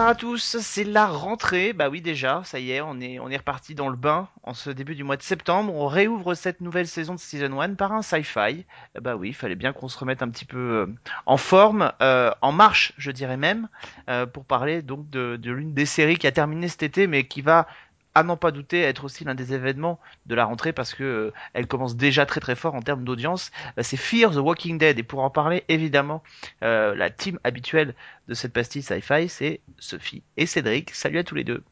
Bonsoir 0.00 0.12
à 0.12 0.14
tous, 0.14 0.56
c'est 0.60 0.84
la 0.84 1.06
rentrée, 1.06 1.74
bah 1.74 1.90
oui 1.90 2.00
déjà, 2.00 2.40
ça 2.46 2.58
y 2.58 2.70
est, 2.70 2.80
on 2.80 2.98
est, 3.00 3.18
on 3.18 3.28
est 3.28 3.36
reparti 3.36 3.74
dans 3.74 3.90
le 3.90 3.96
bain 3.96 4.28
en 4.44 4.54
ce 4.54 4.70
début 4.70 4.94
du 4.94 5.04
mois 5.04 5.18
de 5.18 5.22
septembre, 5.22 5.74
on 5.74 5.88
réouvre 5.88 6.32
cette 6.32 6.62
nouvelle 6.62 6.86
saison 6.88 7.16
de 7.16 7.18
Season 7.18 7.60
1 7.60 7.74
par 7.74 7.92
un 7.92 8.00
sci-fi, 8.00 8.64
bah 8.98 9.16
oui, 9.16 9.28
il 9.28 9.34
fallait 9.34 9.56
bien 9.56 9.74
qu'on 9.74 9.88
se 9.88 9.98
remette 9.98 10.22
un 10.22 10.30
petit 10.30 10.46
peu 10.46 10.56
euh, 10.56 10.86
en 11.26 11.36
forme, 11.36 11.92
euh, 12.00 12.30
en 12.40 12.50
marche 12.50 12.94
je 12.96 13.10
dirais 13.10 13.36
même, 13.36 13.68
euh, 14.08 14.24
pour 14.24 14.46
parler 14.46 14.80
donc 14.80 15.10
de 15.10 15.38
l'une 15.50 15.74
des 15.74 15.84
séries 15.84 16.16
qui 16.16 16.26
a 16.26 16.32
terminé 16.32 16.68
cet 16.68 16.82
été 16.82 17.06
mais 17.06 17.24
qui 17.24 17.42
va 17.42 17.66
à 18.14 18.22
n'en 18.22 18.36
pas 18.36 18.50
douter 18.50 18.80
être 18.80 19.04
aussi 19.04 19.24
l'un 19.24 19.34
des 19.34 19.54
événements 19.54 20.00
de 20.26 20.34
la 20.34 20.44
rentrée 20.44 20.72
parce 20.72 20.94
que 20.94 21.04
euh, 21.04 21.32
elle 21.52 21.66
commence 21.66 21.96
déjà 21.96 22.26
très 22.26 22.40
très 22.40 22.56
fort 22.56 22.74
en 22.74 22.82
termes 22.82 23.04
d'audience. 23.04 23.50
Euh, 23.78 23.82
c'est 23.82 23.96
Fear 23.96 24.32
the 24.32 24.36
Walking 24.36 24.78
Dead 24.78 24.98
et 24.98 25.02
pour 25.02 25.20
en 25.20 25.30
parler 25.30 25.64
évidemment 25.68 26.22
euh, 26.62 26.94
la 26.94 27.10
team 27.10 27.38
habituelle 27.44 27.94
de 28.28 28.34
cette 28.34 28.52
pastille 28.52 28.82
sci-fi 28.82 29.28
c'est 29.28 29.60
Sophie 29.78 30.22
et 30.36 30.46
Cédric. 30.46 30.94
Salut 30.94 31.18
à 31.18 31.24
tous 31.24 31.34
les 31.34 31.44
deux. 31.44 31.62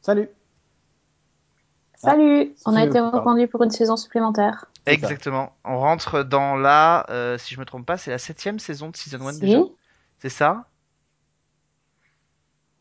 Salut. 0.00 0.28
Salut. 1.96 2.54
On 2.66 2.76
a 2.76 2.84
été 2.84 3.00
reconduit 3.00 3.46
pour 3.46 3.62
une 3.62 3.70
saison 3.70 3.96
supplémentaire. 3.96 4.66
Ça. 4.86 4.92
Exactement. 4.92 5.56
On 5.64 5.78
rentre 5.78 6.22
dans 6.22 6.56
la, 6.56 7.06
euh, 7.08 7.38
si 7.38 7.54
je 7.54 7.60
me 7.60 7.64
trompe 7.64 7.86
pas, 7.86 7.96
c'est 7.96 8.10
la 8.10 8.18
septième 8.18 8.58
saison 8.58 8.90
de 8.90 8.96
Season 8.96 9.26
1 9.26 9.32
Si. 9.32 9.40
déjà. 9.40 9.60
C'est 10.18 10.28
ça? 10.28 10.66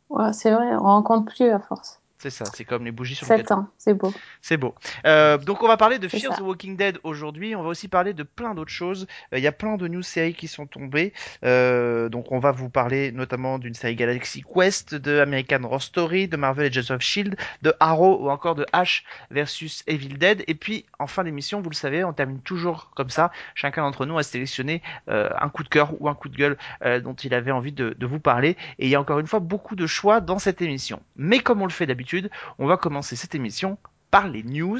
Ouais, 0.09 0.33
c'est 0.33 0.51
vrai, 0.51 0.75
on 0.75 0.85
en 0.85 1.01
compte 1.01 1.27
plus 1.27 1.49
à 1.49 1.59
force. 1.59 2.01
C'est 2.23 2.29
ça. 2.29 2.45
C'est 2.53 2.63
comme 2.63 2.85
les 2.85 2.93
bougies 2.93 3.15
sur 3.15 3.27
le 3.29 3.35
7 3.35 3.51
ans, 3.51 3.67
c'est 3.77 3.93
beau. 3.93 4.13
C'est 4.41 4.55
beau. 4.55 4.75
Euh, 5.05 5.37
donc 5.37 5.61
on 5.61 5.67
va 5.67 5.75
parler 5.75 5.99
de 5.99 6.07
Fear 6.07 6.31
ça. 6.31 6.37
the 6.37 6.41
Walking 6.41 6.77
Dead 6.77 6.97
aujourd'hui. 7.03 7.53
On 7.53 7.63
va 7.63 7.67
aussi 7.67 7.89
parler 7.89 8.13
de 8.13 8.23
plein 8.23 8.55
d'autres 8.55 8.71
choses. 8.71 9.07
Euh, 9.33 9.39
Il 9.39 9.43
y 9.43 9.47
a 9.47 9.51
plein 9.51 9.75
de 9.75 9.89
news 9.89 10.03
séries 10.03 10.33
qui 10.33 10.47
sont 10.47 10.65
tombées. 10.65 11.11
Euh, 11.43 12.07
donc 12.07 12.31
on 12.31 12.39
va 12.39 12.53
vous 12.53 12.69
parler 12.69 13.11
notamment 13.11 13.59
d'une 13.59 13.73
série 13.73 13.95
Galaxy 13.95 14.41
Quest, 14.41 14.95
de 14.95 15.19
American 15.19 15.65
Horror 15.65 15.81
Story, 15.81 16.29
de 16.29 16.37
Marvel 16.37 16.67
Agents 16.67 16.95
of 16.95 17.01
Shield, 17.01 17.35
de 17.61 17.73
Arrow 17.81 18.23
ou 18.23 18.29
encore 18.29 18.55
de 18.55 18.65
Ash 18.71 19.03
versus 19.29 19.83
Evil 19.87 20.17
Dead. 20.17 20.45
Et 20.47 20.55
puis 20.55 20.85
en 20.99 21.07
fin 21.07 21.25
d'émission, 21.25 21.59
vous 21.59 21.71
le 21.71 21.75
savez, 21.75 22.05
on 22.05 22.13
termine 22.13 22.39
toujours 22.39 22.91
comme 22.95 23.09
ça. 23.09 23.33
Chacun 23.53 23.81
d'entre 23.81 24.05
nous 24.05 24.17
a 24.17 24.23
sélectionné 24.23 24.81
un 25.07 25.49
coup 25.49 25.63
de 25.63 25.69
cœur 25.69 25.91
ou 25.99 26.07
un 26.07 26.15
coup 26.15 26.29
de 26.29 26.37
gueule 26.37 26.57
dont 27.01 27.15
il 27.15 27.33
avait 27.33 27.51
envie 27.51 27.73
de, 27.73 27.93
de 27.99 28.05
vous 28.05 28.19
parler. 28.19 28.55
Et 28.79 28.85
il 28.85 28.89
y 28.89 28.95
a 28.95 29.01
encore 29.01 29.19
une 29.19 29.27
fois 29.27 29.41
beaucoup 29.41 29.75
de 29.75 29.87
choix 29.87 30.21
dans 30.21 30.39
cette 30.39 30.61
émission. 30.61 31.01
Mais 31.17 31.39
comme 31.39 31.61
on 31.61 31.65
le 31.65 31.71
fait 31.71 31.85
d'habitude, 31.85 32.12
on 32.59 32.67
va 32.67 32.77
commencer 32.77 33.15
cette 33.15 33.35
émission 33.35 33.77
par 34.11 34.27
les 34.27 34.43
news. 34.43 34.79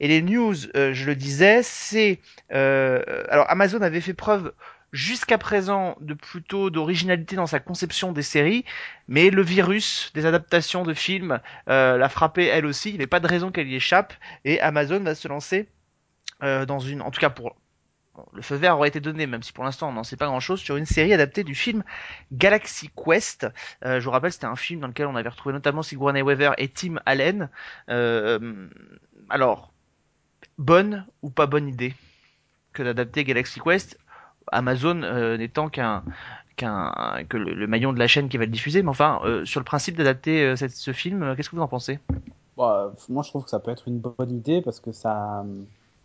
Et 0.00 0.08
les 0.08 0.22
news, 0.22 0.54
euh, 0.76 0.92
je 0.94 1.06
le 1.06 1.16
disais, 1.16 1.62
c'est... 1.62 2.20
euh, 2.52 3.02
alors 3.28 3.50
Amazon 3.50 3.82
avait 3.82 4.00
fait 4.00 4.14
preuve 4.14 4.52
jusqu'à 4.92 5.36
présent 5.36 5.96
de 6.00 6.14
plutôt 6.14 6.70
d'originalité 6.70 7.36
dans 7.36 7.46
sa 7.46 7.60
conception 7.60 8.12
des 8.12 8.22
séries, 8.22 8.64
mais 9.06 9.30
le 9.30 9.42
virus 9.42 10.12
des 10.14 10.26
adaptations 10.26 10.82
de 10.82 10.94
films 10.94 11.40
euh, 11.68 11.98
l'a 11.98 12.08
frappé 12.08 12.46
elle 12.46 12.64
aussi, 12.64 12.88
il 12.90 12.92
n'y 12.92 12.98
avait 12.98 13.06
pas 13.06 13.20
de 13.20 13.26
raison 13.26 13.50
qu'elle 13.50 13.68
y 13.68 13.74
échappe, 13.74 14.14
et 14.44 14.60
Amazon 14.60 15.00
va 15.00 15.14
se 15.14 15.28
lancer 15.28 15.68
dans 16.40 16.78
une... 16.78 17.02
En 17.02 17.10
tout 17.10 17.20
cas 17.20 17.30
pour... 17.30 17.56
le 18.32 18.42
feu 18.42 18.56
vert 18.56 18.76
aurait 18.76 18.88
été 18.88 19.00
donné, 19.00 19.26
même 19.26 19.42
si 19.42 19.52
pour 19.52 19.64
l'instant 19.64 19.88
on 19.88 19.92
n'en 19.92 20.04
sait 20.04 20.16
pas 20.16 20.26
grand-chose, 20.26 20.60
sur 20.60 20.76
une 20.76 20.86
série 20.86 21.12
adaptée 21.12 21.44
du 21.44 21.54
film 21.54 21.82
Galaxy 22.32 22.90
Quest. 22.96 23.46
Euh, 23.84 24.00
je 24.00 24.04
vous 24.04 24.10
rappelle, 24.10 24.32
c'était 24.32 24.46
un 24.46 24.56
film 24.56 24.80
dans 24.80 24.88
lequel 24.88 25.06
on 25.06 25.16
avait 25.16 25.28
retrouvé 25.28 25.52
notamment 25.52 25.82
Sigourney 25.82 26.22
Weaver 26.22 26.52
et 26.58 26.68
Tim 26.68 26.96
Allen. 27.06 27.48
Euh, 27.88 28.68
alors, 29.28 29.72
bonne 30.58 31.06
ou 31.22 31.30
pas 31.30 31.46
bonne 31.46 31.68
idée 31.68 31.94
que 32.72 32.82
d'adapter 32.82 33.24
Galaxy 33.24 33.60
Quest 33.60 33.98
Amazon 34.50 35.02
euh, 35.02 35.36
n'étant 35.36 35.68
qu'un 35.68 36.02
que 36.56 37.36
le, 37.36 37.66
maillon 37.68 37.92
de 37.92 38.00
la 38.00 38.08
chaîne 38.08 38.28
qui 38.28 38.36
va 38.36 38.44
le 38.44 38.50
diffuser, 38.50 38.82
mais 38.82 38.88
enfin 38.88 39.20
sur 39.44 39.60
le 39.60 39.64
principe 39.64 39.96
d'adapter 39.96 40.56
ce 40.56 40.92
film, 40.92 41.36
qu'est-ce 41.36 41.50
que 41.50 41.54
vous 41.54 41.62
en 41.62 41.68
pensez? 41.68 42.00
Bah, 42.56 42.92
moi, 43.08 43.22
je 43.22 43.28
trouve 43.28 43.44
que 43.44 43.50
ça 43.50 43.60
peut 43.60 43.70
être 43.70 43.86
une 43.86 44.00
bonne 44.00 44.32
idée 44.32 44.60
parce 44.60 44.80
que 44.80 44.90
ça. 44.90 45.44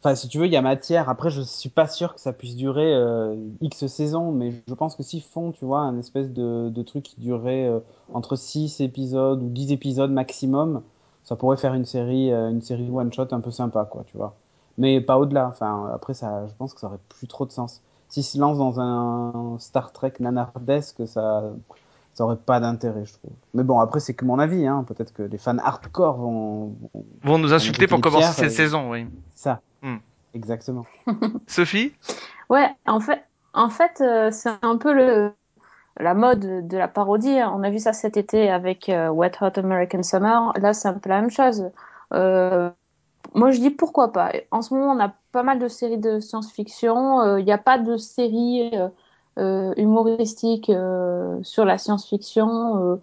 Enfin, 0.03 0.15
si 0.15 0.27
tu 0.27 0.37
veux, 0.37 0.47
il 0.47 0.51
y 0.51 0.57
a 0.57 0.61
matière. 0.61 1.07
Après, 1.09 1.29
je 1.29 1.41
suis 1.41 1.69
pas 1.69 1.87
sûr 1.87 2.13
que 2.13 2.19
ça 2.19 2.33
puisse 2.33 2.57
durer 2.57 2.93
euh, 2.93 3.35
X 3.61 3.87
saisons, 3.87 4.33
mais 4.33 4.51
je 4.67 4.73
pense 4.73 4.97
que 4.97 5.03
s'ils 5.03 5.21
font, 5.23 5.51
tu 5.53 5.63
vois, 5.63 5.79
un 5.79 5.97
espèce 5.97 6.29
de, 6.33 6.69
de 6.69 6.81
truc 6.81 7.03
qui 7.03 7.15
durerait 7.21 7.67
euh, 7.69 7.79
entre 8.13 8.35
6 8.35 8.81
épisodes 8.81 9.41
ou 9.41 9.47
10 9.47 9.71
épisodes 9.71 10.11
maximum, 10.11 10.81
ça 11.23 11.37
pourrait 11.37 11.55
faire 11.55 11.73
une 11.73 11.85
série, 11.85 12.33
euh, 12.33 12.49
une 12.49 12.61
série 12.61 12.89
one 12.91 13.13
shot 13.13 13.27
un 13.31 13.39
peu 13.39 13.49
sympa, 13.51 13.85
quoi, 13.85 14.03
tu 14.05 14.17
vois. 14.17 14.35
Mais 14.77 14.99
pas 14.99 15.17
au-delà. 15.17 15.47
Enfin, 15.47 15.89
après, 15.93 16.13
ça, 16.13 16.47
je 16.47 16.53
pense 16.57 16.73
que 16.73 16.81
ça 16.81 16.87
aurait 16.87 16.99
plus 17.07 17.27
trop 17.27 17.45
de 17.45 17.51
sens. 17.51 17.81
S'ils 18.09 18.25
se 18.25 18.37
lancent 18.37 18.57
dans 18.57 18.81
un 18.81 19.57
Star 19.59 19.93
Trek 19.93 20.13
nanardesque, 20.19 21.07
ça, 21.07 21.43
ça 22.13 22.25
aurait 22.25 22.35
pas 22.35 22.59
d'intérêt, 22.59 23.05
je 23.05 23.13
trouve. 23.13 23.31
Mais 23.53 23.63
bon, 23.63 23.79
après, 23.79 24.01
c'est 24.01 24.13
que 24.13 24.25
mon 24.25 24.37
avis, 24.37 24.67
hein. 24.67 24.83
Peut-être 24.85 25.13
que 25.13 25.23
les 25.23 25.37
fans 25.37 25.57
hardcore 25.59 26.17
vont, 26.17 26.75
vont- 26.93 27.05
Vont 27.23 27.37
nous 27.37 27.53
insulter 27.53 27.87
pour 27.87 28.01
commencer 28.01 28.27
cette 28.33 28.51
saison, 28.51 28.91
oui. 28.91 29.07
ça. 29.33 29.61
Hmm. 29.83 29.97
Exactement. 30.33 30.85
Sophie? 31.47 31.93
Ouais, 32.49 32.69
en 32.87 32.99
fait, 32.99 33.23
en 33.53 33.69
fait 33.69 34.01
euh, 34.01 34.31
c'est 34.31 34.49
un 34.61 34.77
peu 34.77 34.93
le, 34.93 35.33
la 35.99 36.13
mode 36.15 36.67
de 36.67 36.77
la 36.77 36.87
parodie. 36.87 37.39
hein. 37.39 37.51
On 37.55 37.63
a 37.63 37.69
vu 37.69 37.79
ça 37.79 37.93
cet 37.93 38.17
été 38.17 38.49
avec 38.51 38.89
euh, 38.89 39.09
Wet 39.09 39.33
Hot 39.41 39.59
American 39.59 40.03
Summer. 40.03 40.53
Là, 40.57 40.73
c'est 40.73 40.87
un 40.87 40.95
peu 40.95 41.09
la 41.09 41.21
même 41.21 41.29
chose. 41.31 41.71
Euh, 42.13 42.71
moi, 43.35 43.51
je 43.51 43.59
dis 43.59 43.71
pourquoi 43.71 44.11
pas. 44.11 44.31
En 44.51 44.61
ce 44.61 44.73
moment, 44.73 44.93
on 44.93 44.99
a 44.99 45.13
pas 45.31 45.43
mal 45.43 45.59
de 45.59 45.67
séries 45.67 45.97
de 45.99 46.19
science-fiction. 46.19 47.21
Euh, 47.21 47.39
Il 47.39 47.45
n'y 47.45 47.51
a 47.53 47.59
pas 47.59 47.77
de 47.79 47.97
série 47.97 48.71
euh, 48.75 48.89
euh, 49.39 49.73
humoristique 49.77 50.69
euh, 50.69 51.39
sur 51.43 51.65
la 51.65 51.77
science-fiction. 51.77 52.77
Euh, 52.93 52.95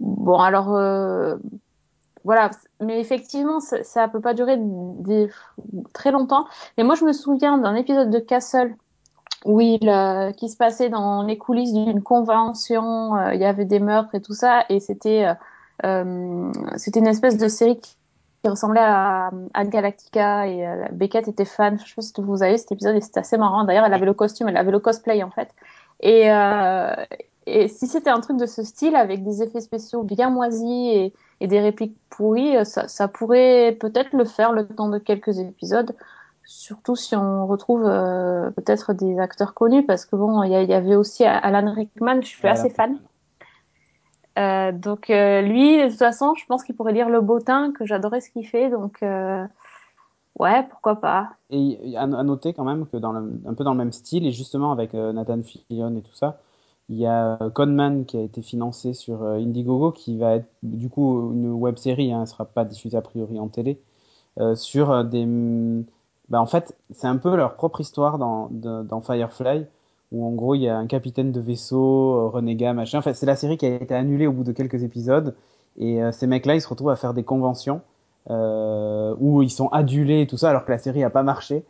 bon, 0.00 0.38
alors, 0.40 0.74
euh, 0.76 1.36
voilà. 2.24 2.50
Mais 2.80 3.00
effectivement, 3.00 3.60
ça, 3.60 3.82
ça 3.82 4.08
peut 4.08 4.20
pas 4.20 4.34
durer 4.34 4.58
très 5.92 6.10
longtemps. 6.10 6.46
Et 6.76 6.82
moi, 6.82 6.94
je 6.94 7.04
me 7.04 7.12
souviens 7.12 7.58
d'un 7.58 7.74
épisode 7.74 8.10
de 8.10 8.18
Castle 8.18 8.74
où 9.44 9.60
il, 9.60 9.88
euh, 9.88 10.32
qui 10.32 10.48
se 10.48 10.56
passait 10.56 10.90
dans 10.90 11.22
les 11.22 11.38
coulisses 11.38 11.72
d'une 11.72 12.02
convention. 12.02 13.16
euh, 13.16 13.34
il 13.34 13.40
y 13.40 13.44
avait 13.44 13.64
des 13.64 13.80
meurtres 13.80 14.14
et 14.14 14.20
tout 14.20 14.34
ça, 14.34 14.64
et 14.68 14.80
c'était 14.80 15.26
euh, 15.84 16.52
c'était 16.76 17.00
une 17.00 17.06
espèce 17.06 17.38
de 17.38 17.48
série 17.48 17.80
qui, 17.80 17.96
ressemblait 18.44 18.80
à, 18.80 19.30
à 19.54 19.64
Galactica. 19.64 20.46
Et 20.46 20.66
Beckett 20.92 21.28
était 21.28 21.44
fan. 21.44 21.78
Je 21.78 21.88
sais 21.88 21.94
pas 21.94 22.02
si 22.02 22.12
vous 22.18 22.42
avez 22.42 22.56
cet 22.58 22.72
épisode, 22.72 22.96
et 22.96 23.00
c'était 23.00 23.20
assez 23.20 23.36
marrant. 23.36 23.64
D'ailleurs, 23.64 23.84
elle 23.84 23.94
avait 23.94 24.06
le 24.06 24.14
costume, 24.14 24.48
elle 24.48 24.56
avait 24.56 24.70
le 24.72 24.78
cosplay 24.78 25.22
en 25.22 25.30
fait. 25.30 25.50
Et, 26.00 26.30
et 27.46 27.68
si 27.68 27.86
c'était 27.86 28.10
un 28.10 28.20
truc 28.20 28.36
de 28.36 28.46
ce 28.46 28.62
style 28.62 28.94
avec 28.94 29.24
des 29.24 29.42
effets 29.42 29.60
spéciaux 29.60 30.02
bien 30.02 30.30
moisis 30.30 30.62
et, 30.68 31.12
et 31.40 31.46
des 31.46 31.60
répliques 31.60 31.96
pourries, 32.10 32.56
euh, 32.56 32.64
ça, 32.64 32.86
ça 32.88 33.08
pourrait 33.08 33.76
peut-être 33.80 34.12
le 34.12 34.24
faire 34.24 34.52
le 34.52 34.66
temps 34.66 34.88
de 34.88 34.98
quelques 34.98 35.38
épisodes. 35.38 35.94
Surtout 36.44 36.96
si 36.96 37.16
on 37.16 37.46
retrouve 37.46 37.84
euh, 37.86 38.50
peut-être 38.50 38.92
des 38.92 39.18
acteurs 39.18 39.54
connus, 39.54 39.86
parce 39.86 40.04
que 40.04 40.16
bon, 40.16 40.42
il 40.42 40.50
y, 40.50 40.74
avait 40.74 40.96
aussi 40.96 41.24
Alan 41.24 41.72
Rickman, 41.72 42.22
je 42.22 42.28
suis 42.28 42.48
assez 42.48 42.70
fan. 42.70 42.98
Euh, 44.38 44.72
donc 44.72 45.10
euh, 45.10 45.42
lui, 45.42 45.78
de 45.78 45.88
toute 45.88 45.98
façon, 45.98 46.34
je 46.34 46.44
pense 46.46 46.64
qu'il 46.64 46.74
pourrait 46.74 46.92
lire 46.92 47.08
le 47.08 47.20
bottin, 47.20 47.72
que 47.72 47.86
j'adorais 47.86 48.20
ce 48.20 48.30
qu'il 48.30 48.46
fait, 48.46 48.68
donc 48.68 48.98
ouais, 50.38 50.62
pourquoi 50.70 50.96
pas. 50.96 51.30
Et 51.50 51.96
à, 51.96 52.06
noter 52.06 52.52
quand 52.52 52.64
même 52.64 52.86
que 52.86 52.96
dans 52.96 53.12
le- 53.12 53.40
un 53.46 53.54
peu 53.54 53.62
dans 53.62 53.72
le 53.72 53.78
même 53.78 53.92
style, 53.92 54.26
et 54.26 54.32
justement 54.32 54.72
avec 54.72 54.92
Nathan 54.94 55.42
Fillion 55.42 55.94
et 55.96 56.02
tout 56.02 56.14
ça, 56.14 56.40
il 56.90 56.96
y 56.96 57.06
a 57.06 57.38
euh, 57.40 57.50
Conman 57.50 58.04
qui 58.04 58.16
a 58.16 58.20
été 58.20 58.42
financé 58.42 58.92
sur 58.94 59.22
euh, 59.22 59.38
Indiegogo, 59.38 59.92
qui 59.92 60.18
va 60.18 60.34
être 60.36 60.48
du 60.64 60.90
coup 60.90 61.32
une 61.32 61.52
web 61.52 61.76
série, 61.76 62.12
hein, 62.12 62.16
elle 62.16 62.20
ne 62.22 62.26
sera 62.26 62.44
pas 62.44 62.64
diffusée 62.64 62.96
a 62.96 63.00
priori 63.00 63.38
en 63.38 63.48
télé, 63.48 63.80
euh, 64.40 64.56
sur 64.56 64.90
euh, 64.90 65.04
des. 65.04 65.24
Bah, 66.28 66.40
en 66.40 66.46
fait, 66.46 66.76
c'est 66.90 67.06
un 67.06 67.16
peu 67.16 67.34
leur 67.36 67.54
propre 67.54 67.80
histoire 67.80 68.18
dans, 68.18 68.48
dans 68.50 69.00
Firefly, 69.00 69.66
où 70.12 70.26
en 70.26 70.32
gros 70.32 70.54
il 70.56 70.62
y 70.62 70.68
a 70.68 70.76
un 70.76 70.86
capitaine 70.86 71.32
de 71.32 71.40
vaisseau, 71.40 72.28
renégat, 72.30 72.72
machin. 72.72 72.98
Enfin, 72.98 73.14
c'est 73.14 73.26
la 73.26 73.36
série 73.36 73.56
qui 73.56 73.66
a 73.66 73.74
été 73.76 73.94
annulée 73.94 74.26
au 74.26 74.32
bout 74.32 74.44
de 74.44 74.52
quelques 74.52 74.82
épisodes, 74.82 75.36
et 75.78 76.02
euh, 76.02 76.12
ces 76.12 76.26
mecs-là 76.26 76.56
ils 76.56 76.60
se 76.60 76.68
retrouvent 76.68 76.90
à 76.90 76.96
faire 76.96 77.14
des 77.14 77.24
conventions 77.24 77.82
euh, 78.30 79.14
où 79.20 79.42
ils 79.42 79.50
sont 79.50 79.68
adulés 79.68 80.22
et 80.22 80.26
tout 80.26 80.36
ça, 80.36 80.50
alors 80.50 80.64
que 80.64 80.72
la 80.72 80.78
série 80.78 81.04
a 81.04 81.10
pas 81.10 81.22
marché. 81.22 81.64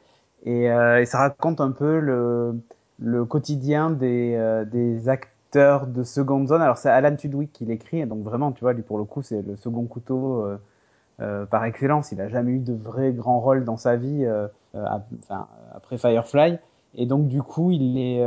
Et, 0.46 0.64
et 0.64 1.04
ça 1.04 1.18
raconte 1.18 1.60
un 1.60 1.70
peu 1.70 2.00
le, 2.00 2.54
le 3.00 3.24
quotidien 3.24 3.90
des, 3.90 4.34
euh, 4.36 4.64
des 4.64 5.08
acteurs 5.08 5.86
de 5.86 6.02
seconde 6.02 6.48
zone. 6.48 6.62
Alors 6.62 6.78
c'est 6.78 6.90
Alan 6.90 7.16
Tudwick 7.16 7.52
qui 7.52 7.64
l'écrit, 7.64 8.06
donc 8.06 8.22
vraiment, 8.22 8.52
tu 8.52 8.60
vois, 8.60 8.72
lui 8.72 8.82
pour 8.82 8.98
le 8.98 9.04
coup, 9.04 9.22
c'est 9.22 9.42
le 9.42 9.56
second 9.56 9.84
couteau 9.84 10.44
euh, 10.44 10.58
euh, 11.20 11.46
par 11.46 11.64
excellence. 11.64 12.12
Il 12.12 12.20
a 12.20 12.28
jamais 12.28 12.52
eu 12.52 12.58
de 12.58 12.74
vrai 12.74 13.12
grand 13.12 13.40
rôle 13.40 13.64
dans 13.64 13.76
sa 13.76 13.96
vie, 13.96 14.26
après 14.74 15.98
Firefly. 15.98 16.58
Et 16.96 17.06
donc 17.06 17.28
du 17.28 17.42
coup, 17.42 17.70
il 17.70 17.98
est, 17.98 18.24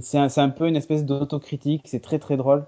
c'est 0.00 0.18
un, 0.18 0.28
un 0.36 0.48
peu 0.48 0.68
une 0.68 0.76
espèce 0.76 1.04
d'autocritique. 1.04 1.82
C'est 1.86 2.02
très 2.02 2.18
très 2.18 2.36
drôle. 2.36 2.64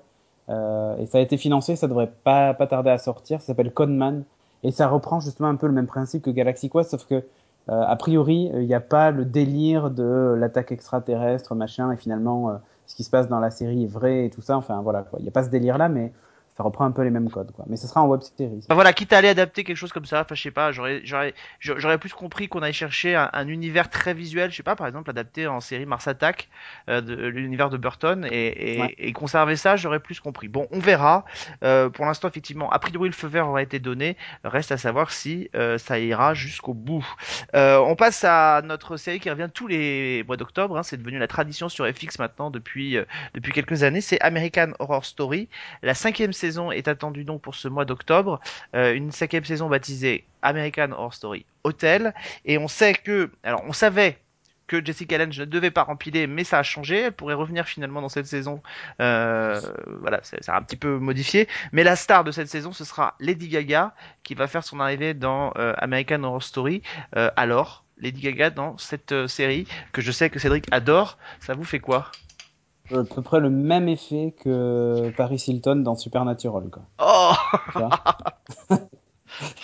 Et 0.49 1.07
ça 1.07 1.19
a 1.19 1.21
été 1.21 1.37
financé, 1.37 1.77
ça 1.77 1.89
devrait 1.89 2.13
pas 2.25 2.55
pas 2.55 2.67
tarder 2.67 2.91
à 2.91 2.99
sortir. 2.99 3.41
Ça 3.41 3.49
s'appelle 3.49 3.73
Conman. 3.73 4.25
Et 4.65 4.71
ça 4.71 4.87
reprend 4.89 5.21
justement 5.21 5.49
un 5.49 5.57
peu 5.57 5.67
le 5.67 5.73
même 5.73 5.87
principe 5.87 6.23
que 6.23 6.31
Galaxy 6.31 6.71
Quest, 6.71 6.91
sauf 6.91 7.07
que 7.07 7.25
a 7.69 7.97
priori, 7.97 8.51
il 8.55 8.67
n'y 8.67 8.75
a 8.75 8.81
pas 8.81 9.11
le 9.11 9.25
délire 9.25 9.91
de 9.91 10.35
l'attaque 10.37 10.73
extraterrestre, 10.73 11.55
machin, 11.55 11.93
et 11.93 11.97
finalement, 11.97 12.51
euh, 12.51 12.55
ce 12.87 12.97
qui 12.97 13.05
se 13.05 13.11
passe 13.11 13.29
dans 13.29 13.41
la 13.41 13.51
série 13.51 13.85
est 13.85 13.87
vrai 13.87 14.27
et 14.27 14.31
tout 14.31 14.43
ça. 14.43 14.57
Enfin 14.57 14.81
voilà, 14.83 15.07
il 15.19 15.23
n'y 15.23 15.29
a 15.29 15.33
pas 15.33 15.45
ce 15.45 15.49
délire 15.49 15.79
là, 15.79 15.89
mais 15.89 16.13
ça 16.57 16.63
reprend 16.63 16.85
un 16.85 16.91
peu 16.91 17.03
les 17.03 17.11
mêmes 17.11 17.31
codes 17.31 17.53
quoi. 17.53 17.65
Mais 17.69 17.77
ce 17.77 17.87
sera 17.87 18.03
en 18.03 18.07
web 18.09 18.21
série. 18.21 18.65
Bah 18.69 18.75
voilà, 18.75 18.93
quitte 18.93 19.13
à 19.13 19.19
aller 19.19 19.29
adapter 19.29 19.65
quelque 19.65 19.77
chose 19.77 19.93
comme 19.93 20.05
ça, 20.05 20.21
enfin 20.23 20.35
je 20.35 20.43
sais 20.43 20.51
pas, 20.51 20.73
j'aurais 20.73 21.01
j'aurais 21.05 21.35
j'aurais 21.61 21.99
plus 21.99 22.13
compris 22.13 22.49
qu'on 22.49 22.63
aille 22.63 22.73
chercher 22.73 23.15
un, 23.15 23.31
un, 23.33 23.49
univers 23.49 23.91
très 23.91 24.15
visuel, 24.15 24.51
je 24.51 24.57
sais 24.57 24.63
pas, 24.63 24.77
par 24.77 24.87
exemple 24.87 25.11
adapter 25.11 25.47
en 25.47 25.61
série 25.61 25.87
Mars 25.87 26.07
Attack 26.09 26.49
euh, 26.89 27.01
de 27.01 27.15
l'univers 27.15 27.71
de 27.71 27.77
Burton 27.77 28.27
et, 28.31 28.75
et, 28.77 28.81
Ouais. 28.81 28.95
et 28.99 29.13
conserver 29.13 29.57
ça, 29.57 29.77
j'aurais 29.77 30.01
plus 30.01 30.21
compris. 30.21 30.49
Bon, 30.49 30.67
on 30.73 30.79
verra. 30.79 31.25
Euh, 31.63 31.89
pour 31.91 32.05
l'instant, 32.07 32.29
effectivement, 32.29 32.71
a 32.71 32.79
priori 32.79 33.09
le 33.09 33.15
feu 33.15 33.29
vert 33.29 33.49
aura 33.49 33.63
été 33.63 33.79
donné. 33.79 34.17
Reste 34.45 34.73
à 34.73 34.77
savoir 34.79 35.11
si 35.13 35.51
euh, 35.55 35.79
ça 35.79 35.99
ira 35.99 36.35
jusqu'au 36.35 36.75
bout. 36.75 37.07
Euh, 37.55 37.79
on 37.79 37.97
passe 37.97 38.25
à 38.25 38.63
notre 38.65 38.97
série 38.97 39.21
qui 39.21 39.31
revient 39.31 39.49
tous 39.53 39.67
les 39.67 40.25
mois 40.27 40.37
d'octobre. 40.37 40.77
Hein, 40.79 40.83
c'est 40.83 40.97
devenu 40.97 41.19
la 41.19 41.29
tradition 41.29 41.69
sur 41.69 41.87
FX 41.87 42.19
maintenant 42.19 42.51
depuis 42.51 42.97
euh, 42.97 43.05
depuis 43.35 43.53
quelques 43.53 43.83
années. 43.83 44.01
C'est 44.01 44.21
American 44.21 44.73
Horror 44.79 45.05
Story. 45.05 45.49
La 45.83 45.95
cinquième 45.95 46.33
saison 46.43 46.71
est 46.73 46.89
attendue 46.89 47.25
donc 47.25 47.41
pour 47.41 47.55
ce 47.55 47.69
mois 47.69 47.85
d'octobre. 47.85 48.41
Euh, 48.75 48.95
une 48.95 49.11
cinquième 49.13 49.45
saison 49.45 49.69
baptisée 49.69 50.25
American 50.43 50.91
Horror 50.93 51.15
Story 51.15 51.47
Hotel. 51.65 52.15
Et 52.45 52.59
on 52.59 52.69
sait 52.69 52.95
que, 52.95 53.31
alors 53.43 53.63
on 53.67 53.73
savait 53.73 54.19
que 54.67 54.85
Jessica 54.85 55.19
Lange 55.19 55.39
ne 55.39 55.45
devait 55.45 55.71
pas 55.71 55.83
rempiler, 55.83 56.27
mais 56.27 56.45
ça 56.45 56.59
a 56.59 56.63
changé. 56.63 57.01
Elle 57.01 57.13
pourrait 57.13 57.35
revenir 57.35 57.67
finalement 57.67 58.01
dans 58.01 58.09
cette 58.09 58.27
saison. 58.27 58.63
Euh, 59.01 59.61
voilà, 60.01 60.21
ça 60.23 60.55
a 60.55 60.59
un 60.59 60.63
petit 60.63 60.77
peu 60.77 60.99
modifié. 60.99 61.49
Mais 61.73 61.85
la 61.85 61.97
star 61.97 62.25
de 62.25 62.31
cette 62.31 62.49
saison, 62.49 62.73
ce 62.73 62.85
sera 62.85 63.15
Lady 63.21 63.49
Gaga, 63.49 63.95
qui 64.23 64.35
va 64.35 64.47
faire 64.47 64.65
son 64.65 64.81
arrivée 64.81 65.15
dans 65.15 65.53
euh, 65.57 65.75
American 65.79 66.23
Horror 66.25 66.43
Story. 66.43 66.83
Alors, 67.13 67.85
Lady 67.99 68.23
Gaga 68.23 68.51
dans 68.51 68.79
cette 68.79 69.27
série 69.27 69.67
que 69.93 70.01
je 70.01 70.11
sais 70.11 70.31
que 70.31 70.39
Cédric 70.39 70.67
adore, 70.71 71.19
ça 71.41 71.55
vous 71.55 71.65
fait 71.65 71.81
quoi? 71.81 72.11
À 72.93 73.05
peu 73.05 73.23
près 73.23 73.41
le 73.41 73.51
même 73.51 73.89
effet 73.89 74.35
que 74.39 75.11
Paris 75.17 75.43
Hilton 75.47 75.77
dans 75.77 75.95
Supernatural 75.95 76.65
quoi. 76.71 76.83
Oh, 77.01 77.33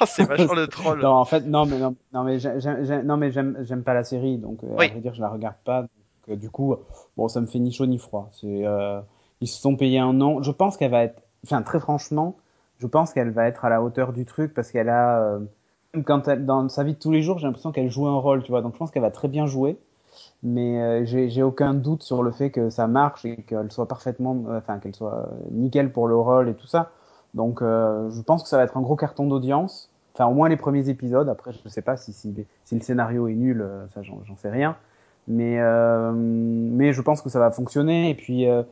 Oh, 0.01 0.05
c'est 0.07 0.25
vachement 0.25 0.55
le 0.55 0.67
troll. 0.67 1.03
Non, 1.03 1.13
en 1.13 1.25
fait, 1.25 1.41
non, 1.43 1.67
mais 1.67 1.79
non, 1.79 1.95
non 2.13 2.25
mais 2.25 2.39
j'aime, 2.39 3.83
pas 3.85 3.95
la 3.95 4.05
série, 4.05 4.39
donc 4.39 4.65
euh, 4.65 4.69
Oui. 4.79 4.87
à 4.87 4.89
vrai 4.91 5.01
dire, 5.01 5.15
je 5.15 5.21
la 5.21 5.29
regarde 5.29 5.57
pas. 5.65 5.83
Donc, 5.83 5.91
euh, 6.31 6.37
du 6.37 6.51
coup, 6.51 6.75
bon, 7.17 7.29
ça 7.29 7.41
me 7.41 7.47
fait 7.47 7.59
ni 7.59 7.73
chaud 7.73 7.87
ni 7.87 7.99
froid. 7.99 8.31
C'est, 8.33 8.67
euh, 8.67 9.01
ils 9.41 9.47
se 9.47 9.61
sont 9.61 9.77
payés 9.77 9.99
un 9.99 10.13
nom. 10.13 10.43
Je 10.43 10.51
pense 10.51 10.77
qu'elle 10.77 10.91
va 10.91 11.05
être, 11.05 11.23
enfin, 11.45 11.63
très 11.63 11.81
franchement, 11.81 12.37
je 12.79 12.87
pense 12.87 13.13
qu'elle 13.13 13.31
va 13.31 13.47
être 13.47 13.65
à 13.65 13.69
la 13.69 13.83
hauteur 13.83 14.13
du 14.13 14.25
truc 14.25 14.55
parce 14.55 14.71
qu'elle 14.71 14.89
a, 14.89 15.39
quand 16.05 16.29
elle, 16.29 16.47
dans 16.47 16.69
sa 16.69 16.85
vie 16.85 16.95
de 16.95 16.99
tous 16.99 17.13
les 17.13 17.23
jours, 17.23 17.39
j'ai 17.39 17.47
l'impression 17.47 17.73
qu'elle 17.73 17.91
joue 17.91 18.07
un 18.07 18.19
rôle, 18.19 18.43
tu 18.43 18.51
vois. 18.51 18.63
Donc, 18.63 18.75
je 18.75 18.79
pense 18.79 18.91
qu'elle 18.91 19.03
va 19.03 19.11
très 19.11 19.29
bien 19.29 19.47
jouer. 19.47 19.79
Mais 20.43 20.81
euh, 20.81 21.05
j'ai, 21.05 21.43
aucun 21.43 21.75
doute 21.75 22.03
sur 22.03 22.23
le 22.23 22.31
fait 22.31 22.51
que 22.51 22.71
ça 22.71 22.87
marche 22.87 23.25
et 23.25 23.37
qu'elle 23.43 23.73
soit 23.73 23.89
parfaitement, 23.89 24.45
euh, 24.49 24.59
enfin, 24.59 24.79
qu'elle 24.79 24.95
soit 24.95 25.15
euh, 25.15 25.27
nickel 25.51 25.93
pour 25.93 26.07
le 26.07 26.17
rôle 26.17 26.49
et 26.49 26.55
tout 26.55 26.67
ça. 26.67 26.91
Donc, 27.35 27.61
je 27.61 28.23
pense 28.23 28.43
que 28.43 28.49
ça 28.49 28.57
va 28.57 28.65
être 28.65 28.77
un 28.79 28.81
gros 28.81 28.97
carton 28.97 29.27
d'audience. 29.27 29.91
Enfin, 30.15 30.27
au 30.27 30.35
moins 30.35 30.49
les 30.49 30.57
premiers 30.57 30.89
épisodes. 30.89 31.29
Après, 31.29 31.53
je 31.53 31.69
sais 31.69 31.83
pas 31.83 31.97
si, 31.97 32.13
si, 32.13 32.35
si 32.65 32.75
le 32.75 32.81
scénario 32.81 33.29
est 33.29 33.35
nul, 33.35 33.65
ça, 33.95 34.03
j'en 34.03 34.37
sais 34.37 34.49
rien. 34.49 34.77
Mais, 35.29 35.61
euh, 35.61 36.11
mais 36.15 36.95
je 36.95 37.03
pense 37.03 37.21
que 37.21 37.29
ça 37.29 37.39
va 37.39 37.51
fonctionner. 37.51 38.09
Et 38.09 38.15
puis, 38.15 38.49
euh, 38.49 38.63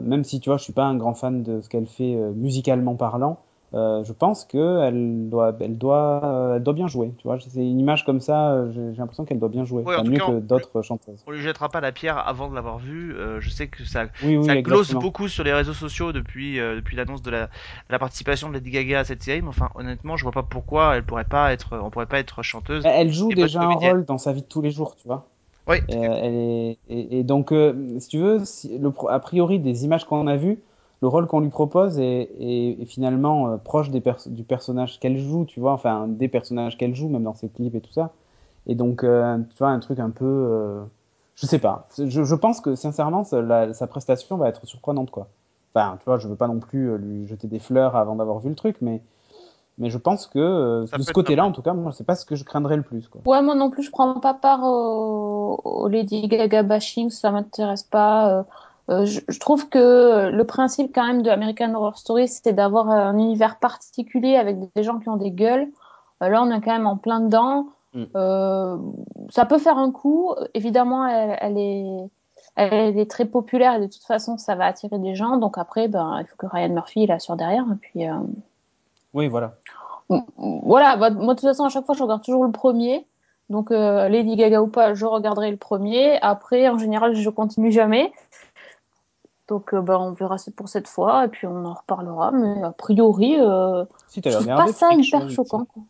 même 0.00 0.22
si 0.22 0.38
tu 0.38 0.48
vois, 0.48 0.58
je 0.58 0.62
suis 0.62 0.72
pas 0.72 0.84
un 0.84 0.96
grand 0.96 1.14
fan 1.14 1.42
de 1.42 1.60
ce 1.60 1.68
qu'elle 1.68 1.86
fait 1.86 2.14
musicalement 2.36 2.94
parlant, 2.94 3.40
euh, 3.74 4.04
je 4.04 4.12
pense 4.12 4.44
que 4.44 4.80
elle 4.82 5.28
doit, 5.30 5.56
elle 5.60 5.78
doit, 5.78 6.20
euh, 6.24 6.56
elle 6.56 6.62
doit 6.62 6.74
bien 6.74 6.88
jouer. 6.88 7.12
Tu 7.18 7.22
vois, 7.26 7.38
c'est 7.40 7.56
une 7.60 7.80
image 7.80 8.04
comme 8.04 8.20
ça. 8.20 8.52
euh, 8.52 8.72
J'ai 8.92 8.98
l'impression 8.98 9.24
qu'elle 9.24 9.38
doit 9.38 9.48
bien 9.48 9.64
jouer, 9.64 9.82
Ouais, 9.82 9.94
en 9.94 10.00
Enfin, 10.00 10.04
tout 10.04 10.10
mieux 10.12 10.18
cas, 10.18 10.26
que 10.26 10.40
d'autres 10.40 10.82
chanteuses. 10.82 11.22
On 11.26 11.30
lui 11.30 11.40
jettera 11.40 11.68
pas 11.70 11.80
la 11.80 11.92
pierre 11.92 12.18
avant 12.18 12.50
de 12.50 12.54
l'avoir 12.54 12.78
vu. 12.78 13.14
Euh, 13.16 13.40
je 13.40 13.48
sais 13.50 13.68
que 13.68 13.84
ça, 13.84 14.06
Oui, 14.22 14.36
oui, 14.36 14.44
ça 14.44 14.56
glosse 14.62 14.92
beaucoup 14.92 15.28
sur 15.28 15.42
les 15.44 15.52
réseaux 15.52 15.72
sociaux 15.72 16.12
depuis 16.12 16.60
euh, 16.60 16.76
depuis 16.76 16.96
l'annonce 16.96 17.22
de 17.22 17.30
la, 17.30 17.48
participation 17.98 18.48
de 18.48 18.54
Lady 18.54 18.70
Gaga 18.70 19.00
à 19.00 19.04
cette 19.04 19.22
série. 19.22 19.40
Mais 19.42 19.48
enfin, 19.48 19.70
honnêtement, 19.74 20.16
je 20.16 20.24
vois 20.24 20.32
pas 20.32 20.42
pourquoi 20.42 20.96
elle 20.96 21.04
pourrait 21.04 21.24
pas 21.24 21.52
être, 21.52 21.78
on 21.78 21.90
pourrait 21.90 22.06
pas 22.06 22.18
être 22.18 22.42
chanteuse. 22.42 22.84
Elle 22.84 23.12
joue 23.12 23.32
déjà 23.32 23.62
un 23.62 23.74
rôle 23.74 24.04
dans 24.04 24.18
sa 24.18 24.32
vie 24.32 24.42
de 24.42 24.46
tous 24.46 24.62
les 24.62 24.70
jours, 24.70 24.96
tu 24.96 25.06
vois. 25.08 25.28
Oui. 25.66 25.80
Et, 25.88 25.94
elle 25.94 26.34
est- 26.34 26.78
et, 26.88 27.18
et 27.20 27.24
donc, 27.24 27.52
si 27.98 28.08
tu 28.08 28.18
veux, 28.18 28.44
si, 28.44 28.78
le, 28.78 28.90
pro- 28.90 29.08
a 29.08 29.18
priori 29.20 29.58
des 29.60 29.84
images 29.84 30.04
qu'on 30.06 30.26
a 30.26 30.36
vues, 30.36 30.60
le 31.02 31.08
rôle 31.08 31.26
qu'on 31.26 31.40
lui 31.40 31.50
propose 31.50 31.98
est, 31.98 32.30
est- 32.40 32.80
est 32.82 32.86
finalement 32.86 33.50
euh, 33.50 33.56
proche 33.58 33.90
des 33.90 34.00
pers- 34.00 34.28
du 34.28 34.44
personnage 34.44 35.00
qu'elle 35.00 35.18
joue, 35.18 35.44
tu 35.44 35.60
vois, 35.60 35.72
enfin 35.72 36.06
des 36.08 36.28
personnages 36.28 36.78
qu'elle 36.78 36.94
joue, 36.94 37.08
même 37.08 37.24
dans 37.24 37.34
ses 37.34 37.48
clips 37.48 37.74
et 37.74 37.80
tout 37.80 37.92
ça. 37.92 38.12
Et 38.66 38.74
donc, 38.76 39.04
euh, 39.04 39.38
tu 39.50 39.58
vois, 39.58 39.70
un 39.70 39.80
truc 39.80 39.98
un 40.00 40.10
peu, 40.10 40.24
euh, 40.26 40.82
je 41.36 41.46
sais 41.46 41.58
pas. 41.58 41.88
Je, 41.98 42.24
je 42.24 42.34
pense 42.36 42.60
que 42.60 42.74
sincèrement, 42.76 43.24
sa, 43.24 43.42
la- 43.42 43.74
sa 43.74 43.86
prestation 43.88 44.36
va 44.36 44.48
être 44.48 44.66
surprenante, 44.66 45.10
quoi. 45.10 45.28
Enfin, 45.74 45.96
tu 45.98 46.04
vois, 46.06 46.18
je 46.18 46.28
veux 46.28 46.36
pas 46.36 46.48
non 46.48 46.60
plus 46.60 46.90
euh, 46.90 46.96
lui 46.98 47.26
jeter 47.26 47.48
des 47.48 47.58
fleurs 47.58 47.96
avant 47.96 48.16
d'avoir 48.16 48.38
vu 48.40 48.48
le 48.50 48.54
truc, 48.56 48.76
mais 48.82 49.02
mais 49.78 49.90
je 49.90 49.98
pense 49.98 50.26
que 50.26 50.38
euh, 50.38 50.86
de 50.96 51.02
ce 51.02 51.12
côté-là, 51.12 51.44
en 51.46 51.52
tout 51.52 51.62
cas, 51.62 51.72
moi, 51.72 51.92
c'est 51.92 52.04
pas 52.04 52.14
ce 52.14 52.26
que 52.26 52.36
je 52.36 52.44
craindrais 52.44 52.76
le 52.76 52.82
plus, 52.82 53.08
quoi. 53.08 53.22
Ouais, 53.24 53.40
moi 53.42 53.54
non 53.54 53.70
plus, 53.70 53.82
je 53.84 53.90
prends 53.90 54.18
pas 54.20 54.34
part 54.34 54.60
au, 54.64 55.60
au 55.64 55.88
Lady 55.88 56.28
Gaga 56.28 56.62
bashing, 56.62 57.10
ça 57.10 57.30
m'intéresse 57.30 57.82
pas. 57.84 58.44
Euh, 58.90 59.04
je, 59.04 59.20
je 59.28 59.38
trouve 59.38 59.68
que 59.68 60.30
le 60.30 60.44
principe 60.44 60.92
quand 60.94 61.06
même 61.06 61.22
de 61.22 61.30
American 61.30 61.72
Horror 61.74 61.96
Story, 61.96 62.28
c'était 62.28 62.52
d'avoir 62.52 62.90
un 62.90 63.16
univers 63.16 63.58
particulier 63.58 64.36
avec 64.36 64.58
des 64.74 64.82
gens 64.82 64.98
qui 64.98 65.08
ont 65.08 65.16
des 65.16 65.30
gueules. 65.30 65.68
Euh, 66.22 66.28
là, 66.28 66.42
on 66.42 66.50
est 66.50 66.60
quand 66.60 66.72
même 66.72 66.86
en 66.86 66.96
plein 66.96 67.20
dedans. 67.20 67.68
Mm. 67.94 68.04
Euh, 68.16 68.76
ça 69.30 69.46
peut 69.46 69.58
faire 69.58 69.78
un 69.78 69.92
coup. 69.92 70.34
Évidemment, 70.54 71.06
elle, 71.06 71.36
elle 71.40 71.58
est, 71.58 72.10
elle 72.56 72.98
est 72.98 73.10
très 73.10 73.24
populaire 73.24 73.74
et 73.74 73.80
de 73.80 73.86
toute 73.86 74.04
façon, 74.04 74.36
ça 74.36 74.56
va 74.56 74.66
attirer 74.66 74.98
des 74.98 75.14
gens. 75.14 75.36
Donc 75.36 75.58
après, 75.58 75.86
ben, 75.86 76.18
il 76.20 76.26
faut 76.26 76.36
que 76.36 76.46
Ryan 76.46 76.70
Murphy 76.70 77.04
il 77.04 77.12
assure 77.12 77.36
derrière. 77.36 77.64
Et 77.72 77.76
puis, 77.76 78.04
Oui, 79.14 79.28
voilà. 79.28 79.54
voilà, 80.36 80.96
bah, 80.96 81.10
moi 81.10 81.34
de 81.34 81.40
toute 81.40 81.48
façon, 81.48 81.64
à 81.64 81.68
chaque 81.68 81.86
fois, 81.86 81.94
je 81.94 82.02
regarde 82.02 82.22
toujours 82.22 82.44
le 82.44 82.52
premier. 82.52 83.06
Donc, 83.48 83.68
Lady 83.70 84.36
Gaga 84.36 84.62
ou 84.62 84.66
pas, 84.66 84.94
je 84.94 85.04
regarderai 85.04 85.50
le 85.50 85.58
premier. 85.58 86.18
Après, 86.22 86.68
en 86.70 86.78
général, 86.78 87.14
je 87.14 87.28
continue 87.28 87.70
jamais. 87.70 88.10
Donc, 89.52 89.74
euh, 89.74 89.82
bah, 89.82 90.00
on 90.00 90.12
verra 90.12 90.38
c'est 90.38 90.56
pour 90.56 90.70
cette 90.70 90.88
fois, 90.88 91.26
et 91.26 91.28
puis 91.28 91.46
on 91.46 91.66
en 91.66 91.74
reparlera. 91.74 92.30
Mais 92.30 92.62
a 92.62 92.70
priori, 92.70 93.36
euh, 93.38 93.84
Si 94.08 94.22
je 94.24 94.30
trouve 94.30 94.44
regardé 94.44 94.72
pas 94.72 94.78
ça 94.78 94.94
hyper 94.94 95.28
choquant. 95.28 95.66
Quoi. 95.66 95.82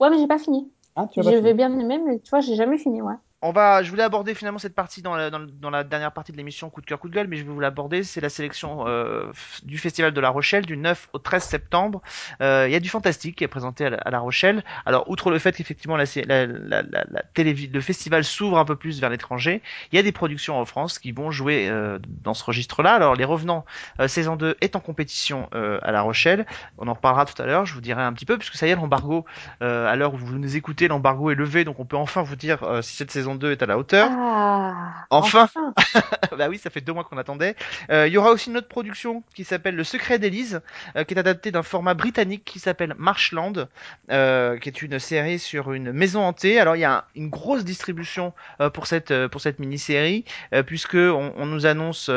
Ouais, 0.00 0.08
mais 0.08 0.18
j'ai 0.18 0.26
pas 0.26 0.38
fini. 0.38 0.70
Ah, 0.94 1.06
tu 1.06 1.20
as 1.20 1.22
pas 1.22 1.28
J'avais 1.28 1.42
fini. 1.50 1.54
bien 1.54 1.78
aimé, 1.78 2.00
mais 2.02 2.20
tu 2.20 2.30
vois, 2.30 2.40
j'ai 2.40 2.54
jamais 2.54 2.78
fini, 2.78 3.02
ouais. 3.02 3.12
On 3.46 3.52
va, 3.52 3.84
je 3.84 3.90
voulais 3.90 4.02
aborder 4.02 4.34
finalement 4.34 4.58
cette 4.58 4.74
partie 4.74 5.02
dans 5.02 5.14
la, 5.14 5.84
dernière 5.84 6.10
partie 6.10 6.32
de 6.32 6.36
l'émission 6.36 6.68
coup 6.68 6.80
de 6.80 6.86
cœur 6.86 6.98
coup 6.98 7.08
de 7.08 7.14
gueule, 7.14 7.28
mais 7.28 7.36
je 7.36 7.44
vais 7.44 7.52
vous 7.52 7.60
l'aborder. 7.60 8.02
C'est 8.02 8.20
la 8.20 8.28
sélection 8.28 8.88
euh, 8.88 9.30
du 9.62 9.78
festival 9.78 10.12
de 10.12 10.20
La 10.20 10.30
Rochelle 10.30 10.66
du 10.66 10.76
9 10.76 11.10
au 11.12 11.18
13 11.20 11.44
septembre. 11.44 12.02
Euh, 12.40 12.64
Il 12.66 12.72
y 12.72 12.74
a 12.74 12.80
du 12.80 12.88
fantastique 12.88 13.36
qui 13.36 13.44
est 13.44 13.48
présenté 13.48 13.86
à 13.86 14.10
La, 14.10 14.18
Rochelle. 14.18 14.64
Alors 14.84 15.08
outre 15.08 15.30
le 15.30 15.38
fait 15.38 15.56
qu'effectivement 15.56 15.96
la, 15.96 16.06
la, 16.26 16.46
le 16.46 17.80
festival 17.80 18.24
s'ouvre 18.24 18.58
un 18.58 18.64
peu 18.64 18.74
plus 18.74 19.00
vers 19.00 19.10
l'étranger, 19.10 19.62
il 19.92 19.96
y 19.96 19.98
a 20.00 20.02
des 20.02 20.10
productions 20.10 20.58
en 20.58 20.64
France 20.64 20.98
qui 20.98 21.12
vont 21.12 21.30
jouer 21.30 21.68
euh, 21.70 22.00
dans 22.24 22.34
ce 22.34 22.42
registre-là. 22.42 22.94
Alors 22.94 23.14
les 23.14 23.24
Revenants 23.24 23.64
saison 24.08 24.34
2 24.34 24.56
est 24.60 24.74
en 24.74 24.80
compétition 24.80 25.48
à 25.52 25.92
La 25.92 26.02
Rochelle. 26.02 26.46
On 26.78 26.88
en 26.88 26.94
reparlera 26.94 27.26
tout 27.26 27.40
à 27.40 27.46
l'heure. 27.46 27.64
Je 27.64 27.74
vous 27.74 27.80
dirai 27.80 28.02
un 28.02 28.12
petit 28.12 28.26
peu 28.26 28.38
puisque 28.38 28.56
ça 28.56 28.66
y 28.66 28.70
est 28.70 28.74
l'embargo 28.74 29.24
à 29.60 29.94
l'heure 29.94 30.14
où 30.14 30.16
vous 30.16 30.36
nous 30.36 30.56
écoutez, 30.56 30.88
l'embargo 30.88 31.30
est 31.30 31.36
levé, 31.36 31.62
donc 31.64 31.78
on 31.78 31.84
peut 31.84 31.96
enfin 31.96 32.22
vous 32.22 32.34
dire 32.34 32.58
si 32.82 32.96
cette 32.96 33.12
saison 33.12 33.35
2 33.36 33.52
est 33.52 33.62
à 33.62 33.66
la 33.66 33.78
hauteur. 33.78 34.08
Ah, 34.12 35.06
Enfin. 35.10 35.48
bah 36.36 36.48
oui, 36.48 36.58
ça 36.58 36.70
fait 36.70 36.80
deux 36.80 36.92
mois 36.92 37.04
qu'on 37.04 37.18
attendait. 37.18 37.54
Euh, 37.90 38.06
Il 38.08 38.12
y 38.12 38.18
aura 38.18 38.30
aussi 38.32 38.50
une 38.50 38.56
autre 38.56 38.68
production 38.68 39.22
qui 39.34 39.44
s'appelle 39.44 39.76
Le 39.76 39.84
Secret 39.84 40.18
d'Élise, 40.18 40.60
euh, 40.96 41.04
qui 41.04 41.14
est 41.14 41.18
adaptée 41.18 41.50
d'un 41.52 41.62
format 41.62 41.94
britannique 41.94 42.44
qui 42.44 42.58
s'appelle 42.58 42.94
Marshland, 42.98 43.68
euh, 44.10 44.58
qui 44.58 44.68
est 44.68 44.82
une 44.82 44.98
série 44.98 45.38
sur 45.38 45.72
une 45.72 45.92
maison 45.92 46.22
hantée. 46.22 46.58
Alors 46.60 46.76
il 46.76 46.80
y 46.80 46.84
a 46.84 46.92
un- 46.98 47.04
une 47.14 47.28
grosse 47.28 47.64
distribution 47.64 48.32
pour 48.74 48.86
cette 48.86 49.26
pour 49.28 49.40
cette 49.40 49.58
mini-série, 49.58 50.24
puisque 50.66 50.94
on, 50.94 51.32
on 51.36 51.46
nous 51.46 51.66
annonce 51.66 52.08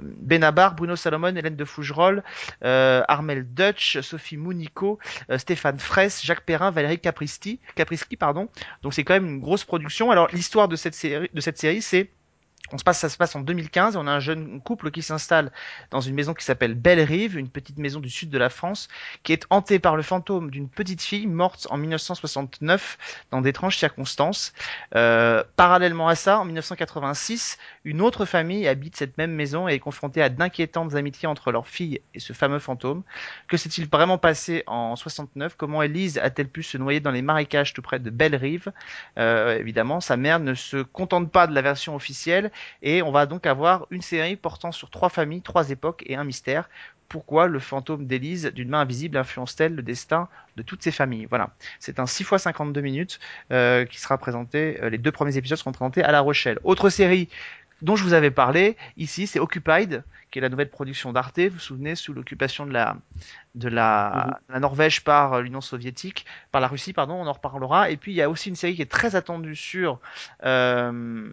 Benabar, 0.00 0.74
Bruno 0.74 0.96
Salomon, 0.96 1.34
Hélène 1.34 1.56
de 1.56 1.64
Fougerolles, 1.64 2.22
Armel 2.62 3.46
Dutch, 3.54 4.00
Sophie 4.00 4.36
Mounico, 4.36 4.98
Stéphane 5.36 5.78
Fraisse, 5.78 6.24
Jacques 6.24 6.44
Perrin, 6.44 6.70
Valérie 6.70 6.98
Capristi, 6.98 7.60
Capriski, 7.74 8.16
pardon. 8.16 8.48
Donc 8.82 8.94
c'est 8.94 9.04
quand 9.04 9.14
même 9.14 9.26
une 9.26 9.40
grosse 9.40 9.64
production. 9.64 10.10
Alors 10.10 10.21
l'histoire 10.32 10.68
de 10.68 10.76
cette 10.76 10.94
série, 10.94 11.28
de 11.32 11.40
cette 11.40 11.58
série, 11.58 11.82
c'est 11.82 12.10
on 12.72 12.78
se 12.78 12.84
passe, 12.84 12.98
ça 12.98 13.08
se 13.08 13.16
passe 13.16 13.34
en 13.36 13.40
2015. 13.40 13.96
On 13.96 14.06
a 14.06 14.10
un 14.10 14.20
jeune 14.20 14.60
couple 14.60 14.90
qui 14.90 15.02
s'installe 15.02 15.52
dans 15.90 16.00
une 16.00 16.14
maison 16.14 16.34
qui 16.34 16.44
s'appelle 16.44 16.74
Belle 16.74 17.00
Rive, 17.00 17.36
une 17.36 17.48
petite 17.48 17.78
maison 17.78 18.00
du 18.00 18.10
sud 18.10 18.30
de 18.30 18.38
la 18.38 18.50
France, 18.50 18.88
qui 19.22 19.32
est 19.32 19.46
hantée 19.50 19.78
par 19.78 19.96
le 19.96 20.02
fantôme 20.02 20.50
d'une 20.50 20.68
petite 20.68 21.02
fille 21.02 21.26
morte 21.26 21.66
en 21.70 21.76
1969 21.76 23.24
dans 23.30 23.40
d'étranges 23.40 23.76
circonstances. 23.76 24.52
Euh, 24.94 25.42
parallèlement 25.56 26.08
à 26.08 26.14
ça, 26.14 26.38
en 26.38 26.44
1986, 26.44 27.58
une 27.84 28.00
autre 28.00 28.24
famille 28.24 28.66
habite 28.68 28.96
cette 28.96 29.18
même 29.18 29.32
maison 29.32 29.68
et 29.68 29.74
est 29.74 29.78
confrontée 29.78 30.22
à 30.22 30.28
d'inquiétantes 30.28 30.94
amitiés 30.94 31.28
entre 31.28 31.52
leur 31.52 31.66
fille 31.68 32.00
et 32.14 32.20
ce 32.20 32.32
fameux 32.32 32.58
fantôme. 32.58 33.02
Que 33.48 33.56
s'est-il 33.56 33.88
vraiment 33.88 34.18
passé 34.18 34.64
en 34.66 34.96
69 34.96 35.56
Comment 35.56 35.82
Elise 35.82 36.18
a-t-elle 36.18 36.48
pu 36.48 36.62
se 36.62 36.78
noyer 36.78 37.00
dans 37.00 37.10
les 37.10 37.22
marécages 37.22 37.72
tout 37.72 37.82
près 37.82 37.98
de 37.98 38.10
Belle 38.10 38.36
Rive? 38.36 38.72
Euh, 39.18 39.58
Évidemment, 39.58 40.00
sa 40.00 40.16
mère 40.16 40.40
ne 40.40 40.54
se 40.54 40.82
contente 40.82 41.30
pas 41.30 41.46
de 41.46 41.54
la 41.54 41.62
version 41.62 41.94
officielle 41.94 42.50
Et 42.82 43.02
on 43.02 43.12
va 43.12 43.26
donc 43.26 43.46
avoir 43.46 43.86
une 43.90 44.02
série 44.02 44.36
portant 44.36 44.72
sur 44.72 44.90
trois 44.90 45.08
familles, 45.08 45.42
trois 45.42 45.70
époques 45.70 46.02
et 46.06 46.16
un 46.16 46.24
mystère. 46.24 46.68
Pourquoi 47.08 47.46
le 47.46 47.58
fantôme 47.58 48.06
d'Élise 48.06 48.46
d'une 48.54 48.70
main 48.70 48.80
invisible 48.80 49.18
influence-t-elle 49.18 49.74
le 49.74 49.82
destin 49.82 50.28
de 50.56 50.62
toutes 50.62 50.82
ces 50.82 50.90
familles? 50.90 51.26
Voilà. 51.26 51.50
C'est 51.78 52.00
un 52.00 52.06
6 52.06 52.22
x 52.22 52.42
52 52.42 52.80
minutes 52.80 53.20
euh, 53.50 53.84
qui 53.84 54.00
sera 54.00 54.16
présenté. 54.16 54.78
euh, 54.82 54.88
les 54.88 54.96
deux 54.96 55.12
premiers 55.12 55.36
épisodes 55.36 55.58
seront 55.58 55.72
présentés 55.72 56.02
à 56.02 56.10
La 56.10 56.20
Rochelle. 56.20 56.58
Autre 56.64 56.88
série 56.88 57.28
dont 57.82 57.96
je 57.96 58.04
vous 58.04 58.14
avais 58.14 58.30
parlé 58.30 58.76
ici, 58.96 59.26
c'est 59.26 59.40
Occupied, 59.40 60.02
qui 60.30 60.38
est 60.38 60.42
la 60.42 60.48
nouvelle 60.48 60.70
production 60.70 61.12
d'Arte. 61.12 61.38
Vous 61.40 61.50
vous 61.50 61.58
souvenez, 61.58 61.96
sous 61.96 62.14
l'occupation 62.14 62.64
de 62.64 62.72
la, 62.72 62.96
de 63.56 63.68
la, 63.68 64.40
la 64.48 64.60
Norvège 64.60 65.04
par 65.04 65.34
euh, 65.34 65.42
l'Union 65.42 65.60
soviétique, 65.60 66.24
par 66.50 66.60
la 66.60 66.68
Russie, 66.68 66.92
pardon, 66.92 67.14
on 67.14 67.26
en 67.26 67.32
reparlera. 67.32 67.90
Et 67.90 67.96
puis 67.96 68.12
il 68.12 68.14
y 68.14 68.22
a 68.22 68.30
aussi 68.30 68.48
une 68.48 68.56
série 68.56 68.74
qui 68.74 68.82
est 68.82 68.90
très 68.90 69.16
attendue 69.16 69.56
sur, 69.56 70.00
euh, 70.44 71.28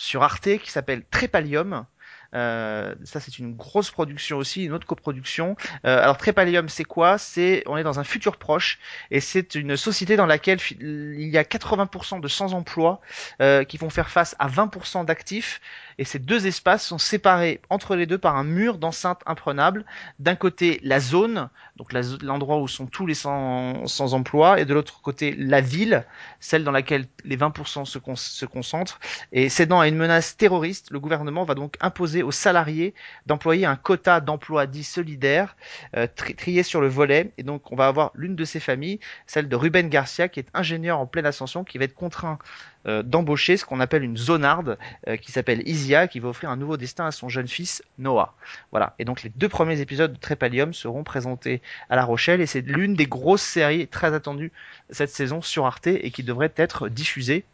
sur 0.00 0.22
Arte 0.22 0.58
qui 0.58 0.70
s'appelle 0.70 1.04
Trépalium. 1.10 1.84
Euh, 2.32 2.94
ça 3.02 3.18
c'est 3.18 3.40
une 3.40 3.56
grosse 3.56 3.90
production 3.90 4.38
aussi, 4.38 4.64
une 4.64 4.72
autre 4.72 4.86
coproduction. 4.86 5.56
Euh, 5.84 6.02
alors 6.02 6.16
Trépalium 6.16 6.68
c'est 6.68 6.84
quoi? 6.84 7.18
C'est 7.18 7.62
on 7.66 7.76
est 7.76 7.82
dans 7.82 7.98
un 7.98 8.04
futur 8.04 8.36
proche 8.36 8.78
et 9.10 9.20
c'est 9.20 9.56
une 9.56 9.76
société 9.76 10.16
dans 10.16 10.26
laquelle 10.26 10.58
il 10.80 11.28
y 11.28 11.36
a 11.36 11.42
80% 11.42 12.20
de 12.20 12.28
sans 12.28 12.54
emploi 12.54 13.00
euh, 13.42 13.64
qui 13.64 13.78
vont 13.78 13.90
faire 13.90 14.10
face 14.10 14.36
à 14.38 14.48
20% 14.48 15.04
d'actifs 15.04 15.60
et 16.00 16.04
ces 16.04 16.18
deux 16.18 16.46
espaces 16.46 16.84
sont 16.84 16.96
séparés 16.98 17.60
entre 17.68 17.94
les 17.94 18.06
deux 18.06 18.16
par 18.18 18.36
un 18.36 18.42
mur 18.42 18.78
d'enceinte 18.78 19.20
imprenable. 19.26 19.84
D'un 20.18 20.34
côté 20.34 20.80
la 20.82 20.98
zone, 20.98 21.50
donc 21.76 21.92
l'endroit 22.22 22.58
où 22.58 22.66
sont 22.68 22.86
tous 22.86 23.06
les 23.06 23.12
sans, 23.14 23.86
sans 23.86 24.14
emploi 24.14 24.60
et 24.60 24.64
de 24.64 24.72
l'autre 24.72 25.02
côté 25.02 25.34
la 25.36 25.60
ville, 25.60 26.06
celle 26.40 26.64
dans 26.64 26.70
laquelle 26.72 27.06
les 27.24 27.36
20% 27.36 27.84
se, 27.84 27.98
con- 27.98 28.16
se 28.16 28.46
concentrent. 28.46 28.98
Et 29.32 29.50
cédant 29.50 29.78
à 29.78 29.88
une 29.88 29.96
menace 29.96 30.38
terroriste, 30.38 30.90
le 30.90 31.00
gouvernement 31.00 31.44
va 31.44 31.54
donc 31.54 31.76
imposer 31.82 32.22
aux 32.22 32.32
salariés 32.32 32.94
d'employer 33.26 33.66
un 33.66 33.76
quota 33.76 34.20
d'emploi 34.20 34.66
dit 34.66 34.84
solidaire, 34.84 35.54
euh, 35.96 36.06
tri- 36.06 36.34
trié 36.34 36.62
sur 36.62 36.80
le 36.80 36.88
volet. 36.88 37.32
Et 37.36 37.42
donc, 37.42 37.70
on 37.72 37.76
va 37.76 37.86
avoir 37.88 38.10
l'une 38.14 38.36
de 38.36 38.44
ces 38.46 38.60
familles, 38.60 39.00
celle 39.26 39.48
de 39.50 39.56
Ruben 39.56 39.90
Garcia, 39.90 40.28
qui 40.30 40.40
est 40.40 40.48
ingénieur 40.54 40.98
en 40.98 41.06
pleine 41.06 41.26
ascension, 41.26 41.62
qui 41.62 41.76
va 41.76 41.84
être 41.84 41.94
contraint 41.94 42.38
euh, 42.86 43.02
d'embaucher 43.02 43.56
ce 43.56 43.64
qu'on 43.64 43.80
appelle 43.80 44.02
une 44.02 44.16
zonarde, 44.16 44.78
euh, 45.08 45.16
qui 45.16 45.32
s'appelle 45.32 45.66
Isia, 45.68 46.08
qui 46.08 46.20
va 46.20 46.28
offrir 46.28 46.50
un 46.50 46.56
nouveau 46.56 46.76
destin 46.76 47.06
à 47.06 47.10
son 47.10 47.28
jeune 47.28 47.48
fils 47.48 47.82
Noah. 47.98 48.34
Voilà. 48.70 48.94
Et 48.98 49.04
donc, 49.04 49.22
les 49.22 49.30
deux 49.30 49.48
premiers 49.48 49.80
épisodes 49.80 50.12
de 50.12 50.18
Trépalium 50.18 50.72
seront 50.72 51.04
présentés 51.04 51.62
à 51.88 51.96
La 51.96 52.04
Rochelle, 52.04 52.40
et 52.40 52.46
c'est 52.46 52.62
l'une 52.62 52.94
des 52.94 53.06
grosses 53.06 53.42
séries 53.42 53.86
très 53.88 54.14
attendues 54.14 54.52
cette 54.90 55.10
saison 55.10 55.42
sur 55.42 55.66
Arte 55.66 55.88
et 55.88 56.10
qui 56.10 56.22
devrait 56.22 56.52
être 56.56 56.88
diffusée. 56.88 57.44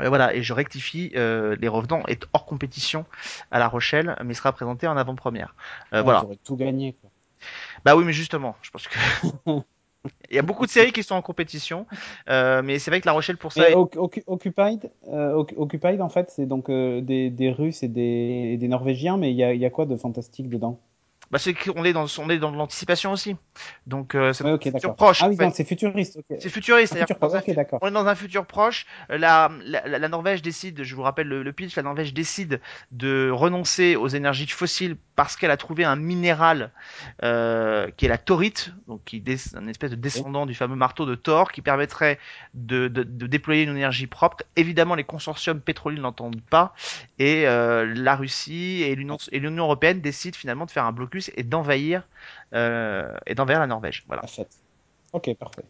Euh, 0.00 0.08
voilà, 0.08 0.34
et 0.34 0.42
je 0.42 0.52
rectifie, 0.52 1.12
euh, 1.16 1.56
Les 1.60 1.68
Revenants 1.68 2.02
est 2.06 2.26
hors 2.32 2.46
compétition 2.46 3.04
à 3.50 3.58
La 3.58 3.68
Rochelle, 3.68 4.16
mais 4.24 4.34
sera 4.34 4.52
présenté 4.52 4.86
en 4.86 4.96
avant-première. 4.96 5.54
Euh, 5.92 5.98
Ouais, 5.98 6.04
voilà. 6.04 6.24
Tout 6.44 6.56
gagné. 6.56 6.96
Quoi. 7.00 7.10
Bah 7.84 7.96
oui, 7.96 8.04
mais 8.04 8.12
justement, 8.12 8.56
je 8.62 8.70
pense 8.70 8.88
que 8.88 8.98
il 10.30 10.36
y 10.36 10.38
a 10.38 10.42
beaucoup 10.42 10.66
de 10.66 10.70
séries 10.70 10.92
qui 10.92 11.02
sont 11.02 11.14
en 11.14 11.22
compétition, 11.22 11.86
euh, 12.28 12.62
mais 12.62 12.78
c'est 12.78 12.90
vrai 12.90 13.00
que 13.00 13.06
La 13.06 13.12
Rochelle 13.12 13.36
pour 13.36 13.52
ça. 13.52 13.70
Est- 13.70 13.74
Oc- 13.74 13.96
Oc- 13.96 14.22
Occupied, 14.26 14.90
euh, 15.08 15.32
Oc- 15.34 15.54
Occupied, 15.56 16.00
en 16.00 16.08
fait, 16.08 16.30
c'est 16.30 16.46
donc 16.46 16.68
euh, 16.70 17.00
des, 17.00 17.30
des 17.30 17.50
Russes 17.50 17.82
et 17.82 17.88
des, 17.88 18.50
et 18.54 18.56
des 18.58 18.68
Norvégiens, 18.68 19.16
mais 19.16 19.30
il 19.30 19.36
y 19.36 19.44
a, 19.44 19.52
il 19.54 19.60
y 19.60 19.64
a 19.66 19.70
quoi 19.70 19.86
de 19.86 19.96
fantastique 19.96 20.48
dedans? 20.48 20.80
Bah 21.32 21.38
c'est 21.38 21.54
qu'on 21.54 21.82
est 21.84 21.94
dans 21.94 22.04
on 22.18 22.28
est 22.28 22.38
dans 22.38 22.50
l'anticipation 22.50 23.10
aussi, 23.10 23.36
donc 23.86 24.14
euh, 24.14 24.34
c'est 24.34 24.44
Ouais, 24.44 24.58
futur 24.60 24.94
proche. 24.94 25.22
Ah 25.22 25.28
oui, 25.30 25.36
c'est 25.54 25.64
futuriste. 25.64 26.18
C'est 26.38 26.50
futuriste, 26.50 26.94
futur. 26.96 27.16
On 27.80 27.88
est 27.88 27.90
dans 27.90 28.06
un 28.06 28.14
futur 28.14 28.44
proche. 28.44 28.84
La, 29.08 29.50
la, 29.64 29.86
la 29.88 30.08
Norvège 30.08 30.42
décide, 30.42 30.82
je 30.82 30.94
vous 30.94 31.02
rappelle 31.02 31.28
le, 31.28 31.42
le 31.42 31.52
pitch, 31.52 31.74
la 31.76 31.82
Norvège 31.82 32.12
décide 32.12 32.60
de 32.90 33.30
renoncer 33.30 33.96
aux 33.96 34.08
énergies 34.08 34.46
fossiles 34.46 34.96
parce 35.16 35.36
qu'elle 35.36 35.50
a 35.50 35.56
trouvé 35.56 35.84
un 35.84 35.96
minéral 35.96 36.70
euh, 37.22 37.90
qui 37.96 38.04
est 38.06 38.08
la 38.08 38.18
thorite, 38.18 38.72
donc 38.86 39.02
qui 39.04 39.22
est 39.24 39.56
un 39.56 39.68
espèce 39.68 39.90
de 39.90 39.96
descendant 39.96 40.44
du 40.44 40.54
fameux 40.54 40.76
marteau 40.76 41.06
de 41.06 41.14
Thor, 41.14 41.52
qui 41.52 41.62
permettrait 41.62 42.18
de, 42.54 42.88
de, 42.88 43.02
de 43.04 43.26
déployer 43.26 43.62
une 43.62 43.76
énergie 43.76 44.06
propre. 44.06 44.38
Évidemment, 44.56 44.94
les 44.94 45.04
consortiums 45.04 45.60
pétroliers 45.60 45.96
ne 45.98 46.02
l'entendent 46.02 46.42
pas, 46.42 46.74
et 47.18 47.46
euh, 47.46 47.90
la 47.94 48.16
Russie 48.16 48.82
et 48.82 48.94
l'Union 48.94 49.18
européenne 49.64 50.00
décident 50.00 50.36
finalement 50.36 50.66
de 50.66 50.70
faire 50.70 50.84
un 50.84 50.92
blocus 50.92 51.21
et 51.36 51.42
d'envahir 51.42 52.06
euh, 52.54 53.14
et 53.26 53.34
d'envahir 53.34 53.60
la 53.60 53.66
Norvège. 53.66 54.04
Voilà. 54.06 54.22
Ok, 55.12 55.34
parfait. 55.34 55.64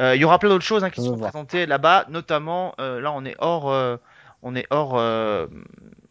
Euh, 0.00 0.16
il 0.16 0.20
y 0.20 0.24
aura 0.24 0.38
plein 0.38 0.48
d'autres 0.48 0.64
choses 0.64 0.82
hein, 0.82 0.90
qui 0.90 1.00
voir. 1.00 1.30
présentées 1.30 1.66
là-bas, 1.66 2.06
notamment 2.08 2.74
euh, 2.80 3.00
là 3.00 3.12
on 3.12 3.24
est 3.24 3.36
hors 3.38 3.98
on 4.42 4.54
est 4.54 4.66
hors 4.70 4.96
euh, 4.98 5.46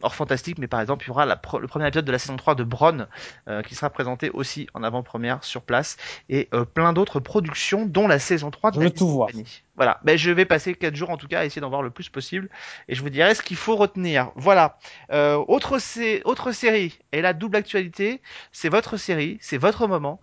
hors 0.02 0.14
fantastique, 0.14 0.58
mais 0.58 0.66
par 0.68 0.80
exemple 0.80 1.04
il 1.04 1.08
y 1.08 1.10
aura 1.10 1.24
la 1.26 1.36
pro- 1.36 1.58
le 1.58 1.66
premier 1.66 1.86
épisode 1.88 2.04
de 2.04 2.12
la 2.12 2.18
saison 2.18 2.36
3 2.36 2.54
de 2.54 2.62
Bron 2.64 3.06
euh, 3.48 3.62
qui 3.62 3.74
sera 3.74 3.90
présenté 3.90 4.30
aussi 4.30 4.68
en 4.74 4.82
avant-première 4.82 5.42
sur 5.42 5.62
place 5.62 5.96
et 6.28 6.48
euh, 6.54 6.64
plein 6.64 6.92
d'autres 6.92 7.20
productions 7.20 7.86
dont 7.86 8.06
la 8.06 8.18
saison 8.18 8.50
3 8.50 8.70
de 8.70 8.74
Je 8.76 8.80
veux 8.80 8.86
Alice 8.86 8.98
tout 8.98 9.08
voir. 9.08 9.28
Voilà, 9.76 10.00
ben, 10.02 10.18
je 10.18 10.30
vais 10.32 10.44
passer 10.44 10.74
4 10.74 10.94
jours 10.96 11.10
en 11.10 11.16
tout 11.16 11.28
cas 11.28 11.40
à 11.40 11.44
essayer 11.44 11.60
d'en 11.60 11.68
voir 11.70 11.82
le 11.82 11.90
plus 11.90 12.08
possible 12.08 12.48
et 12.88 12.94
je 12.94 13.02
vous 13.02 13.10
dirai 13.10 13.34
ce 13.34 13.42
qu'il 13.42 13.56
faut 13.56 13.76
retenir. 13.76 14.30
Voilà. 14.34 14.76
Euh, 15.12 15.36
autre, 15.48 15.78
sé- 15.78 16.20
autre 16.24 16.50
série, 16.52 16.98
et 17.12 17.22
la 17.22 17.32
double 17.32 17.56
actualité, 17.56 18.20
c'est 18.52 18.68
votre 18.68 18.96
série, 18.96 19.38
c'est 19.40 19.56
votre 19.58 19.86
moment, 19.86 20.20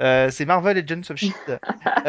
euh, 0.00 0.30
c'est 0.30 0.44
Marvel 0.44 0.76
Agents 0.78 1.10
of 1.10 1.16
Shield. 1.16 1.58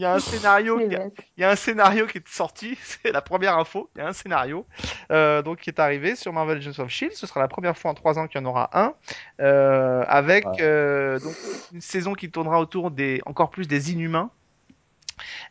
Il 0.00 0.02
y 0.02 0.06
a 0.06 0.14
un 0.14 0.18
scénario 0.20 0.78
qui 0.78 0.96
a- 0.96 1.00
bêtes. 1.00 1.18
il 1.36 1.42
y 1.42 1.44
a 1.44 1.50
un 1.50 1.56
scénario 1.56 2.06
qui 2.06 2.18
est 2.18 2.26
sorti, 2.28 2.78
c'est 2.82 3.12
la 3.12 3.20
première 3.20 3.58
info. 3.58 3.90
Il 3.94 3.98
y 3.98 4.02
a 4.02 4.08
un 4.08 4.14
scénario 4.14 4.66
euh, 5.12 5.42
donc 5.42 5.58
qui 5.60 5.68
est 5.68 5.78
arrivé 5.78 6.16
sur 6.16 6.32
Marvel 6.32 6.56
Agents 6.58 6.82
of 6.82 6.88
Shield. 6.88 7.12
Ce 7.12 7.26
sera 7.26 7.40
la 7.40 7.48
première 7.48 7.76
fois 7.76 7.90
en 7.90 7.94
trois 7.94 8.18
ans 8.18 8.26
qu'il 8.26 8.40
y 8.40 8.44
en 8.44 8.46
aura 8.48 8.70
un, 8.72 8.94
euh, 9.40 10.02
avec 10.08 10.46
Ouais. 10.46 10.62
euh, 10.62 11.20
donc 11.20 11.36
une 11.70 11.82
saison 11.82 12.14
qui 12.14 12.30
tournera 12.30 12.60
autour 12.60 12.90
des 12.90 13.20
encore 13.26 13.50
plus 13.50 13.68
des 13.68 13.92
Inhumains. 13.92 14.30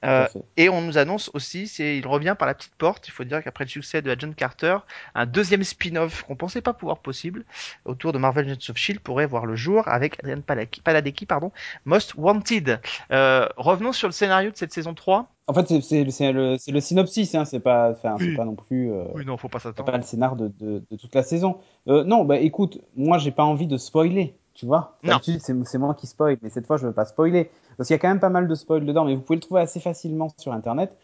Euh, 0.06 0.28
et 0.58 0.70
on 0.70 0.82
nous 0.82 0.98
annonce 0.98 1.30
aussi, 1.34 1.68
c'est 1.68 1.98
il 1.98 2.08
revient 2.08 2.36
par 2.38 2.48
la 2.48 2.54
petite 2.54 2.76
porte. 2.76 3.08
Il 3.08 3.12
faut 3.12 3.24
dire 3.24 3.44
qu'après 3.44 3.64
le 3.66 3.70
succès 3.70 4.02
de 4.02 4.10
Agent 4.12 4.34
Carter, 4.34 4.78
un 5.16 5.26
deuxième 5.26 5.64
spin-off 5.64 6.24
qu'on 6.24 6.36
pensait 6.36 6.62
pas 6.62 6.74
pouvoir 6.74 7.00
possible 7.00 7.46
autour 7.86 8.14
de 8.14 8.18
Marvel 8.18 8.46
Agents 8.50 8.70
of 8.72 8.78
Shield 8.78 9.00
pourrait 9.02 9.26
voir 9.26 9.46
le 9.46 9.56
jour 9.56 9.88
avec 9.88 10.18
Adrian 10.24 10.42
Paladecki, 10.84 11.26
pardon, 11.26 11.52
Most 11.86 12.16
Wanted. 12.16 12.80
Euh, 13.12 13.48
revenons 13.58 13.94
sur 13.94 14.08
le 14.08 14.12
scénario 14.14 14.52
de 14.52 14.58
cette 14.58 14.74
saison 14.74 14.94
3. 14.94 15.28
En 15.48 15.54
fait, 15.54 15.68
c'est- 15.82 16.04
le, 16.32 16.58
synopsis, 16.80 17.34
hein, 17.34 17.44
c'est 17.44 17.60
pas, 17.60 17.96
Oui. 18.20 18.36
pas 18.36 18.46
non 18.46 18.56
plus. 18.56 18.92
euh, 18.92 19.06
Oui, 19.16 19.26
non, 19.26 19.36
faut 19.38 19.50
pas 19.50 19.58
s'attendre. 19.60 19.92
pas 19.92 19.98
le 19.98 20.04
scénar 20.04 20.36
de, 20.36 20.48
de, 20.60 20.84
de 20.92 20.96
toute 20.96 21.16
la 21.16 21.24
saison. 21.24 21.58
Non, 21.88 22.24
bah 22.24 22.38
écoute, 22.38 22.80
moi 22.96 23.18
j'ai 23.18 23.32
pas 23.32 23.44
envie 23.46 23.66
de 23.66 23.78
spoiler, 23.78 24.36
tu 24.54 24.66
vois. 24.66 24.98
D'habitude, 25.04 25.42
c'est 25.42 25.78
moi 25.78 25.94
qui 25.94 26.08
spoil, 26.08 26.38
mais 26.42 26.50
cette 26.50 26.68
fois 26.68 26.78
je 26.78 26.88
veux 26.88 26.94
pas 26.94 27.06
spoiler. 27.06 27.50
Parce 27.78 27.88
qu'il 27.88 27.94
y 27.94 28.00
a 28.00 28.00
quand 28.00 28.10
même 28.10 28.20
pas 28.20 28.30
mal 28.30 28.48
de 28.48 28.56
spoil 28.56 28.86
dedans, 28.86 29.06
mais 29.06 29.16
vous 29.16 29.22
pouvez 29.22 29.38
le 29.38 29.42
trouver 29.42 29.62
assez 29.62 29.80
facilement 29.80 30.30
sur 30.38 30.52
internet. 30.52 30.96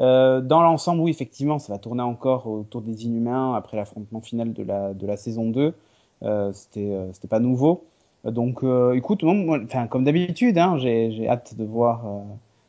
Euh, 0.00 0.40
dans 0.40 0.62
l'ensemble, 0.62 1.00
oui, 1.02 1.10
effectivement, 1.10 1.58
ça 1.58 1.72
va 1.72 1.78
tourner 1.78 2.02
encore 2.02 2.48
autour 2.48 2.82
des 2.82 3.04
Inhumains 3.04 3.54
après 3.54 3.76
l'affrontement 3.76 4.20
final 4.20 4.52
de 4.52 4.62
la, 4.64 4.94
de 4.94 5.06
la 5.06 5.16
saison 5.16 5.50
2. 5.50 5.74
Euh, 6.22 6.52
C'était 6.52 6.90
euh, 6.92 7.12
c'était 7.12 7.28
pas 7.28 7.40
nouveau. 7.40 7.84
Donc 8.24 8.64
euh, 8.64 8.94
écoute, 8.94 9.22
moi, 9.22 9.34
moi, 9.34 9.58
enfin, 9.64 9.86
comme 9.86 10.04
d'habitude, 10.04 10.56
hein, 10.58 10.78
j'ai 10.78 11.28
hâte 11.28 11.54
de 11.56 11.64
voir, 11.64 12.04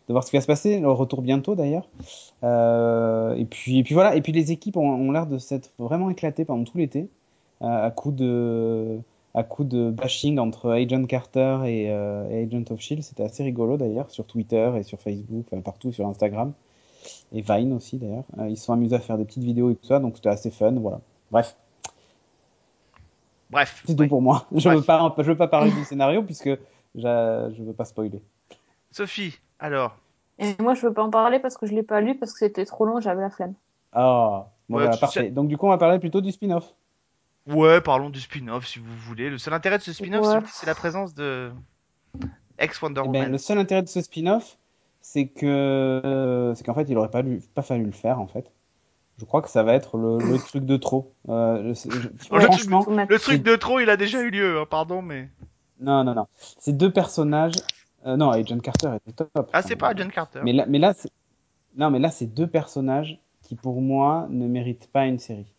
de 0.08 0.14
voir 0.14 0.24
ce 0.24 0.30
qui 0.30 0.38
va 0.38 0.42
se 0.42 0.48
passer. 0.48 0.80
Le 0.80 0.92
retour 0.92 1.22
bientôt 1.22 1.56
d'ailleurs. 1.56 1.88
Et 2.44 3.46
puis, 3.46 3.80
et 3.80 3.84
puis 3.84 3.94
voilà. 3.94 4.16
Et 4.16 4.22
puis 4.22 4.32
les 4.34 4.52
équipes 4.52 4.78
ont, 4.78 4.90
ont 4.90 5.12
l'air 5.12 5.28
de 5.28 5.38
s'être 5.38 5.72
vraiment 5.80 6.10
éclatées 6.10 6.46
pendant 6.46 6.66
tout 6.66 6.78
l'été, 6.78 7.10
à 7.62 7.90
coup 7.92 8.12
de, 8.12 9.00
à 9.36 9.44
coup 9.44 9.64
de 9.66 9.92
bashing 9.92 10.40
entre 10.40 10.72
Agent 10.72 11.06
Carter 11.06 11.60
et, 11.66 11.92
euh, 11.92 12.28
et 12.30 12.46
Agent 12.46 12.64
of 12.72 12.80
Shield. 12.80 13.04
C'était 13.04 13.24
assez 13.24 13.44
rigolo 13.44 13.78
d'ailleurs 13.78 14.10
sur 14.10 14.26
Twitter 14.26 14.72
et 14.78 14.84
sur 14.84 15.00
Facebook, 15.00 15.46
enfin, 15.52 15.62
partout 15.62 15.92
sur 15.92 16.08
Instagram 16.08 16.54
et 17.34 17.42
Vine 17.42 17.74
aussi 17.74 17.98
d'ailleurs. 17.98 18.24
Euh, 18.40 18.48
ils 18.50 18.58
se 18.58 18.66
sont 18.66 18.74
amusés 18.74 18.96
à 18.96 19.00
faire 19.00 19.18
des 19.18 19.26
petites 19.26 19.44
vidéos 19.44 19.70
et 19.72 19.76
tout 19.76 19.86
ça, 19.86 20.00
donc 20.00 20.16
c'était 20.16 20.30
assez 20.30 20.50
fun. 20.52 20.72
Voilà. 20.74 21.02
Bref, 21.32 21.56
Bref. 23.50 23.84
c'est 23.86 23.96
tout 23.96 24.08
pour 24.08 24.22
moi. 24.22 24.46
Je 24.56 24.64
Bref. 24.70 24.78
veux 24.80 24.84
pas, 24.84 25.14
je 25.18 25.24
veux 25.24 25.38
pas 25.38 25.48
parler 25.48 25.72
du 25.72 25.84
scénario 25.84 26.24
puisque 26.24 26.50
je 26.96 27.62
veux 27.64 27.74
pas 27.74 27.86
spoiler. 27.86 28.22
Sophie, 28.92 29.38
alors. 29.60 29.98
Et 30.40 30.54
moi, 30.62 30.74
je 30.74 30.86
veux 30.88 30.94
pas 30.94 31.04
en 31.04 31.10
parler 31.10 31.40
parce 31.40 31.58
que 31.58 31.66
je 31.66 31.74
l'ai 31.74 31.84
pas 31.84 32.02
lu 32.02 32.18
parce 32.18 32.34
que 32.34 32.40
c'était 32.40 32.66
trop 32.66 32.86
long, 32.86 33.00
j'avais 33.00 33.22
la 33.22 33.30
flemme. 33.30 33.54
Ah, 33.94 34.48
bon, 34.70 34.78
Ouais, 34.78 34.84
voilà, 34.84 34.98
parfait. 34.98 35.22
sais- 35.26 35.30
Donc 35.32 35.48
du 35.48 35.58
coup, 35.58 35.66
on 35.68 35.70
va 35.70 35.78
parler 35.78 36.00
plutôt 36.00 36.22
du 36.22 36.32
spin-off. 36.32 36.74
Ouais, 37.48 37.80
parlons 37.82 38.10
du 38.10 38.20
spin-off 38.20 38.66
si 38.66 38.80
vous 38.80 38.96
voulez. 39.08 39.30
Le 39.30 39.38
seul 39.38 39.54
intérêt 39.54 39.78
de 39.78 39.84
ce 39.84 39.94
spin-off, 39.94 40.26
Ouais. 40.26 40.40
c'est- 40.52 40.66
la 40.66 40.74
présence 40.76 41.14
de 41.14 41.52
ex 42.58 42.82
Wonder 42.82 43.02
Eh 43.06 43.10
ben, 43.10 43.20
Woman. 43.20 43.32
le 43.32 43.38
seul 43.38 43.58
intérêt 43.60 43.84
de 43.84 43.88
ce 43.88 44.02
spin-off, 44.02 44.58
c'est 45.02 45.28
que 45.28 45.46
euh, 45.46 46.56
c'est 46.56 46.64
qu'en 46.66 46.74
fait, 46.74 46.84
il 46.90 46.98
aurait 46.98 47.12
pas, 47.12 47.22
lu- 47.22 47.42
pas 47.54 47.62
fallu 47.62 47.86
le 47.86 47.92
faire 47.92 48.20
en 48.20 48.28
fait. 48.28 48.52
Je 49.18 49.26
crois 49.26 49.42
que 49.42 49.50
ça 49.50 49.64
va 49.64 49.74
être 49.74 49.98
le, 49.98 50.18
le 50.18 50.38
truc 50.40 50.66
de 50.66 50.76
trop. 50.78 51.14
Euh, 51.30 51.74
je- 51.74 51.90
je- 51.92 52.10
Le 52.10 52.40
franchement, 52.42 52.86
Le 53.08 53.20
truc 53.20 53.44
de 53.44 53.56
trop, 53.56 53.80
il 53.80 53.90
a 53.90 53.98
déjà 53.98 54.22
eu 54.22 54.30
lieu, 54.32 54.60
hein, 54.60 54.66
pardon, 54.70 55.02
mais. 55.02 55.30
non, 55.80 56.04
non, 56.04 56.16
non. 56.16 56.28
Ces 56.60 56.74
deux 56.74 56.92
personnages. 56.92 57.54
euh, 58.08 58.18
non, 58.18 58.30
Agent 58.32 58.60
Carter 58.60 58.92
était 59.08 59.12
top. 59.26 59.50
Ah, 59.54 59.62
c'est 59.62 59.76
pas 59.76 59.94
John 59.96 60.12
Carter. 60.12 60.42
Mais 60.44 60.54
là, 60.54 60.66
mais 60.68 60.80
là, 60.80 60.94
non, 61.78 61.90
mais 61.92 62.00
là, 62.00 62.10
c'est 62.12 62.28
deux 62.28 62.46
personnages 62.48 63.20
qui 63.42 63.56
pour 63.56 63.82
moi 63.82 64.28
ne 64.30 64.48
méritent 64.48 64.88
pas 64.92 65.06
une 65.06 65.18
série. 65.20 65.52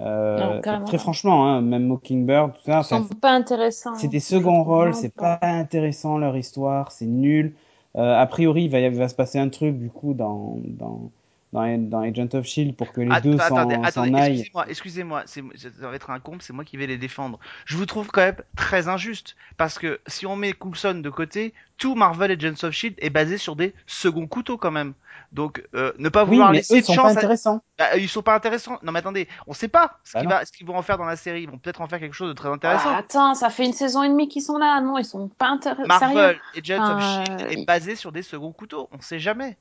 Euh, 0.00 0.60
très 0.86 0.98
franchement, 0.98 1.46
hein, 1.46 1.60
même 1.60 1.86
Mockingbird, 1.86 2.54
tout 2.54 2.60
ça. 2.64 2.82
Sont 2.82 3.04
pas 3.04 3.32
intéressants. 3.32 3.94
C'est 3.96 4.08
des 4.08 4.20
seconds 4.20 4.64
rôles, 4.64 4.94
c'est 4.94 5.14
pas. 5.14 5.38
intéressant 5.42 6.18
leur 6.18 6.36
histoire, 6.36 6.90
c'est 6.90 7.06
nul. 7.06 7.52
Euh, 7.96 8.18
a 8.18 8.26
priori, 8.26 8.64
il 8.64 8.70
va, 8.70 8.80
il 8.80 8.90
va 8.94 9.08
se 9.08 9.14
passer 9.14 9.38
un 9.38 9.48
truc 9.48 9.76
du 9.76 9.90
coup 9.90 10.14
dans, 10.14 10.58
dans, 10.64 11.10
dans, 11.52 12.00
Agent 12.02 12.28
of 12.34 12.46
Shield 12.46 12.76
pour 12.76 12.92
que 12.92 13.00
les 13.00 13.20
deux 13.20 13.36
s'en 13.36 14.14
aillent. 14.14 14.40
Excusez-moi, 14.40 14.66
excusez-moi, 14.68 15.22
ça 15.26 15.88
va 15.88 15.96
être 15.96 16.10
un 16.10 16.20
comble, 16.20 16.40
c'est 16.40 16.52
moi 16.52 16.64
qui 16.64 16.76
vais 16.76 16.86
les 16.86 16.98
défendre. 16.98 17.38
Je 17.66 17.76
vous 17.76 17.86
trouve 17.86 18.08
quand 18.08 18.22
même 18.22 18.36
très 18.56 18.88
injuste 18.88 19.36
parce 19.56 19.78
que 19.78 20.00
si 20.06 20.26
on 20.26 20.36
met 20.36 20.52
Coulson 20.52 21.00
de 21.02 21.10
côté, 21.10 21.52
tout 21.78 21.94
Marvel 21.94 22.30
Agents 22.30 22.64
of 22.66 22.72
Shield 22.72 22.94
est 22.98 23.10
basé 23.10 23.38
sur 23.38 23.56
des 23.56 23.74
seconds 23.86 24.26
couteaux 24.26 24.56
quand 24.56 24.70
même. 24.70 24.94
Donc 25.32 25.62
euh, 25.74 25.92
ne 25.98 26.08
pas 26.08 26.24
vouloir 26.24 26.48
oui, 26.48 26.52
mais 26.52 26.58
laisser 26.58 26.74
eux, 26.74 26.78
ils 26.78 26.84
sont 26.84 26.94
chance 26.94 27.12
pas 27.12 27.18
intéressants. 27.18 27.62
Bah, 27.78 27.96
ils 27.96 28.08
sont 28.08 28.22
pas 28.22 28.34
intéressants. 28.34 28.78
Non 28.82 28.90
mais 28.90 28.98
attendez, 28.98 29.28
on 29.46 29.52
sait 29.52 29.68
pas 29.68 29.98
ce 30.04 30.18
bah 30.24 30.42
qu'ils 30.44 30.66
vont 30.66 30.76
en 30.76 30.82
faire 30.82 30.98
dans 30.98 31.04
la 31.04 31.16
série. 31.16 31.42
Ils 31.42 31.50
vont 31.50 31.58
peut-être 31.58 31.80
en 31.80 31.86
faire 31.86 32.00
quelque 32.00 32.14
chose 32.14 32.28
de 32.28 32.34
très 32.34 32.48
intéressant. 32.48 32.90
Ah, 32.90 32.98
attends, 32.98 33.34
ça 33.34 33.48
fait 33.50 33.64
une 33.64 33.72
saison 33.72 34.02
et 34.02 34.08
demie 34.08 34.28
qu'ils 34.28 34.42
sont 34.42 34.58
là. 34.58 34.80
Non, 34.80 34.98
ils 34.98 35.04
sont 35.04 35.28
pas 35.28 35.48
intéressants. 35.48 35.86
Marvel 35.86 36.40
Agents 36.56 36.96
of 36.96 37.02
Shield 37.02 37.40
est 37.52 37.64
basé 37.64 37.94
sur 37.94 38.10
des 38.10 38.22
seconds 38.22 38.52
couteaux. 38.52 38.88
On 38.92 39.00
sait 39.00 39.20
jamais. 39.20 39.56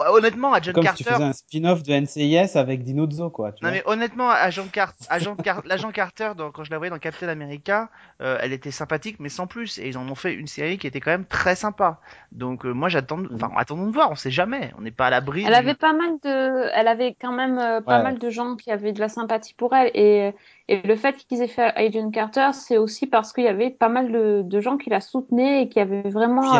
Euh, 0.00 0.10
honnêtement, 0.10 0.52
Agent 0.52 0.72
Comme 0.72 0.84
Carter. 0.84 0.98
Si 0.98 1.04
tu 1.04 1.12
faisais 1.12 1.24
un 1.24 1.32
spin-off 1.32 1.82
de 1.82 1.92
NCIS 1.92 2.56
avec 2.56 2.84
Dinozzo, 2.84 3.30
quoi. 3.30 3.52
Tu 3.52 3.64
non, 3.64 3.70
vois 3.70 3.78
mais 3.78 3.82
honnêtement, 3.86 4.30
Agent, 4.30 4.66
Car... 4.72 4.94
Agent 5.08 5.36
Car... 5.36 5.62
l'agent 5.66 5.92
Carter, 5.92 6.32
quand 6.52 6.64
je 6.64 6.70
la 6.70 6.78
voyais 6.78 6.90
dans 6.90 6.98
Captain 6.98 7.28
America, 7.28 7.90
euh, 8.22 8.38
elle 8.40 8.52
était 8.52 8.70
sympathique, 8.70 9.16
mais 9.20 9.28
sans 9.28 9.46
plus. 9.46 9.78
Et 9.78 9.88
ils 9.88 9.98
en 9.98 10.08
ont 10.08 10.14
fait 10.14 10.32
une 10.34 10.46
série 10.46 10.78
qui 10.78 10.86
était 10.86 11.00
quand 11.00 11.10
même 11.10 11.26
très 11.26 11.54
sympa. 11.54 12.00
Donc, 12.32 12.64
euh, 12.64 12.72
moi, 12.72 12.88
j'attends, 12.88 13.20
enfin, 13.34 13.50
attendons 13.56 13.86
de 13.86 13.92
voir. 13.92 14.10
On 14.10 14.16
sait 14.16 14.30
jamais. 14.30 14.72
On 14.78 14.82
n'est 14.82 14.90
pas 14.90 15.06
à 15.06 15.10
l'abri. 15.10 15.44
Elle 15.46 15.54
avait 15.54 15.74
pas 15.74 15.92
mal 15.92 16.18
de, 16.22 16.70
elle 16.74 16.88
avait 16.88 17.16
quand 17.20 17.32
même 17.32 17.82
pas 17.84 18.02
mal 18.02 18.18
de 18.18 18.30
gens 18.30 18.56
qui 18.56 18.70
avaient 18.70 18.92
de 18.92 19.00
la 19.00 19.08
sympathie 19.08 19.54
pour 19.54 19.74
elle. 19.74 19.90
Et, 19.94 20.32
et 20.68 20.80
le 20.80 20.96
fait 20.96 21.16
qu'ils 21.16 21.42
aient 21.42 21.48
fait 21.48 21.72
Agent 21.76 22.10
Carter, 22.10 22.50
c'est 22.52 22.78
aussi 22.78 23.06
parce 23.06 23.32
qu'il 23.34 23.44
y 23.44 23.48
avait 23.48 23.70
pas 23.70 23.90
mal 23.90 24.10
de, 24.10 24.42
de, 24.42 24.60
gens 24.60 24.78
qui 24.78 24.88
la 24.88 25.00
soutenaient 25.00 25.62
et 25.62 25.68
qui 25.68 25.78
avaient 25.78 26.08
vraiment 26.08 26.50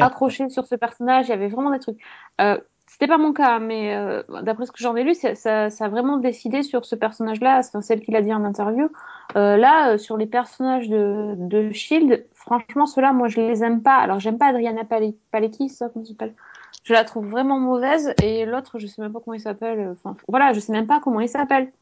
accroché 0.00 0.48
sur 0.48 0.66
ce 0.66 0.74
personnage. 0.74 1.26
Il 1.26 1.30
y 1.30 1.34
avait 1.34 1.48
vraiment 1.48 1.70
des 1.70 1.78
trucs. 1.78 1.98
Euh, 2.40 2.58
c'était 2.92 3.06
pas 3.06 3.16
mon 3.16 3.32
cas, 3.32 3.58
mais 3.58 3.96
euh, 3.96 4.22
d'après 4.42 4.66
ce 4.66 4.70
que 4.70 4.78
j'en 4.78 4.94
ai 4.96 5.02
lu, 5.02 5.14
ça, 5.14 5.34
ça, 5.34 5.84
a 5.84 5.88
vraiment 5.88 6.18
décidé 6.18 6.62
sur 6.62 6.84
ce 6.84 6.94
personnage-là, 6.94 7.62
c'est 7.62 7.80
celle 7.80 8.02
qu'il 8.02 8.14
a 8.16 8.20
dit 8.20 8.34
en 8.34 8.44
interview. 8.44 8.90
Euh, 9.34 9.56
là, 9.56 9.92
euh, 9.92 9.98
sur 9.98 10.18
les 10.18 10.26
personnages 10.26 10.90
de, 10.90 11.34
de 11.38 11.72
Shield, 11.72 12.26
franchement, 12.34 12.84
ceux-là, 12.84 13.14
moi, 13.14 13.28
je 13.28 13.40
les 13.40 13.64
aime 13.64 13.82
pas. 13.82 13.96
Alors, 13.96 14.20
j'aime 14.20 14.36
pas 14.36 14.48
Adriana 14.48 14.82
Palecki, 15.30 15.70
ça, 15.70 15.88
comment 15.88 16.04
s'appelle 16.04 16.34
Je 16.84 16.92
la 16.92 17.04
trouve 17.04 17.28
vraiment 17.28 17.58
mauvaise, 17.58 18.12
et 18.22 18.44
l'autre, 18.44 18.78
je 18.78 18.86
sais 18.86 19.00
même 19.00 19.12
pas 19.12 19.20
comment 19.24 19.34
il 19.34 19.40
s'appelle. 19.40 19.96
Enfin, 20.04 20.14
voilà, 20.28 20.52
je 20.52 20.60
sais 20.60 20.72
même 20.72 20.86
pas 20.86 21.00
comment 21.00 21.20
il 21.20 21.30
s'appelle. 21.30 21.72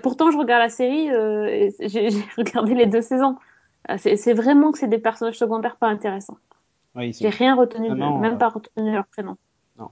Pourtant, 0.00 0.30
je 0.30 0.38
regarde 0.38 0.62
la 0.62 0.68
série, 0.68 1.08
j'ai 1.80 2.08
regardé 2.38 2.74
les 2.76 2.86
deux 2.86 3.02
saisons. 3.02 3.36
C'est 3.96 4.32
vraiment 4.32 4.70
que 4.70 4.78
c'est 4.78 4.86
des 4.86 4.98
personnages 4.98 5.38
secondaires 5.38 5.74
pas 5.74 5.88
intéressants. 5.88 6.38
Oui, 6.94 7.12
j'ai 7.12 7.30
rien 7.30 7.56
retenu, 7.56 7.90
même 7.90 8.38
pas 8.38 8.48
retenu 8.48 8.92
leur 8.92 9.06
prénom 9.06 9.36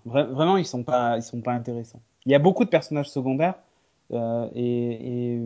vraiment, 0.04 0.56
ils 0.56 0.66
sont 0.66 0.82
pas, 0.82 1.16
ils 1.16 1.22
sont 1.22 1.40
pas 1.40 1.52
intéressants. 1.52 2.00
Il 2.26 2.32
y 2.32 2.34
a 2.34 2.38
beaucoup 2.38 2.64
de 2.64 2.70
personnages 2.70 3.10
secondaires 3.10 3.54
euh, 4.12 4.48
et, 4.54 5.40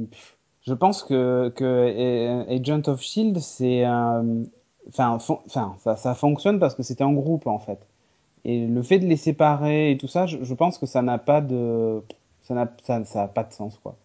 je 0.63 0.75
pense 0.75 1.03
que, 1.03 1.53
que 1.57 2.49
Agent 2.49 2.89
of 2.89 3.01
Shield, 3.03 3.39
c'est, 3.41 3.85
enfin, 3.87 5.19
enfin, 5.19 5.77
ça, 5.79 5.97
ça, 5.97 6.15
fonctionne 6.15 6.61
parce 6.61 6.75
que 6.77 6.85
c'était 6.85 7.05
en 7.05 7.13
groupe 7.13 7.47
en 7.49 7.59
fait. 7.59 7.87
Et 8.45 8.67
le 8.67 8.83
fait 8.83 8.99
de 8.99 9.07
les 9.07 9.17
séparer 9.17 9.93
et 9.93 9.99
tout 9.99 10.09
ça, 10.09 10.27
je, 10.27 10.55
pense 10.55 10.79
que 10.79 10.87
ça 10.87 11.03
n'a 11.03 11.19
pas 11.19 11.41
de, 11.41 12.03
ça 12.43 12.55
n'a, 12.55 12.73
ça, 12.85 13.05
ça 13.05 13.29
pas 13.29 13.45
de 13.45 13.53
sens 13.53 13.79
quoi. 13.79 13.97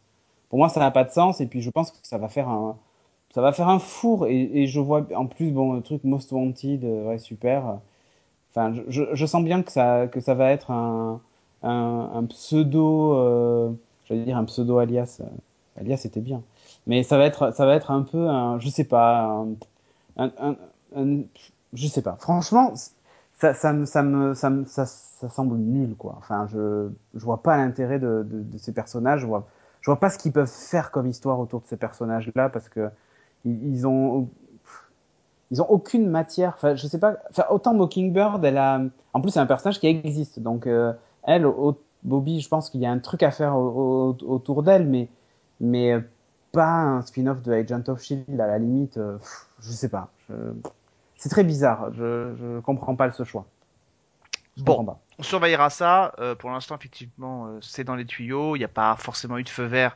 Pour 0.49 0.59
moi, 0.59 0.69
ça 0.69 0.79
n'a 0.79 0.91
pas 0.91 1.03
de 1.03 1.11
sens 1.11 1.41
et 1.41 1.45
puis 1.47 1.61
je 1.61 1.69
pense 1.69 1.91
que 1.91 1.97
ça 2.03 2.17
va 2.17 2.27
faire 2.27 2.49
un, 2.49 2.77
ça 3.33 3.41
va 3.41 3.51
faire 3.51 3.69
un 3.69 3.79
four 3.79 4.27
et, 4.27 4.67
je 4.67 4.79
vois 4.79 5.05
en 5.15 5.27
plus 5.27 5.51
bon 5.51 5.73
le 5.73 5.81
truc 5.81 6.03
Most 6.03 6.31
Wanted, 6.31 6.83
ouais 6.83 7.19
super 7.19 7.79
je, 8.87 9.25
sens 9.25 9.43
bien 9.43 9.63
que 9.63 9.71
ça, 9.71 10.07
que 10.07 10.19
ça 10.19 10.33
va 10.33 10.51
être 10.51 10.71
un, 10.71 11.21
un, 11.63 12.25
pseudo, 12.25 13.13
euh, 13.13 13.71
j'allais 14.05 14.25
dire 14.25 14.37
un 14.37 14.45
pseudo 14.45 14.77
alias. 14.79 15.19
Euh, 15.21 15.25
alias 15.79 15.97
c'était 15.97 16.21
bien, 16.21 16.41
mais 16.87 17.03
ça 17.03 17.17
va 17.17 17.25
être, 17.25 17.53
ça 17.53 17.65
va 17.65 17.75
être 17.75 17.91
un 17.91 18.03
peu, 18.03 18.27
un, 18.27 18.59
je 18.59 18.69
sais 18.69 18.83
pas, 18.83 19.45
je 21.73 21.87
sais 21.87 22.01
pas. 22.01 22.17
Franchement, 22.19 22.73
ça, 23.39 23.53
ça, 23.53 23.73
me, 23.73 23.85
ça, 23.85 24.03
me, 24.03 24.33
ça, 24.33 24.51
ça, 24.65 24.85
ça, 24.85 25.29
semble 25.29 25.57
nul, 25.57 25.95
quoi. 25.95 26.15
Enfin, 26.17 26.47
je, 26.47 26.89
je 27.15 27.23
vois 27.23 27.43
pas 27.43 27.57
l'intérêt 27.57 27.99
de, 27.99 28.25
de, 28.27 28.57
ces 28.57 28.73
personnages. 28.73 29.21
Je 29.21 29.27
vois, 29.27 29.47
je 29.81 29.91
vois 29.91 29.99
pas 29.99 30.09
ce 30.09 30.17
qu'ils 30.17 30.31
peuvent 30.31 30.47
faire 30.47 30.91
comme 30.91 31.07
histoire 31.07 31.39
autour 31.39 31.61
de 31.61 31.67
ces 31.67 31.77
personnages-là 31.77 32.49
parce 32.49 32.69
que 32.69 32.89
ils 33.45 33.87
ont 33.87 34.29
ils 35.51 35.61
ont 35.61 35.69
aucune 35.69 36.07
matière. 36.09 36.53
Enfin, 36.55 36.75
je 36.75 36.87
sais 36.87 36.99
pas. 36.99 37.17
Enfin, 37.29 37.45
autant 37.49 37.73
Mockingbird, 37.73 38.43
elle 38.43 38.57
a. 38.57 38.81
En 39.13 39.21
plus, 39.21 39.31
c'est 39.31 39.39
un 39.39 39.45
personnage 39.45 39.79
qui 39.79 39.87
existe. 39.87 40.39
Donc, 40.39 40.67
euh, 40.67 40.93
elle, 41.23 41.45
au, 41.45 41.79
Bobby, 42.03 42.39
je 42.39 42.49
pense 42.49 42.69
qu'il 42.69 42.81
y 42.81 42.85
a 42.85 42.91
un 42.91 42.99
truc 42.99 43.23
à 43.23 43.31
faire 43.31 43.57
autour 43.57 44.63
d'elle, 44.63 44.87
mais 44.87 45.09
mais 45.59 45.93
euh, 45.93 46.01
pas 46.51 46.69
un 46.69 47.01
spin-off 47.01 47.41
de 47.41 47.53
Agent 47.53 47.83
of 47.87 48.01
Shield 48.01 48.39
à 48.39 48.47
la 48.47 48.59
limite. 48.59 48.97
Euh, 48.97 49.17
je 49.59 49.71
sais 49.71 49.89
pas. 49.89 50.09
C'est 51.15 51.29
très 51.29 51.43
bizarre. 51.43 51.91
Je 51.93 52.35
je 52.39 52.59
comprends 52.59 52.95
pas 52.95 53.11
ce 53.11 53.23
choix. 53.23 53.45
Bon, 54.57 54.97
on 55.19 55.23
surveillera 55.23 55.69
ça. 55.69 56.13
pour 56.39 56.49
l'instant, 56.51 56.75
effectivement, 56.77 57.57
c'est 57.61 57.83
dans 57.83 57.95
les 57.95 58.05
tuyaux. 58.05 58.55
Il 58.55 58.59
n'y 58.59 58.65
a 58.65 58.69
pas 58.69 58.95
forcément 58.95 59.37
eu 59.37 59.43
de 59.43 59.49
feu 59.49 59.65
vert 59.65 59.95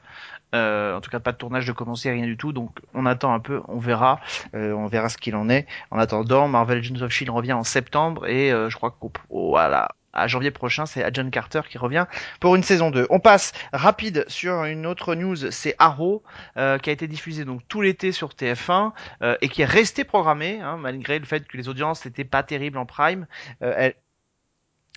euh, 0.54 0.96
en 0.96 1.02
tout 1.02 1.10
cas, 1.10 1.20
pas 1.20 1.32
de 1.32 1.38
tournage 1.38 1.66
de 1.66 1.72
commencer, 1.72 2.12
rien 2.12 2.26
du 2.26 2.38
tout. 2.38 2.54
Donc, 2.54 2.80
on 2.94 3.06
attend 3.06 3.34
un 3.34 3.40
peu, 3.40 3.62
on 3.68 3.80
verra, 3.80 4.20
euh, 4.56 4.74
on 4.74 4.88
verra 4.88 5.10
ce 5.10 5.18
qu'il 5.18 5.36
en 5.36 5.50
est. 5.50 5.66
En 5.92 6.00
attendant, 6.00 6.48
Marvel 6.48 6.80
Legends 6.80 7.02
of 7.02 7.12
Shield 7.12 7.30
revient 7.30 7.54
en 7.54 7.64
septembre 7.64 8.28
et 8.28 8.52
euh, 8.52 8.70
je 8.70 8.76
crois 8.76 8.92
qu'au 8.92 9.12
voilà, 9.30 9.90
à 10.14 10.28
janvier 10.28 10.52
prochain, 10.52 10.86
c'est 10.86 11.10
John 11.14 11.32
Carter 11.32 11.62
qui 11.70 11.78
revient 11.78 12.06
pour 12.40 12.56
une 12.56 12.64
saison 12.64 12.92
2. 12.92 13.08
On 13.10 13.20
passe 13.20 13.54
rapide 13.72 14.26
sur 14.28 14.66
une 14.66 14.86
autre 14.86 15.16
news, 15.16 15.52
c'est 15.52 15.76
Arrow, 15.80 16.22
euh, 16.58 16.78
qui 16.78 16.90
a 16.90 16.94
été 16.94 17.08
diffusé 17.08 17.46
donc 17.46 17.62
tout 17.68 17.82
l'été 17.82 18.12
sur 18.12 18.30
TF1 18.30 18.92
euh, 19.22 19.38
et 19.42 19.48
qui 19.48 19.62
est 19.62 19.66
resté 19.66 20.04
programmé, 20.04 20.60
hein, 20.60 20.78
malgré 20.78 21.18
le 21.18 21.26
fait 21.26 21.48
que 21.48 21.56
les 21.56 21.70
audiences 21.70 22.06
n'étaient 22.06 22.26
pas 22.26 22.44
terribles 22.44 22.78
en 22.78 22.86
prime. 22.86 23.26
elle, 23.62 23.94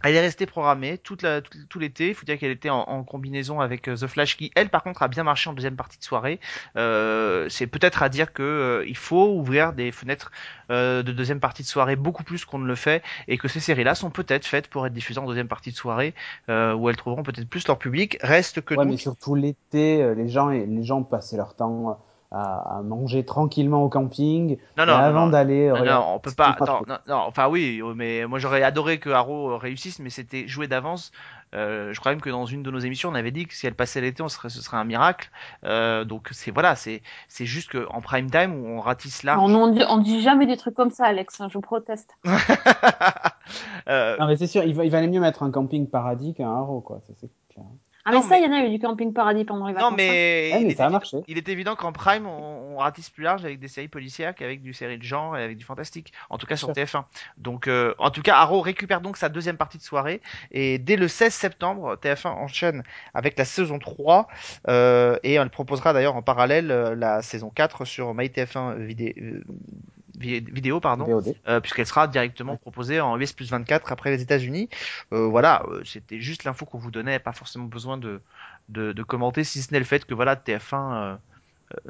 elle 0.05 0.17
est 0.17 0.21
restée 0.21 0.47
programmée 0.47 0.99
toute 0.99 1.23
la, 1.23 1.41
tout, 1.41 1.79
l'été. 1.79 2.09
Il 2.09 2.15
faut 2.15 2.27
dire 2.27 2.39
qu'elle 2.39 2.51
était 2.51 2.71
en, 2.71 2.81
en, 2.81 3.05
combinaison 3.05 3.61
avec 3.61 3.89
euh, 3.89 3.97
The 3.97 4.07
Flash, 4.07 4.37
qui 4.37 4.53
elle 4.55 4.69
par 4.69 4.83
contre 4.83 5.03
a 5.03 5.09
bien 5.09 5.23
marché 5.23 5.49
en 5.49 5.55
deuxième 5.55 5.77
partie 5.77 5.99
de 5.99 6.05
soirée. 6.05 6.41
Euh, 6.77 7.49
c'est 7.49 7.67
peut-être 7.67 8.03
à 8.03 8.09
dire 8.09 8.33
que 8.33 8.43
euh, 8.43 8.85
il 8.87 8.97
faut 8.97 9.29
ouvrir 9.29 9.73
des 9.73 9.93
fenêtres 9.93 10.31
euh, 10.71 11.03
de 11.03 11.13
deuxième 11.13 11.41
partie 11.41 11.63
de 11.63 11.69
soirée 11.69 11.97
beaucoup 11.97 12.23
plus 12.23 12.45
qu'on 12.45 12.59
ne 12.59 12.67
le 12.67 12.75
fait, 12.75 13.03
et 13.29 13.39
que 13.39 13.49
ces 13.49 13.61
séries-là 13.61 13.95
sont 13.95 14.11
peut-être 14.11 14.47
faites 14.47 14.69
pour 14.69 14.87
être 14.87 14.93
diffusées 14.93 15.21
en 15.21 15.27
deuxième 15.27 15.49
partie 15.49 15.71
de 15.71 15.77
soirée, 15.77 16.15
euh, 16.49 16.75
où 16.75 16.91
elles 16.91 16.97
trouveront 16.97 17.23
peut-être 17.23 17.49
plus 17.49 17.67
leur 17.67 17.79
public. 17.79 18.19
Reste 18.21 18.61
que 18.61 18.75
ouais, 18.75 18.85
mais 18.85 18.97
surtout 18.97 19.35
l'été, 19.35 20.15
les 20.15 20.29
gens 20.29 20.49
les 20.49 20.85
gens 20.85 21.03
passaient 21.03 21.37
leur 21.37 21.55
temps 21.55 21.99
à, 22.35 22.83
manger 22.85 23.25
tranquillement 23.25 23.85
au 23.85 23.89
camping 23.89 24.59
non, 24.77 24.87
non, 24.87 24.95
avant 24.95 25.29
d'aller. 25.29 25.69
Non, 25.69 26.15
on 26.15 26.19
peut 26.19 26.33
pas. 26.37 26.57
Non, 26.61 26.99
non, 27.09 27.17
enfin 27.17 27.49
oui, 27.49 27.81
mais 27.95 28.27
moi 28.27 28.39
j'aurais 28.39 28.63
adoré 28.63 28.99
que 28.99 29.11
Haro 29.11 29.57
réussisse, 29.57 29.99
mais 30.01 30.11
c'était 30.11 30.49
joué 30.49 30.67
d'avance. 30.67 31.13
Euh, 31.55 31.93
je 31.93 32.01
crois 32.01 32.13
même 32.13 32.21
que 32.21 32.31
dans 32.31 32.47
une 32.47 32.63
de 32.63 32.71
nos 32.71 32.81
émissions, 32.81 33.11
on 33.11 33.15
avait 33.15 33.31
dit 33.31 33.47
que 33.47 33.55
si 33.55 33.67
elle 33.67 33.75
passait 33.75 34.01
l'été, 34.01 34.23
on 34.23 34.29
serait, 34.29 34.49
ce 34.49 34.61
serait 34.61 34.77
un 34.77 34.85
miracle. 34.85 35.31
Euh, 35.65 36.05
donc 36.05 36.29
c'est 36.33 36.51
voilà, 36.51 36.75
c'est 36.75 37.03
c'est 37.29 37.47
juste 37.47 37.71
que 37.71 37.87
en 37.91 38.01
prime 38.01 38.31
time 38.31 38.55
où 38.55 38.67
on 38.67 38.81
ratisse 38.81 39.23
là. 39.23 39.39
On, 39.41 39.55
on, 39.55 39.69
dit, 39.69 39.83
on 39.89 39.99
dit 39.99 40.21
jamais 40.21 40.47
des 40.47 40.57
trucs 40.57 40.75
comme 40.75 40.91
ça, 40.91 41.05
Alex. 41.07 41.41
Hein, 41.41 41.49
je 41.51 41.59
proteste. 41.59 42.17
euh... 43.89 44.17
Non 44.19 44.27
mais 44.27 44.37
c'est 44.37 44.49
sûr, 44.49 44.65
il, 44.65 44.75
va, 44.75 44.85
il 44.85 44.91
valait 44.91 45.07
mieux 45.07 45.21
mettre 45.21 45.43
un 45.43 45.51
camping 45.51 45.89
paradis 45.89 46.35
qu'un 46.35 46.51
Haro, 46.51 46.81
quoi. 46.81 47.01
Ça 47.07 47.13
c'est 47.21 47.31
clair. 47.53 47.67
Ah 48.07 48.13
mais 48.13 48.21
ça, 48.21 48.39
il 48.39 48.45
y 48.45 48.47
en 48.47 48.53
a 48.53 48.63
eu 48.65 48.71
du 48.71 48.79
camping 48.79 49.15
paradis 49.15 49.45
pendant 49.45 49.67
les 49.67 49.73
vacances. 49.73 49.91
Non 49.91 49.97
mais, 49.97 50.51
hein. 50.53 50.59
il, 50.61 50.77
ça 50.77 50.87
a 50.87 50.91
marché. 50.91 51.19
il 51.27 51.39
est 51.39 51.49
évident 51.49 51.75
qu'en 51.75 51.93
prime, 51.93 52.27
on, 52.27 52.77
ratisse 52.77 53.09
plus 53.09 53.23
large 53.23 53.45
avec 53.45 53.61
des 53.61 53.69
séries 53.69 53.89
policières 53.89 54.35
qu'avec 54.35 54.61
du 54.61 54.75
série 54.75 54.99
de 54.99 55.03
genre 55.03 55.37
et 55.39 55.45
avec 55.45 55.57
du 55.57 55.65
fantastique. 55.65 56.13
En 56.29 56.39
tout 56.39 56.47
cas 56.47 56.57
sur 56.57 56.73
TF1. 56.73 57.05
Donc, 57.39 57.69
euh, 57.69 57.95
en 57.99 58.11
tout 58.11 58.21
cas, 58.21 58.35
Arrow 58.35 58.61
récupère 58.61 59.01
donc 59.01 59.17
sa 59.17 59.29
deuxième 59.29 59.57
partie 59.57 59.79
de 59.79 59.83
soirée 59.83 60.21
et 60.51 60.79
dès 60.79 60.97
le 60.97 61.09
16 61.09 61.33
septembre, 61.33 61.97
TF1 62.03 62.29
enchaîne 62.29 62.83
avec 63.15 63.39
la 63.39 63.45
saison 63.45 63.79
3 63.79 64.29
euh, 64.69 65.17
et 65.23 65.35
elle 65.35 65.51
proposera 65.51 65.93
d'ailleurs 65.93 66.17
en 66.17 66.23
parallèle 66.23 66.71
euh, 66.71 66.95
la 66.97 67.23
saison 67.23 67.51
4 67.55 67.85
sur 67.85 68.13
MyTF1 68.15 68.77
vidéo 68.85 69.15
vidéo 70.19 70.81
pardon, 70.81 71.23
euh, 71.49 71.61
puisqu'elle 71.61 71.87
sera 71.87 72.09
directement 72.09 72.57
proposée 72.57 73.01
en 73.01 73.19
US 73.19 73.33
plus 73.33 73.51
24 73.51 73.93
après 73.93 74.11
les 74.11 74.23
États-Unis. 74.23 74.69
Euh, 75.13 75.27
voilà, 75.27 75.65
euh, 75.69 75.83
c'était 75.85 76.21
juste 76.21 76.45
l'info 76.45 76.65
qu'on 76.67 76.79
vous 76.79 76.91
donnait, 76.91 77.19
pas 77.19 77.33
forcément 77.33 77.65
besoin 77.65 77.99
de, 77.99 78.21
de, 78.69 78.93
de, 78.93 79.03
commenter, 79.03 79.45
si 79.45 79.63
ce 79.63 79.73
n'est 79.73 79.79
le 79.79 79.85
fait 79.85 80.05
que 80.05 80.15
voilà 80.15 80.37
TF1 80.37 81.19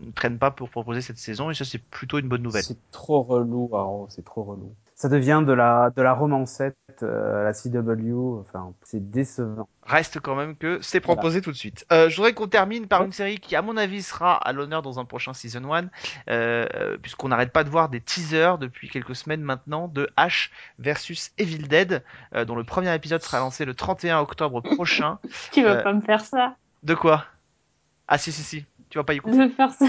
ne 0.00 0.10
traîne 0.12 0.38
pas 0.38 0.50
pour 0.50 0.70
proposer 0.70 1.00
cette 1.00 1.18
saison 1.18 1.50
et 1.50 1.54
ça 1.54 1.64
c'est 1.64 1.82
plutôt 1.82 2.18
une 2.18 2.28
bonne 2.28 2.42
nouvelle. 2.42 2.64
C'est 2.64 2.90
trop 2.90 3.22
relou, 3.22 3.70
c'est 4.08 4.24
trop 4.24 4.42
relou. 4.42 4.74
Ça 4.96 5.08
devient 5.08 5.42
de 5.46 5.52
la 5.52 5.90
de 5.96 6.02
la 6.02 6.12
romancette 6.12 6.76
euh, 7.02 7.40
à 7.40 7.44
la 7.44 7.52
CW. 7.52 8.40
Enfin, 8.40 8.72
c'est 8.82 9.10
décevant. 9.10 9.68
Reste 9.82 10.20
quand 10.20 10.36
même 10.36 10.56
que 10.56 10.78
c'est 10.82 11.00
proposé 11.00 11.40
tout 11.40 11.50
de 11.50 11.56
suite. 11.56 11.84
Euh, 11.92 12.08
je 12.08 12.16
voudrais 12.16 12.32
qu'on 12.32 12.46
termine 12.46 12.86
par 12.86 13.02
une 13.02 13.12
série 13.12 13.38
qui, 13.38 13.56
à 13.56 13.62
mon 13.62 13.76
avis, 13.76 14.02
sera 14.02 14.34
à 14.36 14.52
l'honneur 14.52 14.82
dans 14.82 14.98
un 15.00 15.04
prochain 15.04 15.34
season 15.34 15.74
1, 15.74 15.88
euh, 16.30 16.96
puisqu'on 17.02 17.28
n'arrête 17.28 17.52
pas 17.52 17.64
de 17.64 17.68
voir 17.70 17.88
des 17.88 18.00
teasers 18.00 18.56
depuis 18.58 18.88
quelques 18.88 19.16
semaines 19.16 19.42
maintenant 19.42 19.88
de 19.88 20.08
Ash 20.16 20.50
versus 20.78 21.32
Evil 21.38 21.66
Dead, 21.68 22.02
euh, 22.34 22.44
dont 22.44 22.54
le 22.56 22.64
premier 22.64 22.94
épisode 22.94 23.20
sera 23.22 23.40
lancé 23.40 23.64
le 23.64 23.74
31 23.74 24.20
octobre 24.20 24.60
prochain. 24.62 25.18
Tu 25.52 25.62
vas 25.64 25.72
Euh, 25.78 25.82
pas 25.82 25.92
me 25.92 26.00
faire 26.02 26.24
ça? 26.24 26.54
De 26.84 26.94
quoi? 26.94 27.24
Ah 28.06 28.16
si 28.18 28.30
si 28.32 28.42
si, 28.42 28.64
tu 28.90 28.98
vas 28.98 29.04
pas 29.04 29.14
y 29.14 29.18
couper. 29.18 29.36
De 29.38 29.48
faire 29.48 29.72
ça. 29.72 29.86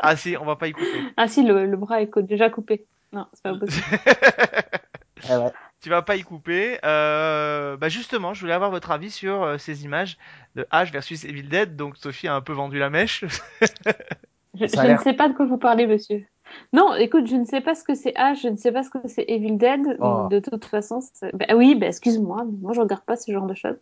Ah 0.00 0.16
si, 0.16 0.36
on 0.36 0.44
va 0.46 0.56
pas 0.56 0.68
y 0.68 0.72
couper. 0.72 1.02
Ah 1.16 1.28
si, 1.28 1.42
le, 1.42 1.66
le 1.66 1.76
bras 1.76 2.00
est 2.00 2.18
déjà 2.20 2.48
coupé. 2.48 2.86
Non, 3.12 3.26
c'est 3.32 3.42
pas 3.42 3.54
possible. 3.54 3.86
Ouais. 5.28 5.52
tu 5.82 5.90
vas 5.90 6.00
pas 6.00 6.16
y 6.16 6.22
couper. 6.22 6.78
Euh, 6.82 7.76
bah 7.76 7.90
justement, 7.90 8.32
je 8.32 8.40
voulais 8.40 8.54
avoir 8.54 8.70
votre 8.70 8.90
avis 8.90 9.10
sur 9.10 9.42
euh, 9.42 9.58
ces 9.58 9.84
images 9.84 10.16
de 10.54 10.66
Ash 10.70 10.90
versus 10.90 11.24
Evil 11.24 11.42
Dead. 11.42 11.76
Donc 11.76 11.98
Sophie 11.98 12.26
a 12.26 12.34
un 12.34 12.40
peu 12.40 12.54
vendu 12.54 12.78
la 12.78 12.88
mèche. 12.88 13.26
Je, 14.54 14.64
ne 14.64 14.98
sais 14.98 15.12
pas 15.12 15.28
de 15.28 15.34
quoi 15.34 15.46
vous 15.46 15.58
parlez, 15.58 15.86
monsieur. 15.86 16.24
Non, 16.72 16.94
écoute, 16.96 17.28
je 17.28 17.36
ne 17.36 17.44
sais 17.44 17.60
pas 17.60 17.76
ce 17.76 17.84
que 17.84 17.94
c'est 17.94 18.12
H, 18.12 18.42
je 18.42 18.48
ne 18.48 18.56
sais 18.56 18.72
pas 18.72 18.82
ce 18.82 18.90
que 18.90 18.98
c'est 19.06 19.24
Evil 19.28 19.56
Dead. 19.56 19.96
Oh. 20.00 20.26
De 20.28 20.40
toute 20.40 20.64
façon, 20.64 21.00
bah 21.34 21.46
oui, 21.54 21.76
bah, 21.76 21.86
excuse-moi, 21.86 22.44
mais 22.44 22.58
moi 22.60 22.72
je 22.72 22.80
regarde 22.80 23.04
pas 23.04 23.16
ce 23.16 23.30
genre 23.30 23.46
de 23.46 23.54
choses. 23.54 23.76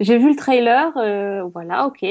J'ai 0.00 0.18
vu 0.18 0.30
le 0.30 0.36
trailer, 0.36 0.92
euh, 0.96 1.44
voilà, 1.44 1.86
ok. 1.86 2.04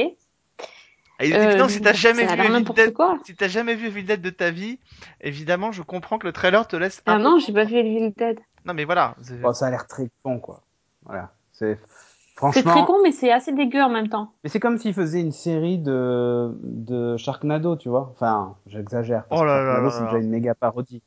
Et 1.20 1.34
Euh, 1.34 1.44
évidemment, 1.50 1.68
si 1.70 1.82
t'as 1.82 1.94
jamais 1.94 2.26
vu 2.26 2.42
Evil 2.42 2.94
quoi. 2.94 3.20
si 3.26 3.36
t'as 3.36 3.48
jamais 3.48 3.76
vu 3.76 3.88
Evil 3.88 4.04
Dead 4.04 4.22
de 4.22 4.30
ta 4.30 4.52
vie, 4.52 4.80
évidemment, 5.22 5.72
je 5.72 5.82
comprends 5.82 6.18
que 6.18 6.26
le 6.28 6.34
trailer 6.34 6.68
te 6.68 6.76
laisse. 6.76 7.02
un 7.06 7.16
Ah 7.16 7.18
non, 7.20 7.40
j'ai 7.40 7.52
pas 7.54 7.66
vu 7.66 7.76
Evil 7.76 8.14
Dead. 8.16 8.40
Non, 8.66 8.74
mais 8.74 8.86
voilà. 8.86 9.16
Bon, 9.42 9.54
ça 9.54 9.68
a 9.68 9.70
l'air 9.72 9.88
très 9.88 10.10
con, 10.24 10.40
quoi. 10.40 10.62
Voilà. 11.06 11.32
C'est 11.52 11.78
C'est 11.78 12.36
très 12.36 12.62
franchement. 12.62 12.86
con, 12.86 12.96
mais 13.04 13.12
c'est 13.12 13.32
assez 13.32 13.52
dégueu 13.52 13.82
en 13.82 13.90
même 13.90 14.08
temps. 14.08 14.32
Mais 14.44 14.50
c'est 14.50 14.60
comme 14.62 14.78
s'ils 14.78 14.94
faisaient 14.94 15.20
une 15.22 15.32
série 15.34 15.78
de 15.78 16.58
de 16.64 17.18
Sharknado, 17.18 17.76
tu 17.76 17.90
vois. 17.90 18.10
Enfin, 18.14 18.56
j'exagère. 18.68 19.24
Oh 19.30 19.44
là 19.44 19.62
là 19.62 19.74
Sharknado, 19.74 19.84
là 19.86 19.92
c'est 19.92 20.06
déjà 20.06 20.18
une 20.24 20.30
méga 20.30 20.56
parodie. 20.56 21.02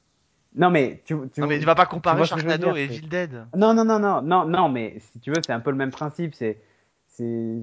Non 0.55 0.69
mais 0.69 1.01
tu, 1.07 1.15
tu 1.33 1.41
Non, 1.41 1.47
mais 1.47 1.59
tu 1.59 1.65
vas 1.65 1.75
pas 1.75 1.87
comparer 1.87 2.27
Sharknado 2.27 2.67
dire, 2.73 2.77
et 2.77 2.85
Evil 2.85 3.09
Dead. 3.09 3.47
Non 3.57 3.73
non 3.73 3.87
non 3.87 3.99
non 3.99 4.21
non 4.21 4.45
non 4.45 4.69
mais 4.69 4.99
si 4.99 5.21
tu 5.21 5.31
veux 5.31 5.41
c'est 5.47 5.55
un 5.55 5.61
peu 5.61 5.71
le 5.71 5.79
même 5.79 5.91
principe 5.91 6.35
c'est 6.35 6.59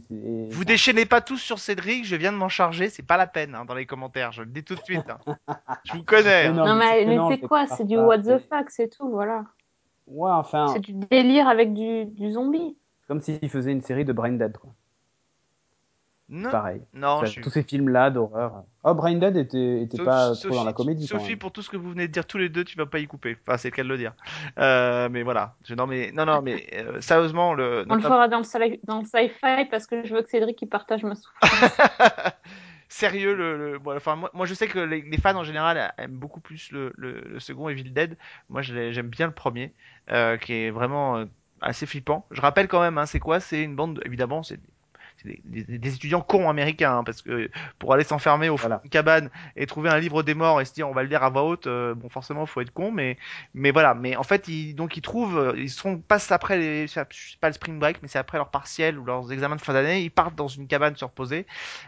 c'est 0.07 0.49
Vous 0.51 0.65
déchaînez 0.65 1.05
pas 1.05 1.21
tous 1.21 1.37
sur 1.37 1.59
Cédric, 1.59 2.05
je 2.05 2.15
viens 2.15 2.31
de 2.31 2.37
m'en 2.37 2.49
charger, 2.49 2.89
c'est 2.89 3.03
pas 3.05 3.17
la 3.17 3.27
peine 3.27 3.55
hein, 3.55 3.65
dans 3.65 3.73
les 3.75 3.85
commentaires, 3.85 4.31
je 4.31 4.41
le 4.43 4.49
dis 4.49 4.63
tout 4.63 4.75
de 4.75 4.81
suite. 4.83 5.05
hein. 5.09 5.35
je 5.85 5.93
vous 5.93 6.03
connais. 6.03 6.45
hein. 6.47 6.53
Non, 6.53 6.65
Non, 6.67 6.75
mais 6.75 7.05
mais, 7.05 7.17
c'est 7.29 7.47
quoi 7.47 7.67
C'est 7.67 7.85
du 7.85 7.97
what 7.97 8.19
the 8.19 8.37
fuck, 8.49 8.69
c'est 8.69 8.89
tout, 8.89 9.09
voilà. 9.09 9.45
ouais 10.07 10.31
enfin 10.31 10.67
C'est 10.73 10.79
du 10.79 10.93
délire 10.93 11.47
avec 11.47 11.73
du, 11.73 12.05
du 12.05 12.31
zombie. 12.31 12.77
comme 13.07 13.21
s'ils 13.21 13.49
faisaient 13.49 13.71
une 13.71 13.81
série 13.81 14.05
de 14.05 14.13
Brain 14.13 14.33
Dead 14.33 14.57
quoi. 14.57 14.71
Non, 16.31 16.51
Pareil. 16.51 16.81
non, 16.93 17.25
je. 17.25 17.41
Tous 17.41 17.49
ces 17.49 17.63
films 17.63 17.89
là 17.89 18.11
d'horreur. 18.11 18.63
Oh 18.83 18.93
Brain 18.93 19.15
Dead 19.15 19.35
était 19.35 19.81
était 19.81 20.03
pas 20.03 20.35
Sophie- 20.35 20.47
trop 20.47 20.55
dans 20.57 20.63
la 20.63 20.73
comédie 20.73 21.07
quand 21.07 21.17
Sophie, 21.17 21.29
même. 21.31 21.39
pour 21.39 21.51
tout 21.51 21.63
ce 21.63 21.69
que 21.71 21.77
vous 21.77 21.89
venez 21.89 22.07
de 22.07 22.13
dire 22.13 22.25
tous 22.27 22.37
les 22.37 22.49
deux, 22.49 22.63
tu 22.63 22.77
vas 22.77 22.85
pas 22.85 22.99
y 22.99 23.07
couper. 23.07 23.35
Enfin, 23.47 23.57
c'est 23.57 23.69
le 23.71 23.75
cas 23.75 23.81
de 23.83 23.87
le 23.87 23.97
dire. 23.97 24.13
Euh, 24.59 25.09
mais 25.09 25.23
voilà. 25.23 25.55
Je, 25.65 25.73
non, 25.73 25.87
mais 25.87 26.11
non, 26.13 26.25
non, 26.25 26.41
mais 26.43 26.67
euh, 26.73 27.01
sérieusement, 27.01 27.55
le. 27.55 27.83
On 27.89 27.95
le 27.95 28.01
fera 28.01 28.27
dans 28.27 28.39
le, 28.39 28.85
dans 28.85 28.99
le 28.99 29.05
sci-fi 29.05 29.65
parce 29.71 29.87
que 29.87 30.05
je 30.05 30.13
veux 30.13 30.21
que 30.21 30.29
Cédric 30.29 30.61
il 30.61 30.67
partage 30.69 31.03
ma 31.03 31.15
souffrance. 31.15 31.49
Sérieux, 32.91 33.35
le, 33.35 33.57
le- 33.73 33.79
bon, 33.79 33.95
enfin, 33.95 34.15
moi, 34.15 34.31
moi, 34.33 34.45
je 34.47 34.53
sais 34.55 34.67
que 34.67 34.79
les, 34.79 35.01
les 35.01 35.17
fans 35.17 35.35
en 35.35 35.43
général 35.43 35.93
aiment 35.99 36.11
beaucoup 36.17 36.39
plus 36.39 36.71
le, 36.71 36.91
le, 36.97 37.21
le 37.21 37.39
second 37.39 37.69
Evil 37.69 37.91
Dead. 37.91 38.17
Moi, 38.49 38.61
j'aime 38.63 39.07
bien 39.09 39.27
le 39.27 39.33
premier, 39.33 39.73
euh, 40.11 40.37
qui 40.37 40.53
est 40.53 40.71
vraiment 40.71 41.17
euh, 41.17 41.25
assez 41.61 41.85
flippant. 41.85 42.25
Je 42.31 42.41
rappelle 42.41 42.67
quand 42.67 42.81
même, 42.81 42.97
hein, 42.97 43.05
c'est 43.05 43.19
quoi? 43.19 43.39
C'est 43.39 43.61
une 43.63 43.75
bande, 43.75 44.01
évidemment, 44.05 44.41
c'est 44.41 44.59
des, 45.25 45.93
étudiants 45.95 46.21
cons 46.21 46.49
américains, 46.49 46.97
hein, 46.99 47.03
parce 47.03 47.21
que 47.21 47.49
pour 47.77 47.93
aller 47.93 48.03
s'enfermer 48.03 48.49
au 48.49 48.57
fond 48.57 48.67
Voilà. 48.67 48.81
d'une 48.83 48.89
cabane 48.89 49.29
et 49.55 49.65
trouver 49.65 49.89
un 49.89 49.99
livre 49.99 50.23
des 50.23 50.33
morts 50.33 50.61
et 50.61 50.65
se 50.65 50.73
dire 50.73 50.87
on 50.89 50.93
va 50.93 51.03
le 51.03 51.09
lire 51.09 51.23
à 51.23 51.29
voix 51.29 51.43
haute, 51.43 51.67
euh, 51.67 51.93
bon 51.95 52.09
forcément 52.09 52.45
faut 52.45 52.61
être 52.61 52.71
con, 52.71 52.91
mais 52.91 53.17
mais 53.53 53.71
voilà. 53.71 53.93
Mais 53.93 54.15
en 54.15 54.23
fait, 54.23 54.47
ils, 54.47 54.73
donc 54.75 54.97
ils 54.97 55.01
trouvent, 55.01 55.37
euh, 55.37 55.53
ils 55.57 55.69
sont 55.69 55.97
passent 55.99 56.31
après 56.31 56.57
les, 56.57 56.87
je 56.87 56.93
sais 56.93 57.05
pas 57.41 57.47
le 57.47 57.53
spring 57.53 57.79
break, 57.79 58.01
mais 58.01 58.07
c'est 58.07 58.19
après 58.19 58.37
leur 58.37 58.49
partiel 58.49 58.97
ou 58.97 59.05
leurs 59.05 59.31
examens 59.31 59.55
de 59.55 59.61
fin 59.61 59.73
d'année, 59.73 60.01
ils 60.01 60.11
partent 60.11 60.35
dans 60.35 60.47
une 60.47 60.67
cabane 60.67 60.95
se 60.95 61.05
reposer 61.05 61.45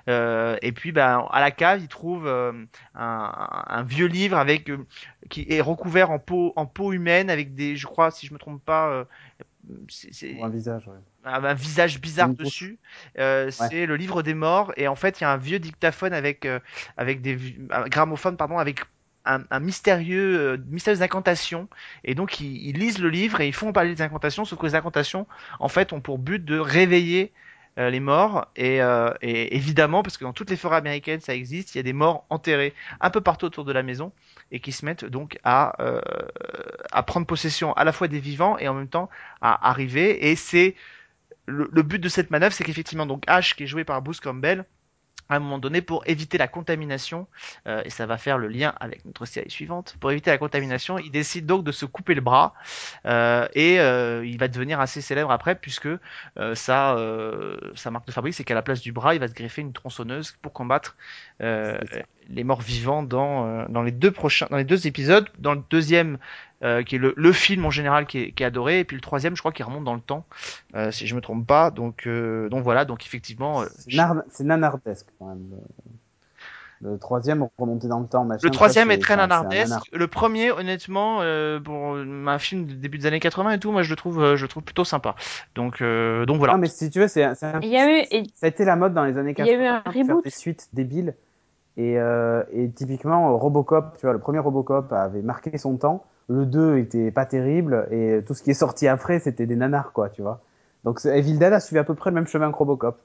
euh, 0.10 0.58
et 0.62 0.72
puis, 0.72 0.92
ben, 0.92 1.28
à 1.32 1.40
la 1.40 1.52
cave, 1.52 1.82
ils 1.82 1.88
trouvent 1.88 2.28
euh, 2.28 2.52
un, 2.96 3.64
un 3.68 3.84
vieux 3.84 4.08
livre 4.08 4.38
avec 4.38 4.72
qui 5.30 5.46
est 5.50 5.62
recouvert 5.62 6.12
en 6.12 6.20
peau 6.20 6.54
en 6.56 6.66
peau 6.66 6.94
humaine 6.94 7.30
avec 7.30 7.56
des, 7.56 7.76
je 7.76 7.88
crois, 7.88 8.12
si 8.12 8.28
je 8.28 8.34
me 8.34 8.40
trompe 8.40 8.64
pas, 8.64 9.06
c'est 9.90 10.42
un 10.42 10.50
visage. 10.50 10.88
ouais. 10.88 10.98
un, 11.24 11.44
un 11.44 11.54
visage 11.54 12.00
bizarre 12.02 12.34
dessus. 12.34 12.80
Euh, 13.20 13.52
C'est 13.52 13.86
le 13.86 13.96
livre 13.96 14.24
des 14.24 14.34
morts 14.34 14.74
et 14.78 14.88
en 14.88 14.96
fait, 14.96 15.20
il 15.20 15.24
y 15.24 15.28
a 15.28 15.32
un 15.32 15.38
vieux 15.38 15.60
dictaphone 15.60 16.14
avec 16.14 16.46
euh, 16.46 16.60
avec 16.98 17.22
des 17.22 17.38
un 17.72 17.88
gramophone 17.88 18.38
pardon 18.38 18.58
avec 18.58 18.82
un, 19.26 19.44
un 19.52 19.60
mystérieux 19.60 20.40
euh, 20.40 20.58
mystérieuse 20.70 21.02
incantation 21.04 21.68
et 22.04 22.16
donc 22.16 22.40
ils, 22.40 22.70
ils 22.70 22.78
lisent 22.78 23.00
le 23.00 23.10
livre 23.10 23.40
et 23.42 23.48
ils 23.48 23.54
font 23.54 23.72
parler 23.72 23.94
des 23.94 24.02
incantations 24.02 24.46
sauf 24.46 24.58
que 24.60 24.66
les 24.66 24.76
incantations 24.76 25.28
en 25.60 25.68
fait 25.68 25.94
ont 25.94 26.02
pour 26.02 26.18
but 26.18 26.44
de 26.44 26.58
réveiller 26.58 27.32
euh, 27.78 27.90
les 27.92 28.00
morts 28.00 28.48
et, 28.56 28.82
euh, 28.82 29.14
et 29.22 29.56
évidemment 29.56 30.02
parce 30.04 30.18
que 30.18 30.24
dans 30.26 30.34
toutes 30.34 30.50
les 30.50 30.58
forêts 30.58 30.78
américaines 30.78 31.22
ça 31.22 31.36
existe 31.36 31.76
il 31.76 31.78
y 31.78 31.80
a 31.80 31.84
des 31.84 31.94
morts 31.94 32.26
enterrés 32.30 32.74
un 33.00 33.12
peu 33.12 33.22
partout 33.22 33.46
autour 33.46 33.64
de 33.64 33.72
la 33.72 33.84
maison 33.84 34.12
et 34.52 34.60
qui 34.60 34.72
se 34.72 34.86
mettent 34.86 35.06
donc 35.06 35.40
à 35.44 35.82
euh, 35.82 36.02
à 36.92 37.04
prendre 37.04 37.26
possession 37.26 37.74
à 37.74 37.84
la 37.84 37.92
fois 37.92 38.08
des 38.08 38.20
vivants 38.20 38.58
et 38.58 38.68
en 38.68 38.74
même 38.74 38.88
temps 38.88 39.10
à 39.42 39.70
arriver 39.70 40.30
et 40.30 40.36
c'est 40.36 40.76
le, 41.48 41.82
but 41.82 42.00
de 42.00 42.10
cette 42.10 42.32
manœuvre 42.32 42.54
c'est 42.54 42.64
qu'effectivement 42.64 43.06
donc 43.06 43.24
Ash 43.28 43.56
qui 43.56 43.64
est 43.64 43.68
joué 43.68 43.84
par 43.84 44.02
Bruce 44.02 44.20
Campbell 44.20 44.66
à 45.30 45.38
un 45.38 45.40
moment 45.40 45.60
donné 45.60 45.82
pour 45.82 46.04
éviter 46.08 46.38
la 46.38 46.48
contamination 46.48 47.28
euh, 47.66 47.82
et 47.86 47.90
ça 47.90 48.06
va 48.06 48.18
faire 48.18 48.38
le 48.38 48.50
lien 48.50 48.74
avec 48.80 49.06
notre 49.06 49.26
série 49.26 49.50
suivante 49.50 49.96
pour 50.00 50.12
éviter 50.12 50.30
la 50.30 50.38
contamination 50.38 51.00
il 51.00 51.10
décide 51.10 51.46
donc 51.46 51.64
de 51.64 51.72
se 51.72 51.86
couper 51.86 52.14
le 52.16 52.22
bras 52.22 52.54
euh, 53.06 53.48
et 53.54 53.76
il 53.76 54.38
va 54.38 54.48
devenir 54.50 54.80
assez 54.82 55.02
célèbre 55.02 55.32
après 55.32 55.56
puisque 55.56 55.88
euh, 56.38 56.56
sa, 56.56 56.96
marque 57.90 58.08
de 58.08 58.12
fabrique 58.12 58.34
c'est 58.34 58.44
qu'à 58.44 58.56
la 58.56 58.62
place 58.62 58.82
du 58.82 58.92
bras 58.92 59.16
il 59.16 59.22
va 59.22 59.28
se 59.28 59.34
greffer 59.34 59.62
une 59.62 59.74
tronçonneuse 59.74 60.36
pour 60.42 60.52
combattre 60.52 60.98
ça. 61.40 61.78
Les 62.34 62.44
morts 62.44 62.62
vivants 62.62 63.04
dans, 63.04 63.46
euh, 63.46 63.66
dans 63.70 63.82
les 63.84 63.92
deux 63.92 64.12
prochains 64.12 64.48
dans 64.50 64.58
les 64.58 64.64
deux 64.64 64.88
épisodes 64.88 65.28
dans 65.40 65.54
le 65.54 65.62
deuxième 65.70 66.18
euh, 66.64 66.84
qui 66.84 66.96
est 66.96 67.00
le, 67.00 67.14
le 67.18 67.32
film 67.34 67.66
en 67.66 67.72
général 67.72 68.06
qui 68.06 68.20
est, 68.20 68.32
qui 68.32 68.44
est 68.44 68.46
adoré 68.46 68.80
et 68.80 68.84
puis 68.86 68.96
le 68.96 69.02
troisième 69.02 69.36
je 69.36 69.42
crois 69.42 69.52
qu'il 69.52 69.66
remonte 69.66 69.84
dans 69.84 69.96
le 69.96 70.02
temps 70.02 70.26
euh, 70.76 70.92
si 70.92 71.08
je 71.08 71.16
me 71.16 71.22
trompe 71.22 71.46
pas 71.48 71.72
donc 71.72 72.08
euh, 72.08 72.50
donc 72.50 72.64
voilà 72.64 72.86
donc 72.86 73.06
effectivement 73.06 73.62
euh, 73.62 73.66
C'est 73.78 73.96
nar- 73.96 74.24
c'est 74.30 74.44
nanardesque 74.44 75.08
quand 75.20 75.28
même. 75.28 75.46
Le, 76.84 76.98
troisième 76.98 77.48
remonté 77.60 77.88
dans 77.88 78.00
le 78.00 78.08
temps. 78.08 78.26
machin, 78.26 78.40
Le 78.44 78.50
troisième 78.50 78.88
ça, 78.88 78.94
est 78.96 78.98
très 78.98 79.16
nanardesque. 79.16 79.70
nanar. 79.70 79.84
Le 79.94 80.08
premier, 80.08 80.50
honnêtement, 80.52 81.20
euh, 81.22 81.60
pour 81.60 81.96
un 81.98 82.40
film 82.40 82.66
de 82.66 82.74
début 82.74 82.98
des 82.98 83.06
années 83.06 83.20
80 83.20 83.52
et 83.52 83.60
tout, 83.60 83.72
moi 83.72 83.84
je 83.84 83.92
le 83.92 83.96
trouve, 83.96 84.20
euh, 84.20 84.36
je 84.36 84.42
le 84.46 84.48
trouve 84.48 84.64
plutôt 84.64 84.84
sympa. 84.84 85.16
Donc, 85.54 85.82
euh, 85.82 86.26
donc 86.26 86.40
voilà. 86.40 86.54
Non 86.54 86.60
mais 86.60 86.68
si 86.68 86.90
tu 86.90 87.00
veux 87.00 87.08
c'est 87.08 87.24
un- 87.24 87.34
Il 87.62 88.28
ça 88.34 88.46
a 88.46 88.48
été 88.48 88.66
la 88.66 88.76
mode 88.76 88.96
dans 88.96 89.06
les 89.06 89.16
années 89.16 89.32
Il 89.32 89.36
80. 89.36 89.52
y 89.52 89.56
a 89.56 89.64
eu 89.64 89.68
un 89.68 89.84
reboot. 89.86 90.24
des 90.24 90.32
suites 90.32 90.70
débiles. 90.74 91.14
Et, 91.78 91.98
euh, 91.98 92.44
et 92.52 92.70
typiquement, 92.70 93.38
Robocop, 93.38 93.98
tu 93.98 94.06
vois, 94.06 94.14
le 94.14 94.20
premier 94.20 94.40
Robocop 94.40 94.92
avait 94.92 95.22
marqué 95.22 95.58
son 95.58 95.78
temps. 95.78 96.06
Le 96.28 96.46
2 96.46 96.78
était 96.78 97.12
pas 97.12 97.26
terrible. 97.26 97.88
Et 97.92 98.22
tout 98.26 98.34
ce 98.34 98.44
qui 98.44 98.52
est 98.52 98.56
sorti 98.56 98.88
après, 98.88 99.20
c'était 99.20 99.46
des 99.46 99.56
nanars, 99.56 99.92
quoi, 99.94 100.10
tu 100.10 100.22
vois. 100.22 100.42
Donc 100.84 101.04
Evil 101.06 101.38
Dead 101.38 101.54
a 101.54 101.60
suivi 101.60 101.80
à 101.80 101.84
peu 101.84 101.94
près 101.96 102.10
le 102.10 102.16
même 102.16 102.28
chemin 102.28 102.52
que 102.52 102.58
Robocop. 102.58 103.00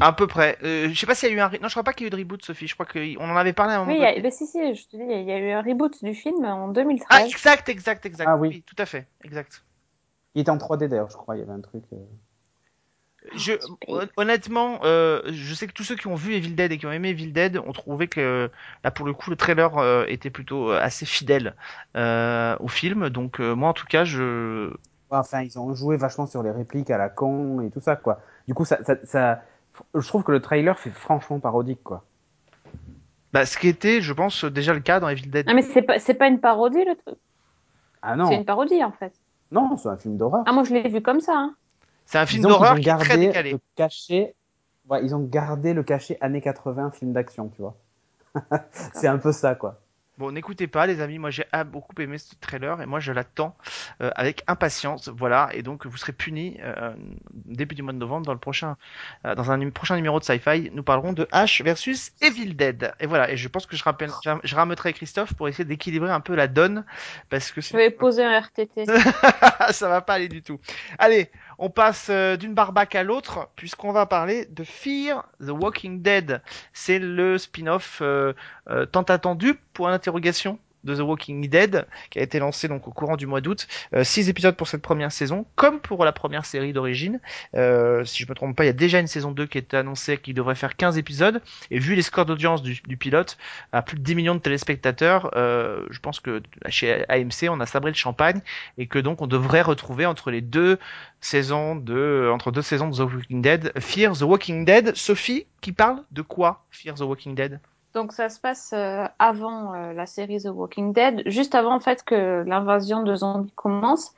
À 0.00 0.12
peu 0.12 0.26
près. 0.26 0.58
Euh, 0.64 0.88
je 0.88 0.98
sais 0.98 1.06
pas 1.06 1.14
s'il 1.14 1.28
y 1.28 1.32
a 1.32 1.36
eu 1.36 1.40
un, 1.40 1.50
non, 1.60 1.68
je 1.68 1.70
crois 1.72 1.84
pas 1.84 1.92
qu'il 1.92 2.02
y 2.02 2.06
a 2.06 2.08
eu 2.08 2.10
de 2.10 2.16
reboot, 2.16 2.44
Sophie. 2.44 2.66
Je 2.66 2.74
crois 2.74 2.86
qu'on 2.86 3.30
en 3.30 3.36
avait 3.36 3.52
parlé 3.52 3.74
à 3.74 3.76
un 3.76 3.80
moment. 3.80 3.92
oui, 3.92 3.98
il 3.98 4.02
y 4.02 4.06
a, 4.06 4.10
donné. 4.10 4.22
bah, 4.22 4.30
si, 4.32 4.46
si, 4.46 4.74
je 4.74 4.88
te 4.88 4.96
dis, 4.96 5.02
il 5.08 5.22
y 5.28 5.30
a 5.32 5.38
eu 5.38 5.50
un 5.50 5.62
reboot 5.62 6.02
du 6.02 6.14
film 6.14 6.44
en 6.44 6.68
Ah, 6.68 6.72
2013. 6.72 7.26
exact, 7.30 7.68
exact, 7.68 8.04
exact. 8.06 8.26
Ah 8.28 8.36
oui. 8.36 8.64
tout 8.66 8.74
à 8.78 8.86
fait, 8.86 9.06
exact. 9.22 9.62
Il 10.34 10.40
était 10.40 10.50
en 10.50 10.56
3D 10.56 10.88
d'ailleurs, 10.88 11.10
je 11.10 11.16
crois. 11.16 11.36
Il 11.36 11.40
y 11.40 11.42
avait 11.42 11.52
un 11.52 11.60
truc. 11.60 11.84
euh. 11.92 11.96
Je, 13.32 13.52
hon- 13.88 14.08
honnêtement, 14.16 14.80
euh, 14.84 15.22
je 15.32 15.54
sais 15.54 15.66
que 15.66 15.72
tous 15.72 15.82
ceux 15.84 15.96
qui 15.96 16.06
ont 16.08 16.14
vu 16.14 16.34
Evil 16.34 16.50
Dead 16.54 16.70
et 16.72 16.78
qui 16.78 16.86
ont 16.86 16.92
aimé 16.92 17.10
Evil 17.10 17.32
Dead 17.32 17.56
ont 17.56 17.72
trouvé 17.72 18.06
que 18.06 18.50
là 18.84 18.90
pour 18.90 19.06
le 19.06 19.14
coup 19.14 19.30
le 19.30 19.36
trailer 19.36 19.78
euh, 19.78 20.04
était 20.08 20.30
plutôt 20.30 20.70
euh, 20.70 20.78
assez 20.80 21.06
fidèle 21.06 21.54
euh, 21.96 22.56
au 22.60 22.68
film. 22.68 23.08
Donc 23.08 23.40
euh, 23.40 23.54
moi 23.54 23.70
en 23.70 23.72
tout 23.72 23.86
cas 23.86 24.04
je 24.04 24.70
Enfin, 25.10 25.42
ils 25.42 25.58
ont 25.58 25.74
joué 25.74 25.96
vachement 25.96 26.26
sur 26.26 26.42
les 26.42 26.50
répliques 26.50 26.90
à 26.90 26.98
la 26.98 27.08
con 27.08 27.60
et 27.62 27.70
tout 27.70 27.80
ça, 27.80 27.96
quoi. 27.96 28.20
Du 28.48 28.54
coup, 28.54 28.64
ça, 28.64 28.82
ça, 28.84 28.96
ça- 29.04 29.42
je 29.94 30.06
trouve 30.06 30.22
que 30.24 30.32
le 30.32 30.40
trailer 30.40 30.78
fait 30.78 30.90
franchement 30.90 31.40
parodique, 31.40 31.82
quoi. 31.82 32.04
bah, 33.32 33.46
ce 33.46 33.58
qui 33.58 33.68
était 33.68 34.00
je 34.00 34.12
pense 34.12 34.44
déjà 34.44 34.72
le 34.74 34.80
cas 34.80 35.00
dans 35.00 35.08
Evil 35.08 35.28
Dead. 35.28 35.46
Non, 35.48 35.54
mais 35.54 35.62
c'est 35.62 35.82
pas, 35.82 35.98
c'est 35.98 36.14
pas 36.14 36.28
une 36.28 36.40
parodie, 36.40 36.84
le 36.84 36.94
truc? 36.96 37.18
Ah 38.02 38.16
non, 38.16 38.28
C'est 38.28 38.36
une 38.36 38.44
parodie, 38.44 38.82
en 38.84 38.92
fait. 38.92 39.14
non, 39.50 39.76
c'est 39.76 39.88
un 39.88 39.96
film 39.96 40.16
d'horreur. 40.16 40.44
Ah, 40.46 40.52
moi, 40.52 40.64
je 40.64 40.74
l'ai 40.74 40.88
vu 40.88 41.00
comme 41.02 41.20
ça. 41.20 41.32
Hein. 41.36 41.56
C'est 42.06 42.18
un 42.18 42.26
film 42.26 42.42
d'horreur 42.42 42.74
qui 42.74 42.88
est 42.88 42.96
très 42.96 43.08
gardé 43.08 43.26
décalé. 43.26 43.52
le 43.52 43.60
cachet. 43.76 44.34
Ouais, 44.88 45.02
ils 45.02 45.14
ont 45.14 45.20
gardé 45.20 45.72
le 45.72 45.82
cachet 45.82 46.18
années 46.20 46.42
80 46.42 46.90
film 46.92 47.12
d'action, 47.12 47.48
tu 47.48 47.62
vois. 47.62 47.76
c'est 48.92 49.08
un 49.08 49.18
peu 49.18 49.32
ça, 49.32 49.54
quoi. 49.54 49.80
Bon, 50.16 50.30
n'écoutez 50.30 50.68
pas, 50.68 50.86
les 50.86 51.00
amis. 51.00 51.18
Moi, 51.18 51.30
j'ai 51.30 51.44
beaucoup 51.66 52.00
aimé 52.00 52.18
ce 52.18 52.36
trailer 52.40 52.80
et 52.80 52.86
moi, 52.86 53.00
je 53.00 53.10
l'attends 53.10 53.56
euh, 54.00 54.10
avec 54.14 54.44
impatience. 54.46 55.08
Voilà. 55.08 55.48
Et 55.52 55.62
donc, 55.62 55.86
vous 55.86 55.96
serez 55.96 56.12
punis 56.12 56.56
euh, 56.62 56.94
début 57.32 57.74
du 57.74 57.82
mois 57.82 57.92
de 57.92 57.98
novembre 57.98 58.24
dans 58.24 58.32
le 58.32 58.38
prochain, 58.38 58.76
euh, 59.26 59.34
dans 59.34 59.50
un 59.50 59.70
prochain 59.70 59.96
numéro 59.96 60.20
de 60.20 60.24
Sci-Fi. 60.24 60.70
Nous 60.72 60.84
parlerons 60.84 61.14
de 61.14 61.24
H 61.32 61.64
versus 61.64 62.12
Evil 62.20 62.54
Dead. 62.54 62.94
Et 63.00 63.06
voilà. 63.06 63.32
Et 63.32 63.36
je 63.36 63.48
pense 63.48 63.66
que 63.66 63.74
je 63.74 63.82
rappelle, 63.82 64.10
je, 64.24 64.30
je 64.44 64.54
rameuterai 64.54 64.92
Christophe 64.92 65.34
pour 65.34 65.48
essayer 65.48 65.64
d'équilibrer 65.64 66.12
un 66.12 66.20
peu 66.20 66.36
la 66.36 66.46
donne 66.46 66.84
parce 67.28 67.50
que 67.50 67.60
Je 67.60 67.76
vais 67.76 67.90
poser 67.90 68.22
un 68.22 68.38
RTT. 68.38 68.86
ça 69.70 69.88
va 69.88 70.00
pas 70.00 70.14
aller 70.14 70.28
du 70.28 70.42
tout. 70.42 70.60
Allez, 70.98 71.28
on 71.64 71.70
passe 71.70 72.08
euh, 72.10 72.36
d'une 72.36 72.52
barbaque 72.52 72.94
à 72.94 73.02
l'autre 73.02 73.48
puisqu'on 73.56 73.90
va 73.90 74.04
parler 74.04 74.44
de 74.44 74.64
Fear 74.64 75.26
the 75.40 75.48
Walking 75.48 76.02
Dead. 76.02 76.42
C'est 76.74 76.98
le 76.98 77.38
spin-off 77.38 78.00
euh, 78.02 78.34
euh, 78.68 78.84
tant 78.84 79.02
attendu? 79.04 79.58
Pour 79.72 79.88
l'interrogation 79.88 80.58
de 80.84 80.94
The 80.94 81.00
Walking 81.00 81.48
Dead 81.48 81.86
qui 82.10 82.18
a 82.18 82.22
été 82.22 82.38
lancé 82.38 82.68
donc 82.68 82.86
au 82.88 82.90
courant 82.90 83.16
du 83.16 83.26
mois 83.26 83.40
d'août. 83.40 83.66
Euh, 83.94 84.04
six 84.04 84.28
épisodes 84.28 84.56
pour 84.56 84.68
cette 84.68 84.82
première 84.82 85.12
saison, 85.12 85.46
comme 85.56 85.80
pour 85.80 86.04
la 86.04 86.12
première 86.12 86.44
série 86.44 86.72
d'origine. 86.72 87.20
Euh, 87.54 88.04
si 88.04 88.22
je 88.22 88.28
me 88.28 88.34
trompe 88.34 88.56
pas, 88.56 88.64
il 88.64 88.68
y 88.68 88.70
a 88.70 88.74
déjà 88.74 89.00
une 89.00 89.06
saison 89.06 89.32
2 89.32 89.46
qui 89.46 89.58
est 89.58 89.74
annoncée 89.74 90.18
qui 90.18 90.34
devrait 90.34 90.54
faire 90.54 90.76
15 90.76 90.98
épisodes. 90.98 91.42
Et 91.70 91.78
vu 91.78 91.94
les 91.94 92.02
scores 92.02 92.26
d'audience 92.26 92.62
du, 92.62 92.96
pilote, 92.96 93.38
à 93.72 93.82
plus 93.82 93.96
de 93.96 94.02
10 94.02 94.14
millions 94.14 94.34
de 94.34 94.40
téléspectateurs, 94.40 95.30
euh, 95.36 95.84
je 95.90 95.98
pense 95.98 96.20
que 96.20 96.42
chez 96.68 97.04
AMC 97.08 97.48
on 97.48 97.60
a 97.60 97.66
sabré 97.66 97.90
le 97.90 97.96
champagne 97.96 98.40
et 98.78 98.86
que 98.86 98.98
donc 98.98 99.22
on 99.22 99.26
devrait 99.26 99.62
retrouver 99.62 100.06
entre 100.06 100.30
les 100.30 100.40
deux 100.40 100.78
saisons 101.20 101.76
de 101.76 102.30
entre 102.32 102.50
deux 102.50 102.62
saisons 102.62 102.88
de 102.88 102.96
The 102.96 103.00
Walking 103.00 103.42
Dead 103.42 103.72
Fear 103.78 104.16
the 104.16 104.22
Walking 104.22 104.64
Dead 104.64 104.94
Sophie 104.94 105.46
qui 105.60 105.72
parle 105.72 106.02
de 106.12 106.22
quoi 106.22 106.64
Fear 106.70 106.94
the 106.94 107.00
Walking 107.00 107.34
Dead? 107.34 107.60
Donc 107.94 108.12
ça 108.12 108.28
se 108.28 108.40
passe 108.40 108.72
euh, 108.74 109.06
avant 109.18 109.74
euh, 109.74 109.92
la 109.92 110.06
série 110.06 110.42
The 110.42 110.48
Walking 110.52 110.92
Dead, 110.92 111.22
juste 111.26 111.54
avant 111.54 111.74
en 111.74 111.80
fait 111.80 112.04
que 112.04 112.42
l'invasion 112.46 113.02
de 113.02 113.14
zombies 113.14 113.52
commence. 113.54 114.12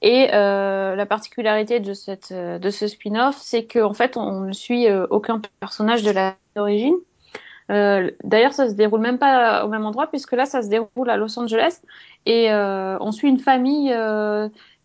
Et 0.00 0.30
euh, 0.32 0.94
la 0.94 1.06
particularité 1.06 1.80
de 1.80 1.92
cette 1.92 2.30
euh, 2.32 2.58
de 2.58 2.70
ce 2.70 2.86
spin-off, 2.86 3.36
c'est 3.38 3.64
que 3.64 3.80
en 3.80 3.94
fait 3.94 4.16
on 4.16 4.40
ne 4.40 4.52
suit 4.52 4.86
aucun 5.10 5.40
personnage 5.60 6.02
de 6.02 6.10
la 6.10 6.36
d'origine. 6.56 6.96
Euh, 7.70 8.10
D'ailleurs, 8.24 8.54
ça 8.54 8.68
se 8.68 8.74
déroule 8.74 9.00
même 9.00 9.18
pas 9.18 9.64
au 9.64 9.68
même 9.68 9.84
endroit 9.84 10.06
puisque 10.06 10.32
là, 10.32 10.46
ça 10.46 10.62
se 10.62 10.68
déroule 10.68 11.10
à 11.10 11.16
Los 11.16 11.38
Angeles 11.38 11.80
et 12.26 12.50
euh, 12.50 12.96
on 13.00 13.12
suit 13.12 13.28
une 13.28 13.40
famille 13.40 13.94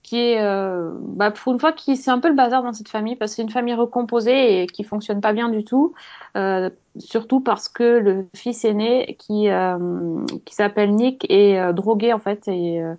qui 0.04 0.18
est, 0.18 0.42
euh, 0.42 0.92
bah, 1.00 1.32
pour 1.32 1.54
une 1.54 1.60
fois, 1.60 1.72
qui 1.72 1.96
c'est 1.96 2.12
un 2.12 2.20
peu 2.20 2.28
le 2.28 2.36
bazar 2.36 2.62
dans 2.62 2.74
cette 2.74 2.90
famille 2.90 3.16
parce 3.16 3.32
que 3.32 3.36
c'est 3.38 3.42
une 3.42 3.50
famille 3.50 3.74
recomposée 3.74 4.62
et 4.62 4.68
qui 4.68 4.84
fonctionne 4.84 5.22
pas 5.22 5.34
bien 5.34 5.50
du 5.50 5.64
tout. 5.64 5.94
Euh, 6.36 6.70
surtout 7.00 7.40
parce 7.40 7.70
que 7.70 7.84
le 8.00 8.28
fils 8.36 8.66
aîné 8.66 9.16
qui 9.18 9.50
euh, 9.50 10.26
qui 10.46 10.54
s'appelle 10.54 10.94
Nick 10.94 11.26
est 11.30 11.58
euh, 11.60 11.74
drogué 11.74 12.14
en 12.14 12.20
fait 12.20 12.48
et 12.48 12.82
euh, 12.82 12.94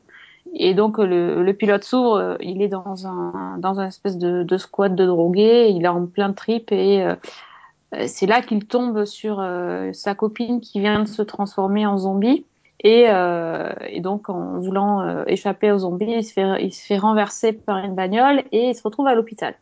et 0.55 0.75
donc 0.75 0.99
le, 0.99 1.43
le 1.43 1.55
pilote 1.55 1.85
s'ouvre, 1.85 2.17
euh, 2.17 2.37
il 2.41 2.63
est 2.63 2.69
dans 2.69 3.07
un 3.07 3.59
dans 3.59 3.81
un 3.81 3.89
espèce 3.89 4.19
de, 4.19 4.43
de 4.43 4.57
squat 4.57 4.95
de 4.95 5.05
drogués, 5.05 5.69
il 5.71 5.85
est 5.85 5.89
en 5.89 6.07
plein 6.07 6.33
trip 6.33 6.73
et 6.73 7.05
c'est 8.07 8.27
là 8.27 8.41
qu'il 8.41 8.65
tombe 8.67 9.05
sur 9.05 9.45
sa 9.93 10.15
copine 10.15 10.61
qui 10.61 10.81
vient 10.81 11.01
de 11.01 11.09
se 11.09 11.23
transformer 11.23 11.87
en 11.87 11.99
zombie. 11.99 12.45
Et, 12.81 13.07
euh, 13.09 13.73
et 13.89 14.01
donc, 14.01 14.29
en 14.29 14.59
voulant 14.59 15.01
euh, 15.01 15.25
échapper 15.27 15.73
aux 15.73 15.79
zombies, 15.79 16.17
il 16.19 16.25
se, 16.25 16.33
fait, 16.33 16.63
il 16.63 16.73
se 16.73 16.85
fait 16.85 16.99
renverser 16.99 17.53
par 17.53 17.79
une 17.79 17.95
bagnole 17.95 18.43
et 18.53 18.71
il 18.71 18.75
se 18.75 18.83
retrouve 18.83 19.07
à 19.07 19.15
l'hôpital. 19.15 19.55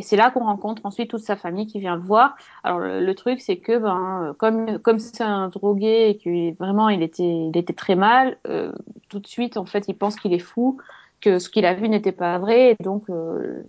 Et 0.00 0.02
c'est 0.02 0.16
là 0.16 0.30
qu'on 0.30 0.44
rencontre 0.44 0.86
ensuite 0.86 1.10
toute 1.10 1.20
sa 1.20 1.36
famille 1.36 1.66
qui 1.66 1.78
vient 1.78 1.94
le 1.94 2.00
voir. 2.00 2.34
Alors 2.64 2.78
le, 2.78 3.04
le 3.04 3.14
truc, 3.14 3.40
c'est 3.40 3.58
que 3.58 3.76
ben, 3.76 4.34
comme 4.38 4.78
comme 4.78 4.98
c'est 4.98 5.22
un 5.22 5.48
drogué 5.48 6.08
et 6.08 6.16
que 6.16 6.56
vraiment 6.56 6.88
il 6.88 7.02
était 7.02 7.48
il 7.48 7.54
était 7.54 7.74
très 7.74 7.96
mal, 7.96 8.38
euh, 8.48 8.72
tout 9.10 9.18
de 9.18 9.26
suite 9.26 9.58
en 9.58 9.66
fait 9.66 9.88
il 9.88 9.94
pense 9.94 10.16
qu'il 10.16 10.32
est 10.32 10.38
fou, 10.38 10.78
que 11.20 11.38
ce 11.38 11.50
qu'il 11.50 11.66
a 11.66 11.74
vu 11.74 11.86
n'était 11.88 12.12
pas 12.12 12.38
vrai, 12.38 12.70
et 12.70 12.82
donc 12.82 13.10
euh, 13.10 13.62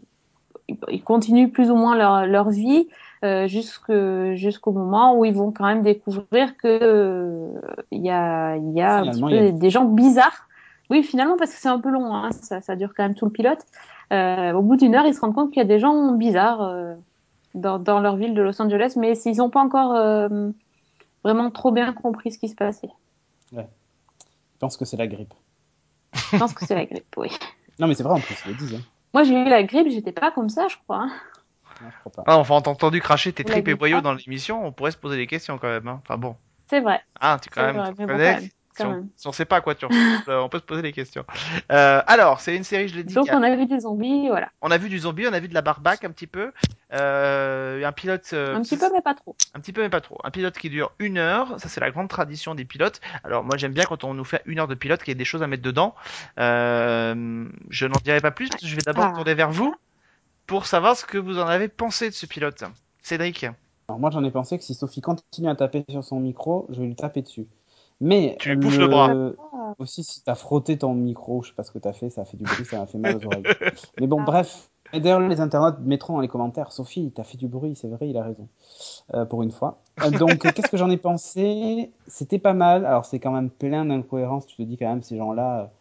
ils 0.90 1.04
continuent 1.04 1.52
plus 1.52 1.70
ou 1.70 1.76
moins 1.76 1.98
leur 1.98 2.26
leur 2.26 2.50
vie 2.50 2.88
euh, 3.24 3.48
jusqu'au 3.48 4.72
moment 4.72 5.16
où 5.18 5.26
ils 5.26 5.34
vont 5.34 5.52
quand 5.52 5.66
même 5.66 5.84
découvrir 5.84 6.58
que 6.58 6.68
euh, 6.68 7.60
il 7.92 8.02
y 8.04 8.10
a 8.10 8.56
y 8.58 8.82
a 8.82 8.98
un 8.98 9.02
petit 9.02 9.18
Finalement, 9.20 9.28
peu 9.30 9.34
il 9.36 9.46
y 9.46 9.48
a- 9.48 9.52
des, 9.52 9.70
gens 9.70 9.86
bizarres. 9.86 10.48
Oui, 10.90 11.04
finalement 11.04 11.38
parce 11.38 11.52
que 11.52 11.58
c'est 11.60 11.70
un 11.70 11.80
peu 11.80 11.90
long, 11.90 12.14
hein, 12.14 12.32
ça, 12.32 12.62
ça 12.62 12.76
dure 12.76 12.94
quand 12.96 13.04
même 13.04 13.16
tout 13.16 13.26
le 13.26 13.32
pilote. 13.32 13.60
Euh, 14.12 14.52
au 14.54 14.62
bout 14.62 14.76
d'une 14.76 14.96
heure, 14.96 15.06
ils 15.06 15.14
se 15.14 15.22
rendent 15.22 15.36
compte 15.36 15.52
qu'il 15.52 15.60
y 15.60 15.66
a 15.66 15.68
des 15.68 15.80
gens 15.80 16.12
bizarres 16.14 16.74
dans, 17.54 17.80
dans 17.80 18.00
leur 18.02 18.18
ville 18.18 18.34
de 18.34 18.42
Los 18.42 18.62
Angeles, 18.62 18.94
mais 18.98 19.18
ils 19.26 19.38
n'ont 19.38 19.50
pas 19.50 19.62
encore 19.62 19.94
vraiment 21.24 21.50
trop 21.52 21.72
bien 21.72 21.94
compris 21.94 22.32
ce 22.32 22.40
qui 22.40 22.50
se 22.50 22.56
passait. 22.56 22.90
Je 23.54 23.62
pense 24.60 24.76
que 24.78 24.84
c'est 24.86 24.98
la 24.98 25.08
grippe. 25.08 25.34
Je 26.34 26.38
pense 26.38 26.54
que 26.54 26.66
c'est 26.66 26.76
la 26.76 26.86
grippe, 26.86 27.16
oui. 27.18 27.30
Non, 27.80 27.88
mais 27.88 27.96
c'est 27.96 28.04
vrai 28.04 28.14
en 28.14 28.20
plus, 28.20 28.36
ils 28.46 28.50
le 28.52 28.58
disent. 28.58 28.76
Hein. 28.76 28.82
Moi, 29.14 29.24
j'ai 29.24 29.34
eu 29.34 29.46
la 29.46 29.64
grippe, 29.64 29.88
j'étais 29.90 30.12
pas 30.12 30.32
comme 30.32 30.50
ça, 30.50 30.68
je 30.68 30.76
crois. 30.84 31.04
hein. 31.04 31.12
Non, 31.82 31.90
je 31.92 32.00
crois 32.00 32.12
pas. 32.12 32.24
Ah, 32.28 32.38
enfin, 32.38 32.56
on 32.56 32.62
t'a 32.62 32.70
entendu 32.72 33.02
cracher 33.02 33.34
tes 33.34 33.44
tripes 33.44 33.68
et 33.68 33.76
boyaux 33.76 34.02
dans 34.02 34.14
l'émission, 34.14 34.66
on 34.66 34.72
pourrait 34.72 34.92
se 34.92 34.98
poser 34.98 35.18
des 35.18 35.28
questions 35.28 35.58
quand 35.58 35.68
même. 35.70 35.88
Hein. 35.88 36.02
Enfin 36.04 36.18
bon. 36.18 36.36
C'est 36.70 36.80
vrai. 36.82 37.02
Ah, 37.20 37.38
tu 37.42 37.50
quand 37.50 37.64
même, 37.64 37.76
vrai, 37.78 37.90
tu 37.90 37.96
mais 38.00 38.06
bon, 38.06 38.14
connais. 38.14 38.34
quand 38.34 38.40
même, 38.40 38.50
si, 38.74 38.84
on, 38.84 39.10
si 39.18 39.28
on 39.28 39.32
sait 39.34 39.44
pas 39.44 39.58
à 39.58 39.62
quoi 39.62 39.76
tu 39.76 39.86
on 39.86 40.48
peut 40.50 40.60
se 40.60 40.64
poser 40.64 40.82
des 40.82 40.94
questions. 40.94 41.26
Euh, 41.72 42.02
alors, 42.08 42.40
c'est 42.40 42.56
une 42.56 42.64
série, 42.64 42.88
je 42.88 42.96
l'ai 42.96 43.04
dit, 43.04 43.14
Donc, 43.14 43.30
a- 43.30 43.36
on 43.38 43.44
a 43.44 43.54
vu 43.56 43.66
des 43.66 43.82
zombies, 43.82 44.30
voilà. 44.30 44.50
on 44.62 44.72
a 44.72 44.78
vu 44.78 44.88
du 44.88 44.98
zombie, 45.00 45.28
on 45.28 45.34
a 45.34 45.40
vu 45.42 45.50
de 45.50 45.54
la 45.54 45.62
barbaque 45.62 46.06
un 46.06 46.12
petit 46.12 46.28
peu, 46.28 46.54
euh, 46.94 47.86
un 47.86 47.92
pilote, 47.92 48.30
euh, 48.32 48.56
Un 48.56 48.62
petit 48.62 48.78
peu, 48.78 48.90
mais 48.94 49.02
pas 49.02 49.14
trop. 49.16 49.36
un 49.54 49.60
petit 49.60 49.74
peu 49.74 49.82
mais 49.82 49.90
pas 49.90 50.00
trop, 50.00 50.18
un 50.24 50.32
pilote 50.32 50.58
qui 50.58 50.70
dure 50.70 50.92
une 51.00 51.18
heure, 51.18 51.60
ça 51.60 51.68
c'est 51.68 51.82
la 51.82 51.92
grande 51.92 52.08
tradition 52.08 52.56
des 52.56 52.64
pilotes. 52.64 53.02
Alors 53.26 53.44
moi 53.44 53.58
j'aime 53.58 53.74
bien 53.74 53.84
quand 53.84 54.06
on 54.06 54.14
nous 54.14 54.24
fait 54.24 54.42
une 54.46 54.60
heure 54.60 54.68
de 54.70 54.76
pilote 54.76 55.00
qu'il 55.02 55.10
y 55.10 55.12
ait 55.12 55.16
des 55.16 55.26
choses 55.26 55.44
à 55.44 55.48
mettre 55.48 55.64
dedans. 55.64 55.94
Euh, 56.40 57.46
je 57.70 57.86
n'en 57.86 58.00
dirai 58.04 58.20
pas 58.22 58.32
plus, 58.32 58.50
je 58.64 58.76
vais 58.76 58.82
d'abord 58.82 59.10
Ah. 59.12 59.16
tourner 59.16 59.34
vers 59.34 59.52
vous 59.52 59.76
pour 60.52 60.66
savoir 60.66 60.98
ce 60.98 61.06
que 61.06 61.18
vous 61.18 61.40
en 61.40 61.48
avez 61.48 61.70
pensé 61.70 62.10
de 62.10 62.14
ce 62.14 62.26
pilote. 62.26 62.66
Cédric, 63.02 63.46
Alors 63.88 64.02
moi 64.02 64.10
j'en 64.12 64.22
ai 64.26 64.32
pensé 64.32 64.58
que 64.58 64.66
si 64.66 64.74
Sophie 64.74 65.00
continue 65.00 65.48
à 65.48 65.56
taper 65.56 65.86
sur 65.90 66.04
son 66.04 66.20
micro, 66.20 66.68
je 66.68 66.82
vais 66.82 66.88
lui 66.88 66.96
taper 66.98 67.22
dessus. 67.22 67.48
Mais 68.02 68.36
Tu 68.38 68.50
lui 68.50 68.58
bouffes 68.58 68.78
le 68.78 68.88
bras. 68.90 69.14
Aussi 69.80 70.04
si 70.04 70.22
t'as 70.22 70.36
frotté 70.36 70.78
ton 70.78 70.94
micro, 70.94 71.42
je 71.42 71.52
sais 71.52 71.56
pas 71.56 71.64
ce 71.64 71.72
que 71.72 71.80
t'as 71.80 71.94
fait, 71.94 72.10
ça 72.10 72.24
a 72.24 72.26
fait 72.26 72.36
du 72.36 72.44
bruit, 72.44 72.66
ça 72.66 72.80
m'a 72.80 72.86
fait 72.86 72.98
mal 72.98 73.16
aux 73.16 73.26
oreilles. 73.28 73.44
Mais 74.02 74.08
bon 74.08 74.24
bref. 74.24 74.70
Et 74.92 75.00
d'ailleurs 75.00 75.22
les 75.22 75.40
internautes 75.40 75.80
mettront 75.86 76.16
dans 76.16 76.20
les 76.20 76.28
commentaires, 76.28 76.74
Sophie, 76.74 77.14
t'as 77.16 77.24
fait 77.24 77.38
du 77.38 77.48
bruit, 77.48 77.78
c'est 77.78 77.88
vrai, 77.88 78.10
il 78.10 78.18
a 78.18 78.24
raison. 78.24 78.50
Euh, 79.14 79.24
pour 79.24 79.44
une 79.44 79.52
fois. 79.52 79.80
Euh, 80.04 80.10
donc 80.10 80.40
qu'est-ce 80.54 80.70
que 80.70 80.76
j'en 80.76 80.90
ai 80.90 80.98
pensé? 80.98 81.94
C'était 82.08 82.40
pas 82.40 82.54
mal. 82.54 82.86
Alors 82.86 83.06
c'est 83.06 83.20
quand 83.20 83.32
même 83.32 83.50
plein 83.50 83.86
d'incohérences. 83.86 84.48
Tu 84.48 84.58
te 84.58 84.64
dis 84.64 84.76
quand 84.76 84.90
même 84.90 85.02
ces 85.02 85.16
gens-là. 85.16 85.72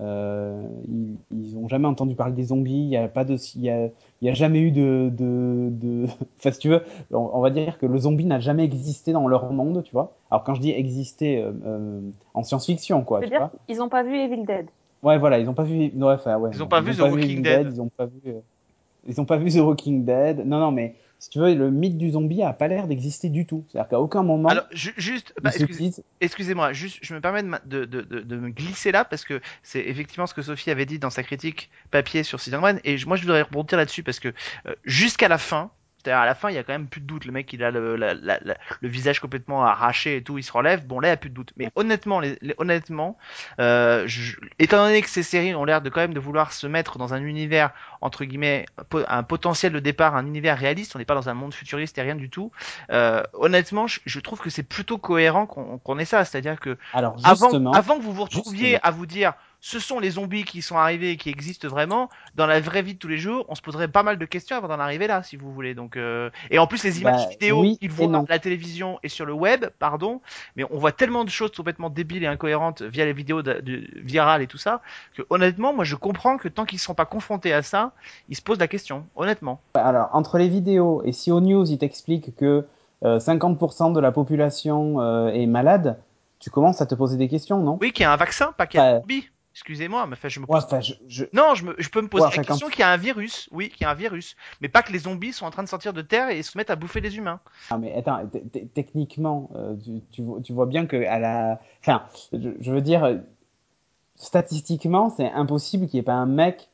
Euh, 0.00 0.60
ils, 0.88 1.16
ils 1.30 1.56
ont 1.56 1.68
jamais 1.68 1.86
entendu 1.86 2.14
parler 2.16 2.34
des 2.34 2.44
zombies. 2.44 2.82
Il 2.82 2.88
y 2.88 2.96
a 2.96 3.06
pas 3.08 3.24
de, 3.24 3.36
il 3.54 3.62
y 3.62 3.70
a, 3.70 3.86
il 3.86 4.26
y 4.26 4.28
a 4.28 4.34
jamais 4.34 4.60
eu 4.60 4.70
de, 4.70 5.10
de, 5.12 5.68
de... 5.70 6.06
Enfin, 6.38 6.50
si 6.50 6.58
tu 6.58 6.68
veux, 6.68 6.82
on, 7.12 7.30
on 7.32 7.40
va 7.40 7.50
dire 7.50 7.78
que 7.78 7.86
le 7.86 7.98
zombie 7.98 8.24
n'a 8.24 8.40
jamais 8.40 8.64
existé 8.64 9.12
dans 9.12 9.28
leur 9.28 9.52
monde, 9.52 9.82
tu 9.84 9.92
vois. 9.92 10.12
Alors 10.30 10.42
quand 10.44 10.54
je 10.54 10.60
dis 10.60 10.70
exister 10.70 11.42
euh, 11.42 11.52
euh, 11.64 12.00
en 12.34 12.42
science-fiction, 12.42 13.02
quoi, 13.02 13.20
tu 13.20 13.28
vois. 13.28 13.36
C'est-à-dire 13.38 13.50
qu'ils 13.66 13.78
n'ont 13.78 13.88
pas 13.88 14.02
vu 14.02 14.16
Evil 14.16 14.44
Dead. 14.44 14.66
Ouais, 15.02 15.18
voilà, 15.18 15.38
ils 15.38 15.48
ont 15.48 15.54
pas 15.54 15.64
vu. 15.64 15.92
ouais, 15.94 16.12
enfin, 16.14 16.38
ouais, 16.38 16.50
Ils 16.52 16.62
ont 16.62 16.66
pas 16.66 16.80
vu 16.80 16.94
The 16.94 17.00
Walking 17.00 17.30
Evil 17.30 17.42
Dead. 17.42 17.68
Ils 17.72 17.80
ont 17.80 17.90
pas 17.94 18.06
vu. 18.06 18.20
Ils 19.06 19.20
ont 19.20 19.26
pas 19.26 19.36
vu 19.36 19.50
The 19.50 19.56
Walking 19.60 20.04
Dead. 20.04 20.46
Non, 20.46 20.58
non, 20.58 20.72
mais 20.72 20.94
si 21.18 21.30
tu 21.30 21.38
veux, 21.38 21.54
le 21.54 21.70
mythe 21.70 21.96
du 21.96 22.10
zombie 22.10 22.42
a 22.42 22.52
pas 22.52 22.68
l'air 22.68 22.86
d'exister 22.86 23.30
du 23.30 23.46
tout. 23.46 23.64
C'est-à-dire 23.68 23.88
qu'à 23.88 24.00
aucun 24.00 24.22
moment 24.22 24.48
alors 24.48 24.66
ju- 24.70 24.94
juste, 24.96 25.32
bah, 25.42 25.50
excusez-moi, 26.20 26.72
juste, 26.72 26.98
je 27.02 27.14
me 27.14 27.20
permets 27.20 27.42
de, 27.42 27.84
de, 27.84 28.02
de, 28.02 28.20
de, 28.20 28.36
me 28.36 28.50
glisser 28.50 28.92
là 28.92 29.04
parce 29.04 29.24
que 29.24 29.40
c'est 29.62 29.80
effectivement 29.80 30.26
ce 30.26 30.34
que 30.34 30.42
Sophie 30.42 30.70
avait 30.70 30.86
dit 30.86 30.98
dans 30.98 31.10
sa 31.10 31.22
critique 31.22 31.70
papier 31.90 32.22
sur 32.24 32.40
Season 32.40 32.62
1 32.62 32.78
et 32.84 32.96
moi 33.06 33.16
je 33.16 33.22
voudrais 33.22 33.42
rebondir 33.42 33.78
là-dessus 33.78 34.02
parce 34.02 34.20
que 34.20 34.34
euh, 34.66 34.74
jusqu'à 34.84 35.28
la 35.28 35.38
fin, 35.38 35.70
c'est-à-dire 36.04 36.20
à 36.20 36.26
la 36.26 36.34
fin 36.34 36.50
il 36.50 36.54
y 36.54 36.58
a 36.58 36.62
quand 36.62 36.72
même 36.74 36.86
plus 36.86 37.00
de 37.00 37.06
doute, 37.06 37.24
le 37.24 37.32
mec 37.32 37.52
il 37.52 37.64
a 37.64 37.70
le, 37.70 37.96
la- 37.96 38.14
la- 38.14 38.38
la- 38.44 38.56
le 38.80 38.88
visage 38.88 39.20
complètement 39.20 39.64
arraché 39.64 40.16
et 40.16 40.22
tout, 40.22 40.36
il 40.38 40.42
se 40.42 40.52
relève, 40.52 40.86
bon 40.86 41.00
là 41.00 41.08
il 41.08 41.10
y 41.12 41.14
a 41.14 41.16
plus 41.16 41.30
de 41.30 41.34
doute. 41.34 41.52
Mais 41.56 41.70
honnêtement, 41.76 42.20
les, 42.20 42.36
les- 42.42 42.54
honnêtement, 42.58 43.16
euh, 43.60 44.04
je- 44.06 44.36
étant 44.58 44.84
donné 44.84 45.00
que 45.02 45.08
ces 45.08 45.22
séries 45.22 45.54
ont 45.54 45.64
l'air 45.64 45.80
de 45.80 45.88
quand 45.90 46.00
même 46.00 46.14
de 46.14 46.20
vouloir 46.20 46.52
se 46.52 46.66
mettre 46.66 46.98
dans 46.98 47.14
un 47.14 47.22
univers 47.22 47.70
entre 48.00 48.24
guillemets 48.24 48.66
un 49.08 49.22
potentiel 49.22 49.72
de 49.72 49.78
départ, 49.80 50.14
un 50.16 50.26
univers 50.26 50.58
réaliste, 50.58 50.94
on 50.94 50.98
n'est 50.98 51.04
pas 51.04 51.14
dans 51.14 51.28
un 51.28 51.34
monde 51.34 51.54
futuriste 51.54 51.96
et 51.98 52.02
rien 52.02 52.14
du 52.16 52.28
tout. 52.28 52.50
Euh, 52.90 53.22
honnêtement, 53.32 53.86
je, 53.86 54.00
je 54.04 54.20
trouve 54.20 54.40
que 54.40 54.50
c'est 54.50 54.62
plutôt 54.62 54.98
cohérent 54.98 55.46
qu'on 55.46 55.78
qu'on 55.78 55.98
ait 55.98 56.04
ça, 56.04 56.24
c'est-à-dire 56.24 56.60
que 56.60 56.76
Alors 56.92 57.16
avant, 57.24 57.48
justement, 57.48 57.72
avant 57.72 57.96
que 57.98 58.02
vous 58.02 58.12
vous 58.12 58.24
retrouviez 58.24 58.72
justement. 58.72 58.80
à 58.82 58.90
vous 58.90 59.06
dire 59.06 59.32
ce 59.66 59.80
sont 59.80 59.98
les 59.98 60.10
zombies 60.10 60.44
qui 60.44 60.60
sont 60.60 60.76
arrivés 60.76 61.12
et 61.12 61.16
qui 61.16 61.30
existent 61.30 61.68
vraiment, 61.68 62.10
dans 62.34 62.46
la 62.46 62.60
vraie 62.60 62.82
vie 62.82 62.92
de 62.92 62.98
tous 62.98 63.08
les 63.08 63.16
jours, 63.16 63.46
on 63.48 63.54
se 63.54 63.62
poserait 63.62 63.88
pas 63.88 64.02
mal 64.02 64.18
de 64.18 64.24
questions 64.26 64.58
avant 64.58 64.68
d'en 64.68 64.78
arriver 64.78 65.06
là, 65.06 65.22
si 65.22 65.36
vous 65.36 65.50
voulez. 65.54 65.74
Donc, 65.74 65.96
euh, 65.96 66.28
et 66.50 66.58
en 66.58 66.66
plus 66.66 66.84
les 66.84 67.00
images 67.00 67.22
Bah, 67.22 67.30
vidéo 67.30 67.62
oui 67.62 67.78
qu'ils 67.78 67.90
voient 67.90 68.14
à 68.18 68.24
la 68.28 68.38
télévision 68.38 68.98
et 69.02 69.08
sur 69.08 69.24
le 69.24 69.32
web, 69.32 69.64
pardon, 69.78 70.20
mais 70.54 70.64
on 70.70 70.76
voit 70.76 70.92
tellement 70.92 71.24
de 71.24 71.30
choses 71.30 71.50
complètement 71.50 71.88
débiles 71.88 72.24
et 72.24 72.26
incohérentes 72.26 72.82
via 72.82 73.06
les 73.06 73.14
vidéos 73.14 73.40
de, 73.40 73.54
de- 73.54 73.88
virales 73.94 74.42
et 74.42 74.46
tout 74.46 74.58
ça, 74.58 74.82
que 75.14 75.22
honnêtement, 75.30 75.72
moi 75.72 75.84
je 75.84 75.96
comprends 75.96 76.36
que 76.36 76.48
tant 76.48 76.66
qu'ils 76.66 76.78
sont 76.78 76.94
pas 76.94 77.06
confrontés 77.06 77.54
à 77.54 77.62
ça, 77.62 77.92
ils 78.28 78.36
se 78.36 78.42
posent 78.42 78.58
la 78.58 78.68
question, 78.68 79.06
honnêtement. 79.16 79.62
alors 79.72 80.10
entre 80.12 80.36
les 80.36 80.50
vidéos 80.50 81.00
et 81.06 81.12
si 81.12 81.32
au 81.32 81.40
news 81.40 81.64
il 81.70 81.78
t'explique 81.78 82.36
que 82.36 82.66
euh, 83.02 83.18
50% 83.18 83.94
de 83.94 84.00
la 84.00 84.12
population 84.12 85.00
euh, 85.00 85.28
est 85.28 85.46
malade, 85.46 85.98
tu 86.38 86.50
commences 86.50 86.82
à 86.82 86.86
te 86.86 86.94
poser 86.94 87.16
des 87.16 87.28
questions, 87.28 87.60
non? 87.60 87.78
Oui, 87.80 87.92
qu'il 87.92 88.02
y 88.02 88.06
a 88.06 88.12
un 88.12 88.16
vaccin, 88.16 88.52
pas 88.52 88.66
qu'il 88.66 88.78
y 88.78 88.82
a 88.82 88.86
un 88.96 89.00
zombie. 89.00 89.28
Excusez-moi, 89.54 90.06
mais 90.08 90.14
enfin, 90.14 90.28
je 90.28 90.40
me 90.40 90.46
Ouais, 90.46 90.54
pose... 90.54 90.64
enfin, 90.64 90.80
je, 90.80 90.94
je- 91.06 91.24
Non, 91.32 91.54
je, 91.54 91.64
me, 91.64 91.74
je 91.78 91.88
peux 91.88 92.02
me 92.02 92.08
poser 92.08 92.26
Ouais, 92.26 92.36
la 92.36 92.42
question 92.44 92.68
qu'il 92.68 92.80
y 92.80 92.82
a 92.82 92.90
un 92.90 92.96
virus. 92.96 93.48
Oui, 93.52 93.68
qu'il 93.70 93.82
y 93.82 93.84
a 93.84 93.90
un 93.90 93.94
virus. 93.94 94.34
Mais 94.60 94.68
pas 94.68 94.82
que 94.82 94.92
les 94.92 94.98
zombies 94.98 95.32
sont 95.32 95.46
en 95.46 95.50
train 95.50 95.62
de 95.62 95.68
sortir 95.68 95.92
de 95.92 96.02
terre 96.02 96.28
et 96.28 96.42
se 96.42 96.58
mettent 96.58 96.70
à 96.70 96.76
bouffer 96.76 97.00
les 97.00 97.16
humains. 97.16 97.40
Non, 97.70 97.78
mais 97.78 97.94
attends, 97.94 98.26
t- 98.26 98.42
t- 98.42 98.66
techniquement, 98.66 99.50
euh, 99.54 99.76
tu, 99.76 100.00
tu, 100.10 100.22
vois- 100.22 100.40
tu 100.40 100.52
vois 100.52 100.66
bien 100.66 100.86
que 100.86 100.96
à 101.06 101.18
la, 101.20 101.60
enfin, 101.80 102.02
je, 102.32 102.72
veux 102.72 102.80
dire, 102.80 103.20
statistiquement, 104.16 105.10
c'est 105.10 105.30
impossible 105.30 105.86
qu'il 105.86 105.98
n'y 105.98 106.00
ait 106.00 106.04
pas 106.04 106.14
un 106.14 106.26
mec, 106.26 106.68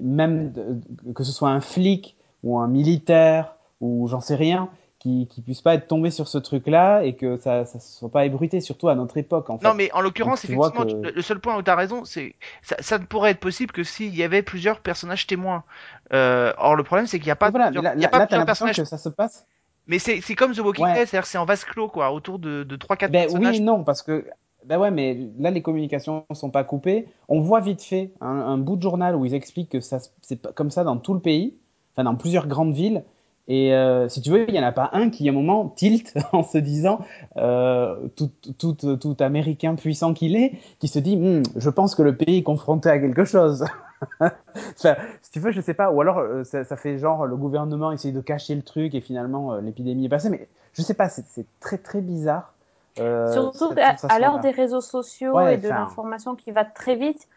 même 0.00 0.52
de- 0.52 0.80
que 1.14 1.24
ce 1.24 1.32
soit 1.32 1.50
un 1.50 1.60
flic 1.60 2.16
ou 2.42 2.58
un 2.58 2.68
militaire 2.68 3.56
ou 3.80 4.08
j'en 4.08 4.20
sais 4.20 4.34
rien, 4.34 4.68
qui, 5.04 5.28
qui 5.30 5.42
puisse 5.42 5.60
pas 5.60 5.74
être 5.74 5.86
tombé 5.86 6.10
sur 6.10 6.28
ce 6.28 6.38
truc-là 6.38 7.02
et 7.02 7.14
que 7.14 7.36
ça, 7.36 7.66
ça 7.66 7.78
se 7.78 7.98
soit 7.98 8.08
pas 8.10 8.24
ébruité, 8.24 8.62
surtout 8.62 8.88
à 8.88 8.94
notre 8.94 9.18
époque, 9.18 9.50
en 9.50 9.58
fait. 9.58 9.68
Non, 9.68 9.74
mais 9.74 9.92
en 9.92 10.00
l'occurrence, 10.00 10.44
effectivement, 10.46 10.70
que- 10.86 11.14
le 11.14 11.20
seul 11.22 11.40
point 11.40 11.58
où 11.58 11.62
tu 11.62 11.70
as 11.70 11.76
raison, 11.76 12.06
c'est 12.06 12.34
ça, 12.62 12.76
ça 12.80 12.98
ne 12.98 13.04
pourrait 13.04 13.32
être 13.32 13.40
possible 13.40 13.70
que 13.70 13.84
s'il 13.84 14.16
y 14.16 14.22
avait 14.22 14.42
plusieurs 14.42 14.80
personnages 14.80 15.26
témoins. 15.26 15.62
Euh, 16.14 16.54
or, 16.56 16.74
le 16.74 16.84
problème, 16.84 17.06
c'est 17.06 17.18
qu'il 17.18 17.26
n'y 17.26 17.32
a 17.32 17.36
pas, 17.36 17.50
voilà, 17.50 17.66
plusieurs- 17.66 17.82
là, 17.84 17.94
il 17.94 18.00
y 18.00 18.06
a 18.06 18.08
pas 18.08 18.18
là, 18.20 18.26
plusieurs 18.26 18.46
personnages. 18.46 18.76
que 18.76 18.84
ça 18.84 18.96
se 18.96 19.10
passe. 19.10 19.46
Mais 19.86 19.98
c'est 19.98 20.20
comme 20.34 20.52
The 20.54 20.60
Walking 20.60 20.86
Ouais. 20.86 20.94
Dead, 20.94 21.06
c'est-à-dire 21.06 21.26
c'est 21.26 21.36
en 21.36 21.44
vase 21.44 21.64
clos, 21.64 21.88
quoi, 21.88 22.10
autour 22.10 22.38
de, 22.38 22.62
de 22.64 22.76
3-4 22.76 23.12
Ben 23.12 23.24
personnages. 23.24 23.56
oui, 23.56 23.60
non, 23.60 23.84
parce 23.84 24.00
que 24.00 24.24
ben 24.64 24.78
ouais, 24.78 24.90
mais 24.90 25.18
là 25.38 25.50
les 25.50 25.60
communications 25.60 26.24
sont 26.32 26.48
pas 26.50 26.64
coupées. 26.64 27.06
On 27.28 27.42
voit 27.42 27.60
vite 27.60 27.82
fait 27.82 28.12
un, 28.22 28.28
un 28.30 28.56
bout 28.56 28.76
de 28.76 28.82
journal 28.82 29.14
où 29.14 29.26
ils 29.26 29.34
expliquent 29.34 29.68
que 29.68 29.80
c'est 29.80 30.54
comme 30.54 30.70
ça 30.70 30.84
dans 30.84 30.96
tout 30.96 31.12
le 31.12 31.20
pays, 31.20 31.54
enfin 31.94 32.04
dans 32.04 32.16
plusieurs 32.16 32.46
grandes 32.46 32.72
villes. 32.72 33.04
Et 33.46 33.74
euh, 33.74 34.08
si 34.08 34.22
tu 34.22 34.30
veux, 34.30 34.48
il 34.48 34.54
y 34.54 34.58
en 34.58 34.64
a 34.64 34.72
pas 34.72 34.90
un 34.94 35.10
qui 35.10 35.28
à 35.28 35.32
un 35.32 35.34
moment 35.34 35.68
tilt 35.68 36.14
en 36.32 36.42
se 36.42 36.58
disant 36.58 37.00
euh, 37.36 38.08
tout, 38.16 38.30
tout, 38.58 38.74
tout 38.74 39.16
américain 39.20 39.74
puissant 39.74 40.14
qu'il 40.14 40.34
est, 40.36 40.52
qui 40.78 40.88
se 40.88 40.98
dit 40.98 41.16
Hum, 41.16 41.42
je 41.54 41.70
pense 41.70 41.94
que 41.94 42.02
le 42.02 42.16
pays 42.16 42.38
est 42.38 42.42
confronté 42.42 42.88
à 42.88 42.98
quelque 42.98 43.24
chose. 43.24 43.64
Enfin, 44.20 44.96
si 45.22 45.30
tu 45.30 45.40
veux, 45.40 45.50
je 45.50 45.60
sais 45.60 45.74
pas. 45.74 45.90
Ou 45.90 46.00
alors 46.00 46.18
euh, 46.18 46.44
ça, 46.44 46.64
ça 46.64 46.76
fait 46.76 46.98
genre 46.98 47.26
le 47.26 47.36
gouvernement 47.36 47.92
essaye 47.92 48.12
de 48.12 48.20
cacher 48.20 48.54
le 48.54 48.62
truc 48.62 48.94
et 48.94 49.00
finalement 49.00 49.54
euh, 49.54 49.60
l'épidémie 49.60 50.06
est 50.06 50.08
passée. 50.08 50.30
Mais 50.30 50.48
je 50.72 50.82
sais 50.82 50.94
pas, 50.94 51.08
c'est 51.08 51.46
très 51.60 51.78
très 51.78 52.00
bizarre. 52.00 52.52
Euh, 53.00 53.32
Surtout 53.32 53.72
cette 53.74 54.04
à, 54.08 54.18
l'heure 54.20 54.38
des 54.38 54.50
réseaux 54.50 54.80
sociaux 54.80 55.34
Ouais, 55.34 55.54
et 55.54 55.58
de 55.58 55.68
l'information 55.68 56.36
qui 56.36 56.52
va 56.52 56.64
très 56.64 56.96
vite. 56.96 57.28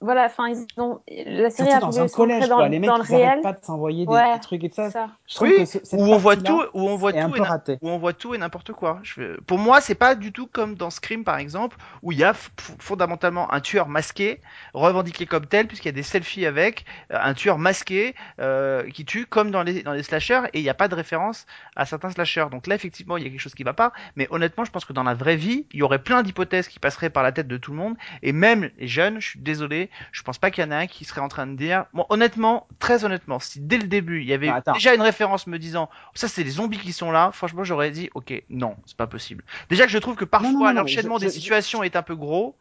Voilà, 0.00 0.26
enfin, 0.26 0.48
ils 0.48 0.64
ont 0.80 1.00
la 1.08 1.50
série 1.50 1.70
Surtout 1.70 1.86
a 1.86 1.90
dans 1.90 2.00
un 2.00 2.08
collège, 2.08 2.48
dans, 2.48 2.56
quoi. 2.56 2.68
Les 2.68 2.78
mecs, 2.78 2.90
ils 3.08 3.14
réel. 3.16 3.40
pas 3.42 3.52
de 3.52 3.64
s'envoyer 3.64 4.06
des, 4.06 4.12
Ouais, 4.12 4.34
des 4.34 4.40
trucs 4.40 4.62
et 4.62 4.68
tout 4.68 4.76
ça. 4.76 4.90
ça. 4.90 5.08
Je 5.26 5.34
trouve 5.34 5.48
Oui, 5.48 5.56
que 5.56 5.64
ce- 5.64 5.78
cette 5.84 5.98
où 5.98 6.04
on 6.04 6.16
voit 6.18 6.36
tout, 6.36 6.62
où 6.72 6.88
on 6.88 6.96
voit 6.96 7.12
tout, 7.12 7.34
et 7.36 7.40
na- 7.40 7.44
raté. 7.48 7.78
où 7.82 7.88
on 7.88 7.98
voit 7.98 8.12
tout 8.12 8.34
et 8.34 8.38
n'importe 8.38 8.72
quoi. 8.72 9.00
Je- 9.02 9.38
Pour 9.40 9.58
moi, 9.58 9.80
c'est 9.80 9.96
pas 9.96 10.14
du 10.14 10.30
tout 10.32 10.46
comme 10.46 10.76
dans 10.76 10.90
Scream 10.90 11.24
par 11.24 11.38
exemple, 11.38 11.76
où 12.02 12.12
il 12.12 12.18
y 12.18 12.24
a 12.24 12.32
fondamentalement 12.78 13.52
un 13.52 13.60
tueur 13.60 13.88
masqué, 13.88 14.40
revendiqué 14.74 15.26
comme 15.26 15.46
tel, 15.46 15.66
puisqu'il 15.66 15.88
y 15.88 15.90
a 15.90 15.92
des 15.92 16.02
selfies 16.02 16.46
avec, 16.46 16.84
euh, 17.12 17.18
un 17.20 17.34
tueur 17.34 17.58
masqué 17.58 18.14
euh, 18.40 18.88
qui 18.90 19.04
tue 19.04 19.26
comme 19.26 19.50
dans 19.50 19.62
les 19.62 19.82
dans 19.82 19.92
les 19.92 20.02
slashers, 20.02 20.42
et 20.52 20.60
il 20.60 20.62
n'y 20.62 20.68
a 20.70 20.74
pas 20.74 20.88
de 20.88 20.94
référence 20.94 21.46
à 21.76 21.86
certains 21.86 22.10
slashers. 22.10 22.46
Donc 22.50 22.66
là, 22.66 22.74
effectivement, 22.74 23.16
il 23.16 23.24
y 23.24 23.26
a 23.26 23.30
quelque 23.30 23.40
chose 23.40 23.54
qui 23.54 23.64
va 23.64 23.72
pas. 23.74 23.92
Mais 24.16 24.28
honnêtement, 24.30 24.64
je 24.64 24.70
pense 24.70 24.84
que 24.84 24.92
dans 24.92 25.02
la 25.02 25.14
vraie 25.14 25.36
vie, 25.36 25.66
il 25.72 25.80
y 25.80 25.82
aurait 25.82 26.02
plein 26.02 26.22
d'hypothèses 26.22 26.68
qui 26.68 26.78
passeraient 26.78 27.10
par 27.10 27.22
la 27.22 27.32
tête 27.32 27.48
de 27.48 27.56
tout 27.56 27.72
le 27.72 27.78
monde, 27.78 27.96
et 28.22 28.32
même 28.32 28.70
les 28.78 28.86
jeunes. 28.88 29.20
Je 29.20 29.30
suis 29.30 29.40
désolé, 29.40 29.87
je 30.12 30.22
pense 30.22 30.38
pas 30.38 30.50
qu'il 30.50 30.64
y 30.64 30.66
en 30.66 30.70
a 30.70 30.76
un 30.76 30.86
qui 30.86 31.04
serait 31.04 31.20
en 31.20 31.28
train 31.28 31.46
de 31.46 31.56
dire, 31.56 31.86
bon, 31.94 32.04
honnêtement, 32.10 32.66
très 32.78 33.04
honnêtement, 33.04 33.38
si 33.38 33.60
dès 33.60 33.78
le 33.78 33.86
début 33.88 34.20
il 34.22 34.26
y 34.28 34.32
avait 34.32 34.48
attends. 34.48 34.72
déjà 34.72 34.94
une 34.94 35.02
référence 35.02 35.46
me 35.46 35.58
disant 35.58 35.88
ça 36.14 36.28
c'est 36.28 36.44
les 36.44 36.50
zombies 36.50 36.78
qui 36.78 36.92
sont 36.92 37.10
là, 37.10 37.30
franchement 37.32 37.64
j'aurais 37.64 37.90
dit 37.90 38.10
ok 38.14 38.42
non 38.50 38.76
c'est 38.86 38.96
pas 38.96 39.06
possible. 39.06 39.44
Déjà 39.70 39.84
que 39.84 39.90
je 39.90 39.98
trouve 39.98 40.16
que 40.16 40.24
parfois 40.24 40.72
l'enchaînement 40.72 41.18
des 41.18 41.26
je- 41.26 41.30
je- 41.34 41.38
situations 41.38 41.82
est 41.82 41.96
un 41.96 42.02
peu 42.02 42.16
gros 42.16 42.56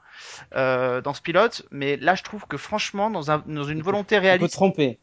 euh, 0.55 1.01
dans 1.01 1.13
ce 1.13 1.21
pilote, 1.21 1.63
mais 1.71 1.97
là 1.97 2.15
je 2.15 2.23
trouve 2.23 2.45
que 2.47 2.57
franchement 2.57 3.09
dans, 3.09 3.29
un, 3.31 3.43
dans 3.45 3.63
une 3.63 3.81
volonté 3.81 4.15
On 4.15 4.19
peut 4.19 4.25
réaliste, 4.25 4.53
tromper. 4.53 4.99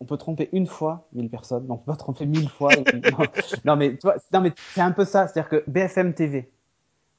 On 0.00 0.04
peut 0.04 0.16
tromper 0.16 0.48
une 0.52 0.66
fois 0.66 1.06
mille 1.12 1.28
personnes, 1.30 1.66
donc 1.68 1.82
on 1.82 1.84
peut 1.84 1.92
pas 1.92 1.96
tromper 1.96 2.26
mille 2.26 2.48
fois. 2.48 2.70
non, 2.74 3.28
non, 3.64 3.76
mais 3.76 3.96
non, 4.32 4.40
mais 4.40 4.52
c'est 4.74 4.80
un 4.80 4.90
peu 4.90 5.04
ça. 5.04 5.28
C'est-à-dire 5.28 5.48
que 5.48 5.64
BFM 5.70 6.12
TV, 6.14 6.50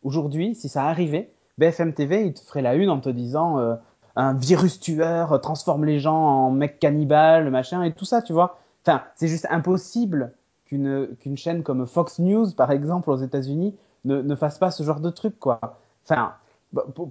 aujourd'hui, 0.01 0.53
si 0.55 0.67
ça 0.67 0.83
arrivait, 0.85 1.31
BFM 1.57 1.93
TV, 1.93 2.25
il 2.25 2.33
te 2.33 2.41
ferait 2.41 2.61
la 2.61 2.75
une 2.75 2.89
en 2.89 2.99
te 2.99 3.09
disant 3.09 3.59
euh, 3.59 3.75
un 4.15 4.33
virus 4.33 4.79
tueur 4.79 5.39
transforme 5.41 5.85
les 5.85 5.99
gens 5.99 6.15
en 6.17 6.51
mecs 6.51 6.79
cannibales, 6.79 7.49
machin, 7.49 7.83
et 7.83 7.93
tout 7.93 8.05
ça, 8.05 8.21
tu 8.21 8.33
vois. 8.33 8.57
Enfin, 8.85 9.03
c'est 9.15 9.27
juste 9.27 9.47
impossible 9.49 10.33
qu'une 10.65 11.15
qu'une 11.19 11.37
chaîne 11.37 11.63
comme 11.63 11.85
Fox 11.87 12.19
News, 12.19 12.51
par 12.51 12.71
exemple, 12.71 13.09
aux 13.09 13.17
États-Unis, 13.17 13.75
ne, 14.05 14.21
ne 14.21 14.35
fasse 14.35 14.57
pas 14.57 14.71
ce 14.71 14.83
genre 14.83 14.99
de 14.99 15.09
truc, 15.09 15.39
quoi. 15.39 15.59
Enfin, 16.05 16.33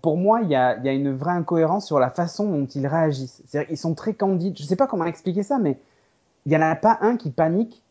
pour, 0.03 0.17
moi, 0.17 0.41
il 0.43 0.49
y 0.49 0.57
a, 0.57 0.77
il 0.77 0.85
y 0.85 0.89
a 0.89 0.93
une 0.93 1.15
vraie 1.17 1.33
incohérence 1.33 1.87
sur 1.87 2.01
la 2.01 2.11
façon 2.11 2.49
dont 2.51 2.67
ils 2.67 2.87
réagissent. 2.87 3.43
C'est-à-dire 3.47 3.69
qu'ils 3.69 3.79
sont 3.79 3.95
très 3.95 4.15
candides. 4.15 4.59
Je 4.59 4.65
sais 4.65 4.77
pas 4.77 4.87
comment 4.87 5.05
expliquer 5.05 5.43
ça, 5.45 5.59
mais 5.59 5.79
il 6.47 6.53
y 6.53 6.57
en 6.57 6.61
a 6.63 6.75
pas 6.75 6.99
un 7.01 7.17
qui 7.17 7.31
panique. 7.31 7.83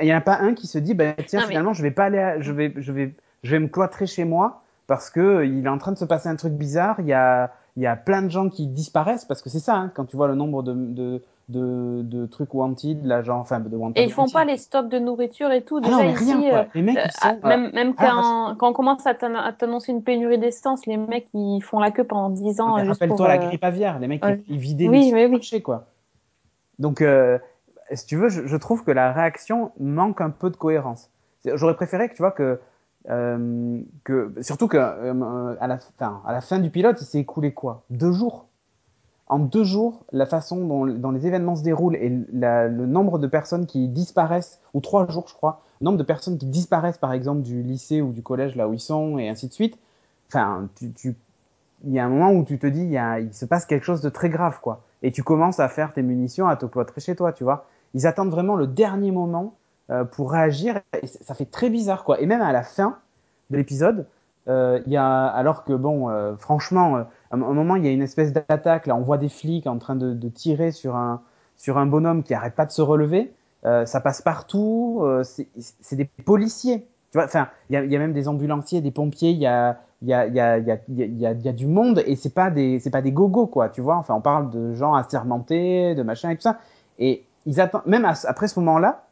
Il 0.00 0.06
y 0.06 0.12
en 0.12 0.18
a 0.18 0.20
pas 0.20 0.38
un 0.40 0.54
qui 0.54 0.66
se 0.66 0.78
dit, 0.78 0.94
bah, 0.94 1.12
tiens, 1.26 1.40
Non, 1.40 1.46
mais- 1.46 1.52
finalement, 1.52 1.72
je 1.72 1.82
vais 1.82 1.90
pas 1.92 2.04
aller, 2.04 2.18
à- 2.18 2.40
je 2.40 2.52
vais, 2.52 2.74
je 2.76 2.92
vais, 2.92 3.14
je 3.44 3.50
vais 3.52 3.60
me 3.60 3.68
cloîtrer 3.68 4.06
chez 4.06 4.24
moi 4.24 4.62
parce 4.90 5.08
que 5.08 5.44
il 5.46 5.64
est 5.64 5.68
en 5.68 5.78
train 5.78 5.92
de 5.92 5.98
se 5.98 6.04
passer 6.04 6.28
un 6.28 6.34
truc 6.34 6.54
bizarre. 6.54 6.96
Il 6.98 7.06
y 7.06 7.12
a, 7.12 7.52
il 7.76 7.82
y 7.84 7.86
a 7.86 7.94
plein 7.94 8.22
de 8.22 8.28
gens 8.28 8.48
qui 8.48 8.66
disparaissent 8.66 9.24
parce 9.24 9.40
que 9.40 9.48
c'est 9.48 9.60
ça, 9.60 9.76
hein, 9.76 9.92
quand 9.94 10.04
tu 10.04 10.16
vois 10.16 10.26
le 10.26 10.34
nombre 10.34 10.64
de, 10.64 10.74
de, 10.74 11.22
de, 11.48 12.02
de 12.02 12.26
trucs 12.26 12.52
wanted, 12.54 13.04
là, 13.04 13.22
genre, 13.22 13.38
enfin, 13.38 13.60
de 13.60 13.76
wanted. 13.76 13.96
Et 14.02 14.06
ils 14.06 14.12
font 14.12 14.22
wanted. 14.22 14.32
pas 14.32 14.44
les 14.44 14.56
stocks 14.56 14.88
de 14.88 14.98
nourriture 14.98 15.52
et 15.52 15.62
tout. 15.62 15.76
Ah 15.76 15.80
Déjà 15.82 15.96
non, 15.96 16.02
mais 16.02 16.12
ici, 16.12 16.34
rien, 16.34 16.50
quoi. 16.50 16.58
euh, 16.58 16.64
Les 16.74 16.82
mecs, 16.82 16.98
ils 17.04 17.10
sont, 17.12 17.38
même, 17.44 17.70
même 17.72 17.94
ah, 17.98 18.04
quand, 18.04 18.56
quand 18.56 18.70
on 18.70 18.72
commence 18.72 19.06
à 19.06 19.14
t'ann- 19.14 19.36
à 19.36 19.52
t'annoncer 19.52 19.92
une 19.92 20.02
pénurie 20.02 20.38
d'essence, 20.38 20.84
les 20.86 20.96
mecs 20.96 21.28
ils 21.34 21.60
font 21.62 21.78
la 21.78 21.92
queue 21.92 22.02
pendant 22.02 22.30
10 22.30 22.60
ans. 22.60 22.72
Rappelle-toi 22.72 23.28
la 23.28 23.34
euh, 23.34 23.46
grippe 23.46 23.62
aviaire, 23.62 24.00
les 24.00 24.08
mecs, 24.08 24.24
ouais. 24.24 24.42
ils, 24.48 24.54
ils 24.56 24.58
vidaient 24.58 24.88
Oui, 24.88 25.12
les 25.12 25.12
mais 25.12 25.26
oui. 25.26 25.62
quoi. 25.62 25.86
Donc, 26.80 27.00
euh, 27.00 27.38
si 27.92 28.06
tu 28.06 28.16
veux, 28.16 28.28
je, 28.28 28.44
je 28.44 28.56
trouve 28.56 28.82
que 28.82 28.90
la 28.90 29.12
réaction 29.12 29.70
manque 29.78 30.20
un 30.20 30.30
peu 30.30 30.50
de 30.50 30.56
cohérence. 30.56 31.10
J'aurais 31.44 31.76
préféré 31.76 32.08
que 32.08 32.14
tu 32.14 32.22
vois 32.22 32.32
que, 32.32 32.58
euh, 33.08 33.80
que 34.04 34.32
surtout 34.42 34.68
que 34.68 34.76
euh, 34.76 35.54
à, 35.60 35.66
la, 35.66 35.78
fin, 35.78 36.20
à 36.26 36.32
la 36.32 36.40
fin 36.40 36.58
du 36.58 36.70
pilote, 36.70 37.00
il 37.00 37.04
s'est 37.04 37.20
écoulé 37.20 37.52
quoi? 37.52 37.82
Deux 37.90 38.12
jours. 38.12 38.46
En 39.26 39.38
deux 39.38 39.62
jours, 39.62 40.04
la 40.12 40.26
façon 40.26 40.66
dont, 40.66 41.10
les 41.12 41.26
événements 41.26 41.54
se 41.54 41.62
déroulent 41.62 41.94
et 41.94 42.08
le 42.08 42.86
nombre 42.86 43.18
de 43.20 43.28
personnes 43.28 43.66
qui 43.66 43.86
disparaissent, 43.86 44.60
ou 44.74 44.80
trois 44.80 45.06
jours, 45.08 45.28
je 45.28 45.34
crois, 45.34 45.62
le 45.80 45.84
nombre 45.84 45.98
de 45.98 46.02
personnes 46.02 46.36
qui 46.36 46.46
disparaissent, 46.46 46.98
par 46.98 47.12
exemple, 47.12 47.42
du 47.42 47.62
lycée 47.62 48.02
ou 48.02 48.12
du 48.12 48.22
collège 48.22 48.56
là 48.56 48.68
où 48.68 48.74
ils 48.74 48.80
sont, 48.80 49.18
et 49.18 49.28
ainsi 49.28 49.46
de 49.46 49.52
suite. 49.52 49.78
Enfin, 50.28 50.68
tu, 50.96 51.14
il 51.84 51.92
y 51.92 52.00
a 52.00 52.04
un 52.04 52.08
moment 52.08 52.32
où 52.32 52.44
tu 52.44 52.58
te 52.58 52.66
dis, 52.66 52.82
il, 52.82 53.24
il 53.24 53.32
se 53.32 53.44
passe 53.44 53.66
quelque 53.66 53.84
chose 53.84 54.00
de 54.00 54.08
très 54.08 54.30
grave, 54.30 54.58
quoi. 54.60 54.82
Et 55.02 55.12
tu 55.12 55.22
commences 55.22 55.60
à 55.60 55.68
faire 55.68 55.92
tes 55.92 56.02
munitions, 56.02 56.48
à 56.48 56.56
te 56.56 56.66
chez 56.98 57.14
toi, 57.14 57.32
tu 57.32 57.44
vois. 57.44 57.66
Ils 57.94 58.08
attendent 58.08 58.30
vraiment 58.30 58.56
le 58.56 58.66
dernier 58.66 59.12
moment 59.12 59.54
pour 60.12 60.30
réagir, 60.30 60.80
et 61.02 61.06
ça 61.06 61.34
fait 61.34 61.50
très 61.50 61.68
bizarre, 61.68 62.04
quoi. 62.04 62.20
Et 62.20 62.26
même 62.26 62.42
à 62.42 62.52
la 62.52 62.62
fin 62.62 62.98
de 63.50 63.56
l'épisode, 63.56 64.06
euh, 64.48 64.80
il 64.86 64.96
alors 64.96 65.64
que 65.64 65.72
bon, 65.72 66.08
euh, 66.08 66.34
franchement, 66.36 66.96
euh, 66.96 67.02
à 67.30 67.36
un 67.36 67.38
moment, 67.38 67.76
il 67.76 67.84
y 67.84 67.88
a 67.88 67.92
une 67.92 68.02
espèce 68.02 68.32
d'attaque, 68.32 68.86
là, 68.86 68.96
on 68.96 69.02
voit 69.02 69.18
des 69.18 69.28
flics 69.28 69.66
en 69.66 69.78
train 69.78 69.96
de, 69.96 70.28
tirer 70.28 70.72
sur 70.72 70.96
un, 70.96 71.22
sur 71.56 71.78
un 71.78 71.86
bonhomme 71.86 72.22
qui 72.22 72.34
arrête 72.34 72.54
pas 72.54 72.66
de 72.66 72.72
se 72.72 72.82
relever. 72.82 73.32
Euh, 73.66 73.84
ça 73.84 74.00
passe 74.00 74.22
partout, 74.22 75.00
euh, 75.02 75.22
c'est 75.22 75.96
des 75.96 76.06
policiers. 76.24 76.86
Tu 77.12 77.18
vois, 77.18 77.24
enfin, 77.24 77.48
il 77.68 77.74
y 77.74 77.96
a, 77.96 77.98
même 77.98 78.12
des 78.12 78.28
ambulanciers, 78.28 78.80
des 78.80 78.90
pompiers, 78.90 79.30
il 79.30 79.38
y 79.38 79.46
a, 79.46 79.78
y 80.02 80.14
a, 80.14 80.26
y 80.26 80.40
a, 80.40 80.58
y 80.58 81.48
a, 81.48 81.52
du 81.52 81.66
monde 81.66 82.02
et 82.06 82.16
c'est 82.16 82.32
pas 82.32 82.50
des, 82.50 82.78
c'est 82.78 82.90
pas 82.90 83.02
des 83.02 83.12
gogos, 83.12 83.46
quoi, 83.46 83.68
tu 83.68 83.80
vois. 83.80 83.96
Enfin, 83.96 84.14
on 84.14 84.20
parle 84.20 84.50
de 84.50 84.74
gens 84.74 84.94
assermentés, 84.94 85.94
de 85.94 86.02
machin 86.02 86.30
et 86.30 86.36
tout 86.36 86.42
ça. 86.42 86.58
Et 86.98 87.24
ils 87.46 87.60
attendent, 87.60 87.86
même 87.86 88.04
après 88.04 88.48
ce 88.48 88.58
moment-là, 88.60 89.04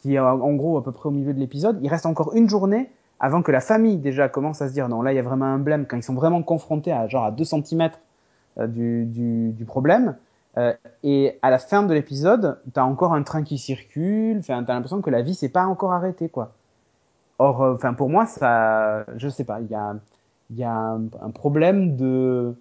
qui 0.00 0.14
est 0.14 0.18
en 0.18 0.54
gros 0.54 0.78
à 0.78 0.84
peu 0.84 0.92
près 0.92 1.08
au 1.08 1.12
milieu 1.12 1.32
de 1.32 1.38
l'épisode, 1.38 1.78
il 1.82 1.88
reste 1.88 2.06
encore 2.06 2.34
une 2.34 2.48
journée 2.48 2.90
avant 3.18 3.42
que 3.42 3.52
la 3.52 3.60
famille 3.60 3.98
déjà 3.98 4.28
commence 4.28 4.62
à 4.62 4.68
se 4.68 4.72
dire 4.72 4.88
non, 4.88 5.02
là 5.02 5.12
il 5.12 5.16
y 5.16 5.18
a 5.18 5.22
vraiment 5.22 5.46
un 5.46 5.58
blême, 5.58 5.86
quand 5.86 5.96
ils 5.96 6.02
sont 6.02 6.14
vraiment 6.14 6.42
confrontés 6.42 6.92
à 6.92 7.06
genre 7.06 7.24
à 7.24 7.30
2 7.30 7.44
cm 7.44 7.90
du, 8.66 9.04
du, 9.04 9.52
du 9.52 9.64
problème. 9.64 10.16
Euh, 10.58 10.74
et 11.02 11.38
à 11.42 11.50
la 11.50 11.58
fin 11.58 11.82
de 11.82 11.94
l'épisode, 11.94 12.58
t'as 12.72 12.82
encore 12.82 13.14
un 13.14 13.22
train 13.22 13.42
qui 13.42 13.58
circule, 13.58 14.40
t'as 14.44 14.60
l'impression 14.60 15.00
que 15.00 15.10
la 15.10 15.22
vie 15.22 15.34
s'est 15.34 15.48
pas 15.48 15.64
encore 15.64 15.92
arrêtée, 15.92 16.28
quoi. 16.28 16.52
Or, 17.38 17.62
euh, 17.62 17.74
enfin, 17.74 17.94
pour 17.94 18.10
moi, 18.10 18.26
ça, 18.26 19.04
je 19.16 19.28
sais 19.28 19.44
pas, 19.44 19.60
il 19.60 19.70
y 19.70 19.74
a, 19.74 19.94
y 20.50 20.64
a 20.64 20.98
problème 21.34 21.96
de, 21.96 22.54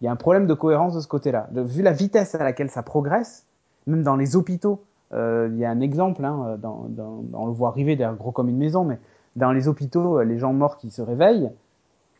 il 0.00 0.04
y 0.04 0.08
a 0.08 0.12
un 0.12 0.16
problème 0.16 0.46
de 0.46 0.54
cohérence 0.54 0.94
de 0.94 1.00
ce 1.00 1.08
côté-là. 1.08 1.48
Vu 1.52 1.82
la 1.82 1.92
vitesse 1.92 2.34
à 2.34 2.42
laquelle 2.42 2.70
ça 2.70 2.82
progresse, 2.82 3.46
même 3.86 4.02
dans 4.02 4.16
les 4.16 4.36
hôpitaux, 4.36 4.82
euh, 4.82 4.93
il 5.14 5.58
y 5.58 5.64
a 5.64 5.70
un 5.70 5.80
exemple, 5.80 6.24
hein, 6.24 6.56
dans, 6.60 6.86
dans, 6.88 7.24
on 7.32 7.46
le 7.46 7.52
voit 7.52 7.68
arriver 7.68 7.96
d'ailleurs 7.96 8.16
gros 8.16 8.32
comme 8.32 8.48
une 8.48 8.58
maison, 8.58 8.84
mais 8.84 8.98
dans 9.36 9.52
les 9.52 9.68
hôpitaux, 9.68 10.18
euh, 10.18 10.24
les 10.24 10.38
gens 10.38 10.52
morts 10.52 10.76
qui 10.76 10.90
se 10.90 11.02
réveillent, 11.02 11.50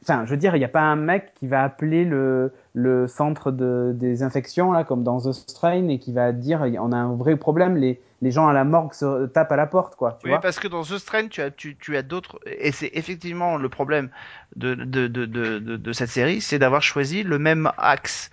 Enfin, 0.03 0.26
je 0.26 0.30
veux 0.32 0.36
dire, 0.36 0.55
il 0.55 0.59
n'y 0.59 0.66
a 0.66 0.68
pas 0.68 0.82
un 0.82 0.97
mec 0.97 1.32
qui 1.34 1.47
va 1.47 1.62
appeler 1.62 2.05
le, 2.05 2.53
le 2.74 3.07
centre 3.09 3.51
de, 3.51 3.92
des 3.95 4.22
infections, 4.22 4.70
là, 4.70 4.84
comme 4.84 5.03
dans 5.03 5.18
The 5.18 5.32
Strain, 5.32 5.88
et 5.88 5.99
qui 5.99 6.12
va 6.12 6.32
dire 6.32 6.61
on 6.78 6.92
a 6.92 6.97
un 6.99 7.16
vrai 7.16 7.36
problème, 7.36 7.78
les, 7.78 8.03
les 8.20 8.30
gens 8.30 8.47
à 8.47 8.53
la 8.53 8.64
morgue 8.64 8.92
se 8.92 9.24
tapent 9.24 9.53
à 9.53 9.57
la 9.57 9.66
porte, 9.66 9.97
quoi. 9.97 10.18
Tu 10.20 10.26
oui, 10.26 10.32
vois 10.32 10.42
parce 10.42 10.61
que 10.61 10.68
dans 10.68 10.82
The 10.82 10.99
Strain, 10.99 11.28
tu 11.28 11.40
as, 11.40 11.51
tu, 11.51 11.78
tu 11.78 11.97
as 11.97 12.03
d'autres. 12.03 12.38
Et 12.45 12.70
c'est 12.70 12.90
effectivement 12.92 13.57
le 13.57 13.68
problème 13.70 14.11
de, 14.57 14.74
de, 14.74 15.07
de, 15.07 15.24
de, 15.24 15.59
de 15.59 15.92
cette 15.95 16.11
série, 16.11 16.42
c'est 16.42 16.59
d'avoir 16.59 16.82
choisi 16.82 17.22
le 17.22 17.38
même 17.38 17.70
axe 17.78 18.30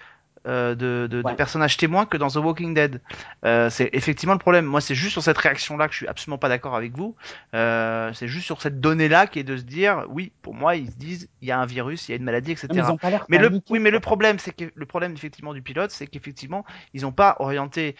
euh, 0.47 0.73
de, 0.75 1.07
de, 1.09 1.21
Ouais. 1.21 1.31
de 1.31 1.35
personnages 1.37 1.77
témoins 1.77 2.05
que 2.05 2.17
dans 2.17 2.29
The 2.29 2.37
Walking 2.37 2.73
Dead. 2.73 2.99
Euh, 3.45 3.69
c'est 3.69 3.89
effectivement 3.93 4.33
le 4.33 4.39
problème. 4.39 4.65
Moi, 4.65 4.81
c'est 4.81 4.95
juste 4.95 5.11
sur 5.13 5.21
cette 5.21 5.37
réaction-là 5.37 5.87
que 5.87 5.93
je 5.93 5.97
suis 5.97 6.07
absolument 6.07 6.39
pas 6.39 6.49
d'accord 6.49 6.75
avec 6.75 6.97
vous. 6.97 7.15
Euh, 7.53 8.11
c'est 8.13 8.27
juste 8.27 8.45
sur 8.45 8.61
cette 8.61 8.79
donnée-là 8.79 9.27
qui 9.27 9.39
est 9.39 9.43
de 9.43 9.55
se 9.55 9.63
dire, 9.63 10.05
oui, 10.09 10.31
pour 10.41 10.55
moi, 10.55 10.75
ils 10.75 10.87
se 10.87 10.95
disent, 10.95 11.29
il 11.41 11.47
y 11.47 11.51
a 11.51 11.59
un 11.59 11.65
virus, 11.65 12.07
il 12.09 12.11
y 12.11 12.13
a 12.13 12.17
une 12.17 12.23
maladie, 12.23 12.51
etc. 12.51 12.67
Non, 12.69 12.75
mais 12.75 12.81
ils 12.81 12.91
ont 12.91 12.97
pas 12.97 13.09
l'air 13.11 13.25
Mais 13.29 13.37
le, 13.37 13.61
oui, 13.69 13.79
mais 13.79 13.91
le 13.91 13.99
problème, 13.99 14.39
c'est 14.39 14.51
que 14.51 14.65
le 14.73 14.85
problème 14.85 15.13
effectivement 15.13 15.53
du 15.53 15.61
pilote, 15.61 15.91
c'est 15.91 16.07
qu'effectivement, 16.07 16.65
ils 16.93 17.03
n'ont 17.03 17.11
pas 17.11 17.35
orienté 17.39 17.95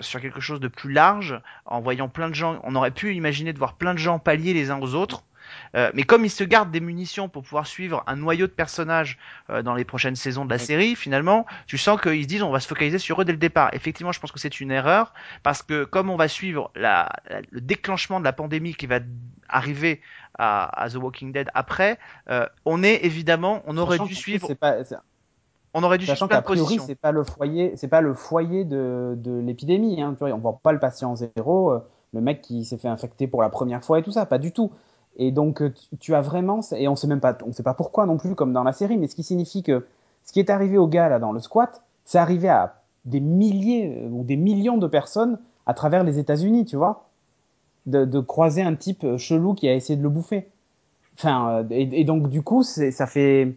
sur 0.00 0.20
quelque 0.20 0.40
chose 0.40 0.60
de 0.60 0.68
plus 0.68 0.92
large, 0.92 1.40
en 1.66 1.80
voyant 1.80 2.08
plein 2.08 2.28
de 2.28 2.34
gens. 2.34 2.60
On 2.62 2.74
aurait 2.76 2.90
pu 2.92 3.14
imaginer 3.14 3.52
de 3.52 3.58
voir 3.58 3.74
plein 3.74 3.94
de 3.94 3.98
gens 3.98 4.18
pallier 4.18 4.54
les 4.54 4.70
uns 4.70 4.80
aux 4.80 4.94
autres. 4.94 5.24
Euh, 5.74 5.90
mais 5.94 6.02
comme 6.02 6.24
ils 6.24 6.30
se 6.30 6.44
gardent 6.44 6.70
des 6.70 6.80
munitions 6.80 7.28
pour 7.28 7.42
pouvoir 7.42 7.66
suivre 7.66 8.02
un 8.06 8.16
noyau 8.16 8.46
de 8.46 8.52
personnages 8.52 9.18
euh, 9.48 9.62
dans 9.62 9.74
les 9.74 9.84
prochaines 9.84 10.16
saisons 10.16 10.44
de 10.44 10.50
la 10.50 10.58
série, 10.58 10.94
finalement, 10.96 11.46
tu 11.66 11.78
sens 11.78 12.00
qu'ils 12.00 12.22
se 12.22 12.28
disent 12.28 12.42
on 12.42 12.50
va 12.50 12.60
se 12.60 12.68
focaliser 12.68 12.98
sur 12.98 13.20
eux 13.20 13.24
dès 13.24 13.32
le 13.32 13.38
départ. 13.38 13.70
Effectivement, 13.72 14.12
je 14.12 14.20
pense 14.20 14.32
que 14.32 14.38
c'est 14.38 14.60
une 14.60 14.70
erreur 14.70 15.14
parce 15.42 15.62
que 15.62 15.84
comme 15.84 16.10
on 16.10 16.16
va 16.16 16.28
suivre 16.28 16.70
la, 16.74 17.08
la- 17.30 17.40
le 17.50 17.60
déclenchement 17.60 18.20
de 18.20 18.24
la 18.24 18.32
pandémie 18.32 18.74
qui 18.74 18.86
va 18.86 18.98
arriver 19.48 20.00
à, 20.38 20.82
à 20.82 20.90
The 20.90 20.96
Walking 20.96 21.32
Dead 21.32 21.48
après, 21.54 21.98
euh, 22.28 22.46
on 22.64 22.82
est 22.82 23.04
évidemment, 23.04 23.62
on 23.66 23.78
aurait 23.78 23.96
Sachant 23.96 24.06
dû 24.06 24.14
suivre, 24.14 24.52
pas- 24.54 24.78
on 25.74 25.82
aurait 25.82 25.98
dû 25.98 26.06
Sachant 26.06 26.26
suivre 26.26 26.42
priori, 26.42 26.78
c'est 26.86 26.94
pas 26.94 27.12
le 27.12 27.24
foyer, 27.24 27.76
c'est 27.76 27.88
pas 27.88 28.00
le 28.02 28.14
foyer 28.14 28.64
de, 28.64 29.14
de 29.16 29.38
l'épidémie. 29.38 30.02
Hein, 30.02 30.16
on 30.20 30.38
voit 30.38 30.60
pas 30.62 30.72
le 30.72 30.78
patient 30.78 31.16
zéro, 31.16 31.80
le 32.12 32.20
mec 32.20 32.42
qui 32.42 32.64
s'est 32.66 32.76
fait 32.78 32.88
infecter 32.88 33.26
pour 33.26 33.40
la 33.40 33.48
première 33.48 33.82
fois 33.82 33.98
et 33.98 34.02
tout 34.02 34.12
ça, 34.12 34.26
pas 34.26 34.38
du 34.38 34.52
tout. 34.52 34.70
Et 35.16 35.30
donc 35.30 35.62
euh, 35.62 35.72
tu, 36.00 36.14
as 36.14 36.20
vraiment, 36.20 36.60
et 36.72 36.88
on 36.88 36.96
sait 36.96 37.06
même 37.06 37.20
pas, 37.20 37.36
on 37.46 37.52
sait 37.52 37.62
pas 37.62 37.74
pourquoi 37.74 38.06
non 38.06 38.16
plus 38.16 38.34
comme 38.34 38.52
dans 38.52 38.62
la 38.62 38.72
série, 38.72 38.96
mais 38.96 39.08
ce 39.08 39.14
qui 39.14 39.22
signifie 39.22 39.62
que 39.62 39.86
ce 40.24 40.32
qui 40.32 40.40
est 40.40 40.50
arrivé 40.50 40.78
au 40.78 40.86
gars 40.86 41.08
là 41.08 41.18
dans 41.18 41.32
le 41.32 41.40
squat, 41.40 41.82
c'est 42.04 42.18
arrivé 42.18 42.48
à 42.48 42.80
des 43.04 43.20
milliers 43.20 44.02
euh, 44.02 44.08
ou 44.08 44.24
des 44.24 44.36
millions 44.36 44.78
de 44.78 44.86
personnes 44.86 45.38
à 45.66 45.74
travers 45.74 46.04
les 46.04 46.18
États-Unis, 46.18 46.64
tu 46.64 46.76
vois, 46.76 47.08
de, 47.86 48.20
croiser 48.20 48.62
un 48.62 48.74
type 48.74 49.04
euh, 49.04 49.18
chelou 49.18 49.54
qui 49.54 49.68
a 49.68 49.74
essayé 49.74 49.96
de 49.96 50.02
le 50.02 50.08
bouffer. 50.08 50.48
Enfin, 51.18 51.66
et, 51.70 52.04
donc 52.04 52.30
du 52.30 52.42
coup, 52.42 52.62
ça 52.62 53.06
fait, 53.06 53.54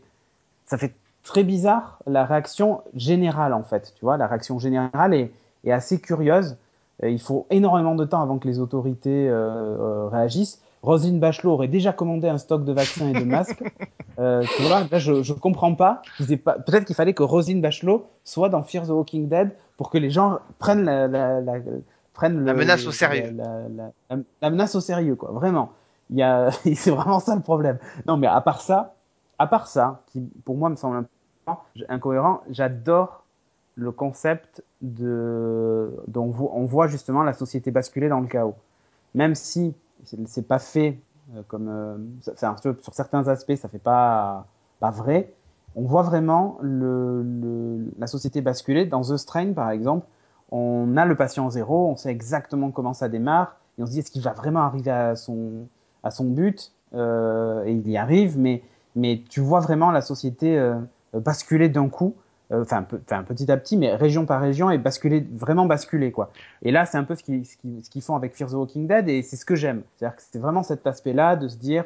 ça 0.66 0.78
fait 0.78 0.94
très 1.24 1.44
bizarre 1.44 2.00
la 2.06 2.26
réaction 2.26 2.82
générale 2.94 3.54
en 3.54 3.64
fait. 3.64 3.94
Tu 3.98 4.04
vois, 4.04 4.18
la 4.18 4.28
réaction 4.28 4.60
générale 4.60 5.14
est, 5.14 5.32
est 5.64 5.72
assez 5.72 6.02
curieuse. 6.02 6.58
Il 7.04 7.20
faut 7.20 7.46
énormément 7.50 7.96
de 7.96 8.06
temps 8.06 8.22
avant 8.22 8.40
que 8.40 8.48
les 8.48 8.60
autorités 8.60 9.28
euh, 9.30 10.08
réagissent. 10.08 10.62
Roselyne 10.86 11.20
Bachelot 11.20 11.52
aurait 11.54 11.68
déjà 11.68 11.92
commandé 11.94 12.28
un 12.30 12.38
stock 12.38 12.64
de 12.64 12.72
vaccins 12.72 13.08
et 13.10 13.14
de 13.14 13.24
masques. 13.26 13.64
Euh, 14.18 14.46
tu 14.56 14.62
vois, 14.62 14.86
là, 14.90 14.98
je, 14.98 15.24
je 15.24 15.34
comprends 15.34 15.76
pas. 15.76 16.02
Peut-être 16.18 16.86
qu'il 16.86 16.96
fallait 16.96 17.14
que 17.14 17.22
Roselyne 17.22 17.60
Bachelot 17.60 18.08
soit 18.24 18.48
dans 18.48 18.64
Fear 18.64 18.86
the 18.86 18.92
Walking 18.92 19.28
Dead 19.28 19.52
pour 19.76 19.90
que 19.90 19.98
les 19.98 20.10
gens 20.10 20.40
prennent 20.58 20.86
la, 20.86 21.06
la, 21.10 21.42
la, 21.42 21.56
prennent 22.14 22.46
La 22.46 22.54
le- 22.54 22.60
menace 22.60 22.88
au 22.88 22.92
sérieux. 22.92 23.36
La, 24.42 24.50
menace 24.50 24.74
au 24.76 24.80
sérieux, 24.80 25.16
quoi. 25.18 25.32
Vraiment. 25.34 25.74
Il 26.12 26.16
y 26.18 26.24
a, 26.24 26.50
c'est 26.76 26.92
vraiment 26.92 27.20
ça 27.20 27.36
le 27.36 27.42
problème. 27.42 27.78
Non, 28.08 28.16
mais 28.16 28.28
à 28.28 28.40
part 28.40 28.62
ça, 28.62 28.94
à 29.38 29.48
part 29.48 29.68
ça, 29.68 30.02
qui 30.08 30.22
pour 30.46 30.56
moi 30.56 30.70
me 30.70 30.78
semble 30.78 31.04
incohérent, 31.90 32.40
j'adore 32.50 33.26
le 33.76 33.92
concept 33.92 34.64
de, 34.82 35.94
dont 36.08 36.24
on 36.24 36.30
voit- 36.30 36.52
on 36.54 36.64
voit 36.66 36.88
justement 36.88 37.22
la 37.24 37.34
société 37.34 37.70
basculer 37.70 38.08
dans 38.08 38.22
le 38.22 38.28
chaos. 38.28 38.56
Même 39.14 39.36
si 39.36 39.74
c'est- 40.04 40.48
pas 40.48 40.60
fait 40.60 41.00
euh, 41.36 41.42
comme, 41.48 41.68
euh, 41.70 41.98
ça- 42.22 42.34
enfin, 42.34 42.56
sur, 42.62 42.76
certains 42.94 43.28
aspects, 43.28 43.56
ça 43.56 43.68
fait 43.70 43.80
pas, 43.80 44.46
pas 44.80 44.92
vrai. 44.92 45.34
On 45.76 45.84
voit 45.84 46.04
vraiment 46.04 46.58
le, 46.62 47.92
la 47.98 48.08
société 48.08 48.42
basculer. 48.42 48.86
Dans 48.86 49.02
The 49.02 49.18
Strain, 49.18 49.54
par 49.54 49.72
exemple, 49.72 50.06
on 50.52 50.96
a 50.98 51.06
le 51.06 51.16
patient 51.16 51.50
zéro, 51.50 51.88
on 51.90 51.96
sait 51.96 52.12
exactement 52.12 52.72
comment 52.72 52.94
ça 52.94 53.10
démarre, 53.10 53.58
et 53.78 53.84
on 53.84 53.86
se 53.86 53.92
dit 53.92 54.00
est-ce 54.00 54.12
qu'il 54.12 54.22
va 54.22 54.34
vraiment 54.34 54.62
arriver 54.62 54.92
à 54.92 55.16
son, 55.16 55.68
à 56.04 56.12
son 56.12 56.26
but? 56.26 56.72
Euh, 56.94 57.64
Et 57.66 57.74
il 57.74 57.90
y 57.90 57.98
arrive, 57.98 58.38
mais, 58.40 58.64
mais 58.96 59.22
tu 59.30 59.40
vois 59.42 59.60
vraiment 59.60 59.92
la 59.92 60.02
société 60.02 60.58
euh, 60.58 60.80
basculer 61.14 61.68
d'un 61.70 61.90
coup, 61.90 62.16
euh, 62.16 62.25
enfin 62.52 62.84
pe- 62.84 62.98
petit 62.98 63.52
à 63.52 63.58
petit, 63.58 63.78
mais 63.78 63.96
région 63.96 64.26
par 64.26 64.42
région, 64.42 64.70
et 64.72 64.78
basculer, 64.78 65.26
vraiment 65.34 65.66
basculer, 65.66 66.12
quoi. 66.12 66.32
Et 66.64 66.72
là, 66.72 66.86
c'est 66.86 66.98
un 66.98 67.04
peu 67.04 67.16
ce 67.16 67.24
qu'ils 67.24 67.46
ce 67.46 67.58
qu'ils- 67.58 67.84
ce 67.84 67.90
qu'ils 67.90 68.02
font 68.02 68.16
avec 68.16 68.36
Fear 68.36 68.50
the 68.50 68.54
Walking 68.54 68.88
Dead, 68.88 69.08
et 69.10 69.22
c'est 69.22 69.36
ce 69.36 69.46
que 69.46 69.56
j'aime. 69.56 69.82
C'est-à-dire 69.96 70.16
que 70.16 70.22
c'est 70.30 70.40
vraiment 70.40 70.64
cet 70.64 70.86
aspect-là 70.88 71.36
de 71.36 71.48
se 71.48 71.58
dire, 71.58 71.86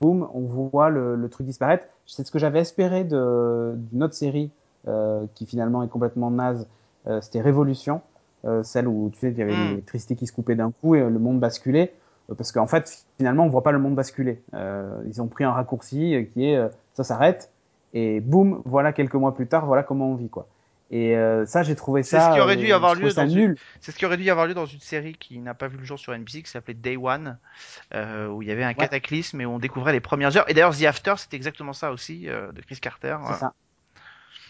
boum, 0.00 0.28
on 0.34 0.40
voit 0.40 0.90
le, 0.90 1.14
le 1.16 1.28
truc 1.28 1.46
disparaître. 1.46 1.84
C'est 2.06 2.26
ce 2.26 2.30
que 2.32 2.38
j'avais 2.38 2.60
espéré 2.60 3.04
d'une 3.04 4.02
autre 4.02 4.14
série 4.14 4.50
euh, 4.88 5.24
qui 5.34 5.46
finalement 5.46 5.82
est 5.84 5.88
complètement 5.88 6.30
naze. 6.30 6.66
Euh, 7.06 7.20
C'était 7.20 7.40
Révolution, 7.40 8.00
euh, 8.44 8.62
celle 8.64 8.88
où 8.88 9.10
tu 9.12 9.20
sais, 9.20 9.30
il 9.30 9.38
y 9.38 9.42
avait 9.42 9.52
l'électricité 9.70 10.16
qui 10.16 10.26
se 10.26 10.32
coupait 10.32 10.56
d'un 10.56 10.72
coup 10.72 10.96
et 10.96 11.00
euh, 11.00 11.08
le 11.10 11.18
monde 11.20 11.38
basculait. 11.38 11.92
Euh, 12.30 12.34
Parce 12.34 12.50
qu'en 12.50 12.66
fait, 12.66 13.04
finalement, 13.18 13.44
on 13.44 13.48
voit 13.48 13.62
pas 13.62 13.70
le 13.72 13.78
monde 13.78 13.94
basculer. 13.94 14.42
Euh, 14.54 15.00
ils 15.06 15.22
ont 15.22 15.28
pris 15.28 15.44
un 15.44 15.52
raccourci 15.52 16.14
euh, 16.16 16.22
qui 16.24 16.46
est 16.48 16.56
euh, 16.56 16.68
ça 16.94 17.04
s'arrête 17.04 17.51
et 17.92 18.20
boum, 18.20 18.62
voilà 18.64 18.92
quelques 18.92 19.14
mois 19.14 19.34
plus 19.34 19.46
tard, 19.46 19.66
voilà 19.66 19.82
comment 19.82 20.10
on 20.10 20.14
vit 20.14 20.28
quoi. 20.28 20.46
Et 20.90 21.16
euh, 21.16 21.46
ça, 21.46 21.62
j'ai 21.62 21.74
trouvé 21.74 22.02
C'est 22.02 22.18
ça. 22.18 22.28
ce 22.28 22.34
qui 22.34 22.40
aurait 22.40 22.56
dû 22.56 22.70
euh, 22.70 22.76
avoir 22.76 22.94
lieu 22.94 23.10
dans 23.14 23.26
une-. 23.26 23.56
C'est 23.80 23.92
ce 23.92 23.96
qui 23.96 24.04
aurait 24.04 24.18
dû 24.18 24.24
y 24.24 24.30
avoir 24.30 24.46
lieu 24.46 24.52
dans 24.52 24.66
une 24.66 24.80
série 24.80 25.14
qui 25.14 25.38
n'a 25.38 25.54
pas 25.54 25.66
vu 25.66 25.78
le 25.78 25.84
jour 25.84 25.98
sur 25.98 26.12
NBC, 26.12 26.42
qui 26.42 26.50
s'appelait 26.50 26.74
Day 26.74 26.98
One, 26.98 27.38
euh, 27.94 28.28
où 28.28 28.42
il 28.42 28.48
y 28.48 28.52
avait 28.52 28.62
un 28.64 28.74
cataclysme 28.74 29.40
et 29.40 29.46
où 29.46 29.50
on 29.52 29.58
découvrait 29.58 29.92
les 29.92 30.00
premières 30.00 30.36
heures. 30.36 30.44
Et 30.50 30.54
d'ailleurs, 30.54 30.76
The 30.76 30.82
After, 30.84 31.14
c'était 31.16 31.36
exactement 31.38 31.72
ça 31.72 31.92
aussi, 31.92 32.28
euh, 32.28 32.52
de 32.52 32.60
Chris 32.60 32.76
Carter. 32.78 33.16
C'est 33.32 33.38
ça. 33.40 33.54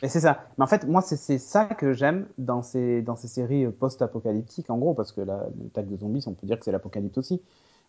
Et 0.03 0.09
c'est 0.09 0.21
ça. 0.21 0.47
Mais 0.59 0.65
en 0.65 0.67
fait, 0.67 0.85
moi, 0.85 1.01
c'est 1.01 1.17
c'est 1.17 1.39
ça 1.39 1.65
que 1.67 1.93
j'aime 1.93 2.27
dans 2.39 2.63
ces, 2.63 3.03
dans 3.03 3.15
ces 3.15 3.29
séries 3.29 3.67
post-apocalyptiques, 3.79 4.69
en 4.69 4.79
gros, 4.79 4.95
parce 4.95 5.13
que 5.13 5.21
la- 5.21 5.47
l'attaque 5.63 5.89
de 5.89 5.97
zombies, 5.97 6.25
on 6.27 6.33
peut 6.33 6.47
dire 6.49 6.59
que 6.59 6.65
c'est 6.65 6.73
l'apocalypse 6.73 7.19
aussi. 7.19 7.41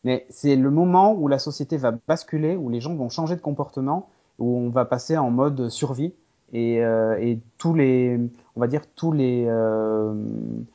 Mais 0.03 0.27
c'est 0.29 0.55
le 0.55 0.69
moment 0.69 1.13
où 1.15 1.27
la 1.27 1.39
société 1.39 1.77
va 1.77 1.91
basculer, 2.07 2.55
où 2.55 2.69
les 2.69 2.81
gens 2.81 2.93
vont 2.93 3.09
changer 3.09 3.35
de 3.35 3.41
comportement, 3.41 4.09
où 4.39 4.57
on 4.57 4.69
va 4.69 4.85
passer 4.85 5.17
en 5.17 5.31
mode 5.31 5.69
survie. 5.69 6.13
Et, 6.53 6.83
euh, 6.83 7.35
tous 7.57 7.73
les, 7.73 8.19
on 8.55 8.59
va 8.59 8.67
dire 8.67 8.81
tous 8.95 9.11
les, 9.11 9.45
euh, 9.47 10.13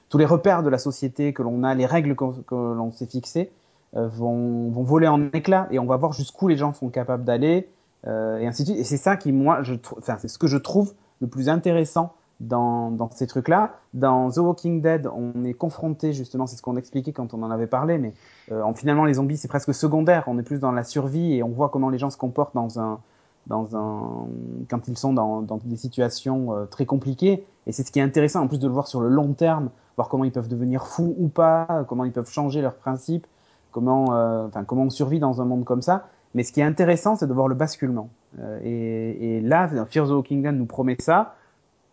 tous 0.08 0.18
les 0.18 0.24
repères 0.24 0.62
de 0.62 0.68
la 0.68 0.78
société 0.78 1.32
que 1.32 1.42
l'on 1.42 1.62
a, 1.62 1.74
les 1.74 1.86
règles 1.86 2.16
que, 2.16 2.54
l'on 2.54 2.90
s'est 2.92 3.06
fixées, 3.06 3.52
euh, 3.96 4.08
vont, 4.08 4.70
vont 4.70 4.82
voler 4.82 5.06
en 5.06 5.30
éclats. 5.32 5.68
Et 5.70 5.78
on 5.78 5.86
va 5.86 5.96
voir 5.96 6.12
jusqu'où 6.12 6.48
les 6.48 6.56
gens 6.56 6.72
sont 6.72 6.88
capables 6.88 7.24
d'aller, 7.24 7.68
et 8.06 8.46
ainsi 8.46 8.62
de 8.62 8.68
suite. 8.68 8.80
Et 8.80 8.84
c'est 8.84 8.96
ça 8.96 9.16
qui, 9.16 9.32
moi, 9.32 9.62
je 9.62 9.74
enfin, 9.98 10.16
c'est 10.20 10.28
ce 10.28 10.38
que 10.38 10.46
je 10.46 10.56
trouve 10.56 10.94
le 11.20 11.26
plus 11.26 11.48
intéressant 11.48 12.12
dans, 12.40 12.90
dans 12.90 13.10
ces 13.10 13.26
trucs-là. 13.26 13.74
Dans 13.94 14.30
The 14.30 14.38
Walking 14.38 14.80
Dead, 14.80 15.08
on 15.08 15.44
est 15.44 15.54
confronté 15.54 16.12
justement, 16.12 16.46
c'est 16.46 16.56
ce 16.56 16.62
qu'on 16.62 16.76
expliquait 16.76 17.12
quand 17.12 17.34
on 17.34 17.42
en 17.42 17.50
avait 17.50 17.66
parlé, 17.66 17.98
mais 17.98 18.14
euh, 18.52 18.62
en, 18.62 18.74
finalement 18.74 19.04
les 19.04 19.14
zombies 19.14 19.36
c'est 19.36 19.48
presque 19.48 19.74
secondaire. 19.74 20.24
On 20.26 20.38
est 20.38 20.42
plus 20.42 20.60
dans 20.60 20.72
la 20.72 20.84
survie 20.84 21.34
et 21.34 21.42
on 21.42 21.48
voit 21.48 21.68
comment 21.68 21.90
les 21.90 21.98
gens 21.98 22.10
se 22.10 22.16
comportent 22.16 22.54
dans 22.54 22.78
un, 22.80 23.00
quand 23.48 24.88
ils 24.88 24.98
sont 24.98 25.12
dans, 25.12 25.42
des 25.64 25.76
situations 25.76 26.54
euh, 26.54 26.64
très 26.66 26.86
compliquées. 26.86 27.44
Et 27.66 27.72
c'est 27.72 27.82
ce 27.82 27.92
qui 27.92 27.98
est 27.98 28.02
intéressant 28.02 28.42
en 28.42 28.48
plus 28.48 28.58
de 28.58 28.66
le 28.66 28.72
voir 28.72 28.88
sur 28.88 29.00
le 29.00 29.08
long 29.08 29.32
terme, 29.32 29.70
voir 29.96 30.08
comment 30.08 30.24
ils 30.24 30.32
peuvent 30.32 30.48
devenir 30.48 30.86
fous 30.86 31.14
ou 31.18 31.28
pas, 31.28 31.84
comment 31.88 32.04
ils 32.04 32.12
peuvent 32.12 32.30
changer 32.30 32.60
leurs 32.60 32.74
principes, 32.74 33.26
comment, 33.70 34.14
euh, 34.14 34.48
comment 34.66 34.84
on 34.84 34.90
survit 34.90 35.18
dans 35.18 35.40
un 35.40 35.44
monde 35.44 35.64
comme 35.64 35.82
ça. 35.82 36.08
Mais 36.34 36.42
ce 36.42 36.52
qui 36.52 36.60
est 36.60 36.64
intéressant, 36.64 37.16
c'est 37.16 37.26
de 37.26 37.32
voir 37.32 37.48
le 37.48 37.54
basculement. 37.54 38.10
Euh, 38.38 38.60
et, 38.62 39.40
là, 39.40 39.68
Fear 39.86 40.06
the 40.06 40.28
Dead 40.28 40.54
nous 40.54 40.66
promet 40.66 40.96
ça. 41.00 41.34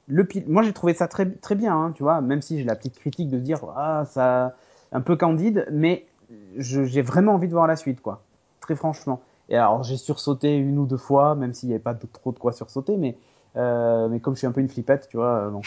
Le 0.08 0.28
moi, 0.47 0.62
j'ai 0.62 0.74
trouvé 0.74 0.93
ça 0.93 1.08
très, 1.08 1.30
très 1.30 1.56
bien, 1.56 1.76
hein, 1.76 1.91
tu 1.95 2.03
vois, 2.03 2.22
même 2.22 2.41
si 2.41 2.60
j'ai 2.60 2.64
la 2.64 2.76
petite 2.76 2.99
critique 2.99 3.30
de 3.30 3.39
dire, 3.39 3.60
ah, 3.76 4.03
ça, 4.06 4.56
un 4.91 5.01
peu 5.01 5.16
candide, 5.16 5.66
mais 5.72 6.06
j'ai 6.58 7.01
vraiment 7.01 7.34
envie 7.34 7.47
de 7.47 7.53
voir 7.53 7.66
la 7.66 7.76
suite, 7.76 8.01
quoi. 8.01 8.22
Très 8.60 8.76
franchement. 8.76 9.22
Et 9.49 9.57
alors, 9.57 9.83
j'ai 9.83 9.97
sursauté 9.97 10.55
une 10.55 10.77
ou 10.79 10.85
deux 10.85 10.97
fois, 10.97 11.35
même 11.35 11.53
s'il 11.53 11.69
n'y 11.69 11.75
avait 11.75 11.83
pas 11.83 11.93
trop 11.93 12.31
de 12.31 12.39
quoi 12.39 12.51
sursauter, 12.51 12.97
mais, 12.97 13.17
euh, 13.57 14.07
mais 14.07 14.19
comme 14.19 14.33
je 14.33 14.39
suis 14.39 14.47
un 14.47 14.51
peu 14.51 14.61
une 14.61 14.69
flippette, 14.69 15.07
tu 15.09 15.17
vois, 15.17 15.49
bon. 15.49 15.61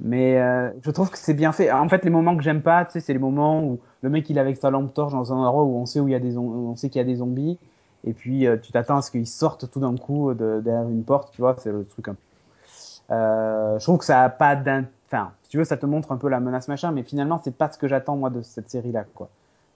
mais 0.00 0.40
euh, 0.40 0.70
je 0.82 0.90
trouve 0.90 1.10
que 1.10 1.18
c'est 1.18 1.34
bien 1.34 1.52
fait. 1.52 1.70
En 1.72 1.88
fait, 1.88 2.04
les 2.04 2.10
moments 2.10 2.36
que 2.36 2.42
j'aime 2.42 2.62
pas, 2.62 2.84
tu 2.84 2.92
sais, 2.92 3.00
c'est 3.00 3.12
les 3.12 3.18
moments 3.18 3.62
où 3.62 3.80
le 4.02 4.10
mec 4.10 4.28
il 4.30 4.38
est 4.38 4.40
avec 4.40 4.56
sa 4.56 4.70
lampe 4.70 4.94
torche 4.94 5.12
dans 5.12 5.32
un 5.32 5.36
endroit 5.36 5.64
où 5.64 5.76
on 5.76 5.86
sait 5.86 6.00
où 6.00 6.08
il 6.08 6.12
y 6.12 6.14
a 6.14 6.20
des, 6.20 6.36
on 6.38 6.76
sait 6.76 6.88
qu'il 6.90 7.00
y 7.00 7.02
a 7.02 7.06
des 7.06 7.16
zombies 7.16 7.58
et 8.04 8.12
puis 8.12 8.46
euh, 8.46 8.56
tu 8.58 8.70
t'attends 8.70 8.98
à 8.98 9.02
ce 9.02 9.10
qu'ils 9.10 9.26
sortent 9.26 9.70
tout 9.70 9.80
d'un 9.80 9.96
coup 9.96 10.34
de, 10.34 10.60
derrière 10.62 10.88
une 10.88 11.04
porte, 11.04 11.32
tu 11.32 11.40
vois, 11.40 11.56
c'est 11.58 11.72
le 11.72 11.84
truc 11.84 12.08
un 12.08 12.14
peu. 12.14 12.20
Euh, 13.10 13.78
je 13.78 13.84
trouve 13.84 13.98
que 13.98 14.04
ça 14.04 14.22
a 14.22 14.28
pas 14.28 14.56
d'un. 14.56 14.84
Enfin, 15.06 15.32
si 15.42 15.50
tu 15.50 15.58
veux, 15.58 15.64
ça 15.64 15.76
te 15.76 15.86
montre 15.86 16.12
un 16.12 16.16
peu 16.16 16.28
la 16.28 16.40
menace 16.40 16.68
machin, 16.68 16.90
mais 16.92 17.02
finalement, 17.02 17.40
c'est 17.42 17.56
pas 17.56 17.70
ce 17.70 17.78
que 17.78 17.88
j'attends 17.88 18.16
moi 18.16 18.30
de 18.30 18.42
cette 18.42 18.70
série-là, 18.70 19.04
quoi. 19.14 19.28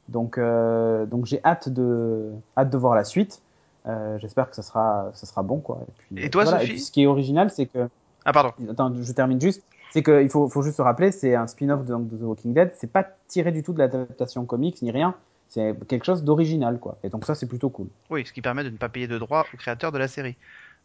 Donc, 0.09 0.39
euh, 0.39 1.05
donc 1.07 1.27
j'ai 1.27 1.41
hâte 1.45 1.69
de, 1.69 2.33
hâte 2.57 2.71
de 2.71 2.79
voir 2.79 2.95
la 2.95 3.05
suite. 3.05 3.43
Euh, 3.87 4.19
J'espère 4.19 4.51
que 4.51 4.57
ça 4.57 4.63
sera, 4.63 5.11
ça 5.15 5.27
sera 5.27 5.43
bon, 5.43 5.61
quoi. 5.61 5.81
Et, 5.83 5.93
puis, 6.15 6.25
Et 6.25 6.31
toi, 6.31 6.45
voilà. 6.45 6.61
Sophie 6.61 6.71
Et 6.71 6.75
puis, 6.75 6.83
ce 6.83 6.93
qui 6.93 7.03
est 7.03 7.07
original, 7.07 7.51
c'est 7.51 7.67
que. 7.67 7.89
Ah, 8.25 8.33
pardon. 8.33 8.53
Attends, 8.71 8.93
je 8.95 9.13
termine 9.13 9.41
juste. 9.41 9.63
C'est 9.93 10.03
qu'il 10.03 10.29
faut, 10.29 10.49
faut 10.49 10.63
juste 10.63 10.77
se 10.77 10.83
rappeler, 10.83 11.13
c'est 11.13 11.35
un 11.35 11.47
spin-off 11.47 11.85
de, 11.85 11.97
de, 11.97 12.17
The 12.17 12.23
Walking 12.23 12.53
Dead. 12.53 12.73
C'est 12.77 12.93
pas 12.93 13.07
tiré 13.27 13.53
du 13.53 13.63
tout 13.63 13.73
de 13.73 13.79
l'adaptation 13.79 14.45
comics 14.45 14.81
ni 14.83 14.91
rien. 14.91 15.15
C'est 15.49 15.75
quelque 15.89 16.05
chose 16.05 16.25
d'original, 16.25 16.79
quoi. 16.79 16.99
Et 17.03 17.09
donc 17.09 17.25
ça, 17.25 17.35
c'est 17.35 17.47
plutôt 17.47 17.71
cool. 17.71 17.87
Oui, 18.11 18.27
ce 18.27 18.33
qui 18.35 18.43
permet 18.43 18.65
de 18.65 18.71
ne 18.71 18.77
pas 18.77 18.91
payer 18.91 19.09
de 19.09 19.17
droits 19.17 19.47
au 19.55 19.57
créateur 19.57 19.93
de 19.93 19.99
la 19.99 20.09
série. 20.09 20.37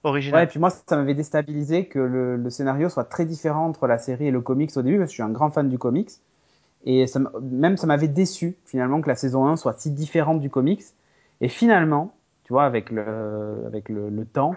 Original. 0.05 0.39
Ouais, 0.39 0.43
et 0.45 0.47
puis 0.47 0.59
moi, 0.59 0.69
ça 0.69 0.95
m'avait 0.95 1.13
déstabilisé 1.13 1.85
que 1.85 1.99
le, 1.99 2.37
le, 2.37 2.49
scénario 2.49 2.89
soit 2.89 3.05
très 3.05 3.25
différent 3.25 3.65
entre 3.65 3.87
la 3.87 3.97
série 3.97 4.27
et 4.27 4.31
le 4.31 4.41
comics 4.41 4.71
au 4.75 4.81
début, 4.81 4.97
parce 4.97 5.07
que 5.07 5.11
je 5.11 5.15
suis 5.15 5.23
un 5.23 5.29
grand 5.29 5.51
fan 5.51 5.69
du 5.69 5.77
comics. 5.77 6.11
Et 6.85 7.07
ça, 7.07 7.21
même 7.41 7.77
ça 7.77 7.87
m'avait 7.87 8.07
déçu, 8.07 8.57
finalement, 8.65 9.01
que 9.01 9.07
la 9.07 9.15
saison 9.15 9.47
1 9.47 9.55
soit 9.55 9.79
si 9.79 9.91
différente 9.91 10.39
du 10.39 10.49
comics. 10.49 10.83
Et 11.41 11.47
finalement, 11.47 12.13
avec 12.61 12.89
le, 12.89 13.63
avec 13.67 13.89
le, 13.89 14.25
temps 14.25 14.55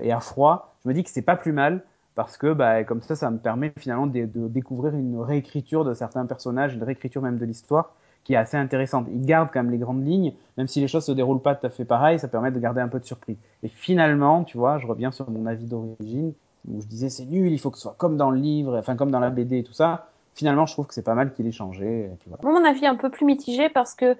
et 0.00 0.12
à 0.12 0.20
froid, 0.20 0.74
je 0.84 0.88
me 0.88 0.94
dis 0.94 1.02
que 1.04 1.10
c'est 1.10 1.22
pas 1.22 1.36
plus 1.36 1.52
mal 1.52 1.82
parce 2.14 2.36
que 2.36 2.52
bah, 2.52 2.84
comme 2.84 3.00
ça, 3.00 3.14
ça 3.14 3.30
me 3.30 3.38
permet 3.38 3.72
finalement 3.78 4.06
de, 4.06 4.26
découvrir 4.48 4.94
une 4.94 5.20
réécriture 5.20 5.84
de 5.84 5.94
certains 5.94 6.26
personnages, 6.26 6.74
une 6.74 6.82
réécriture 6.82 7.22
même 7.22 7.38
de 7.38 7.44
l'histoire 7.44 7.94
qui 8.24 8.34
est 8.34 8.36
assez 8.36 8.56
intéressante. 8.56 9.06
Il 9.10 9.24
garde 9.24 9.50
quand 9.52 9.62
même 9.62 9.70
les 9.70 9.78
grandes 9.78 10.04
lignes, 10.04 10.34
même 10.56 10.66
si 10.66 10.80
les 10.80 10.88
choses 10.88 11.04
se 11.04 11.12
déroulent 11.12 11.40
pas 11.40 11.54
tout 11.54 11.66
à 11.66 11.70
fait 11.70 11.84
pareil, 11.84 12.18
ça 12.18 12.28
permet 12.28 12.50
de 12.50 12.58
garder 12.58 12.80
un 12.80 12.88
peu 12.88 12.98
de 12.98 13.04
surprise. 13.04 13.36
Et 13.62 13.68
finalement, 13.68 14.44
tu 14.44 14.58
vois, 14.58 14.78
je 14.78 14.86
reviens 14.86 15.12
sur 15.12 15.30
mon 15.30 15.46
avis 15.46 15.64
d'origine 15.64 16.34
où 16.66 16.80
je 16.80 16.86
disais 16.86 17.08
c'est 17.08 17.24
nul, 17.24 17.52
il 17.52 17.58
faut 17.58 17.70
que 17.70 17.76
ce 17.76 17.82
soit 17.82 17.94
comme 17.96 18.16
dans 18.16 18.30
le 18.30 18.38
livre, 18.38 18.76
enfin 18.76 18.96
comme 18.96 19.10
dans 19.10 19.20
la 19.20 19.30
BD 19.30 19.58
et 19.58 19.62
tout 19.62 19.72
ça. 19.72 20.08
Finalement, 20.34 20.66
je 20.66 20.72
trouve 20.72 20.86
que 20.86 20.94
c'est 20.94 21.02
pas 21.02 21.14
mal 21.14 21.32
qu'il 21.32 21.46
ait 21.46 21.52
changé. 21.52 22.10
Mon 22.42 22.64
avis 22.64 22.84
est 22.84 22.88
un 22.88 22.96
peu 22.96 23.10
plus 23.10 23.24
mitigé 23.24 23.68
parce 23.68 23.94
que 23.94 24.16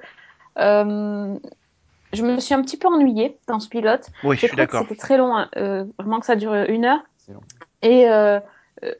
euh, 0.59 1.39
je 2.13 2.25
me 2.25 2.39
suis 2.41 2.55
un 2.55 2.63
petit 2.63 2.77
peu 2.77 2.89
ennuyée 2.89 3.39
dans 3.47 3.61
ce 3.61 3.69
pilote. 3.69 4.07
Oui, 4.25 4.37
je 4.37 4.47
suis 4.47 4.57
d'accord. 4.57 4.83
C'était 4.83 4.97
très 4.97 5.17
long, 5.19 5.37
hein. 5.37 5.49
euh, 5.57 5.85
vraiment 5.99 6.21
que 6.21 6.27
ça 6.27 6.37
dure 6.37 6.55
une 6.55 6.85
heure. 6.85 7.01
Long. 7.29 7.41
Et 7.83 8.09
euh, 8.09 8.41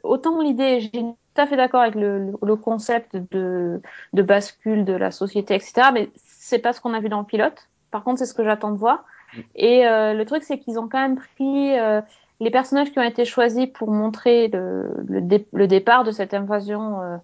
autant 0.03 0.41
l'idée, 0.41 0.79
j'ai 0.81 1.01
tout 1.01 1.15
à 1.35 1.47
fait 1.47 1.57
d'accord 1.57 1.81
avec 1.81 1.95
le, 1.95 2.33
le, 2.41 2.55
concept 2.55 3.15
de, 3.15 3.81
de, 4.13 4.21
bascule 4.21 4.85
de 4.85 4.93
la 4.93 5.11
société, 5.11 5.55
etc. 5.55 5.89
Mais 5.93 6.09
c'est 6.15 6.59
pas 6.59 6.73
ce 6.73 6.81
qu'on 6.81 6.93
a 6.93 6.99
vu 6.99 7.09
dans 7.09 7.19
le 7.19 7.25
pilote. 7.25 7.67
Par 7.91 8.03
contre, 8.03 8.19
c'est 8.19 8.25
ce 8.25 8.33
que 8.33 8.43
j'attends 8.43 8.71
de 8.71 8.77
voir. 8.77 9.03
Mm. 9.33 9.39
Et 9.55 9.87
euh, 9.87 10.13
le 10.13 10.25
truc, 10.25 10.43
c'est 10.43 10.59
qu'ils 10.59 10.79
ont 10.79 10.87
quand 10.87 11.01
même 11.01 11.17
pris 11.17 11.77
euh, 11.77 12.01
les 12.39 12.51
personnages 12.51 12.91
qui 12.91 12.99
ont 12.99 13.03
été 13.03 13.25
choisis 13.25 13.67
pour 13.67 13.91
montrer 13.91 14.47
le, 14.49 14.91
le, 15.07 15.21
dé 15.21 15.47
le 15.53 15.67
départ 15.67 16.03
de 16.03 16.11
cette 16.11 16.33
invasion 16.33 17.01
euh, 17.01 17.17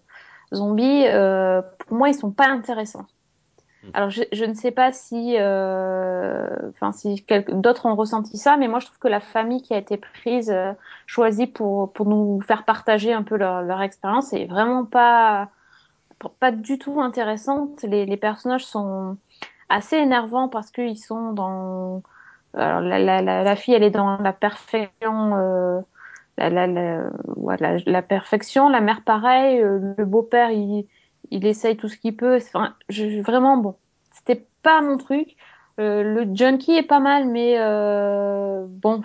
zombie. 0.54 1.06
euh, 1.08 1.62
pour 1.88 1.98
moi, 1.98 2.10
ils 2.10 2.16
sont 2.16 2.32
pas 2.32 2.48
intéressants. 2.48 3.06
Alors, 3.94 4.10
je, 4.10 4.46
ne 4.46 4.54
sais 4.54 4.72
pas 4.72 4.92
si, 4.92 5.36
euh, 5.38 6.48
enfin, 6.70 6.92
si 6.92 7.26
d'autres 7.50 7.86
ont 7.86 7.96
ressenti 7.96 8.38
ça, 8.38 8.58
mais 8.58 8.68
moi, 8.68 8.80
je 8.80 8.88
trouve 8.88 9.00
que 9.00 9.08
la 9.08 9.20
famille 9.20 9.62
qui 9.62 9.74
a 9.74 9.78
été 9.78 9.98
prise, 9.98 10.50
euh, 10.50 10.72
choisie 11.06 11.48
pour 11.48 11.92
pour 11.94 12.06
nous 12.06 12.42
faire 12.42 12.66
partager 12.66 13.14
un 13.14 13.24
peu 13.24 13.38
leur, 13.38 13.62
leur 13.62 13.82
expérience, 13.82 14.34
est 14.34 14.46
vraiment 14.46 14.86
pas 14.86 15.50
pas 16.40 16.52
du 16.52 16.80
tout 16.80 17.02
intéressante. 17.02 17.84
Les, 17.84 18.06
les 18.06 18.18
personnages 18.18 18.66
sont 18.66 19.18
assez 19.70 19.98
énervants 19.98 20.50
parce 20.50 20.72
qu'ils 20.72 20.98
sont 20.98 21.34
dans 21.34 22.02
alors 22.54 22.82
la, 22.82 23.00
la, 23.00 23.22
la, 23.22 23.56
fille, 23.56 23.74
elle 23.74 23.84
est 23.84 23.92
dans 23.92 24.18
la 24.18 24.34
perfection. 24.34 25.36
Euh, 25.36 25.82
la, 26.38 26.50
la, 26.50 26.68
la, 26.68 27.78
la 27.86 28.02
perfection, 28.02 28.70
la 28.70 28.82
mère 28.82 29.02
pareil, 29.04 29.62
euh, 29.62 29.94
le 29.98 30.06
beau-père 30.06 30.52
il, 30.52 30.86
il 31.32 31.46
essaye 31.46 31.78
tout 31.78 31.88
ce 31.88 31.98
qu'il 31.98 32.16
peut. 32.16 32.38
Enfin, 32.38 32.76
je, 32.90 33.22
vraiment 33.22 33.58
bon, 33.58 33.76
c'était 34.12 34.46
pas 34.62 34.82
mon 34.82 34.98
truc. 34.98 35.36
Euh, 35.80 36.04
le 36.04 36.36
junkie 36.36 36.74
est 36.74 36.88
pas 36.88 37.00
mal, 37.00 37.28
mais 37.28 37.56
euh, 37.58 38.66
bon, 38.68 39.02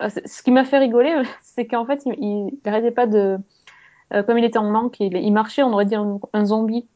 ce 0.00 0.42
qui 0.42 0.50
m'a 0.50 0.64
fait 0.64 0.78
rigoler, 0.78 1.14
c'est 1.42 1.66
qu'en 1.66 1.84
fait, 1.84 2.02
il, 2.06 2.14
il 2.18 2.68
arrêtait 2.68 2.90
pas 2.90 3.06
de, 3.06 3.38
euh, 4.14 4.22
comme 4.22 4.38
il 4.38 4.44
était 4.44 4.58
en 4.58 4.70
manque, 4.70 5.00
il, 5.00 5.16
il 5.16 5.32
marchait, 5.32 5.62
on 5.62 5.72
aurait 5.72 5.84
dit 5.84 5.94
un, 5.94 6.18
un 6.32 6.44
zombie. 6.44 6.86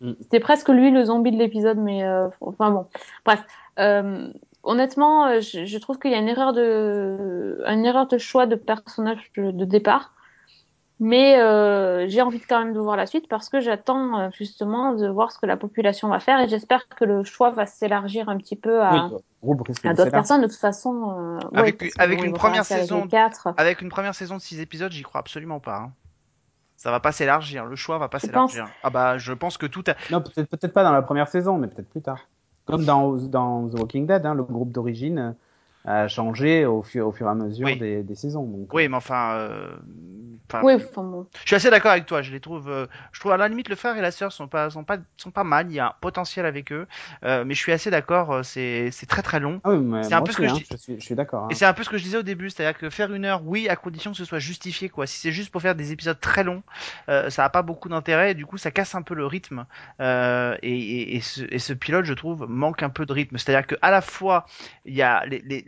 Mm. 0.00 0.12
C'était 0.20 0.40
presque 0.40 0.68
lui 0.68 0.90
le 0.90 1.04
zombie 1.04 1.30
de 1.30 1.36
l'épisode, 1.36 1.78
mais 1.78 2.04
euh, 2.04 2.28
enfin 2.40 2.70
bon, 2.70 2.86
bref. 3.24 3.44
Euh, 3.78 4.28
honnêtement, 4.62 5.40
je, 5.40 5.64
je 5.64 5.78
trouve 5.78 5.98
qu'il 5.98 6.12
y 6.12 6.14
a 6.14 6.18
une 6.18 6.28
erreur 6.28 6.52
de, 6.52 7.62
une 7.66 7.84
erreur 7.84 8.06
de 8.06 8.18
choix 8.18 8.46
de 8.46 8.54
personnage 8.54 9.32
de, 9.36 9.50
de 9.50 9.64
départ. 9.64 10.14
Mais 11.00 11.40
euh, 11.40 12.06
j'ai 12.06 12.22
envie 12.22 12.40
quand 12.40 12.60
même 12.60 12.74
de 12.74 12.78
voir 12.78 12.96
la 12.96 13.06
suite 13.06 13.28
parce 13.28 13.48
que 13.48 13.60
j'attends 13.60 14.20
euh, 14.20 14.28
justement 14.32 14.92
de 14.92 15.08
voir 15.08 15.32
ce 15.32 15.38
que 15.38 15.46
la 15.46 15.56
population 15.56 16.08
va 16.08 16.20
faire 16.20 16.38
et 16.38 16.48
j'espère 16.48 16.88
que 16.88 17.04
le 17.04 17.24
choix 17.24 17.50
va 17.50 17.66
s'élargir 17.66 18.28
un 18.28 18.36
petit 18.36 18.54
peu 18.54 18.82
à, 18.82 19.10
oui, 19.42 19.56
à 19.84 19.94
d'autres 19.94 20.10
personnes. 20.10 20.42
De 20.42 20.46
toute 20.46 20.56
façon, 20.56 21.16
euh, 21.18 21.38
avec, 21.54 21.82
ouais, 21.82 21.90
avec 21.98 22.20
bon, 22.20 22.26
une 22.26 22.32
première 22.34 22.64
saison, 22.64 23.02
avec, 23.02 23.34
avec 23.56 23.82
une 23.82 23.88
première 23.88 24.14
saison 24.14 24.36
de 24.36 24.40
six 24.40 24.60
épisodes, 24.60 24.92
j'y 24.92 25.02
crois 25.02 25.20
absolument 25.20 25.58
pas. 25.58 25.78
Hein. 25.78 25.92
Ça 26.76 26.90
va 26.90 27.00
pas 27.00 27.12
s'élargir, 27.12 27.64
le 27.64 27.76
choix 27.76 27.98
va 27.98 28.08
pas 28.08 28.18
s'élargir. 28.18 28.68
Ah 28.82 28.90
bah, 28.90 29.18
je 29.18 29.32
pense 29.32 29.58
que 29.58 29.66
tout. 29.66 29.84
A... 29.88 29.94
Non, 30.10 30.20
peut-être 30.20 30.48
peut-être 30.48 30.72
pas 30.72 30.84
dans 30.84 30.92
la 30.92 31.02
première 31.02 31.28
saison, 31.28 31.56
mais 31.56 31.66
peut-être 31.66 31.90
plus 31.90 32.02
tard. 32.02 32.28
Comme 32.64 32.84
dans 32.84 33.16
dans 33.16 33.68
The 33.68 33.78
Walking 33.78 34.06
Dead, 34.06 34.24
hein, 34.24 34.34
le 34.34 34.44
groupe 34.44 34.70
d'origine 34.70 35.34
a 35.84 36.08
changé 36.08 36.64
au 36.66 36.82
fur, 36.82 37.08
au 37.08 37.12
fur 37.12 37.26
et 37.26 37.30
à 37.30 37.34
mesure 37.34 37.66
oui. 37.66 37.78
des, 37.78 38.02
des, 38.02 38.14
saisons. 38.14 38.44
Donc, 38.44 38.72
oui, 38.72 38.88
mais 38.88 38.96
enfin, 38.96 39.34
euh, 39.34 39.76
oui, 40.62 40.74
enfin 40.74 41.02
bon. 41.02 41.26
je 41.42 41.46
suis 41.46 41.56
assez 41.56 41.70
d'accord 41.70 41.92
avec 41.92 42.06
toi. 42.06 42.22
Je 42.22 42.30
les 42.32 42.40
trouve, 42.40 42.68
euh, 42.68 42.86
je 43.12 43.20
trouve 43.20 43.32
à 43.32 43.36
la 43.36 43.48
limite 43.48 43.68
le 43.68 43.76
frère 43.76 43.96
et 43.96 44.00
la 44.00 44.10
sœur 44.10 44.32
sont 44.32 44.48
pas, 44.48 44.70
sont 44.70 44.84
pas, 44.84 44.98
sont 45.16 45.30
pas 45.30 45.44
mal. 45.44 45.66
Il 45.70 45.74
y 45.74 45.80
a 45.80 45.88
un 45.88 45.94
potentiel 46.00 46.46
avec 46.46 46.72
eux, 46.72 46.86
euh, 47.24 47.44
mais 47.44 47.54
je 47.54 47.60
suis 47.60 47.72
assez 47.72 47.90
d'accord. 47.90 48.44
C'est, 48.44 48.90
c'est 48.90 49.06
très 49.06 49.22
très 49.22 49.40
long. 49.40 49.60
Ah 49.64 49.70
oui, 49.70 50.02
c'est 50.02 50.14
un 50.14 50.22
peu 50.22 50.30
aussi, 50.30 50.34
ce 50.34 50.38
que 50.38 50.46
hein, 50.46 50.58
je, 50.58 50.76
je 50.76 50.76
suis, 50.76 51.00
je 51.00 51.04
suis 51.04 51.14
d'accord. 51.14 51.44
Hein. 51.44 51.48
Et 51.50 51.54
c'est 51.54 51.64
un 51.64 51.72
peu 51.72 51.82
ce 51.82 51.90
que 51.90 51.98
je 51.98 52.02
disais 52.02 52.18
au 52.18 52.22
début, 52.22 52.50
c'est-à-dire 52.50 52.78
que 52.78 52.90
faire 52.90 53.12
une 53.12 53.24
heure, 53.24 53.42
oui, 53.44 53.68
à 53.68 53.76
condition 53.76 54.12
que 54.12 54.16
ce 54.16 54.24
soit 54.24 54.38
justifié, 54.38 54.88
quoi. 54.88 55.06
Si 55.06 55.18
c'est 55.18 55.32
juste 55.32 55.50
pour 55.50 55.62
faire 55.62 55.74
des 55.74 55.92
épisodes 55.92 56.20
très 56.20 56.44
longs, 56.44 56.62
euh, 57.08 57.30
ça 57.30 57.44
a 57.44 57.48
pas 57.48 57.62
beaucoup 57.62 57.88
d'intérêt. 57.88 58.34
Du 58.34 58.46
coup, 58.46 58.58
ça 58.58 58.70
casse 58.70 58.94
un 58.94 59.02
peu 59.02 59.14
le 59.14 59.26
rythme. 59.26 59.66
Euh, 60.00 60.56
et, 60.62 60.72
et, 60.72 61.16
et, 61.16 61.20
ce, 61.20 61.42
et 61.48 61.58
ce 61.58 61.72
pilote, 61.72 62.04
je 62.04 62.14
trouve, 62.14 62.46
manque 62.48 62.82
un 62.82 62.90
peu 62.90 63.06
de 63.06 63.12
rythme. 63.12 63.38
C'est-à-dire 63.38 63.66
que 63.66 63.74
à 63.82 63.90
la 63.90 64.00
fois, 64.00 64.46
il 64.84 64.94
y 64.94 65.02
a 65.02 65.24
les, 65.26 65.40
les, 65.40 65.64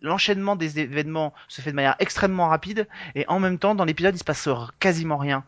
l'enchaînement 0.00 0.56
des 0.56 0.80
événements 0.80 1.34
se 1.48 1.60
fait 1.60 1.70
de 1.70 1.76
manière 1.76 1.96
extrêmement 1.98 2.48
rapide 2.48 2.86
et 3.14 3.24
en 3.28 3.40
même 3.40 3.58
temps 3.58 3.74
dans 3.74 3.84
l'épisode 3.84 4.14
il 4.14 4.18
se 4.18 4.24
passe 4.24 4.48
quasiment 4.80 5.16
rien 5.16 5.44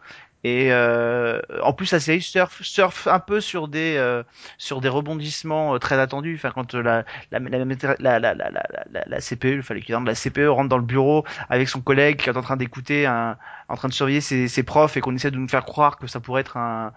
et 0.47 0.69
euh, 0.71 1.41
en 1.63 1.73
plus 1.73 1.91
la 1.91 1.99
série 1.99 2.23
surfe, 2.23 2.63
surfe 2.63 3.09
un 3.09 3.19
peu 3.19 3.41
sur 3.41 3.67
des 3.67 3.97
euh, 3.97 4.23
sur 4.59 4.81
des 4.81 4.89
rebondissements 4.89 5.75
euh, 5.75 5.79
très 5.79 5.99
attendus 5.99 6.37
enfin 6.37 6.53
quand 6.55 6.75
la 6.75 7.05
la 7.33 7.41
la 7.41 7.65
la 7.99 8.35
la, 8.37 9.05
la, 9.07 9.21
CPE 9.21 9.63
fallait 9.63 9.81
qu'il 9.81 9.97
la 9.97 10.15
CPE 10.15 10.47
rentre 10.47 10.69
dans 10.69 10.79
le 10.79 10.85
bureau 10.85 11.25
avec 11.49 11.69
son 11.69 11.81
collègue 11.81 12.19
qui 12.19 12.29
est 12.29 12.37
en 12.37 12.43
train 12.43 12.57
d'écouter 12.57 13.07
un 13.07 13.37
en 13.69 13.75
train 13.75 13.89
de 13.89 13.93
surveiller 13.93 14.21
ses, 14.21 14.47
ses 14.47 14.63
profs 14.63 14.97
et 14.97 15.01
qu'on 15.01 15.17
essaie 15.17 15.33
de 15.33 15.37
nous 15.37 15.49
faire 15.49 15.65
croire 15.65 15.99
que 15.99 16.07
ça 16.07 16.21
pourrait 16.21 16.43
être 16.43 16.57
un 16.57 16.93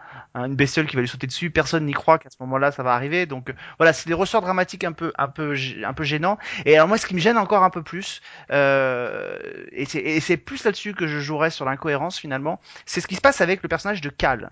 une 0.45 0.55
bestiole 0.55 0.87
qui 0.87 0.95
va 0.95 1.01
lui 1.01 1.07
sauter 1.07 1.27
dessus. 1.27 1.49
Personne 1.49 1.85
n'y 1.85 1.93
croit 1.93 2.19
qu'à 2.19 2.29
ce 2.29 2.37
moment-là 2.41 2.71
ça 2.71 2.83
va 2.83 2.93
arriver. 2.93 3.25
Donc 3.25 3.53
voilà 3.77 3.93
c'est 3.93 4.07
des 4.07 4.13
ressorts 4.13 4.41
dramatiques 4.41 4.83
un 4.83 4.91
peu 4.91 5.11
un 5.17 5.27
peu 5.27 5.55
un 5.83 5.93
peu 5.93 6.03
gênants. 6.03 6.37
Et 6.65 6.75
alors 6.75 6.87
moi 6.87 6.97
ce 6.97 7.05
qui 7.05 7.15
me 7.15 7.19
gêne 7.19 7.37
encore 7.37 7.63
un 7.63 7.69
peu 7.69 7.83
plus 7.83 8.21
euh, 8.51 9.37
et 9.71 9.85
c'est 9.85 9.99
et 9.99 10.19
c'est 10.19 10.37
plus 10.37 10.63
là-dessus 10.63 10.93
que 10.93 11.07
je 11.07 11.19
jouerais 11.19 11.49
sur 11.49 11.65
l'incohérence 11.65 12.17
finalement 12.17 12.59
c'est 12.85 13.01
ce 13.01 13.07
qui 13.07 13.15
se 13.15 13.21
passe 13.21 13.41
avec 13.41 13.61
le 13.63 13.69
personnage 13.69 14.01
de 14.01 14.09
Cal. 14.09 14.51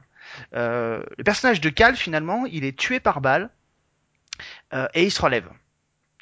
Euh, 0.54 1.02
le 1.18 1.24
personnage 1.24 1.62
de 1.62 1.70
Cal, 1.70 1.96
finalement, 1.96 2.46
il 2.46 2.66
est 2.66 2.78
tué 2.78 3.00
par 3.00 3.22
balle 3.22 3.50
euh, 4.74 4.88
et 4.94 5.04
il 5.04 5.12
se 5.12 5.22
relève 5.22 5.50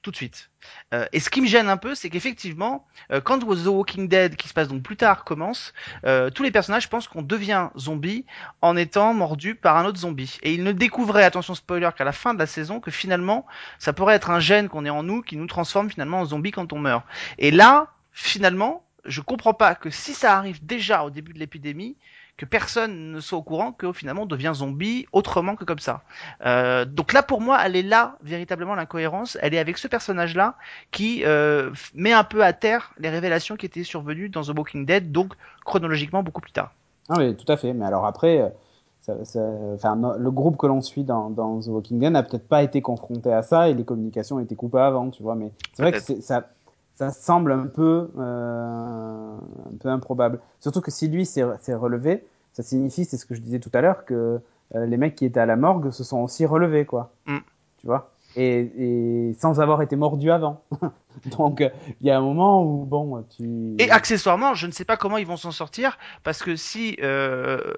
tout 0.05 0.11
de 0.11 0.17
suite. 0.17 0.51
Euh, 0.93 1.07
et 1.13 1.19
ce 1.19 1.31
qui 1.31 1.41
me 1.41 1.47
gêne 1.47 1.67
un 1.67 1.77
peu, 1.77 1.95
c'est 1.95 2.11
qu'effectivement, 2.11 2.85
euh, 3.11 3.21
quand 3.21 3.39
The 3.39 3.65
Walking 3.65 4.07
Dead, 4.07 4.35
qui 4.35 4.47
se 4.47 4.53
passe 4.53 4.67
donc 4.67 4.83
plus 4.83 4.97
tard, 4.97 5.23
commence, 5.23 5.73
euh, 6.05 6.29
tous 6.29 6.43
les 6.43 6.51
personnages 6.51 6.89
pensent 6.89 7.07
qu'on 7.07 7.23
devient 7.23 7.69
zombie 7.75 8.23
en 8.61 8.77
étant 8.77 9.15
mordu 9.15 9.55
par 9.55 9.77
un 9.77 9.85
autre 9.85 9.97
zombie. 9.97 10.37
Et 10.43 10.53
ils 10.53 10.63
ne 10.63 10.71
découvraient, 10.71 11.23
attention 11.23 11.55
spoiler, 11.55 11.89
qu'à 11.97 12.03
la 12.03 12.11
fin 12.11 12.35
de 12.35 12.39
la 12.39 12.45
saison, 12.45 12.79
que 12.79 12.91
finalement, 12.91 13.47
ça 13.79 13.93
pourrait 13.93 14.13
être 14.13 14.29
un 14.29 14.39
gène 14.39 14.69
qu'on 14.69 14.85
est 14.85 14.91
en 14.91 15.01
nous 15.01 15.23
qui 15.23 15.37
nous 15.37 15.47
transforme 15.47 15.89
finalement 15.89 16.19
en 16.19 16.25
zombie 16.25 16.51
quand 16.51 16.71
on 16.71 16.77
meurt. 16.77 17.03
Et 17.39 17.49
là, 17.49 17.87
finalement, 18.11 18.85
je 19.05 19.21
comprends 19.21 19.55
pas 19.55 19.73
que 19.73 19.89
si 19.89 20.13
ça 20.13 20.37
arrive 20.37 20.63
déjà 20.63 21.03
au 21.03 21.09
début 21.09 21.33
de 21.33 21.39
l'épidémie, 21.39 21.97
que 22.37 22.45
personne 22.45 23.11
ne 23.11 23.19
soit 23.19 23.37
au 23.37 23.43
courant 23.43 23.71
que 23.71 23.93
finalement 23.93 24.23
on 24.23 24.27
devient 24.27 24.51
zombie 24.53 25.07
autrement 25.13 25.55
que 25.55 25.63
comme 25.63 25.79
ça. 25.79 26.01
Euh, 26.45 26.83
donc 26.85 27.13
là 27.13 27.23
pour 27.23 27.41
moi, 27.41 27.59
elle 27.63 27.75
est 27.75 27.83
là 27.83 28.17
véritablement 28.21 28.75
l'incohérence. 28.75 29.37
Elle 29.41 29.53
est 29.53 29.59
avec 29.59 29.77
ce 29.77 29.87
personnage-là 29.87 30.55
qui 30.91 31.23
euh, 31.25 31.71
met 31.93 32.11
un 32.11 32.23
peu 32.23 32.43
à 32.43 32.53
terre 32.53 32.91
les 32.99 33.09
révélations 33.09 33.55
qui 33.55 33.65
étaient 33.65 33.83
survenues 33.83 34.29
dans 34.29 34.43
The 34.43 34.57
Walking 34.57 34.85
Dead, 34.85 35.11
donc 35.11 35.33
chronologiquement 35.63 36.23
beaucoup 36.23 36.41
plus 36.41 36.51
tard. 36.51 36.73
Ah 37.09 37.15
oui, 37.17 37.35
tout 37.35 37.49
à 37.51 37.55
fait. 37.55 37.73
Mais 37.73 37.85
alors 37.85 38.05
après, 38.05 38.53
ça, 39.01 39.23
ça, 39.23 39.39
enfin, 39.73 39.95
le 40.17 40.31
groupe 40.31 40.57
que 40.57 40.67
l'on 40.67 40.81
suit 40.81 41.03
dans, 41.03 41.29
dans, 41.29 41.61
The 41.61 41.67
Walking 41.67 41.99
Dead 41.99 42.11
n'a 42.11 42.23
peut-être 42.23 42.47
pas 42.47 42.63
été 42.63 42.81
confronté 42.81 43.31
à 43.31 43.43
ça 43.43 43.69
et 43.69 43.73
les 43.73 43.85
communications 43.85 44.39
été 44.39 44.55
coupées 44.55 44.79
avant, 44.79 45.09
tu 45.09 45.23
vois. 45.23 45.35
Mais 45.35 45.51
c'est 45.73 45.83
vrai 45.83 45.91
que 45.93 45.99
ça 45.99 46.49
ça 46.95 47.11
semble 47.11 47.51
un 47.51 47.67
peu, 47.67 48.09
euh, 48.17 49.37
un 49.37 49.77
peu 49.79 49.89
improbable. 49.89 50.39
Surtout 50.59 50.81
que 50.81 50.91
si 50.91 51.07
lui 51.07 51.25
s'est 51.25 51.43
relevé, 51.73 52.25
ça 52.53 52.63
signifie, 52.63 53.05
c'est 53.05 53.17
ce 53.17 53.25
que 53.25 53.35
je 53.35 53.41
disais 53.41 53.59
tout 53.59 53.71
à 53.73 53.81
l'heure, 53.81 54.05
que 54.05 54.39
euh, 54.75 54.85
les 54.85 54.97
mecs 54.97 55.15
qui 55.15 55.25
étaient 55.25 55.39
à 55.39 55.45
la 55.45 55.57
morgue 55.57 55.91
se 55.91 56.03
sont 56.03 56.19
aussi 56.19 56.45
relevés, 56.45 56.85
quoi. 56.85 57.11
Mm. 57.25 57.37
Tu 57.79 57.87
vois? 57.87 58.11
Et, 58.37 59.29
et, 59.29 59.33
sans 59.39 59.61
avoir 59.61 59.81
été 59.81 59.95
mordu 59.95 60.31
avant. 60.31 60.61
Donc 61.37 61.61
il 62.01 62.07
y 62.07 62.11
a 62.11 62.17
un 62.17 62.21
moment 62.21 62.63
où 62.65 62.85
bon, 62.85 63.23
tu. 63.35 63.75
Et 63.79 63.89
accessoirement, 63.91 64.53
je 64.53 64.67
ne 64.67 64.71
sais 64.71 64.85
pas 64.85 64.97
comment 64.97 65.17
ils 65.17 65.27
vont 65.27 65.37
s'en 65.37 65.51
sortir 65.51 65.97
parce 66.23 66.43
que 66.43 66.55
si 66.55 66.97
euh, 67.01 67.59
euh, 67.65 67.73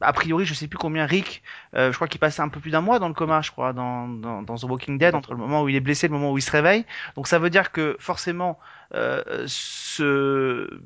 a 0.00 0.12
priori, 0.12 0.44
je 0.44 0.54
sais 0.54 0.68
plus 0.68 0.78
combien 0.78 1.06
Rick, 1.06 1.42
euh, 1.74 1.90
je 1.90 1.96
crois 1.96 2.08
qu'il 2.08 2.20
passait 2.20 2.42
un 2.42 2.48
peu 2.48 2.60
plus 2.60 2.70
d'un 2.70 2.80
mois 2.80 2.98
dans 2.98 3.08
le 3.08 3.14
coma, 3.14 3.40
je 3.40 3.50
crois, 3.50 3.72
dans, 3.72 4.08
dans, 4.08 4.42
dans, 4.42 4.56
The 4.56 4.64
Walking 4.64 4.98
Dead, 4.98 5.14
entre 5.14 5.32
le 5.32 5.38
moment 5.38 5.62
où 5.62 5.68
il 5.68 5.76
est 5.76 5.80
blessé 5.80 6.06
et 6.06 6.08
le 6.08 6.14
moment 6.14 6.32
où 6.32 6.38
il 6.38 6.42
se 6.42 6.50
réveille. 6.50 6.84
Donc 7.16 7.26
ça 7.26 7.38
veut 7.38 7.50
dire 7.50 7.72
que 7.72 7.96
forcément, 7.98 8.58
euh, 8.94 9.44
ce 9.46 10.80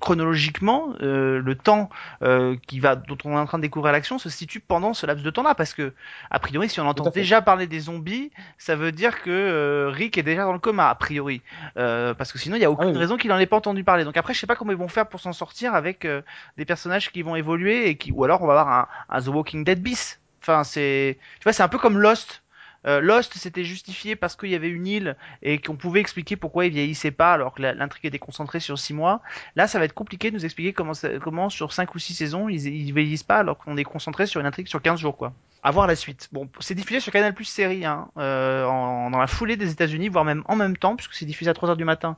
chronologiquement, 0.00 0.94
euh, 1.00 1.40
le 1.40 1.54
temps 1.54 1.90
euh, 2.22 2.56
qui 2.66 2.80
va, 2.80 2.96
dont 2.96 3.18
on 3.24 3.32
est 3.32 3.40
en 3.40 3.46
train 3.46 3.58
de 3.58 3.62
découvrir 3.62 3.92
l'action 3.92 4.18
se 4.18 4.28
situe 4.28 4.60
pendant 4.60 4.94
ce 4.94 5.06
laps 5.06 5.24
de 5.24 5.30
temps-là, 5.30 5.54
parce 5.54 5.74
que 5.74 5.92
a 6.30 6.38
priori, 6.38 6.68
si 6.68 6.80
on 6.80 6.86
entend 6.86 7.10
déjà 7.10 7.42
parler 7.42 7.66
des 7.66 7.80
zombies, 7.80 8.30
ça 8.58 8.76
veut 8.76 8.92
dire 8.92 9.22
que 9.22 9.30
euh, 9.30 9.90
Rick 9.90 10.18
est 10.18 10.22
déjà 10.22 10.44
dans 10.44 10.52
le 10.52 10.58
coma, 10.58 10.88
a 10.88 10.94
priori, 10.94 11.42
euh, 11.76 12.14
parce 12.14 12.32
que 12.32 12.38
sinon 12.38 12.56
il 12.56 12.60
n'y 12.60 12.64
a 12.64 12.70
aucune 12.70 12.88
ah 12.88 12.92
oui. 12.92 12.98
raison 12.98 13.16
qu'il 13.16 13.32
en 13.32 13.38
ait 13.38 13.46
pas 13.46 13.56
entendu 13.56 13.84
parler. 13.84 14.04
Donc 14.04 14.16
après, 14.16 14.34
je 14.34 14.40
sais 14.40 14.46
pas 14.46 14.56
comment 14.56 14.72
ils 14.72 14.78
vont 14.78 14.88
faire 14.88 15.08
pour 15.08 15.20
s'en 15.20 15.32
sortir 15.32 15.74
avec 15.74 16.04
euh, 16.04 16.22
des 16.56 16.64
personnages 16.64 17.10
qui 17.10 17.22
vont 17.22 17.36
évoluer 17.36 17.88
et 17.88 17.96
qui, 17.96 18.12
ou 18.12 18.24
alors 18.24 18.42
on 18.42 18.46
va 18.46 18.60
avoir 18.60 18.68
un, 18.68 18.88
un 19.16 19.20
The 19.20 19.28
Walking 19.28 19.64
Dead 19.64 19.82
bis. 19.82 20.18
Enfin, 20.42 20.64
c'est, 20.64 21.18
tu 21.38 21.44
vois, 21.44 21.52
c'est 21.52 21.62
un 21.62 21.68
peu 21.68 21.78
comme 21.78 21.98
Lost 21.98 22.41
euh, 22.86 23.00
Lost 23.00 23.34
c'était 23.34 23.64
justifié 23.64 24.16
parce 24.16 24.36
qu'il 24.36 24.50
y 24.50 24.54
avait 24.54 24.68
une 24.68 24.86
île 24.86 25.16
et 25.42 25.58
qu'on 25.58 25.76
pouvait 25.76 26.00
expliquer 26.00 26.36
pourquoi 26.36 26.66
il 26.66 26.72
vieillissait 26.72 27.10
pas 27.10 27.32
alors 27.32 27.54
que 27.54 27.62
l'intrigue 27.62 28.06
était 28.06 28.18
concentrée 28.18 28.60
sur 28.60 28.78
6 28.78 28.94
mois. 28.94 29.20
Là, 29.56 29.66
ça 29.66 29.78
va 29.78 29.84
être 29.84 29.94
compliqué 29.94 30.30
de 30.30 30.36
nous 30.36 30.44
expliquer 30.44 30.72
comment, 30.72 30.92
comment 31.22 31.48
sur 31.50 31.72
5 31.72 31.94
ou 31.94 31.98
6 31.98 32.14
saisons 32.14 32.48
ils, 32.48 32.66
ils 32.66 32.92
vieillissent 32.92 33.22
pas 33.22 33.38
alors 33.38 33.58
qu'on 33.58 33.76
est 33.76 33.84
concentré 33.84 34.26
sur 34.26 34.40
une 34.40 34.46
intrigue 34.46 34.68
sur 34.68 34.82
15 34.82 34.98
jours 35.00 35.16
quoi. 35.16 35.32
À 35.64 35.70
voir 35.70 35.86
la 35.86 35.94
suite. 35.94 36.28
Bon, 36.32 36.48
c'est 36.58 36.74
diffusé 36.74 36.98
sur 36.98 37.12
Canal 37.12 37.34
Plus 37.34 37.44
série, 37.44 37.84
hein, 37.84 38.08
euh, 38.18 38.64
en, 38.64 39.10
dans 39.10 39.18
la 39.18 39.28
foulée 39.28 39.56
des 39.56 39.70
États-Unis, 39.70 40.08
voire 40.08 40.24
même 40.24 40.42
en 40.46 40.56
même 40.56 40.76
temps, 40.76 40.96
puisque 40.96 41.14
c'est 41.14 41.24
diffusé 41.24 41.50
à 41.50 41.54
3 41.54 41.70
heures 41.70 41.76
du 41.76 41.84
matin. 41.84 42.16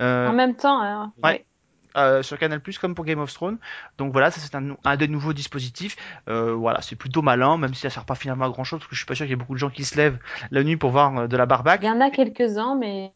Euh, 0.00 0.26
en 0.26 0.32
même 0.32 0.54
temps, 0.56 0.80
hein. 0.82 1.12
Ouais. 1.22 1.44
Euh, 1.96 2.22
sur 2.22 2.38
Canal 2.38 2.60
Plus 2.60 2.78
comme 2.78 2.94
pour 2.94 3.04
Game 3.04 3.20
of 3.20 3.32
Thrones. 3.32 3.58
Donc 3.96 4.12
voilà, 4.12 4.30
ça 4.30 4.40
c'est 4.40 4.54
un, 4.54 4.76
un, 4.84 4.96
des 4.96 5.08
nouveaux 5.08 5.32
dispositifs. 5.32 5.96
Euh, 6.28 6.52
voilà, 6.52 6.82
c'est 6.82 6.96
plutôt 6.96 7.22
malin, 7.22 7.56
même 7.56 7.72
si 7.72 7.80
ça 7.80 7.90
sert 7.90 8.04
pas 8.04 8.14
finalement 8.14 8.44
à 8.44 8.50
grand 8.50 8.64
chose, 8.64 8.80
parce 8.80 8.88
que 8.88 8.94
je 8.94 9.00
suis 9.00 9.06
pas 9.06 9.14
sûr 9.14 9.24
qu'il 9.24 9.30
y 9.30 9.32
ait 9.32 9.36
beaucoup 9.36 9.54
de 9.54 9.58
gens 9.58 9.70
qui 9.70 9.84
se 9.84 9.96
lèvent 9.96 10.18
la 10.50 10.62
nuit 10.62 10.76
pour 10.76 10.90
voir 10.90 11.16
euh, 11.16 11.26
de 11.26 11.36
la 11.36 11.46
barbaque. 11.46 11.80
Il 11.82 11.86
y 11.86 11.90
en 11.90 12.00
a 12.00 12.10
quelques-uns, 12.10 12.76
mais 12.76 13.12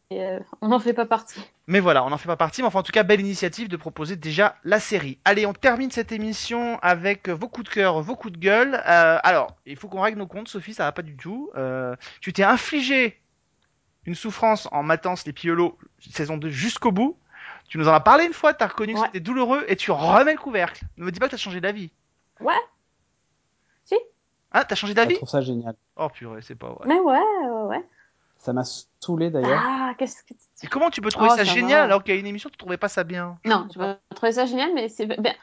on 0.61 0.69
n'en 0.69 0.79
fait 0.79 0.93
pas 0.93 1.05
partie. 1.05 1.41
Mais 1.67 1.79
voilà, 1.79 2.03
on 2.03 2.09
n'en 2.09 2.17
fait 2.17 2.27
pas 2.27 2.37
partie, 2.37 2.61
mais 2.61 2.67
enfin 2.67 2.79
en 2.79 2.83
tout 2.83 2.91
cas, 2.91 3.03
belle 3.03 3.21
initiative 3.21 3.67
de 3.67 3.77
proposer 3.77 4.15
déjà 4.15 4.55
la 4.63 4.79
série. 4.79 5.19
Allez, 5.25 5.45
on 5.45 5.53
termine 5.53 5.91
cette 5.91 6.11
émission 6.11 6.79
avec 6.81 7.29
vos 7.29 7.47
coups 7.47 7.69
de 7.69 7.73
cœur, 7.73 8.01
vos 8.01 8.15
coups 8.15 8.33
de 8.33 8.39
gueule. 8.39 8.81
Alors, 8.83 9.55
il 9.65 9.75
faut 9.75 9.87
qu'on 9.87 10.01
règle 10.01 10.17
nos 10.17 10.27
comptes, 10.27 10.47
Sophie, 10.47 10.73
ça 10.73 10.85
va 10.85 10.91
pas 10.91 11.03
du 11.03 11.15
tout. 11.15 11.51
tu 12.19 12.33
t'es 12.33 12.43
infligé 12.43 13.21
une 14.05 14.15
souffrance 14.15 14.67
en 14.71 14.81
matant 14.83 15.13
les 15.25 15.33
Piolo 15.33 15.77
saison 15.99 16.37
2 16.37 16.49
jusqu'au 16.49 16.91
bout. 16.91 17.17
Tu 17.71 17.77
nous 17.77 17.87
en 17.87 17.93
as 17.93 18.01
parlé 18.01 18.25
une 18.25 18.33
fois, 18.33 18.53
t'as 18.53 18.67
reconnu 18.67 18.93
ouais. 18.93 18.99
que 18.99 19.05
c'était 19.05 19.21
douloureux 19.21 19.63
et 19.69 19.77
tu 19.77 19.91
remets 19.91 20.33
le 20.33 20.37
couvercle. 20.37 20.83
Ne 20.97 21.05
me 21.05 21.11
dis 21.11 21.21
pas 21.21 21.27
que 21.27 21.31
t'as 21.31 21.37
changé 21.37 21.61
d'avis. 21.61 21.89
Ouais. 22.41 22.53
Si. 23.85 23.95
Ah, 24.51 24.65
t'as 24.65 24.75
changé 24.75 24.93
d'avis 24.93 25.13
Je 25.13 25.19
trouve 25.19 25.29
ça 25.29 25.39
génial. 25.39 25.75
Oh 25.95 26.09
purée, 26.09 26.41
c'est 26.41 26.55
pas 26.55 26.67
vrai. 26.67 26.85
Mais 26.85 26.99
ouais, 26.99 27.17
ouais, 27.17 27.61
ouais. 27.69 27.85
Ça 28.39 28.51
m'a 28.51 28.63
saoulé 28.99 29.29
d'ailleurs. 29.29 29.61
Ah, 29.65 29.93
qu'est-ce 29.97 30.21
que. 30.21 30.33
Et 30.63 30.67
comment 30.67 30.89
tu 30.89 30.99
peux 30.99 31.11
trouver 31.11 31.29
oh, 31.31 31.37
ça, 31.37 31.45
ça 31.45 31.53
génial 31.53 31.77
va. 31.77 31.83
alors 31.85 32.03
qu'il 32.03 32.13
y 32.13 32.17
a 32.17 32.19
une 32.19 32.27
émission 32.27 32.49
tu 32.49 32.57
trouvais 32.57 32.75
pas 32.75 32.89
ça 32.89 33.05
bien? 33.05 33.37
Non, 33.45 33.69
tu 33.69 33.79
peux 33.79 33.95
trouver 34.15 34.33
ça 34.33 34.45
génial, 34.45 34.73
mais 34.75 34.89
c'est 34.89 35.05
ben, 35.05 35.33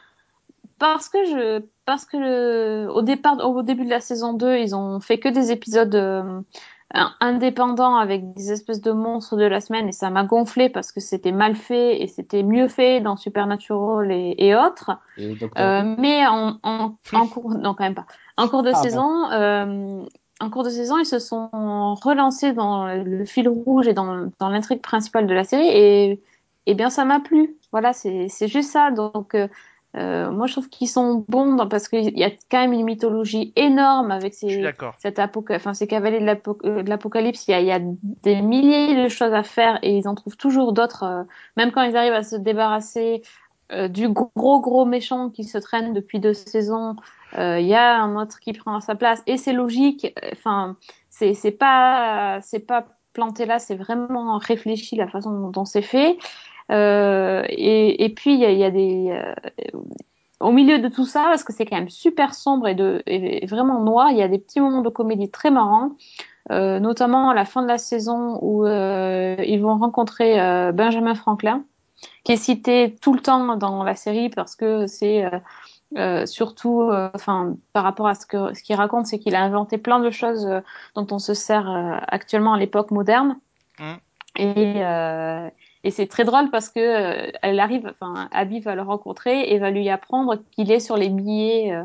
parce 0.78 1.08
que 1.08 1.24
je 1.24 1.62
parce 1.86 2.04
que 2.04 2.18
le... 2.18 2.92
au 2.92 3.00
départ 3.00 3.38
au 3.38 3.62
début 3.62 3.86
de 3.86 3.90
la 3.90 4.02
saison 4.02 4.34
2, 4.34 4.58
ils 4.58 4.76
ont 4.76 5.00
fait 5.00 5.18
que 5.18 5.30
des 5.30 5.50
épisodes. 5.50 5.94
Euh 5.94 6.42
indépendant 6.94 7.96
avec 7.96 8.32
des 8.32 8.50
espèces 8.50 8.80
de 8.80 8.92
monstres 8.92 9.36
de 9.36 9.44
la 9.44 9.60
semaine 9.60 9.88
et 9.88 9.92
ça 9.92 10.08
m'a 10.08 10.24
gonflé 10.24 10.70
parce 10.70 10.90
que 10.90 11.00
c'était 11.00 11.32
mal 11.32 11.54
fait 11.54 12.00
et 12.02 12.06
c'était 12.06 12.42
mieux 12.42 12.68
fait 12.68 13.00
dans 13.00 13.16
Supernatural 13.16 14.10
et, 14.10 14.34
et 14.38 14.56
autres. 14.56 14.92
Et 15.18 15.36
euh, 15.58 15.94
mais 15.98 16.26
en, 16.26 16.56
en, 16.62 16.94
en, 17.12 17.26
cours, 17.26 17.50
non 17.50 17.74
quand 17.74 17.84
même 17.84 17.94
pas. 17.94 18.06
En 18.38 18.48
cours 18.48 18.62
de 18.62 18.70
ah, 18.70 18.82
saison, 18.82 19.02
bon. 19.02 19.30
euh, 19.32 20.02
en 20.40 20.50
cours 20.50 20.64
de 20.64 20.70
saison, 20.70 20.96
ils 20.98 21.04
se 21.04 21.18
sont 21.18 21.50
relancés 22.02 22.54
dans 22.54 22.86
le 22.86 23.24
fil 23.26 23.48
rouge 23.50 23.86
et 23.86 23.92
dans, 23.92 24.30
dans 24.38 24.48
l'intrigue 24.48 24.80
principale 24.80 25.26
de 25.26 25.34
la 25.34 25.44
série 25.44 25.68
et, 25.68 26.22
et 26.64 26.74
bien 26.74 26.88
ça 26.88 27.04
m'a 27.04 27.20
plu. 27.20 27.56
Voilà, 27.70 27.92
c'est 27.92 28.48
juste 28.48 28.70
ça. 28.70 28.90
Donc 28.90 29.34
euh, 29.34 29.46
euh, 29.98 30.30
moi, 30.30 30.46
je 30.46 30.52
trouve 30.52 30.68
qu'ils 30.68 30.88
sont 30.88 31.24
bons 31.28 31.54
dans, 31.54 31.66
parce 31.66 31.88
qu'il 31.88 32.16
y 32.16 32.24
a 32.24 32.30
quand 32.50 32.60
même 32.60 32.72
une 32.72 32.84
mythologie 32.84 33.52
énorme 33.56 34.10
avec 34.10 34.34
ces, 34.34 34.64
cette 34.98 35.18
enfin, 35.18 35.74
ces 35.74 35.86
cavaliers 35.86 36.20
de 36.20 36.88
l'apocalypse. 36.88 37.48
Il, 37.48 37.64
y 37.64 37.72
a 37.72 37.80
des 37.80 38.40
milliers 38.40 39.02
de 39.02 39.08
choses 39.08 39.32
à 39.32 39.42
faire 39.42 39.78
et 39.82 39.96
ils 39.96 40.06
en 40.06 40.14
trouvent 40.14 40.36
toujours 40.36 40.72
d'autres, 40.72 41.02
euh, 41.02 41.22
même 41.56 41.72
quand 41.72 41.82
ils 41.82 41.96
arrivent 41.96 42.12
à 42.12 42.22
se 42.22 42.36
débarrasser 42.36 43.22
euh, 43.72 43.88
du 43.88 44.08
gros 44.08 44.60
gros 44.60 44.84
méchant 44.84 45.30
qui 45.30 45.44
se 45.44 45.58
traîne 45.58 45.92
depuis 45.92 46.20
deux 46.20 46.34
saisons. 46.34 46.94
Euh, 47.36 47.58
il 47.58 47.66
y 47.66 47.74
a 47.74 48.00
un 48.00 48.14
autre 48.16 48.38
qui 48.38 48.52
prend 48.52 48.80
sa 48.80 48.94
place 48.94 49.22
et 49.26 49.36
c'est 49.36 49.52
logique. 49.52 50.14
Enfin, 50.32 50.76
c'est 51.10 51.50
pas 51.50 52.38
c'est 52.42 52.60
pas 52.60 52.86
planté 53.12 53.46
là, 53.46 53.58
c'est 53.58 53.74
vraiment 53.74 54.38
réfléchi 54.38 54.94
la 54.94 55.08
façon 55.08 55.50
dont 55.50 55.64
c'est 55.64 55.82
fait. 55.82 56.16
Euh, 56.70 57.42
et, 57.48 58.04
et, 58.04 58.08
puis 58.10 58.34
il 58.34 58.40
y 58.40 58.44
a, 58.44 58.52
y 58.52 58.64
a, 58.64 58.70
des 58.70 59.10
euh, 59.10 59.78
au 60.40 60.52
milieu 60.52 60.78
de 60.78 60.88
tout 60.88 61.04
ça, 61.04 61.24
parce 61.24 61.42
que 61.42 61.52
c'est 61.52 61.66
quand 61.66 61.76
même 61.76 61.88
super 61.88 62.34
sombre 62.34 62.68
et, 62.68 62.74
de, 62.74 63.02
et 63.06 63.44
vraiment 63.46 63.80
noir, 63.80 64.10
il 64.10 64.18
y 64.18 64.22
a 64.22 64.28
des 64.28 64.38
petits 64.38 64.60
moments 64.60 64.82
de 64.82 64.88
comédie 64.88 65.30
très 65.30 65.50
marrants, 65.50 65.92
euh, 66.50 66.78
notamment 66.78 67.30
à 67.30 67.34
la 67.34 67.44
fin 67.44 67.62
de 67.62 67.68
la 67.68 67.78
saison 67.78 68.38
où 68.40 68.64
euh, 68.64 69.36
ils 69.44 69.60
vont 69.60 69.76
rencontrer 69.76 70.40
euh, 70.40 70.72
Benjamin 70.72 71.14
Franklin, 71.14 71.64
qui 72.24 72.32
est 72.32 72.36
cité 72.36 72.96
tout 73.02 73.12
le 73.12 73.20
temps 73.20 73.56
dans 73.56 73.82
la 73.82 73.96
série 73.96 74.28
parce 74.28 74.54
que 74.54 74.86
c'est 74.86 75.28
euh, 75.96 76.26
surtout, 76.26 76.90
enfin, 77.14 77.56
par 77.72 77.82
rapport 77.82 78.06
à 78.06 78.14
ce 78.14 78.24
que 78.24 78.54
ce 78.54 78.62
qu'il 78.62 78.76
raconte, 78.76 79.06
c'est 79.06 79.18
qu'il 79.18 79.34
a 79.34 79.42
inventé 79.42 79.76
plein 79.78 79.98
de 79.98 80.10
choses 80.10 80.48
dont 80.94 81.06
on 81.10 81.18
se 81.18 81.34
sert 81.34 81.68
actuellement 82.06 82.54
à 82.54 82.58
l'époque 82.58 82.92
moderne. 82.92 83.38
Mmh. 83.80 83.94
Et, 84.36 84.82
et 85.88 85.90
c'est 85.90 86.06
très 86.06 86.24
drôle 86.24 86.50
parce 86.50 86.68
que 86.68 86.80
euh, 86.80 87.32
elle 87.40 87.58
arrive, 87.58 87.94
enfin, 87.98 88.28
Abby 88.30 88.60
va 88.60 88.74
le 88.74 88.82
rencontrer 88.82 89.50
et 89.50 89.58
va 89.58 89.70
lui 89.70 89.88
apprendre 89.88 90.36
qu'il 90.50 90.70
est 90.70 90.80
sur 90.80 90.98
les 90.98 91.08
billets 91.08 91.72
euh, 91.72 91.82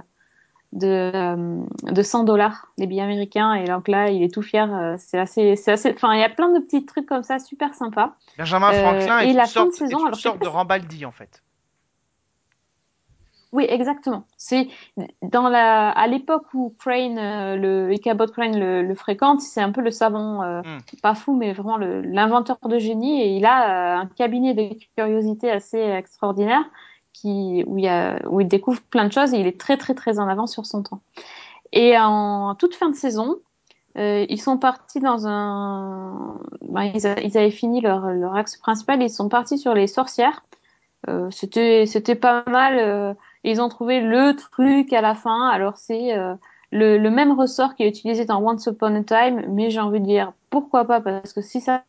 de, 0.73 1.11
euh, 1.15 1.63
de 1.83 2.03
100 2.03 2.25
dollars, 2.25 2.67
les 2.77 2.85
billets 2.85 3.01
américains. 3.01 3.53
Et 3.53 3.63
donc 3.63 3.87
là, 3.87 4.09
il 4.09 4.21
est 4.21 4.33
tout 4.33 4.41
fier. 4.41 4.69
Euh, 4.75 4.95
c'est 4.97 5.17
assez, 5.17 5.55
c'est 5.55 5.71
assez, 5.71 5.93
enfin, 5.93 6.13
il 6.15 6.19
y 6.19 6.23
a 6.23 6.27
plein 6.27 6.49
de 6.49 6.59
petits 6.59 6.85
trucs 6.85 7.05
comme 7.05 7.23
ça, 7.23 7.39
super 7.39 7.73
sympa. 7.75 8.17
Benjamin 8.37 8.73
Franklin 8.73 9.19
est, 9.19 9.31
une 9.31 9.45
sorte, 9.45 9.69
de, 9.69 9.73
saison, 9.73 10.09
est 10.09 10.15
sorte 10.15 10.41
de 10.41 10.47
Rambaldi 10.47 11.05
en 11.05 11.11
fait. 11.11 11.41
Oui, 13.53 13.67
exactement. 13.69 14.25
C'est 14.35 14.67
dans 15.21 15.47
la 15.47 15.91
à 15.91 16.07
l'époque 16.07 16.47
où 16.55 16.75
Crane, 16.79 17.19
euh, 17.19 17.55
le 17.55 17.93
Ichabod 17.93 18.31
Crane 18.31 18.59
le, 18.59 18.81
le 18.81 18.95
fréquente, 18.95 19.41
c'est 19.41 19.61
un 19.61 19.71
peu 19.71 19.81
le 19.81 19.91
savant, 19.91 20.41
euh, 20.41 20.61
mm. 20.61 20.99
pas 21.03 21.13
fou, 21.13 21.35
mais 21.35 21.53
vraiment 21.53 21.77
l'inventeur 21.77 22.57
de 22.67 22.79
génie. 22.79 23.21
Et 23.21 23.37
il 23.37 23.45
a 23.45 23.97
euh, 23.97 24.01
un 24.01 24.07
cabinet 24.07 24.55
de 24.55 24.75
curiosité 24.97 25.51
assez 25.51 25.79
extraordinaire 25.79 26.63
qui 27.13 27.63
où 27.67 27.77
il, 27.77 27.87
a, 27.87 28.27
où 28.27 28.41
il 28.41 28.47
découvre 28.47 28.81
plein 28.81 29.05
de 29.05 29.13
choses 29.13 29.35
et 29.35 29.39
il 29.39 29.45
est 29.45 29.59
très 29.59 29.77
très 29.77 29.93
très 29.93 30.17
en 30.17 30.27
avance 30.27 30.51
sur 30.51 30.65
son 30.65 30.81
temps. 30.81 31.01
Et 31.71 31.95
en 31.95 32.55
toute 32.55 32.73
fin 32.73 32.89
de 32.89 32.95
saison, 32.95 33.37
euh, 33.99 34.25
ils 34.29 34.41
sont 34.41 34.57
partis 34.57 34.99
dans 34.99 35.27
un, 35.27 36.39
ben, 36.61 36.91
ils, 36.95 37.05
a, 37.05 37.19
ils, 37.21 37.37
avaient 37.37 37.51
fini 37.51 37.81
leur, 37.81 38.07
leur 38.07 38.35
axe 38.35 38.57
principal, 38.57 39.03
ils 39.03 39.11
sont 39.11 39.29
partis 39.29 39.59
sur 39.59 39.75
les 39.75 39.85
sorcières. 39.85 40.43
Euh, 41.07 41.29
c'était 41.29 41.85
c'était 41.85 42.15
pas 42.15 42.43
mal 42.47 43.15
ils 43.43 43.61
ont 43.61 43.69
trouvé 43.69 44.01
le 44.01 44.35
truc 44.35 44.93
à 44.93 45.01
la 45.01 45.15
fin. 45.15 45.49
Alors 45.49 45.77
c'est 45.77 46.17
euh, 46.17 46.35
le, 46.71 46.97
le, 46.97 47.09
même 47.09 47.37
ressort 47.37 47.75
qui 47.75 47.83
est 47.83 47.87
utilisé 47.87 48.25
dans 48.25 48.41
Once 48.41 48.65
Upon 48.65 48.95
a 48.95 49.03
Time, 49.03 49.43
mais 49.49 49.69
j'ai 49.69 49.79
envie 49.79 49.99
de 49.99 50.05
dire 50.05 50.33
pourquoi 50.49 50.85
pas? 50.85 51.01
Parce 51.01 51.33
que 51.33 51.41
si 51.41 51.61
ça 51.61 51.83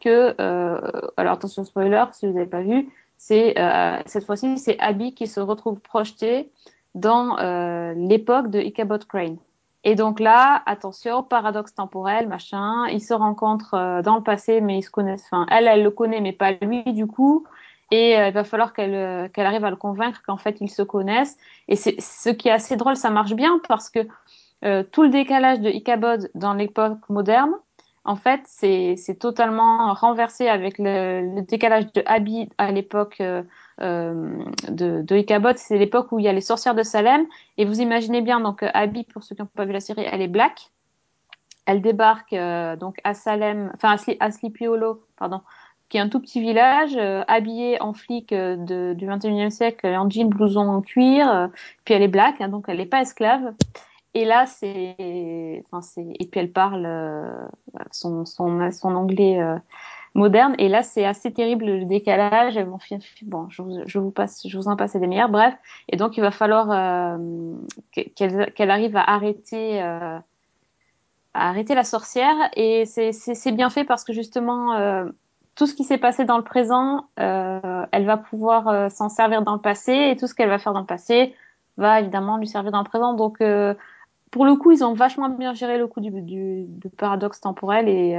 que 0.00 0.34
euh, 0.40 0.80
alors 1.16 1.34
attention 1.34 1.64
spoiler 1.64 2.04
si 2.12 2.26
vous 2.26 2.34
n'avez 2.34 2.46
pas 2.46 2.60
vu, 2.60 2.88
c'est 3.16 3.58
euh, 3.58 3.98
cette 4.06 4.24
fois-ci 4.24 4.58
c'est 4.58 4.78
Abby 4.78 5.14
qui 5.14 5.26
se 5.26 5.40
retrouve 5.40 5.80
projetée 5.80 6.50
dans 6.94 7.38
euh, 7.38 7.94
l'époque 7.94 8.50
de 8.50 8.60
Ichabod 8.60 9.04
Crane. 9.06 9.36
Et 9.84 9.94
donc 9.94 10.18
là, 10.18 10.62
attention, 10.66 11.22
paradoxe 11.22 11.72
temporel, 11.72 12.26
machin, 12.26 12.86
ils 12.88 13.00
se 13.00 13.14
rencontrent 13.14 13.74
euh, 13.74 14.02
dans 14.02 14.16
le 14.16 14.22
passé, 14.22 14.60
mais 14.60 14.78
ils 14.78 14.82
se 14.82 14.90
connaissent. 14.90 15.26
Enfin, 15.30 15.46
elle, 15.48 15.68
elle 15.68 15.84
le 15.84 15.92
connaît, 15.92 16.20
mais 16.20 16.32
pas 16.32 16.52
lui, 16.60 16.82
du 16.92 17.06
coup 17.06 17.46
et 17.90 18.18
euh, 18.18 18.28
il 18.28 18.34
va 18.34 18.44
falloir 18.44 18.72
qu'elle 18.72 18.94
euh, 18.94 19.28
qu'elle 19.28 19.46
arrive 19.46 19.64
à 19.64 19.70
le 19.70 19.76
convaincre 19.76 20.22
qu'en 20.26 20.36
fait 20.36 20.58
ils 20.60 20.70
se 20.70 20.82
connaissent. 20.82 21.36
Et 21.68 21.76
c'est 21.76 22.00
ce 22.00 22.30
qui 22.30 22.48
est 22.48 22.52
assez 22.52 22.76
drôle, 22.76 22.96
ça 22.96 23.10
marche 23.10 23.34
bien 23.34 23.60
parce 23.68 23.90
que 23.90 24.00
euh, 24.64 24.82
tout 24.82 25.02
le 25.02 25.10
décalage 25.10 25.60
de 25.60 25.70
Ichabod 25.70 26.30
dans 26.34 26.54
l'époque 26.54 26.98
moderne, 27.08 27.52
en 28.06 28.14
fait, 28.14 28.40
c'est 28.46 29.18
totalement 29.18 29.92
renversé 29.92 30.46
avec 30.46 30.78
le, 30.78 31.34
le, 31.34 31.42
décalage 31.42 31.92
de 31.92 32.04
Abby 32.06 32.48
à 32.56 32.70
l'époque 32.70 33.20
euh, 33.20 33.42
de, 33.80 35.02
de 35.02 35.16
Ichabod. 35.16 35.58
C'est 35.58 35.76
l'époque 35.76 36.12
où 36.12 36.20
il 36.20 36.24
y 36.24 36.28
a 36.28 36.32
les 36.32 36.40
sorcières 36.40 36.76
de 36.76 36.84
Salem. 36.84 37.26
Et 37.58 37.64
vous 37.64 37.80
imaginez 37.80 38.22
bien, 38.22 38.38
donc 38.38 38.62
Abby, 38.62 39.02
pour 39.02 39.24
ceux 39.24 39.34
qui 39.34 39.42
n'ont 39.42 39.48
pas 39.48 39.64
vu 39.64 39.72
la 39.72 39.80
série, 39.80 40.06
elle 40.10 40.22
est 40.22 40.28
black. 40.28 40.70
elle 41.66 41.82
débarque 41.82 42.32
euh, 42.32 42.76
donc 42.76 42.98
à 43.02 43.12
Salem, 43.12 43.72
enfin 43.74 43.96
à 44.20 44.30
Sleepy 44.30 44.68
Hollow, 44.68 45.02
pardon, 45.16 45.40
qui 45.88 45.98
est 45.98 46.00
un 46.00 46.08
tout 46.08 46.20
petit 46.20 46.40
village, 46.40 46.96
euh, 46.96 47.22
habillée 47.28 47.80
en 47.80 47.92
flic 47.92 48.32
euh, 48.32 48.56
de, 48.56 48.92
du 48.94 49.06
21e 49.06 49.50
siècle, 49.50 49.86
en 49.86 50.08
jean, 50.10 50.28
blouson 50.28 50.68
en 50.68 50.82
cuir, 50.82 51.30
euh, 51.30 51.46
puis 51.84 51.94
elle 51.94 52.02
est 52.02 52.08
black, 52.08 52.40
hein, 52.40 52.48
donc 52.48 52.64
elle 52.68 52.78
n'est 52.78 52.86
pas 52.86 53.00
esclave. 53.02 53.52
Et 54.14 54.24
là, 54.24 54.46
c'est, 54.46 55.62
enfin 55.70 55.86
et 56.18 56.26
puis 56.26 56.40
elle 56.40 56.50
parle 56.50 56.86
euh, 56.86 57.30
son, 57.92 58.24
son, 58.24 58.70
son 58.72 58.94
anglais 58.94 59.38
euh, 59.40 59.56
moderne. 60.14 60.54
Et 60.58 60.68
là, 60.70 60.82
c'est 60.82 61.04
assez 61.04 61.32
terrible 61.32 61.66
le 61.66 61.84
décalage. 61.84 62.58
Bon, 63.22 63.46
je 63.50 63.60
vous, 63.62 63.78
je 63.84 63.98
vous 63.98 64.10
passe, 64.10 64.48
je 64.48 64.56
vous 64.56 64.68
en 64.68 64.76
passe 64.76 64.96
des 64.96 65.06
meilleurs. 65.06 65.28
Bref, 65.28 65.54
et 65.90 65.96
donc 65.98 66.16
il 66.16 66.22
va 66.22 66.30
falloir 66.30 66.70
euh, 66.70 67.18
que- 67.94 68.08
qu'elle 68.14 68.52
qu'elle 68.54 68.70
arrive 68.70 68.96
à 68.96 69.02
arrêter. 69.02 69.80
à 69.80 70.22
arrêter 71.34 71.74
la 71.74 71.84
sorcière 71.84 72.34
et 72.56 72.86
c'est- 72.86 73.52
bien 73.52 73.68
fait 73.68 73.84
parce 73.84 74.04
que 74.04 74.14
justement 74.14 74.72
tout 75.56 75.66
ce 75.66 75.74
qui 75.74 75.84
s'est 75.84 75.98
passé 75.98 76.24
dans 76.24 76.36
le 76.36 76.44
présent, 76.44 77.08
euh, 77.18 77.86
elle 77.90 78.04
va 78.06 78.16
pouvoir 78.18 78.68
euh, 78.68 78.88
s'en 78.90 79.08
servir 79.08 79.42
dans 79.42 79.54
le 79.54 79.60
passé 79.60 79.92
et 79.92 80.16
tout 80.16 80.26
ce 80.26 80.34
qu'elle 80.34 80.48
va 80.50 80.58
faire 80.58 80.72
dans 80.74 80.80
le 80.80 80.86
passé 80.86 81.34
va 81.78 82.00
évidemment 82.00 82.36
lui 82.36 82.46
servir 82.46 82.72
dans 82.72 82.78
le 82.82 82.88
présent. 82.88 83.14
Donc 83.14 83.40
euh, 83.40 83.74
pour 84.30 84.44
le 84.44 84.54
coup, 84.56 84.70
ils 84.72 84.84
ont 84.84 84.92
vachement 84.94 85.28
bien 85.30 85.54
géré 85.54 85.78
le 85.78 85.86
coup 85.86 86.00
du, 86.00 86.10
du, 86.10 86.64
du 86.66 86.88
paradoxe 86.90 87.40
temporel 87.40 87.88
et, 87.88 88.18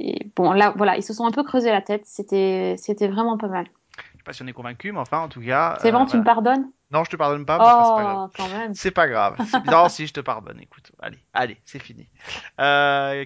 et 0.00 0.30
bon 0.36 0.52
là 0.52 0.72
voilà, 0.76 0.96
ils 0.96 1.02
se 1.02 1.14
sont 1.14 1.26
un 1.26 1.30
peu 1.30 1.44
creusé 1.44 1.70
la 1.70 1.80
tête. 1.80 2.06
C'était 2.06 2.74
c'était 2.76 3.08
vraiment 3.08 3.38
pas 3.38 3.48
mal. 3.48 3.66
Je 3.96 4.18
sais 4.18 4.24
pas 4.24 4.32
si 4.32 4.42
on 4.42 4.46
est 4.46 4.52
convaincu, 4.52 4.90
mais 4.92 4.98
enfin, 5.00 5.20
en 5.20 5.28
tout 5.28 5.40
cas. 5.42 5.76
C'est 5.80 5.92
bon, 5.92 6.06
tu 6.06 6.16
me 6.16 6.24
pardonnes? 6.24 6.70
Non, 6.90 7.04
je 7.04 7.10
te 7.10 7.16
pardonne 7.16 7.44
pas, 7.46 7.58
que 7.58 7.64
c'est 7.64 7.94
pas 7.94 8.02
grave. 8.02 8.28
Oh, 8.30 8.34
quand 8.36 8.58
même. 8.58 8.74
C'est 8.74 8.90
pas 8.90 9.08
grave. 9.08 9.36
Non, 9.66 9.88
si, 9.88 10.06
je 10.06 10.12
te 10.12 10.20
pardonne, 10.20 10.60
écoute. 10.60 10.92
Allez, 11.00 11.18
allez, 11.32 11.56
c'est 11.64 11.78
fini. 11.78 12.08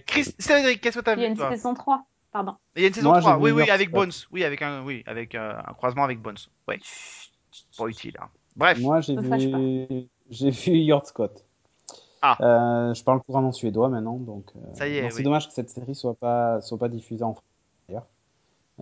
Chris, 0.06 0.34
Cédric, 0.38 0.80
qu'est-ce 0.80 0.98
que 0.98 1.04
t'as 1.04 1.14
Il 1.14 1.20
y 1.20 1.24
a 1.24 1.26
vu, 1.26 1.32
une 1.32 1.38
toi? 1.38 1.50
saison 1.50 1.74
3, 1.74 2.04
pardon. 2.44 2.58
Il 2.76 2.82
y 2.82 2.84
a 2.84 2.88
une 2.88 2.94
saison 2.94 3.08
Moi, 3.10 3.20
3, 3.20 3.36
j'ai 3.36 3.42
oui, 3.42 3.50
oui, 3.52 3.70
avec. 3.70 3.90
Bones. 3.90 4.10
Oui, 4.30 4.44
avec 4.44 4.62
un, 4.62 4.84
oui, 4.84 5.02
avec 5.06 5.34
euh, 5.34 5.52
un 5.66 5.72
croisement 5.74 6.04
avec 6.04 6.20
Bones. 6.20 6.36
Ouais. 6.68 6.78
Pas 7.78 7.86
utile, 7.86 8.16
hein. 8.20 8.28
Bref. 8.56 8.78
Moi, 8.80 9.00
j'ai 9.00 9.16
vu, 9.16 10.08
j'ai 10.30 10.50
vu 10.50 10.72
Yord 10.72 11.06
Scott. 11.06 11.44
Ah. 12.22 12.36
Euh, 12.40 12.94
je 12.94 13.04
parle 13.04 13.22
couramment 13.22 13.52
suédois 13.52 13.88
maintenant, 13.88 14.16
donc. 14.18 14.50
euh, 14.56 14.74
Ça 14.74 14.88
y 14.88 14.96
est, 14.96 15.04
oui. 15.04 15.10
C'est 15.12 15.22
dommage 15.22 15.48
que 15.48 15.54
cette 15.54 15.70
série 15.70 15.94
soit 15.94 16.14
pas 16.14 16.60
soit 16.60 16.78
pas 16.78 16.88
diffusée 16.88 17.22
en 17.24 17.34
France 17.34 17.44
d'ailleurs. 17.88 18.06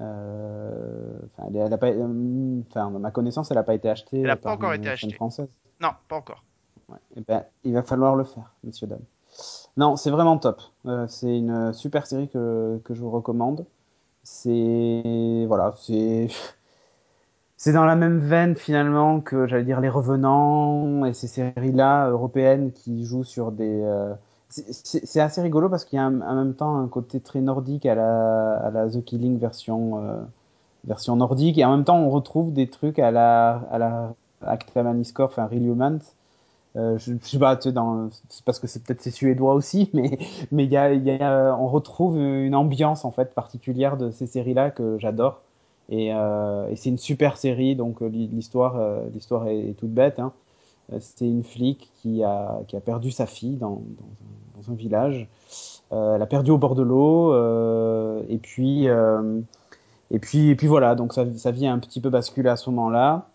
Euh, 0.00 1.18
Enfin, 1.36 1.48
elle, 1.48 1.56
elle 1.56 1.72
a 1.72 1.78
pas, 1.78 1.88
euh, 1.88 2.60
enfin, 2.70 2.86
à 2.86 2.90
ma 2.98 3.10
connaissance, 3.10 3.50
elle 3.50 3.56
n'a 3.56 3.62
pas 3.62 3.74
été 3.74 3.88
achetée 3.90 4.20
Elle 4.20 4.30
a 4.30 4.36
pas 4.36 4.52
encore 4.52 4.72
une 4.72 4.80
été 4.82 4.90
achetée. 4.90 5.12
française. 5.12 5.48
Non, 5.80 5.90
pas 6.08 6.16
encore. 6.16 6.44
Ouais. 6.88 6.98
Eh 7.16 7.20
ben, 7.22 7.44
il 7.64 7.72
va 7.74 7.82
falloir 7.82 8.14
le 8.16 8.24
faire, 8.24 8.52
messieurs 8.62 8.86
dames. 8.86 9.00
Non, 9.76 9.96
c'est 9.96 10.10
vraiment 10.10 10.38
top. 10.38 10.60
Euh, 10.86 11.06
c'est 11.08 11.36
une 11.38 11.72
super 11.72 12.06
série 12.06 12.28
que, 12.28 12.80
que 12.84 12.94
je 12.94 13.00
vous 13.00 13.10
recommande. 13.10 13.66
C'est 14.24 15.44
voilà, 15.48 15.74
c'est 15.78 16.28
c'est 17.56 17.72
dans 17.72 17.84
la 17.84 17.96
même 17.96 18.18
veine 18.18 18.56
finalement 18.56 19.20
que 19.20 19.46
j'allais 19.46 19.64
dire 19.64 19.80
Les 19.80 19.88
Revenants 19.88 21.04
et 21.04 21.14
ces 21.14 21.28
séries-là 21.28 22.08
européennes 22.10 22.72
qui 22.72 23.04
jouent 23.04 23.24
sur 23.24 23.52
des. 23.52 23.80
euh, 23.82 24.14
c'est- 24.48 25.20
assez 25.20 25.40
rigolo 25.42 25.68
parce 25.68 25.84
qu'il 25.84 25.96
y 25.98 26.00
a 26.02 26.06
en 26.06 26.34
même 26.34 26.54
temps 26.54 26.76
un 26.78 26.88
côté 26.88 27.20
très 27.20 27.40
nordique 27.40 27.86
à 27.86 27.94
la, 27.94 28.54
à 28.56 28.70
la 28.70 28.88
The 28.88 29.02
Killing 29.04 29.38
version 29.38 29.98
euh, 30.04 30.22
version 30.86 31.16
nordique 31.16 31.58
et 31.58 31.64
en 31.64 31.72
même 31.76 31.84
temps 31.84 31.98
on 31.98 32.10
retrouve 32.10 32.52
des 32.52 32.68
trucs 32.70 32.98
à 33.00 33.10
la 33.12 33.56
à 33.72 33.78
la 33.78 34.14
Acta 34.42 34.82
Maniscorp, 34.84 35.30
enfin 35.32 35.46
Real. 35.46 36.00
Euh, 36.76 36.98
je, 36.98 37.12
sais 37.22 37.38
pas, 37.38 37.56
tu 37.56 37.72
dans, 37.72 38.10
c'est 38.28 38.44
parce 38.44 38.58
que 38.58 38.66
c'est 38.66 38.82
peut-être 38.82 39.00
c'est 39.00 39.12
suédois 39.12 39.54
aussi, 39.54 39.90
mais 39.94 40.18
mais 40.50 40.64
il 40.64 40.72
y 40.72 40.76
a, 40.76 41.56
on 41.58 41.68
retrouve 41.68 42.18
une 42.18 42.54
ambiance 42.54 43.04
en 43.04 43.12
fait 43.12 43.32
particulière 43.34 43.96
de 43.96 44.10
ces 44.10 44.26
séries-là 44.26 44.70
que 44.70 44.98
j'adore. 44.98 45.40
Et, 45.90 46.12
euh, 46.14 46.68
et 46.70 46.76
c'est 46.76 46.88
une 46.88 46.98
super 46.98 47.36
série, 47.36 47.76
donc 47.76 48.02
euh, 48.02 48.08
l'histoire, 48.08 48.80
l'histoire 49.12 49.46
est, 49.48 49.74
toute 49.78 49.92
bête. 49.92 50.18
Hein. 50.18 50.32
C'est 51.00 51.26
une 51.26 51.44
flic 51.44 51.90
qui 52.02 52.24
a, 52.24 52.60
perdu 52.84 53.10
sa 53.10 53.26
fille 53.26 53.56
dans, 53.56 53.80
un, 54.68 54.74
village. 54.74 55.28
Elle 55.90 56.20
a 56.20 56.26
perdu 56.26 56.50
au 56.50 56.58
bord 56.58 56.74
de 56.74 56.82
l'eau, 56.82 57.32
et 58.28 58.38
puis 58.38 58.86
et 58.86 60.18
puis 60.18 60.50
et 60.50 60.56
puis 60.56 60.66
voilà, 60.66 60.94
donc 60.94 61.14
sa, 61.14 61.50
vie 61.50 61.66
a 61.66 61.72
un 61.72 61.78
petit 61.78 62.00
peu 62.00 62.10
basculé 62.10 62.48
à 62.48 62.56
ce 62.56 62.68
moment-là. 62.70 63.28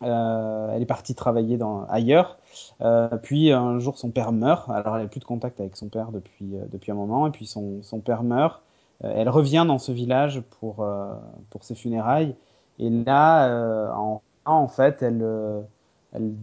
Elle 0.00 0.82
est 0.82 0.86
partie 0.86 1.14
travailler 1.14 1.58
ailleurs. 1.88 2.38
Euh, 2.80 3.08
puis 3.22 3.52
un 3.52 3.78
jour, 3.78 3.98
son 3.98 4.10
père 4.10 4.32
meurt. 4.32 4.68
Alors, 4.70 4.96
elle 4.96 5.02
n'a 5.02 5.08
plus 5.08 5.20
de 5.20 5.24
contact 5.24 5.60
avec 5.60 5.76
son 5.76 5.88
père 5.88 6.12
depuis, 6.12 6.56
euh, 6.56 6.64
depuis 6.70 6.92
un 6.92 6.94
moment. 6.94 7.26
Et 7.26 7.30
puis, 7.30 7.46
son, 7.46 7.82
son 7.82 8.00
père 8.00 8.22
meurt. 8.22 8.62
Euh, 9.04 9.12
elle 9.14 9.28
revient 9.28 9.64
dans 9.66 9.78
ce 9.78 9.92
village 9.92 10.42
pour, 10.60 10.86
pour 11.50 11.64
ses 11.64 11.74
funérailles. 11.74 12.34
Et 12.78 12.90
là, 12.90 13.92
en, 13.94 14.22
en 14.44 14.68
fait, 14.68 15.02
elle, 15.02 15.24
elle, 16.12 16.34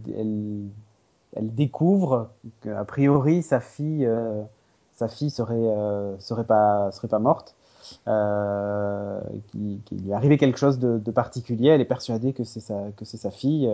elle, 1.36 1.54
découvre 1.54 2.30
qu'a 2.60 2.84
priori, 2.84 3.42
sa 3.42 3.60
fille, 3.60 4.08
sa 4.96 5.08
fille 5.08 5.30
serait, 5.30 5.70
serait, 6.18 6.44
pas, 6.44 6.90
serait 6.92 7.08
pas 7.08 7.18
morte. 7.18 7.54
Euh, 8.08 9.20
qu'il 9.48 9.78
qui 9.84 9.96
lui 9.96 10.12
arrivé 10.14 10.38
quelque 10.38 10.58
chose 10.58 10.78
de, 10.78 10.98
de 10.98 11.10
particulier. 11.10 11.68
Elle 11.68 11.82
est 11.82 11.86
persuadée 11.86 12.32
que 12.32 12.42
c'est 12.42 12.60
sa, 12.60 12.90
que 12.96 13.04
c'est 13.04 13.18
sa 13.18 13.30
fille. 13.30 13.70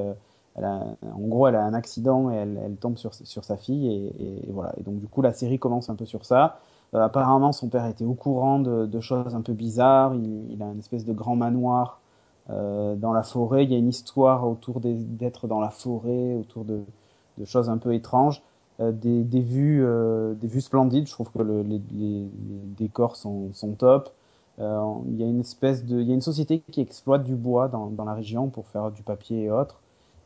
En 0.56 1.28
gros, 1.28 1.46
elle 1.46 1.56
a 1.56 1.64
un 1.64 1.74
accident 1.74 2.30
et 2.30 2.36
elle, 2.36 2.76
tombe 2.80 2.96
sur, 2.96 3.14
sa 3.44 3.56
fille. 3.56 4.12
Et, 4.18 4.50
voilà. 4.50 4.72
Et 4.78 4.82
donc, 4.82 4.98
du 4.98 5.06
coup, 5.06 5.22
la 5.22 5.32
série 5.32 5.58
commence 5.58 5.90
un 5.90 5.94
peu 5.94 6.06
sur 6.06 6.24
ça. 6.24 6.58
Euh, 6.94 7.00
apparemment, 7.00 7.52
son 7.52 7.68
père 7.68 7.86
était 7.86 8.04
au 8.04 8.14
courant 8.14 8.58
de, 8.58 9.00
choses 9.00 9.34
un 9.34 9.42
peu 9.42 9.52
bizarres. 9.52 10.14
Il, 10.14 10.62
a 10.62 10.66
une 10.66 10.78
espèce 10.78 11.04
de 11.04 11.12
grand 11.12 11.36
manoir 11.36 12.00
euh, 12.50 12.96
dans 12.96 13.12
la 13.12 13.22
forêt. 13.22 13.64
Il 13.64 13.70
y 13.70 13.74
a 13.74 13.78
une 13.78 13.88
histoire 13.88 14.48
autour 14.48 14.80
d'être 14.80 15.46
dans 15.46 15.60
la 15.60 15.70
forêt, 15.70 16.34
autour 16.34 16.64
de, 16.64 16.82
choses 17.44 17.70
un 17.70 17.78
peu 17.78 17.94
étranges. 17.94 18.42
Euh, 18.80 18.92
des, 18.92 19.40
vues, 19.40 19.84
des 20.36 20.48
vues 20.48 20.60
splendides. 20.60 21.06
Je 21.06 21.12
trouve 21.12 21.30
que 21.30 21.42
le, 21.42 21.62
les, 21.62 22.28
décors 22.76 23.16
sont, 23.16 23.50
top. 23.78 24.10
Il 24.58 25.16
y 25.16 25.22
a 25.22 25.26
une 25.26 25.40
espèce 25.40 25.84
de, 25.86 26.00
il 26.00 26.08
y 26.08 26.10
a 26.10 26.14
une 26.14 26.20
société 26.20 26.60
qui 26.70 26.80
exploite 26.80 27.24
du 27.24 27.34
bois 27.34 27.68
dans 27.68 28.04
la 28.04 28.14
région 28.14 28.48
pour 28.48 28.68
faire 28.68 28.90
du 28.90 29.02
papier 29.02 29.44
et 29.44 29.50
autres. 29.50 29.80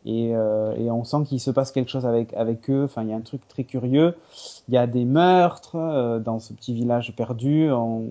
Et, 0.06 0.34
euh, 0.34 0.74
et, 0.76 0.90
on 0.90 1.02
sent 1.04 1.24
qu'il 1.26 1.40
se 1.40 1.50
passe 1.50 1.72
quelque 1.72 1.90
chose 1.90 2.04
avec, 2.04 2.34
eux. 2.70 2.84
Enfin, 2.84 3.02
il 3.02 3.08
y 3.08 3.12
a 3.12 3.16
un 3.16 3.22
truc 3.22 3.46
très 3.48 3.64
curieux. 3.64 4.14
Il 4.68 4.74
y 4.74 4.76
a 4.76 4.86
des 4.86 5.04
meurtres 5.04 5.76
euh, 5.76 6.18
dans 6.18 6.40
ce 6.40 6.52
petit 6.52 6.74
village 6.74 7.14
perdu. 7.16 7.70
On, 7.72 8.10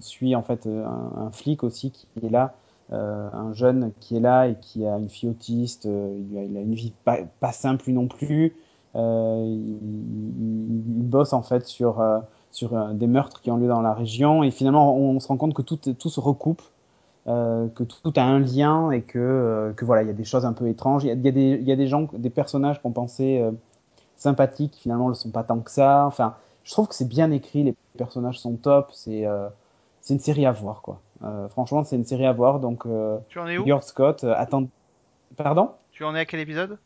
suit 0.00 0.34
en 0.34 0.42
fait 0.42 0.66
un, 0.66 1.26
un, 1.26 1.30
flic 1.30 1.62
aussi 1.62 1.90
qui 1.90 2.06
est 2.22 2.30
là, 2.30 2.54
euh, 2.92 3.28
un 3.32 3.52
jeune 3.52 3.92
qui 4.00 4.16
est 4.16 4.20
là 4.20 4.48
et 4.48 4.56
qui 4.60 4.86
a 4.86 4.96
une 4.96 5.10
fille 5.10 5.28
autiste. 5.28 5.84
il, 5.84 6.38
a, 6.38 6.40
a 6.40 6.62
une 6.62 6.74
vie 6.74 6.94
pas, 7.04 7.18
pas 7.40 7.52
simple 7.52 7.90
non 7.90 8.08
plus. 8.08 8.54
Euh, 8.96 9.44
il, 9.46 9.78
bosse 11.10 11.32
en 11.32 11.42
fait 11.42 11.66
sur 11.66 12.00
euh, 12.00 12.20
sur 12.50 12.94
des 12.94 13.06
meurtres 13.06 13.40
qui 13.40 13.50
ont 13.50 13.56
lieu 13.56 13.68
dans 13.68 13.80
la 13.80 13.94
région 13.94 14.42
et 14.42 14.50
finalement 14.50 14.96
on, 14.96 15.16
on 15.16 15.20
se 15.20 15.28
rend 15.28 15.36
compte 15.36 15.54
que 15.54 15.62
tout, 15.62 15.76
tout 15.76 16.08
se 16.08 16.18
recoupe, 16.18 16.62
euh, 17.26 17.68
que 17.68 17.84
tout 17.84 18.12
a 18.16 18.22
un 18.22 18.38
lien 18.38 18.90
et 18.90 19.02
que, 19.02 19.18
euh, 19.18 19.72
que 19.72 19.84
voilà 19.84 20.02
il 20.02 20.06
y 20.06 20.10
a 20.10 20.14
des 20.14 20.24
choses 20.24 20.44
un 20.44 20.52
peu 20.52 20.68
étranges. 20.68 21.04
Il 21.04 21.08
y 21.08 21.10
a, 21.10 21.14
y 21.14 21.28
a, 21.28 21.32
des, 21.32 21.58
il 21.60 21.68
y 21.68 21.72
a 21.72 21.76
des 21.76 21.86
gens, 21.86 22.08
des 22.12 22.30
personnages 22.30 22.80
qu'on 22.80 22.92
pensait 22.92 23.40
euh, 23.40 23.50
sympathiques 24.16 24.76
finalement 24.80 25.06
ne 25.06 25.10
le 25.10 25.14
sont 25.14 25.30
pas 25.30 25.44
tant 25.44 25.60
que 25.60 25.70
ça. 25.70 26.06
Enfin, 26.06 26.36
je 26.64 26.72
trouve 26.72 26.88
que 26.88 26.94
c'est 26.94 27.08
bien 27.08 27.30
écrit, 27.30 27.62
les 27.64 27.74
personnages 27.96 28.38
sont 28.38 28.56
top, 28.56 28.90
c'est 28.92 29.26
euh, 29.26 29.48
c'est 30.00 30.14
une 30.14 30.20
série 30.20 30.46
à 30.46 30.52
voir 30.52 30.82
quoi. 30.82 31.00
Euh, 31.22 31.48
franchement 31.48 31.84
c'est 31.84 31.96
une 31.96 32.06
série 32.06 32.26
à 32.26 32.32
voir 32.32 32.60
donc. 32.60 32.84
tu 33.28 33.38
en 33.38 33.46
es 33.46 33.58
où? 33.58 33.66
George 33.66 33.84
Scott, 33.84 34.24
attends, 34.24 34.68
pardon? 35.36 35.70
Tu 35.92 36.04
en 36.04 36.14
es 36.14 36.20
à 36.20 36.24
quel 36.24 36.40
épisode? 36.40 36.78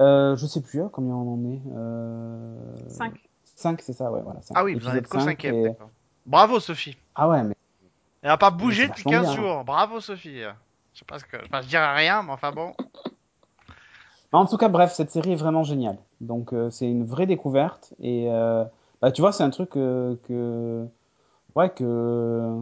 Euh, 0.00 0.36
je 0.36 0.46
sais 0.46 0.60
plus 0.60 0.82
hein, 0.82 0.90
combien 0.92 1.14
on 1.14 1.34
en 1.34 1.44
est. 1.44 1.60
Euh... 1.74 2.88
5. 2.88 3.14
5, 3.56 3.80
c'est 3.80 3.92
ça, 3.92 4.10
ouais, 4.10 4.20
voilà. 4.22 4.40
5. 4.42 4.54
Ah 4.56 4.64
oui, 4.64 4.74
vous 4.74 4.86
en 4.86 4.94
êtes 4.94 5.08
qu'au 5.08 5.20
cinquième, 5.20 5.54
et... 5.54 5.76
Bravo, 6.26 6.60
Sophie. 6.60 6.96
Ah 7.14 7.28
ouais, 7.28 7.42
mais. 7.42 7.55
Elle 8.26 8.32
n'a 8.32 8.38
pas 8.38 8.50
bougé 8.50 8.88
depuis 8.88 9.04
15 9.04 9.22
bien, 9.22 9.36
jours. 9.36 9.62
Bravo, 9.62 10.00
Sophie. 10.00 10.40
Je 10.40 10.98
sais 10.98 11.04
pas 11.04 11.20
ce 11.20 11.24
que. 11.24 11.36
Enfin, 11.44 11.62
je 11.62 11.68
dirais 11.68 11.94
rien, 11.94 12.24
mais 12.24 12.32
enfin 12.32 12.50
bon. 12.50 12.74
En 14.32 14.46
tout 14.46 14.56
cas, 14.56 14.66
bref, 14.66 14.92
cette 14.92 15.12
série 15.12 15.34
est 15.34 15.36
vraiment 15.36 15.62
géniale. 15.62 15.96
Donc, 16.20 16.52
euh, 16.52 16.68
c'est 16.70 16.90
une 16.90 17.04
vraie 17.04 17.26
découverte. 17.26 17.94
Et 18.00 18.26
euh, 18.28 18.64
bah, 19.00 19.12
tu 19.12 19.20
vois, 19.20 19.30
c'est 19.30 19.44
un 19.44 19.50
truc 19.50 19.70
que. 19.70 20.18
que... 20.26 20.84
Ouais, 21.54 21.70
que. 21.70 22.58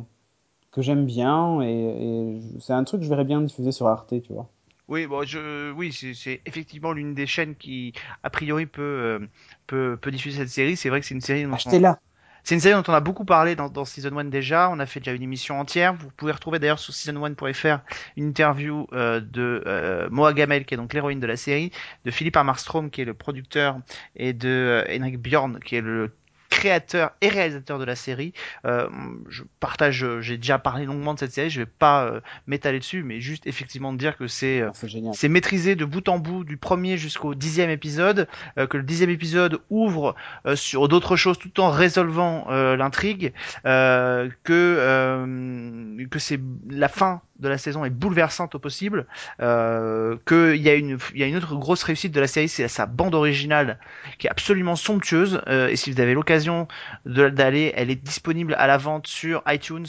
que 0.70 0.82
j'aime 0.82 1.06
bien. 1.06 1.62
Et, 1.62 1.72
et 1.72 2.40
c'est 2.60 2.74
un 2.74 2.84
truc 2.84 3.00
que 3.00 3.06
je 3.06 3.10
verrais 3.10 3.24
bien 3.24 3.40
diffuser 3.40 3.72
sur 3.72 3.86
Arte, 3.86 4.20
tu 4.20 4.34
vois. 4.34 4.50
Oui, 4.88 5.06
bon, 5.06 5.24
je, 5.24 5.72
oui, 5.72 5.94
c'est 5.94 6.42
effectivement 6.44 6.92
l'une 6.92 7.14
des 7.14 7.26
chaînes 7.26 7.54
qui, 7.54 7.94
a 8.22 8.28
priori, 8.28 8.66
peut, 8.66 8.82
euh, 8.82 9.18
peut, 9.66 9.96
peut 9.98 10.10
diffuser 10.10 10.40
cette 10.40 10.50
série. 10.50 10.76
C'est 10.76 10.90
vrai 10.90 11.00
que 11.00 11.06
c'est 11.06 11.14
une 11.14 11.22
série. 11.22 11.46
Achetez-la. 11.50 11.98
C'est 12.44 12.54
une 12.54 12.60
série 12.60 12.74
dont 12.74 12.92
on 12.92 12.94
a 12.94 13.00
beaucoup 13.00 13.24
parlé 13.24 13.56
dans, 13.56 13.70
dans 13.70 13.86
Season 13.86 14.16
1 14.18 14.24
déjà. 14.24 14.68
On 14.70 14.78
a 14.78 14.84
fait 14.84 15.00
déjà 15.00 15.12
une 15.12 15.22
émission 15.22 15.58
entière. 15.58 15.94
Vous 15.94 16.10
pouvez 16.10 16.30
retrouver 16.30 16.58
d'ailleurs 16.58 16.78
sur 16.78 16.92
season1.fr 16.92 17.78
une 18.18 18.28
interview 18.28 18.86
euh, 18.92 19.20
de 19.20 19.64
euh, 19.66 20.08
Moa 20.10 20.34
Gamel, 20.34 20.66
qui 20.66 20.74
est 20.74 20.76
donc 20.76 20.92
l'héroïne 20.92 21.20
de 21.20 21.26
la 21.26 21.38
série, 21.38 21.72
de 22.04 22.10
Philippe 22.10 22.36
Armarstrom, 22.36 22.90
qui 22.90 23.00
est 23.00 23.06
le 23.06 23.14
producteur, 23.14 23.78
et 24.14 24.34
de 24.34 24.48
euh, 24.48 24.84
Henrik 24.94 25.18
Bjorn, 25.20 25.58
qui 25.58 25.76
est 25.76 25.80
le 25.80 26.10
créateur 26.54 27.10
et 27.20 27.28
réalisateur 27.28 27.80
de 27.80 27.84
la 27.84 27.96
série. 27.96 28.32
Euh, 28.64 28.88
je 29.28 29.42
partage, 29.58 30.06
j'ai 30.20 30.36
déjà 30.36 30.60
parlé 30.60 30.84
longuement 30.84 31.14
de 31.14 31.18
cette 31.18 31.32
série, 31.32 31.50
je 31.50 31.60
vais 31.60 31.66
pas 31.66 32.04
euh, 32.04 32.20
m'étaler 32.46 32.78
dessus, 32.78 33.02
mais 33.02 33.20
juste 33.20 33.48
effectivement 33.48 33.92
de 33.92 33.98
dire 33.98 34.16
que 34.16 34.28
c'est 34.28 34.60
euh, 34.60 34.70
c'est 35.14 35.28
maîtrisé 35.28 35.74
de 35.74 35.84
bout 35.84 36.08
en 36.08 36.20
bout 36.20 36.44
du 36.44 36.56
premier 36.56 36.96
jusqu'au 36.96 37.34
dixième 37.34 37.70
épisode, 37.70 38.28
que 38.56 38.76
le 38.76 38.82
dixième 38.84 39.10
épisode 39.10 39.60
ouvre 39.68 40.14
sur 40.54 40.88
d'autres 40.88 41.16
choses 41.16 41.38
tout 41.38 41.60
en 41.60 41.70
résolvant 41.70 42.46
l'intrigue, 42.76 43.32
que 43.64 44.34
que 44.44 46.18
c'est 46.18 46.40
la 46.70 46.88
fin 46.88 47.22
de 47.38 47.48
la 47.48 47.58
saison 47.58 47.84
est 47.84 47.90
bouleversante 47.90 48.54
au 48.54 48.58
possible, 48.58 49.06
euh, 49.40 50.16
qu'il 50.26 50.62
y 50.62 50.68
a 50.68 50.74
une 50.74 50.98
y 51.14 51.22
a 51.22 51.26
une 51.26 51.36
autre 51.36 51.56
grosse 51.56 51.82
réussite 51.82 52.12
de 52.12 52.20
la 52.20 52.26
série, 52.26 52.48
c'est 52.48 52.68
sa 52.68 52.86
bande 52.86 53.14
originale 53.14 53.78
qui 54.18 54.26
est 54.26 54.30
absolument 54.30 54.76
somptueuse. 54.76 55.42
Euh, 55.48 55.68
et 55.68 55.76
si 55.76 55.90
vous 55.90 56.00
avez 56.00 56.14
l'occasion 56.14 56.68
d'aller, 57.06 57.72
elle 57.76 57.90
est 57.90 58.02
disponible 58.02 58.54
à 58.58 58.66
la 58.66 58.78
vente 58.78 59.06
sur 59.06 59.42
iTunes. 59.48 59.86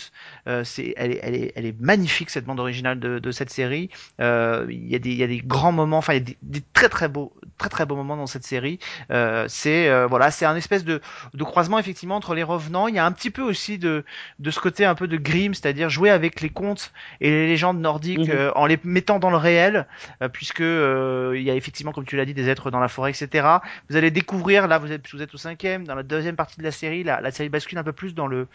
Euh, 0.48 0.64
c'est 0.64 0.93
elle 0.98 1.12
est, 1.12 1.20
elle 1.24 1.36
est 1.36 1.54
elle 1.56 1.66
est 1.66 1.80
magnifique 1.80 2.30
cette 2.30 2.46
bande 2.46 2.60
originale 2.60 3.00
de, 3.00 3.20
de 3.20 3.32
cette 3.32 3.50
série. 3.50 3.89
Euh, 4.20 4.66
il 4.70 4.88
y 4.88 4.96
a 4.96 5.00
des 5.00 5.12
il 5.12 5.18
y 5.18 5.24
a 5.24 5.28
des 5.28 5.39
grands 5.39 5.72
moments, 5.72 5.98
enfin 5.98 6.14
il 6.14 6.30
y 6.30 6.32
a 6.32 6.36
des, 6.41 6.62
très 6.74 6.89
très 6.89 7.08
beaux 7.08 7.34
très 7.58 7.70
très 7.70 7.86
beaux 7.86 7.96
moments 7.96 8.18
dans 8.18 8.28
cette 8.28 8.46
série. 8.46 8.80
Euh, 9.12 9.46
c'est 9.48 9.89
euh, 9.89 10.08
voilà 10.08 10.32
c'est 10.32 10.46
un 10.46 10.56
espèce 10.56 10.84
de 10.84 11.02
de 11.34 11.43
croisement 11.43 11.80
effectivement 11.80 12.16
entre 12.16 12.34
les 12.36 12.43
revenants. 12.43 12.88
Il 12.88 12.96
y 12.96 13.00
a 13.00 13.06
un 13.06 13.12
petit 13.12 13.30
peu 13.30 13.41
aussi 13.41 13.78
de 13.78 14.04
de 14.39 14.52
ce 14.52 14.60
côté 14.60 14.86
un 14.86 14.96
peu 14.96 15.08
de 15.08 15.18
Grimm, 15.18 15.54
c'est-à-dire 15.54 15.89
jouer 15.89 16.10
avec 16.10 16.41
les 16.41 16.50
contes 16.50 16.91
légendes 17.46 17.80
nordiques 17.80 18.28
mhm. 18.28 18.36
euh, 18.36 18.52
en 18.56 18.66
les 18.66 18.80
mettant 18.84 19.20
dans 19.20 19.30
le 19.30 19.38
réel, 19.38 19.88
euh, 20.22 20.30
puisque 20.30 20.62
euh, 20.62 21.34
il 21.36 21.43
y 21.43 21.52
a 21.52 21.56
effectivement, 21.56 21.91
comme 21.91 22.06
tu 22.06 22.16
l'as 22.16 22.26
dit, 22.26 22.34
des 22.34 22.50
êtres 22.50 22.72
dans 22.72 22.80
la 22.80 22.88
forêt, 22.88 23.12
etc. 23.12 23.48
Vous 23.89 23.96
allez 23.96 24.12
découvrir, 24.12 24.68
là 24.68 24.78
vous 24.78 24.91
êtes, 24.91 25.10
vous 25.12 25.22
êtes 25.22 25.34
au 25.34 25.38
cinquième, 25.38 25.86
dans 25.86 25.96
la 25.96 26.04
deuxième 26.04 26.36
partie 26.36 26.58
de 26.58 26.64
la 26.64 26.72
série, 26.72 27.04
la, 27.04 27.22
la 27.22 27.32
série 27.32 27.50
bascule 27.50 27.78
un 27.78 27.84
peu 27.84 27.93
plus 27.93 28.14
dans 28.16 28.28
le 28.28 28.48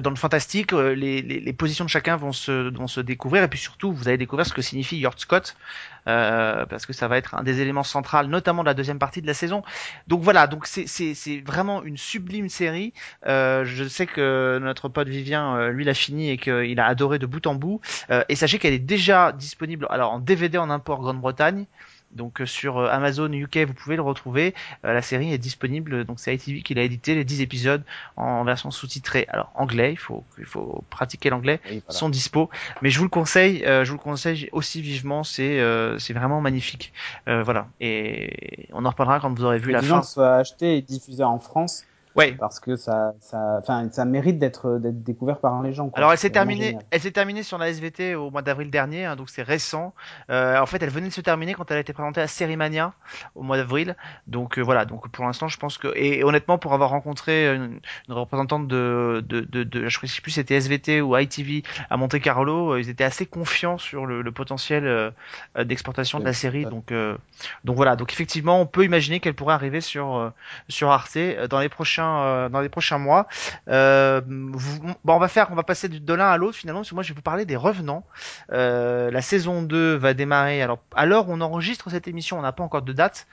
dans 0.00 0.10
le 0.10 0.16
fantastique, 0.16 0.72
les, 0.72 1.20
les, 1.20 1.52
positions 1.52 1.84
de 1.84 1.90
chacun 1.90 2.16
vont 2.16 2.32
se, 2.32 3.00
découvrir 3.00 3.42
et 3.42 3.48
puis 3.48 3.58
surtout 3.58 3.92
vous 3.92 4.08
allez 4.08 4.16
découvrir 4.16 4.46
ce 4.46 4.54
que 4.54 4.62
signifie 4.62 4.96
Yord 4.96 5.18
Scott 5.18 5.54
euh, 6.08 6.66
parce 6.66 6.86
que 6.86 6.92
ça 6.92 7.08
va 7.08 7.18
être 7.18 7.34
un 7.34 7.42
des 7.42 7.60
éléments 7.60 7.82
centraux, 7.82 8.22
notamment 8.24 8.62
de 8.62 8.68
la 8.68 8.74
deuxième 8.74 8.98
partie 8.98 9.22
de 9.22 9.26
la 9.26 9.34
saison. 9.34 9.62
Donc 10.08 10.22
voilà, 10.22 10.46
donc 10.46 10.66
c'est 10.66 11.40
vraiment 11.44 11.82
une 11.82 11.96
sublime 11.96 12.48
série. 12.48 12.92
Euh, 13.26 13.64
je 13.64 13.84
sais 13.84 14.06
que 14.06 14.58
notre 14.62 14.88
pote 14.88 15.08
Vivien, 15.08 15.56
euh, 15.56 15.68
lui, 15.70 15.84
l'a 15.84 15.94
fini 15.94 16.30
et 16.30 16.38
qu'il 16.38 16.80
a 16.80 16.86
adoré 16.86 17.18
de 17.18 17.26
bout 17.26 17.46
en 17.46 17.54
bout. 17.54 17.80
Euh, 18.10 18.24
et 18.28 18.36
sachez 18.36 18.58
qu'elle 18.58 18.74
est 18.74 18.78
déjà 18.78 19.32
disponible, 19.32 19.86
alors 19.90 20.12
en 20.12 20.18
DVD 20.18 20.58
en 20.58 20.70
import 20.70 21.00
Grande-Bretagne. 21.00 21.66
Donc 22.14 22.40
euh, 22.40 22.46
sur 22.46 22.78
euh, 22.78 22.88
Amazon 22.90 23.32
UK, 23.32 23.58
vous 23.66 23.74
pouvez 23.74 23.96
le 23.96 24.02
retrouver. 24.02 24.54
Euh, 24.84 24.92
la 24.92 25.02
série 25.02 25.32
est 25.32 25.38
disponible, 25.38 26.04
donc 26.04 26.20
c'est 26.20 26.34
ITV 26.34 26.62
qui 26.62 26.74
l'a 26.74 26.82
édité, 26.82 27.14
les 27.14 27.24
10 27.24 27.40
épisodes 27.40 27.82
en 28.16 28.44
version 28.44 28.70
sous-titrée. 28.70 29.26
Alors 29.28 29.50
anglais, 29.54 29.92
il 29.92 29.98
faut 29.98 30.24
il 30.38 30.44
faut 30.44 30.84
pratiquer 30.90 31.30
l'anglais, 31.30 31.60
sont 31.88 32.08
dispo. 32.08 32.50
Mais 32.82 32.90
je 32.90 32.98
vous 32.98 33.04
le 33.04 33.10
conseille, 33.10 33.62
je 33.64 33.88
vous 33.88 33.96
le 33.96 34.02
conseille 34.02 34.48
aussi 34.52 34.82
vivement. 34.82 35.24
C'est 35.24 35.60
c'est 35.98 36.12
vraiment 36.12 36.40
magnifique. 36.40 36.92
voilà. 37.26 37.68
Et 37.80 38.68
on 38.72 38.84
en 38.84 38.90
reparlera 38.90 39.20
quand 39.20 39.32
vous 39.32 39.44
aurez 39.44 39.58
vu 39.58 39.72
la 39.72 39.82
fin. 39.82 40.02
soit 40.02 40.36
acheté 40.36 40.76
et 40.76 40.82
diffusé 40.82 41.22
en 41.22 41.38
France 41.38 41.84
Ouais. 42.14 42.32
Parce 42.32 42.60
que 42.60 42.76
ça, 42.76 43.14
ça, 43.20 43.58
enfin, 43.60 43.88
ça 43.90 44.04
mérite 44.04 44.38
d'être, 44.38 44.78
d'être 44.78 45.02
découvert 45.02 45.38
par 45.38 45.62
les 45.62 45.72
gens. 45.72 45.88
Quoi. 45.88 45.98
Alors, 45.98 46.12
elle 46.12 46.18
s'est 46.18 46.30
terminée, 46.30 46.76
elle 46.90 47.00
s'est 47.00 47.10
terminée 47.10 47.42
sur 47.42 47.58
la 47.58 47.70
SVT 47.70 48.14
au 48.14 48.30
mois 48.30 48.42
d'avril 48.42 48.70
dernier, 48.70 49.04
hein, 49.04 49.16
donc 49.16 49.30
c'est 49.30 49.42
récent. 49.42 49.94
Euh, 50.30 50.58
en 50.58 50.66
fait, 50.66 50.82
elle 50.82 50.90
venait 50.90 51.08
de 51.08 51.12
se 51.12 51.20
terminer 51.20 51.54
quand 51.54 51.70
elle 51.70 51.78
a 51.78 51.80
été 51.80 51.92
présentée 51.92 52.20
à 52.20 52.26
Sérimania 52.26 52.92
au 53.34 53.42
mois 53.42 53.56
d'avril. 53.56 53.96
Donc 54.26 54.58
euh, 54.58 54.62
voilà, 54.62 54.84
donc 54.84 55.08
pour 55.08 55.24
l'instant, 55.24 55.48
je 55.48 55.58
pense 55.58 55.78
que, 55.78 55.88
et, 55.96 56.22
honnêtement, 56.22 56.58
pour 56.58 56.74
avoir 56.74 56.90
rencontré 56.90 57.54
une, 57.54 57.80
une 58.08 58.14
représentante 58.14 58.68
de, 58.68 59.24
de, 59.26 59.40
de, 59.40 59.64
de, 59.64 59.88
je 59.88 60.06
sais 60.06 60.20
plus 60.20 60.32
c'était 60.32 60.56
SVT 60.56 61.00
ou 61.00 61.16
ITV 61.16 61.62
à 61.88 61.96
Monte 61.96 62.20
Carlo, 62.20 62.72
euh, 62.72 62.80
ils 62.80 62.88
étaient 62.88 63.04
assez 63.04 63.26
confiants 63.26 63.78
sur 63.78 64.06
le, 64.06 64.22
le 64.22 64.32
potentiel 64.32 64.86
euh, 64.86 65.10
d'exportation 65.64 66.20
de 66.20 66.24
la 66.24 66.32
série. 66.32 66.64
Donc, 66.64 66.92
donc 67.64 67.76
voilà, 67.76 67.96
donc 67.96 68.12
effectivement, 68.12 68.60
on 68.60 68.66
peut 68.66 68.84
imaginer 68.84 69.20
qu'elle 69.20 69.34
pourrait 69.34 69.54
arriver 69.54 69.80
sur 69.80 70.32
sur 70.68 70.90
Arte 70.90 71.18
dans 71.48 71.60
les 71.60 71.68
prochains 71.68 72.01
euh, 72.04 72.48
dans 72.48 72.60
les 72.60 72.68
prochains 72.68 72.98
mois. 72.98 73.26
Euh, 73.68 74.20
on 75.06 75.18
va 75.18 75.28
faire, 75.28 75.48
on 75.50 75.54
va 75.54 75.62
passer 75.62 75.88
de 75.88 76.14
l'un 76.14 76.28
à 76.28 76.36
l'autre 76.36 76.56
finalement, 76.56 76.80
parce 76.80 76.90
que 76.90 76.94
moi 76.94 77.02
je 77.02 77.10
vais 77.10 77.14
vous 77.14 77.22
parler 77.22 77.44
des 77.44 77.56
revenants. 77.56 78.04
Euh, 78.52 79.10
la 79.10 79.22
saison 79.22 79.62
2 79.62 79.94
va 79.96 80.14
démarrer. 80.14 80.66
Alors, 80.94 81.28
on 81.28 81.40
enregistre 81.40 81.90
cette 81.90 82.08
émission, 82.08 82.38
on 82.38 82.42
n'a 82.42 82.52
pas 82.52 82.62
encore 82.62 82.82
de 82.82 82.92
date, 82.92 83.26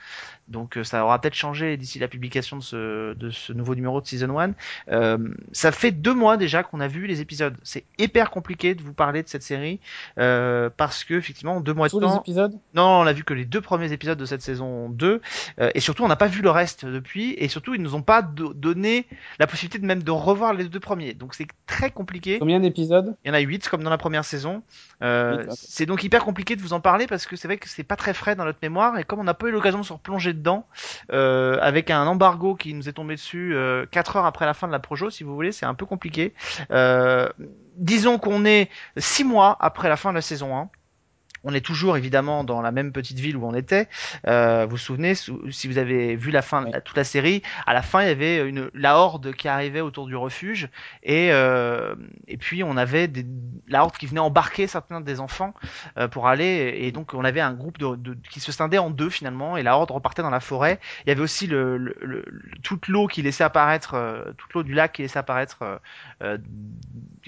donc 0.48 0.76
euh, 0.76 0.84
ça 0.84 1.04
aura 1.04 1.20
peut-être 1.20 1.34
changé 1.34 1.76
d'ici 1.76 1.98
la 1.98 2.08
publication 2.08 2.56
de 2.56 2.62
ce, 2.62 3.14
de 3.14 3.30
ce 3.30 3.52
nouveau 3.52 3.74
numéro 3.74 4.00
de 4.00 4.06
Season 4.06 4.38
1. 4.38 4.52
Euh, 4.90 5.18
ça 5.52 5.72
fait 5.72 5.92
deux 5.92 6.14
mois 6.14 6.36
déjà 6.36 6.62
qu'on 6.62 6.80
a 6.80 6.88
vu 6.88 7.06
les 7.06 7.20
épisodes. 7.20 7.56
C'est 7.62 7.84
hyper 7.98 8.30
compliqué 8.30 8.74
de 8.74 8.82
vous 8.82 8.92
parler 8.92 9.22
de 9.22 9.28
cette 9.28 9.42
série 9.42 9.80
euh, 10.18 10.68
parce 10.76 11.04
que 11.04 11.14
effectivement 11.14 11.60
deux 11.60 11.74
mois 11.74 11.86
de 11.86 11.92
Tous 11.92 12.00
temps. 12.00 12.14
les 12.14 12.18
épisodes 12.18 12.58
Non, 12.74 13.00
on 13.00 13.06
a 13.06 13.12
vu 13.12 13.24
que 13.24 13.34
les 13.34 13.44
deux 13.44 13.60
premiers 13.60 13.92
épisodes 13.92 14.18
de 14.18 14.24
cette 14.24 14.42
saison 14.42 14.88
2 14.90 15.20
euh, 15.60 15.70
et 15.74 15.80
surtout 15.80 16.04
on 16.04 16.08
n'a 16.08 16.16
pas 16.16 16.26
vu 16.26 16.42
le 16.42 16.50
reste 16.50 16.84
depuis 16.84 17.34
et 17.38 17.48
surtout 17.48 17.74
ils 17.74 17.82
nous 17.82 17.94
ont 17.94 18.02
pas 18.02 18.22
donné 18.22 19.06
la 19.38 19.46
possibilité 19.46 19.78
de 19.78 19.86
même 19.86 20.02
de 20.02 20.10
revoir 20.10 20.54
les 20.54 20.64
deux 20.64 20.80
premiers. 20.80 21.14
Donc 21.14 21.34
c'est 21.34 21.46
très 21.66 21.90
compliqué. 21.90 22.38
Combien 22.38 22.60
d'épisodes 22.60 23.16
Il 23.24 23.28
y 23.28 23.30
en 23.30 23.34
a 23.34 23.40
8 23.40 23.68
comme 23.68 23.82
dans 23.82 23.90
la 23.90 23.98
première 23.98 24.24
saison. 24.24 24.62
C'est 25.50 25.86
donc 25.86 26.02
hyper 26.02 26.24
compliqué 26.24 26.56
de 26.56 26.60
vous 26.60 26.72
en 26.72 26.80
parler 26.80 27.06
parce 27.06 27.26
que 27.26 27.36
c'est 27.36 27.48
vrai 27.48 27.56
que 27.56 27.68
c'est 27.68 27.84
pas 27.84 27.96
très 27.96 28.14
frais 28.14 28.34
dans 28.34 28.44
notre 28.44 28.58
mémoire 28.62 28.98
et 28.98 29.04
comme 29.04 29.20
on 29.20 29.24
n'a 29.24 29.34
pas 29.34 29.46
eu 29.46 29.52
l'occasion 29.52 29.80
de 29.80 29.84
se 29.84 29.92
replonger 29.92 30.29
dedans, 30.32 30.66
euh, 31.12 31.58
avec 31.60 31.90
un 31.90 32.06
embargo 32.06 32.54
qui 32.54 32.74
nous 32.74 32.88
est 32.88 32.92
tombé 32.92 33.14
dessus 33.14 33.54
euh, 33.54 33.86
4 33.90 34.16
heures 34.16 34.26
après 34.26 34.46
la 34.46 34.54
fin 34.54 34.66
de 34.66 34.72
la 34.72 34.78
projo, 34.78 35.10
si 35.10 35.24
vous 35.24 35.34
voulez, 35.34 35.52
c'est 35.52 35.66
un 35.66 35.74
peu 35.74 35.86
compliqué. 35.86 36.34
Euh, 36.70 37.28
disons 37.76 38.18
qu'on 38.18 38.44
est 38.44 38.70
6 38.96 39.24
mois 39.24 39.56
après 39.60 39.88
la 39.88 39.96
fin 39.96 40.10
de 40.10 40.16
la 40.16 40.22
saison 40.22 40.56
1. 40.56 40.70
On 41.44 41.54
est 41.54 41.64
toujours 41.64 41.96
évidemment 41.96 42.44
dans 42.44 42.60
la 42.60 42.72
même 42.72 42.92
petite 42.92 43.18
ville 43.18 43.36
où 43.36 43.46
on 43.46 43.54
était. 43.54 43.88
Euh, 44.26 44.64
vous 44.64 44.72
vous 44.72 44.76
souvenez, 44.76 45.14
si 45.14 45.68
vous 45.68 45.78
avez 45.78 46.16
vu 46.16 46.30
la 46.30 46.42
fin, 46.42 46.64
toute 46.84 46.96
la 46.96 47.04
série, 47.04 47.42
à 47.66 47.74
la 47.74 47.82
fin 47.82 48.02
il 48.02 48.08
y 48.08 48.10
avait 48.10 48.48
une 48.48 48.70
la 48.74 48.96
horde 48.96 49.32
qui 49.32 49.48
arrivait 49.48 49.80
autour 49.80 50.06
du 50.06 50.16
refuge 50.16 50.68
et 51.02 51.32
euh, 51.32 51.94
et 52.28 52.36
puis 52.36 52.62
on 52.62 52.76
avait 52.76 53.08
des, 53.08 53.26
la 53.68 53.82
horde 53.82 53.96
qui 53.96 54.06
venait 54.06 54.20
embarquer 54.20 54.66
certains 54.66 55.00
des 55.00 55.20
enfants 55.20 55.54
euh, 55.98 56.08
pour 56.08 56.28
aller 56.28 56.74
et 56.78 56.92
donc 56.92 57.14
on 57.14 57.24
avait 57.24 57.40
un 57.40 57.52
groupe 57.52 57.78
de, 57.78 57.96
de, 57.96 58.16
qui 58.30 58.40
se 58.40 58.52
scindait 58.52 58.78
en 58.78 58.90
deux 58.90 59.10
finalement 59.10 59.56
et 59.56 59.62
la 59.62 59.76
horde 59.76 59.90
repartait 59.90 60.22
dans 60.22 60.30
la 60.30 60.40
forêt. 60.40 60.78
Il 61.04 61.08
y 61.08 61.12
avait 61.12 61.22
aussi 61.22 61.46
le, 61.46 61.76
le, 61.76 61.96
le 62.00 62.24
toute 62.62 62.88
l'eau 62.88 63.06
qui 63.06 63.22
laissait 63.22 63.44
apparaître, 63.44 63.94
euh, 63.94 64.32
toute 64.36 64.52
l'eau 64.54 64.62
du 64.62 64.74
lac 64.74 64.92
qui 64.92 65.02
laissait 65.02 65.18
apparaître, 65.18 65.62
euh, 65.62 65.76
euh, 66.22 66.38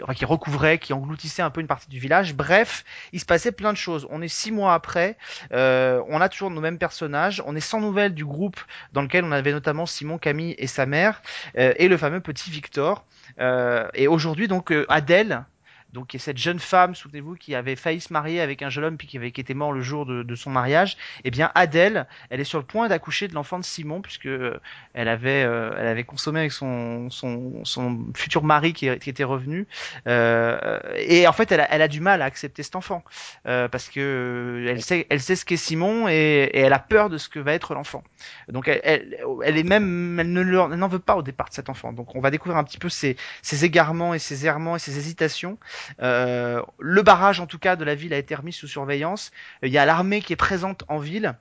enfin, 0.03 0.15
qui 0.15 0.25
recouvrait, 0.25 0.79
qui 0.79 0.93
engloutissait 0.93 1.43
un 1.43 1.51
peu 1.51 1.61
une 1.61 1.67
partie 1.67 1.89
du 1.89 1.99
village. 1.99 2.35
Bref, 2.35 2.85
il 3.13 3.21
se 3.21 3.25
passait 3.25 3.53
plein 3.53 3.73
de 3.73 3.79
choses 3.79 4.02
on 4.11 4.23
est 4.23 4.29
six 4.29 4.53
mois 4.53 4.75
après, 4.75 5.17
euh, 5.53 6.03
on 6.09 6.21
a 6.21 6.29
toujours 6.29 6.51
nos 6.51 6.61
mêmes 6.61 6.79
personnages, 6.79 7.43
on 7.47 7.57
est 7.57 7.61
sans 7.61 7.81
nouvelles 7.81 8.15
du 8.15 8.25
groupe 8.25 8.61
dans 8.93 9.03
lequel 9.03 9.25
on 9.25 9.33
avait 9.33 9.53
notamment 9.53 9.87
Simon, 9.87 10.19
Camille 10.19 10.55
et 10.59 10.67
sa 10.67 10.87
mère, 10.87 11.23
euh, 11.59 11.75
et 11.77 11.89
le 11.89 11.97
fameux 11.97 12.21
petit 12.21 12.51
Victor. 12.51 13.05
Euh, 13.41 13.89
et 13.95 14.09
aujourd'hui 14.09 14.49
donc 14.49 14.73
Adèle, 14.89 15.45
donc 15.93 16.15
cette 16.19 16.39
jeune 16.39 16.59
femme, 16.59 16.95
souvenez-vous, 16.95 17.37
qui 17.37 17.55
avait 17.55 17.77
failli 17.77 18.01
se 18.01 18.13
marier 18.13 18.41
avec 18.41 18.63
un 18.63 18.71
jeune 18.71 18.85
homme 18.85 18.97
puis 18.97 19.07
qui 19.07 19.19
avait 19.19 19.31
qui 19.31 19.41
était 19.41 19.55
mort 19.55 19.73
le 19.73 19.83
jour 19.83 20.07
de, 20.07 20.23
de, 20.23 20.35
son 20.35 20.51
mariage. 20.51 20.97
Eh 21.25 21.31
bien, 21.31 21.51
Adèle, 21.55 22.07
elle 22.31 22.41
est 22.41 22.45
sur 22.45 22.59
le 22.59 22.65
point 22.65 22.89
d'accoucher 22.89 23.29
de 23.29 23.35
l'enfant 23.35 23.59
de 23.59 23.65
Simon 23.65 24.01
puisque 24.01 24.27
euh, 24.27 24.59
elle 24.95 25.09
avait 25.09 25.43
euh, 25.45 25.75
elle 25.79 25.87
avait 25.87 26.05
consommé 26.05 26.41
avec 26.41 26.53
son 26.53 27.11
son, 27.11 27.65
son 27.65 28.07
futur 28.15 28.43
mari 28.43 28.73
qui, 28.73 28.89
était 28.89 29.25
revenu. 29.25 29.67
Euh, 30.07 30.81
et 30.97 31.27
en 31.27 31.33
fait, 31.33 31.53
elle 31.53 31.61
a, 31.61 31.71
elle 31.71 31.83
a 31.83 31.89
du 31.89 32.01
mal 32.01 32.23
à 32.23 32.25
accepter 32.25 32.63
cet 32.63 32.77
enfant 32.77 33.05
euh, 33.47 33.69
parce 33.69 33.91
que 33.91 34.67
elle 34.69 34.83
sait 34.83 35.07
elle 35.11 35.21
sait 35.21 35.37
ce 35.37 35.45
qu'est 35.45 35.57
Simon 35.57 36.09
et, 36.09 36.51
et, 36.53 36.61
elle 36.61 36.73
a 36.73 36.79
peur 36.79 37.11
de 37.11 37.19
ce 37.19 37.29
que 37.29 37.39
va 37.39 37.53
être 37.53 37.75
l'enfant. 37.75 38.03
Donc 38.49 38.69
elle, 38.69 38.81
elle, 38.85 39.19
elle 39.45 39.59
est 39.59 39.63
même 39.63 40.19
elle 40.19 40.33
ne 40.33 40.43
n'en 40.43 40.89
veut 40.89 40.99
pas 40.99 41.17
au 41.17 41.23
départ 41.23 41.51
de 41.51 41.55
cet 41.55 41.69
enfant. 41.69 41.93
Donc 41.93 42.15
on 42.15 42.21
va 42.21 42.31
découvrir 42.31 42.57
un 42.57 42.65
petit 42.65 42.79
peu 42.79 42.89
ses, 42.89 43.17
ses 43.43 43.65
égarements 43.67 44.15
et 44.15 44.19
ses 44.19 44.47
errements 44.47 44.77
et 44.77 44.79
ses 44.79 44.97
hésitations. 44.97 45.59
Euh, 46.01 46.63
le 46.79 47.03
barrage, 47.03 47.41
en 47.41 47.47
tout 47.47 47.59
cas, 47.59 47.77
de 47.77 47.85
la 47.85 47.95
ville 47.95 48.13
a 48.13 48.19
été 48.19 48.35
remis 48.35 48.53
sous 48.53 48.69
surveillance. 48.69 49.31
Il 49.63 49.71
y 49.71 49.79
a 49.79 49.85
l'armée 49.85 50.21
qui 50.21 50.33
est 50.33 50.37
présente 50.37 50.85
en 50.89 50.99
ville. 50.99 51.35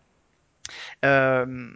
Euh, 1.05 1.71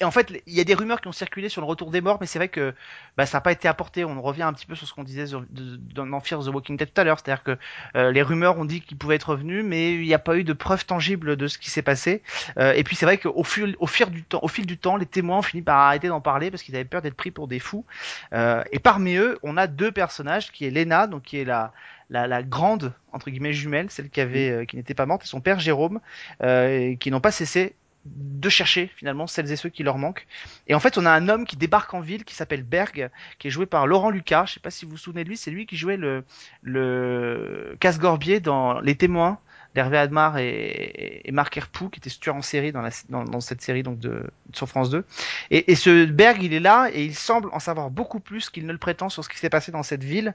et 0.00 0.04
en 0.04 0.10
fait, 0.10 0.42
il 0.46 0.54
y 0.54 0.60
a 0.60 0.64
des 0.64 0.74
rumeurs 0.74 1.00
qui 1.00 1.06
ont 1.06 1.12
circulé 1.12 1.48
sur 1.48 1.60
le 1.60 1.68
retour 1.68 1.92
des 1.92 2.00
morts, 2.00 2.18
mais 2.20 2.26
c'est 2.26 2.40
vrai 2.40 2.48
que 2.48 2.74
bah, 3.16 3.26
ça 3.26 3.38
n'a 3.38 3.42
pas 3.42 3.52
été 3.52 3.68
apporté. 3.68 4.04
On 4.04 4.20
revient 4.20 4.42
un 4.42 4.52
petit 4.52 4.66
peu 4.66 4.74
sur 4.74 4.88
ce 4.88 4.92
qu'on 4.92 5.04
disait 5.04 5.26
dans 5.52 6.20
Fear 6.20 6.42
the 6.42 6.48
Walking 6.48 6.76
Dead 6.76 6.92
tout 6.92 7.00
à 7.00 7.04
l'heure, 7.04 7.20
c'est-à-dire 7.20 7.44
que 7.44 7.56
euh, 7.96 8.10
les 8.10 8.22
rumeurs 8.22 8.58
ont 8.58 8.64
dit 8.64 8.80
qu'il 8.80 8.98
pouvait 8.98 9.14
être 9.14 9.30
revenu, 9.30 9.62
mais 9.62 9.94
il 9.94 10.02
n'y 10.02 10.14
a 10.14 10.18
pas 10.18 10.36
eu 10.36 10.42
de 10.42 10.52
preuves 10.52 10.84
tangibles 10.84 11.36
de 11.36 11.46
ce 11.46 11.58
qui 11.58 11.70
s'est 11.70 11.82
passé. 11.82 12.22
Euh, 12.58 12.72
et 12.72 12.82
puis 12.82 12.96
c'est 12.96 13.06
vrai 13.06 13.18
qu'au 13.18 13.44
fil, 13.44 13.76
au 13.78 13.86
fil 13.86 14.10
du 14.10 14.24
temps, 14.24 14.40
au 14.42 14.48
fil 14.48 14.66
du 14.66 14.78
temps, 14.78 14.96
les 14.96 15.06
témoins 15.06 15.38
ont 15.38 15.42
fini 15.42 15.62
par 15.62 15.78
arrêter 15.78 16.08
d'en 16.08 16.20
parler 16.20 16.50
parce 16.50 16.64
qu'ils 16.64 16.74
avaient 16.74 16.84
peur 16.84 17.00
d'être 17.00 17.14
pris 17.14 17.30
pour 17.30 17.46
des 17.46 17.60
fous. 17.60 17.84
Euh, 18.32 18.64
et 18.72 18.80
parmi 18.80 19.14
eux, 19.14 19.38
on 19.44 19.56
a 19.56 19.68
deux 19.68 19.92
personnages, 19.92 20.50
qui 20.50 20.66
est 20.66 20.70
Lena, 20.70 21.06
donc 21.06 21.22
qui 21.22 21.38
est 21.38 21.44
la 21.44 21.72
la, 22.10 22.26
la, 22.26 22.42
grande 22.42 22.92
entre 23.12 23.30
guillemets 23.30 23.52
jumelle, 23.52 23.90
celle 23.90 24.10
qui 24.10 24.20
avait, 24.20 24.50
euh, 24.50 24.64
qui 24.64 24.76
n'était 24.76 24.94
pas 24.94 25.06
morte, 25.06 25.24
et 25.24 25.26
son 25.26 25.40
père 25.40 25.58
Jérôme, 25.58 26.00
euh, 26.42 26.94
qui 26.96 27.10
n'ont 27.10 27.20
pas 27.20 27.30
cessé 27.30 27.74
de 28.04 28.48
chercher 28.48 28.90
finalement 28.96 29.26
celles 29.26 29.50
et 29.50 29.56
ceux 29.56 29.68
qui 29.68 29.82
leur 29.82 29.98
manquent. 29.98 30.26
Et 30.66 30.74
en 30.74 30.80
fait, 30.80 30.98
on 30.98 31.06
a 31.06 31.10
un 31.10 31.28
homme 31.28 31.46
qui 31.46 31.56
débarque 31.56 31.94
en 31.94 32.00
ville 32.00 32.24
qui 32.24 32.34
s'appelle 32.34 32.62
Berg, 32.62 33.10
qui 33.38 33.48
est 33.48 33.50
joué 33.50 33.66
par 33.66 33.86
Laurent 33.86 34.10
Lucas. 34.10 34.44
Je 34.46 34.54
sais 34.54 34.60
pas 34.60 34.70
si 34.70 34.84
vous 34.84 34.92
vous 34.92 34.96
souvenez 34.96 35.24
de 35.24 35.28
lui, 35.28 35.36
c'est 35.36 35.50
lui 35.50 35.66
qui 35.66 35.76
jouait 35.76 35.96
le, 35.96 36.24
le 36.62 37.76
casse-gorbier 37.80 38.40
dans 38.40 38.80
Les 38.80 38.96
Témoins 38.96 39.38
d'Hervé 39.74 39.98
Admar 39.98 40.38
et, 40.38 41.22
et 41.24 41.32
Marc 41.32 41.56
Herpoux, 41.56 41.88
qui 41.88 41.98
était 41.98 42.10
tueur 42.10 42.36
en 42.36 42.42
série 42.42 42.72
dans, 42.72 42.80
la, 42.80 42.90
dans, 43.08 43.24
dans, 43.24 43.40
cette 43.40 43.60
série 43.60 43.82
donc 43.82 43.98
de 43.98 44.30
sur 44.52 44.68
France 44.68 44.90
2. 44.90 45.04
Et, 45.50 45.72
et, 45.72 45.74
ce 45.74 46.04
Berg, 46.04 46.42
il 46.42 46.54
est 46.54 46.60
là 46.60 46.88
et 46.92 47.04
il 47.04 47.14
semble 47.14 47.48
en 47.52 47.58
savoir 47.58 47.90
beaucoup 47.90 48.20
plus 48.20 48.50
qu'il 48.50 48.66
ne 48.66 48.72
le 48.72 48.78
prétend 48.78 49.08
sur 49.08 49.24
ce 49.24 49.28
qui 49.28 49.38
s'est 49.38 49.50
passé 49.50 49.72
dans 49.72 49.82
cette 49.82 50.04
ville. 50.04 50.34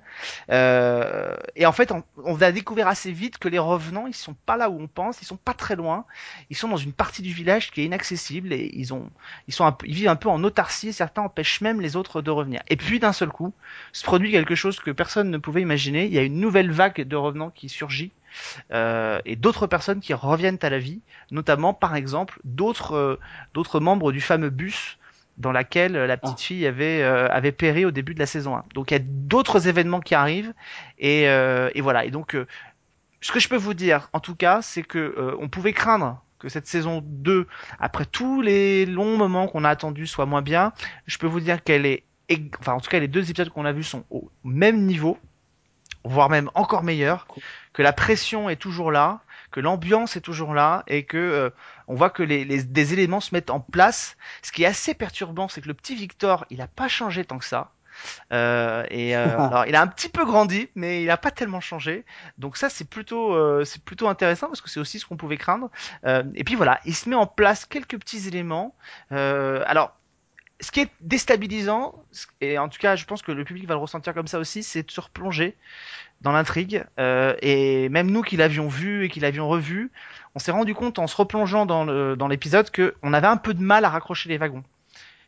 Euh, 0.51 1.35
et 1.55 1.65
en 1.65 1.71
fait, 1.71 1.91
on, 1.91 2.03
on, 2.23 2.33
va 2.33 2.51
découvrir 2.51 2.87
assez 2.87 3.11
vite 3.11 3.37
que 3.37 3.47
les 3.47 3.59
revenants, 3.59 4.07
ils 4.07 4.13
sont 4.13 4.35
pas 4.45 4.57
là 4.57 4.69
où 4.69 4.79
on 4.81 4.87
pense, 4.87 5.21
ils 5.21 5.25
sont 5.25 5.37
pas 5.37 5.53
très 5.53 5.75
loin. 5.75 6.05
Ils 6.49 6.57
sont 6.57 6.67
dans 6.67 6.77
une 6.77 6.93
partie 6.93 7.21
du 7.21 7.33
village 7.33 7.71
qui 7.71 7.81
est 7.81 7.85
inaccessible 7.85 8.51
et 8.51 8.69
ils 8.73 8.93
ont, 8.93 9.09
ils 9.47 9.53
sont, 9.53 9.65
un 9.65 9.77
ils 9.85 9.93
vivent 9.93 10.09
un 10.09 10.17
peu 10.17 10.29
en 10.29 10.43
autarcie. 10.43 10.91
Certains 10.91 11.21
empêchent 11.21 11.61
même 11.61 11.79
les 11.79 11.95
autres 11.95 12.21
de 12.21 12.31
revenir. 12.31 12.61
Et 12.67 12.75
puis 12.75 12.99
d'un 12.99 13.13
seul 13.13 13.29
coup, 13.29 13.53
se 13.93 14.03
produit 14.03 14.31
quelque 14.31 14.55
chose 14.55 14.79
que 14.79 14.91
personne 14.91 15.29
ne 15.29 15.37
pouvait 15.37 15.61
imaginer. 15.61 16.05
Il 16.05 16.13
y 16.13 16.19
a 16.19 16.23
une 16.23 16.39
nouvelle 16.39 16.71
vague 16.71 17.01
de 17.01 17.15
revenants 17.15 17.51
qui 17.51 17.69
surgit 17.69 18.11
euh, 18.71 19.19
et 19.25 19.35
d'autres 19.35 19.67
personnes 19.67 19.99
qui 19.99 20.13
reviennent 20.13 20.59
à 20.61 20.69
la 20.69 20.79
vie, 20.79 21.01
notamment 21.31 21.73
par 21.73 21.95
exemple 21.95 22.39
d'autres 22.43 22.95
euh, 22.95 23.19
d'autres 23.53 23.79
membres 23.79 24.11
du 24.11 24.21
fameux 24.21 24.49
bus 24.49 24.97
dans 25.37 25.51
laquelle 25.51 25.93
la 25.93 26.17
petite 26.17 26.37
ah. 26.37 26.43
fille 26.43 26.67
avait 26.67 27.01
euh, 27.01 27.29
avait 27.29 27.51
péri 27.51 27.85
au 27.85 27.91
début 27.91 28.13
de 28.13 28.19
la 28.19 28.25
saison 28.25 28.55
1. 28.55 28.65
Donc 28.73 28.91
il 28.91 28.95
y 28.95 28.97
a 28.97 29.03
d'autres 29.03 29.67
événements 29.67 30.01
qui 30.01 30.15
arrivent 30.15 30.53
et, 30.97 31.23
et 31.23 31.81
voilà. 31.81 32.05
Et 32.05 32.11
donc 32.11 32.37
ce 33.21 33.31
que 33.31 33.39
je 33.39 33.47
peux 33.47 33.57
vous 33.57 33.73
dire 33.73 34.09
en 34.13 34.19
tout 34.19 34.35
cas, 34.35 34.61
c'est 34.61 34.83
que 34.83 35.35
on 35.39 35.47
pouvait 35.47 35.73
craindre 35.73 36.21
que 36.39 36.49
cette 36.49 36.67
saison 36.67 37.01
2 37.05 37.47
après 37.79 38.05
tous 38.05 38.41
les 38.41 38.85
longs 38.85 39.17
moments 39.17 39.47
qu'on 39.47 39.63
a 39.63 39.69
attendus 39.69 40.07
soit 40.07 40.25
moins 40.25 40.41
bien. 40.41 40.73
Je 41.05 41.17
peux 41.17 41.27
vous 41.27 41.39
dire 41.41 41.63
qu'elle 41.63 41.85
est 41.85 42.03
enfin 42.59 42.73
en 42.73 42.79
tout 42.79 42.89
cas 42.89 42.99
les 42.99 43.07
deux 43.07 43.29
épisodes 43.29 43.49
qu'on 43.49 43.65
a 43.65 43.71
vus 43.71 43.83
sont 43.83 44.03
au 44.09 44.29
même 44.43 44.85
niveau 44.85 45.17
voire 46.03 46.29
même 46.29 46.49
encore 46.55 46.83
meilleur, 46.83 47.27
que 47.79 47.83
la 47.83 47.93
pression 47.93 48.49
est 48.49 48.57
toujours 48.57 48.91
là, 48.91 49.21
que 49.51 49.61
l'ambiance 49.61 50.17
est 50.17 50.19
toujours 50.19 50.53
là 50.53 50.83
et 50.87 51.05
que 51.05 51.15
euh, 51.15 51.49
on 51.87 51.95
voit 51.95 52.09
que 52.09 52.23
les, 52.23 52.43
les, 52.43 52.61
des 52.61 52.91
éléments 52.91 53.21
se 53.21 53.33
mettent 53.33 53.51
en 53.51 53.61
place. 53.61 54.17
Ce 54.41 54.51
qui 54.51 54.63
est 54.63 54.65
assez 54.65 54.93
perturbant, 54.93 55.47
c'est 55.47 55.61
que 55.61 55.69
le 55.69 55.73
petit 55.73 55.95
Victor, 55.95 56.45
il 56.49 56.59
a 56.59 56.67
pas 56.67 56.89
changé 56.89 57.23
tant 57.23 57.37
que 57.37 57.45
ça. 57.45 57.71
Euh, 58.33 58.83
et 58.89 59.15
euh, 59.15 59.27
alors, 59.39 59.65
il 59.65 59.77
a 59.77 59.81
un 59.81 59.87
petit 59.87 60.09
peu 60.09 60.25
grandi, 60.25 60.67
mais 60.75 61.03
il 61.03 61.09
a 61.09 61.15
pas 61.15 61.31
tellement 61.31 61.61
changé. 61.61 62.03
Donc 62.37 62.57
ça, 62.57 62.69
c'est 62.69 62.83
plutôt, 62.89 63.33
euh, 63.33 63.63
c'est 63.63 63.81
plutôt 63.81 64.09
intéressant 64.09 64.47
parce 64.47 64.59
que 64.59 64.69
c'est 64.69 64.81
aussi 64.81 64.99
ce 64.99 65.05
qu'on 65.05 65.15
pouvait 65.15 65.37
craindre. 65.37 65.69
Euh, 66.05 66.23
et 66.35 66.43
puis 66.43 66.55
voilà, 66.55 66.81
il 66.83 66.93
se 66.93 67.07
met 67.07 67.15
en 67.15 67.27
place 67.27 67.65
quelques 67.65 67.97
petits 67.97 68.27
éléments. 68.27 68.75
alors, 69.09 69.95
ce 70.61 70.71
qui 70.71 70.81
est 70.81 70.89
déstabilisant, 71.01 71.95
et 72.41 72.57
en 72.57 72.67
tout 72.67 72.79
cas 72.79 72.95
je 72.95 73.05
pense 73.05 73.21
que 73.21 73.31
le 73.31 73.43
public 73.43 73.67
va 73.67 73.75
le 73.75 73.79
ressentir 73.79 74.13
comme 74.13 74.27
ça 74.27 74.39
aussi, 74.39 74.63
c'est 74.63 74.83
de 74.83 74.91
se 74.91 74.99
replonger 74.99 75.55
dans 76.21 76.31
l'intrigue. 76.31 76.83
Euh, 76.99 77.35
et 77.41 77.87
même 77.89 78.11
nous 78.11 78.21
qui 78.21 78.35
l'avions 78.37 78.67
vu 78.67 79.05
et 79.05 79.09
qui 79.09 79.19
l'avions 79.19 79.47
revu, 79.47 79.91
on 80.35 80.39
s'est 80.39 80.51
rendu 80.51 80.75
compte 80.75 80.99
en 80.99 81.07
se 81.07 81.15
replongeant 81.15 81.65
dans 81.65 82.27
l'épisode 82.27 82.69
que 82.71 82.95
on 83.03 83.13
avait 83.13 83.27
un 83.27 83.37
peu 83.37 83.53
de 83.53 83.61
mal 83.61 83.85
à 83.85 83.89
raccrocher 83.89 84.29
les 84.29 84.37
wagons. 84.37 84.63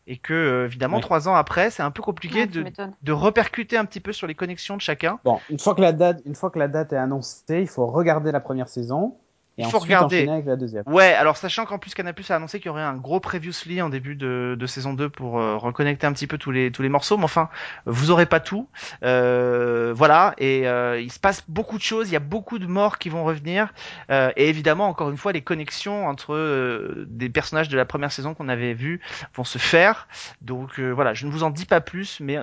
Et 0.07 0.17
que 0.17 0.33
euh, 0.33 0.65
évidemment 0.65 0.97
oui. 0.97 1.03
trois 1.03 1.29
ans 1.29 1.35
après, 1.35 1.69
c'est 1.69 1.83
un 1.83 1.91
peu 1.91 2.01
compliqué 2.01 2.41
Ouais, 2.41 2.47
de, 2.47 2.65
de 3.03 3.11
repercuter 3.11 3.77
un 3.77 3.85
petit 3.85 3.99
peu 3.99 4.11
sur 4.11 4.25
les 4.25 4.33
connexions 4.33 4.75
de 4.75 4.81
chacun. 4.81 5.19
Bon, 5.23 5.39
une 5.49 5.59
fois 5.59 5.75
que 5.75 5.81
la 5.81 5.93
date, 5.93 6.21
une 6.25 6.33
fois 6.33 6.49
que 6.49 6.57
la 6.57 6.67
date 6.67 6.91
est 6.91 6.97
annoncée, 6.97 7.61
il 7.61 7.67
faut 7.67 7.85
regarder 7.85 8.31
la 8.31 8.39
première 8.39 8.67
saison 8.67 9.15
et 9.61 9.65
Il 9.67 9.69
faut 9.71 9.79
regarder. 9.79 10.17
enchaîner 10.17 10.31
avec 10.33 10.45
la 10.45 10.55
deuxième. 10.55 10.83
Ouais, 10.87 11.13
alors 11.13 11.37
sachant 11.37 11.65
qu'en 11.65 11.77
plus 11.77 11.93
Canal 11.93 12.13
Plus 12.13 12.29
a 12.31 12.35
annoncé 12.35 12.59
qu'il 12.59 12.67
y 12.67 12.69
aurait 12.69 12.81
un 12.81 12.95
gros 12.95 13.19
previously 13.19 13.81
en 13.81 13.89
début 13.89 14.15
de, 14.15 14.55
de 14.59 14.65
saison 14.67 14.93
2 14.93 15.09
pour 15.09 15.39
euh, 15.39 15.57
reconnecter 15.57 16.07
un 16.07 16.13
petit 16.13 16.27
peu 16.27 16.37
tous 16.37 16.51
les 16.51 16.71
tous 16.71 16.81
les 16.81 16.89
morceaux, 16.89 17.17
mais 17.17 17.23
enfin, 17.25 17.49
vous 17.85 18.11
aurez 18.11 18.25
pas 18.25 18.39
tout. 18.39 18.67
Euh, 19.03 19.93
voilà, 19.95 20.33
et 20.37 20.67
euh, 20.67 20.99
il 20.99 21.11
se 21.11 21.19
passe 21.19 21.43
beaucoup 21.47 21.77
de 21.77 21.83
choses, 21.83 22.09
il 22.09 22.13
y 22.13 22.17
a 22.17 22.19
beaucoup 22.19 22.59
de 22.59 22.65
morts 22.67 22.97
qui 22.97 23.09
vont 23.09 23.23
revenir, 23.23 23.73
et 24.09 24.49
évidemment, 24.49 24.87
encore 24.87 25.09
une 25.09 25.17
fois, 25.17 25.31
les 25.31 25.41
connexions 25.41 26.07
entre 26.07 27.05
des 27.07 27.29
personnages 27.29 27.69
de 27.69 27.77
la 27.77 27.85
première 27.85 28.11
saison 28.11 28.33
qu'on 28.33 28.49
avait 28.49 28.73
vus 28.73 29.01
vont 29.35 29.43
se 29.43 29.57
faire. 29.57 30.07
Donc 30.41 30.79
voilà, 30.79 31.13
je 31.13 31.25
ne 31.25 31.31
vous 31.31 31.43
en 31.43 31.49
dis 31.49 31.65
pas 31.65 31.81
plus, 31.81 32.19
mais 32.21 32.37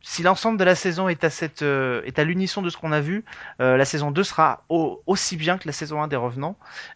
si 0.00 0.22
l'ensemble 0.22 0.58
de 0.58 0.64
la 0.64 0.74
saison 0.74 1.08
est 1.08 1.24
à 1.24 1.30
cette 1.30 1.62
est 1.62 2.18
à 2.18 2.24
l'unisson 2.24 2.62
de 2.62 2.70
ce 2.70 2.76
qu'on 2.76 2.92
a 2.92 3.00
vu, 3.00 3.24
la 3.58 3.84
saison 3.84 4.10
2 4.10 4.22
sera 4.22 4.64
au- 4.68 5.02
aussi 5.06 5.36
bien 5.36 5.58
que 5.58 5.66
la 5.66 5.72
saison 5.72 6.02
1 6.02 6.08
des 6.08 6.16
Revenants. 6.16 6.45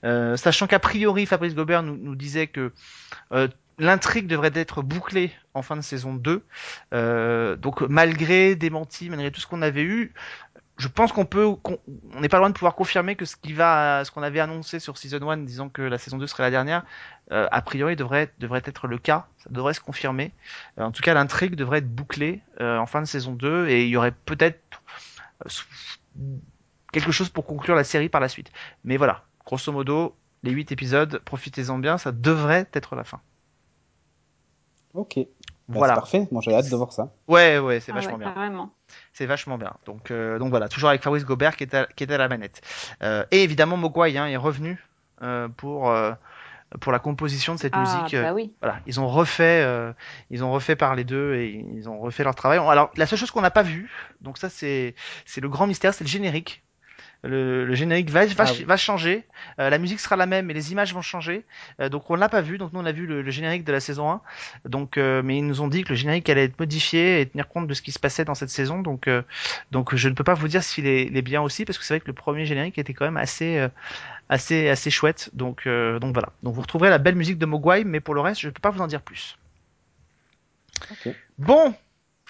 Euh, 0.04 0.36
sachant 0.36 0.66
qu'a 0.66 0.78
priori, 0.78 1.26
Fabrice 1.26 1.54
Gobert 1.54 1.82
nous, 1.82 2.14
disait 2.14 2.46
que 2.46 2.72
euh, 3.32 3.48
l'intrigue 3.78 4.26
devrait 4.26 4.52
être 4.54 4.82
bouclée 4.82 5.32
en 5.54 5.62
fin 5.62 5.76
de 5.76 5.80
saison 5.80 6.14
2. 6.14 6.44
Euh, 6.92 7.56
donc 7.56 7.80
malgré 7.82 8.54
démenti, 8.54 9.08
malgré 9.10 9.30
tout 9.30 9.40
ce 9.40 9.46
qu'on 9.46 9.62
avait 9.62 9.82
eu, 9.82 10.12
je 10.76 10.88
pense 10.88 11.12
qu'on 11.12 11.26
peut, 11.26 11.44
on 11.44 12.20
n'est 12.20 12.30
pas 12.30 12.38
loin 12.38 12.48
de 12.48 12.54
pouvoir 12.54 12.74
confirmer 12.74 13.14
que 13.14 13.26
ce 13.26 13.36
qui 13.36 13.52
va, 13.52 14.02
ce 14.04 14.10
qu'on 14.10 14.22
avait 14.22 14.40
annoncé 14.40 14.78
sur 14.78 14.96
season 14.96 15.28
1, 15.28 15.38
disant 15.38 15.68
que 15.68 15.82
la 15.82 15.98
saison 15.98 16.16
2 16.16 16.26
serait 16.26 16.42
la 16.42 16.50
dernière, 16.50 16.84
a 17.30 17.60
priori 17.60 17.96
devrait 17.96 18.32
être 18.40 18.86
le 18.86 18.96
cas, 18.96 19.26
ça 19.36 19.50
devrait 19.50 19.74
se 19.74 19.80
confirmer. 19.80 20.32
En 20.78 20.90
tout 20.90 21.02
cas, 21.02 21.12
l'intrigue 21.12 21.54
devrait 21.54 21.78
être 21.78 21.94
bouclée 21.94 22.40
en 22.58 22.86
fin 22.86 23.02
de 23.02 23.06
saison 23.06 23.32
2 23.32 23.68
et 23.68 23.84
il 23.84 23.90
y 23.90 23.96
aurait 23.98 24.14
peut-être 24.24 24.82
quelque 26.92 27.12
chose 27.12 27.28
pour 27.28 27.46
conclure 27.46 27.74
la 27.74 27.84
série 27.84 28.08
par 28.08 28.20
la 28.20 28.28
suite. 28.28 28.50
Mais 28.84 28.96
voilà, 28.96 29.24
grosso 29.50 29.72
modo, 29.72 30.14
les 30.44 30.52
8 30.52 30.70
épisodes, 30.70 31.20
profitez-en 31.24 31.78
bien, 31.78 31.98
ça 31.98 32.12
devrait 32.12 32.68
être 32.72 32.94
la 32.94 33.02
fin. 33.02 33.20
Ok. 34.94 35.16
Bah, 35.16 35.24
Voilà. 35.68 35.94
C'est 35.94 36.00
parfait. 36.00 36.28
Moi, 36.30 36.40
j'ai 36.44 36.54
hâte 36.54 36.70
de 36.70 36.76
voir 36.76 36.92
ça. 36.92 37.12
Ouais, 37.26 37.58
ouais, 37.58 37.80
c'est 37.80 37.90
Ah 37.90 37.96
vachement 37.96 38.12
ouais, 38.12 38.18
bien. 38.24 38.32
Carrément. 38.32 38.72
C'est 39.12 39.26
vachement 39.26 39.58
bien. 39.58 39.72
Donc, 39.86 40.10
euh, 40.12 40.38
donc 40.38 40.50
voilà, 40.50 40.68
toujours 40.68 40.88
avec 40.88 41.02
Fabrice 41.02 41.24
Gobert 41.24 41.56
qui 41.56 41.64
est 41.64 41.74
à, 41.74 41.86
qui 41.96 42.04
est 42.04 42.12
à 42.12 42.18
la 42.18 42.28
manette. 42.28 42.60
Euh, 43.02 43.24
et 43.32 43.42
évidemment, 43.42 43.76
Mogwai 43.76 44.16
hein, 44.16 44.26
est 44.26 44.36
revenu 44.36 44.78
euh, 45.22 45.48
pour 45.48 45.90
euh, 45.90 46.12
pour 46.80 46.92
la 46.92 47.00
composition 47.00 47.56
de 47.56 47.58
cette 47.60 47.74
Ah, 47.74 47.80
musique. 47.80 48.14
bah 48.20 48.32
oui. 48.32 48.52
Voilà, 48.62 48.78
ils 48.86 49.00
ont 49.00 49.08
refait, 49.08 49.62
euh, 49.64 49.92
ils 50.30 50.44
ont 50.44 50.52
refait 50.52 50.76
par 50.76 50.94
les 50.94 51.02
deux 51.02 51.34
et 51.34 51.64
ils 51.74 51.88
ont 51.88 51.98
refait 51.98 52.22
leur 52.22 52.36
travail. 52.36 52.58
Alors, 52.58 52.90
la 52.96 53.06
seule 53.06 53.18
chose 53.18 53.32
qu'on 53.32 53.40
n'a 53.40 53.50
pas 53.50 53.64
vue, 53.64 53.90
donc 54.20 54.38
ça 54.38 54.48
c'est 54.48 54.94
c'est 55.24 55.40
le 55.40 55.48
grand 55.48 55.66
mystère, 55.66 55.92
c'est 55.94 56.04
le 56.04 56.08
générique. 56.10 56.62
Le, 57.22 57.66
le 57.66 57.74
générique 57.74 58.08
va 58.10 58.24
va, 58.26 58.44
Ah 58.46 58.52
oui. 58.52 58.64
va 58.64 58.76
changer, 58.78 59.24
Euh, 59.58 59.68
la 59.68 59.78
musique 59.78 60.00
sera 60.00 60.16
la 60.16 60.26
même, 60.26 60.46
mais 60.46 60.54
les 60.54 60.72
images 60.72 60.94
vont 60.94 61.02
changer. 61.02 61.44
Euh, 61.80 61.88
donc 61.90 62.10
on 62.10 62.14
l'a 62.14 62.28
pas 62.30 62.40
vu, 62.40 62.56
donc 62.56 62.72
nous 62.72 62.80
on 62.80 62.86
a 62.86 62.92
vu 62.92 63.06
le, 63.06 63.20
le 63.22 63.30
générique 63.30 63.64
de 63.64 63.72
la 63.72 63.80
saison 63.80 64.10
1. 64.10 64.20
Donc, 64.64 64.96
euh, 64.96 65.20
mais 65.22 65.36
ils 65.38 65.46
nous 65.46 65.60
ont 65.60 65.68
dit 65.68 65.84
que 65.84 65.90
le 65.90 65.94
générique 65.96 66.28
allait 66.30 66.44
être 66.44 66.58
modifié 66.58 67.20
et 67.20 67.26
tenir 67.26 67.46
compte 67.48 67.66
de 67.66 67.74
ce 67.74 67.82
qui 67.82 67.92
se 67.92 67.98
passait 67.98 68.24
dans 68.24 68.34
cette 68.34 68.48
saison. 68.50 68.80
Donc, 68.80 69.06
euh, 69.06 69.22
donc 69.70 69.94
je 69.94 70.08
ne 70.08 70.14
peux 70.14 70.24
pas 70.24 70.34
vous 70.34 70.48
dire 70.48 70.62
s'il 70.62 70.86
est, 70.86 71.04
il 71.04 71.16
est 71.16 71.22
bien 71.22 71.42
aussi 71.42 71.64
parce 71.66 71.76
que 71.78 71.84
c'est 71.84 71.94
vrai 71.94 72.00
que 72.00 72.06
le 72.06 72.14
premier 72.14 72.46
générique 72.46 72.78
était 72.78 72.94
quand 72.94 73.04
même 73.04 73.18
assez, 73.18 73.58
euh, 73.58 73.68
assez, 74.30 74.68
assez 74.70 74.90
chouette. 74.90 75.30
Donc, 75.34 75.66
euh, 75.66 75.98
donc 75.98 76.14
voilà. 76.14 76.30
Donc 76.42 76.54
vous 76.54 76.62
retrouverez 76.62 76.88
la 76.90 76.98
belle 76.98 77.16
musique 77.16 77.38
de 77.38 77.46
Mogwai, 77.46 77.84
mais 77.84 78.00
pour 78.00 78.14
le 78.14 78.20
reste, 78.22 78.40
je 78.40 78.46
ne 78.48 78.52
peux 78.52 78.60
pas 78.60 78.70
vous 78.70 78.80
en 78.80 78.86
dire 78.86 79.02
plus. 79.02 79.36
Bon. 81.38 81.74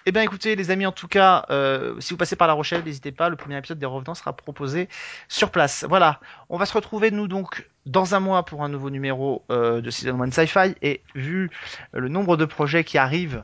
Eh 0.07 0.13
bien 0.13 0.23
écoutez 0.23 0.57
les 0.57 0.71
amis, 0.71 0.87
en 0.87 0.93
tout 0.93 1.09
cas, 1.09 1.45
euh, 1.51 2.01
si 2.01 2.15
vous 2.15 2.17
passez 2.17 2.37
par 2.37 2.49
La 2.49 2.55
Rochelle, 2.55 2.83
n'hésitez 2.85 3.13
pas, 3.13 3.29
le 3.29 3.37
premier 3.37 3.59
épisode 3.59 3.79
des 3.79 3.87
Revenants 3.87 4.15
sera 4.15 4.33
proposé 4.33 4.89
sur 5.29 5.51
place. 5.51 5.85
Voilà, 5.89 6.21
on 6.49 6.57
va 6.57 6.67
se 6.67 6.73
retrouver 6.73 7.11
nous 7.11 7.29
donc 7.29 7.69
dans 7.87 8.15
un 8.15 8.21
mois 8.21 8.45
pour 8.45 8.63
un 8.65 8.69
nouveau 8.69 8.91
numéro 8.91 9.45
euh, 9.51 9.81
de 9.81 9.91
Season 9.91 10.21
1 10.21 10.31
Sci-Fi 10.31 10.75
et 10.83 11.03
vu 11.15 11.51
le 11.93 12.09
nombre 12.09 12.37
de 12.37 12.45
projets 12.45 12.85
qui 12.85 12.99
arrivent, 12.99 13.43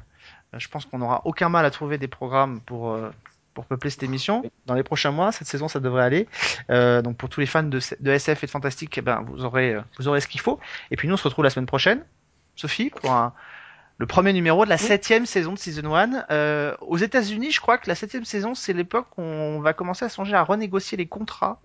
euh, 0.54 0.58
je 0.58 0.68
pense 0.68 0.86
qu'on 0.86 0.98
n'aura 0.98 1.22
aucun 1.24 1.48
mal 1.48 1.64
à 1.64 1.70
trouver 1.70 1.98
des 1.98 2.08
programmes 2.08 2.60
pour 2.60 2.92
euh, 2.92 3.10
pour 3.56 3.64
peupler 3.64 3.88
cette 3.88 4.02
émission 4.02 4.44
dans 4.66 4.74
les 4.74 4.82
prochains 4.82 5.10
mois. 5.10 5.32
Cette 5.32 5.48
saison, 5.48 5.66
ça 5.66 5.80
devrait 5.80 6.04
aller. 6.04 6.28
Euh, 6.70 7.00
donc 7.00 7.16
pour 7.16 7.30
tous 7.30 7.40
les 7.40 7.46
fans 7.46 7.62
de, 7.62 7.80
SF 8.04 8.44
et 8.44 8.46
de 8.46 8.50
fantastique, 8.50 8.98
eh 8.98 9.00
ben 9.00 9.22
vous 9.26 9.44
aurez 9.44 9.74
euh, 9.74 9.80
vous 9.98 10.08
aurez 10.08 10.20
ce 10.20 10.28
qu'il 10.28 10.42
faut. 10.42 10.60
Et 10.90 10.96
puis 10.96 11.08
nous, 11.08 11.14
on 11.14 11.16
se 11.16 11.24
retrouve 11.24 11.42
la 11.42 11.50
semaine 11.50 11.66
prochaine, 11.66 12.04
Sophie, 12.54 12.90
pour 12.90 13.10
un 13.12 13.32
le 13.98 14.06
premier 14.06 14.32
numéro 14.32 14.64
de 14.64 14.70
la 14.70 14.78
septième 14.78 15.26
saison 15.26 15.52
de 15.54 15.58
Season 15.58 15.94
1. 15.94 16.26
Euh, 16.30 16.76
aux 16.82 16.98
États-Unis, 16.98 17.50
je 17.50 17.60
crois 17.60 17.78
que 17.78 17.88
la 17.88 17.94
septième 17.94 18.24
saison, 18.24 18.54
c'est 18.54 18.72
l'époque 18.72 19.06
où 19.16 19.22
on 19.22 19.60
va 19.60 19.72
commencer 19.72 20.04
à 20.04 20.08
songer 20.08 20.34
à 20.34 20.42
renégocier 20.42 20.98
les 20.98 21.06
contrats. 21.06 21.60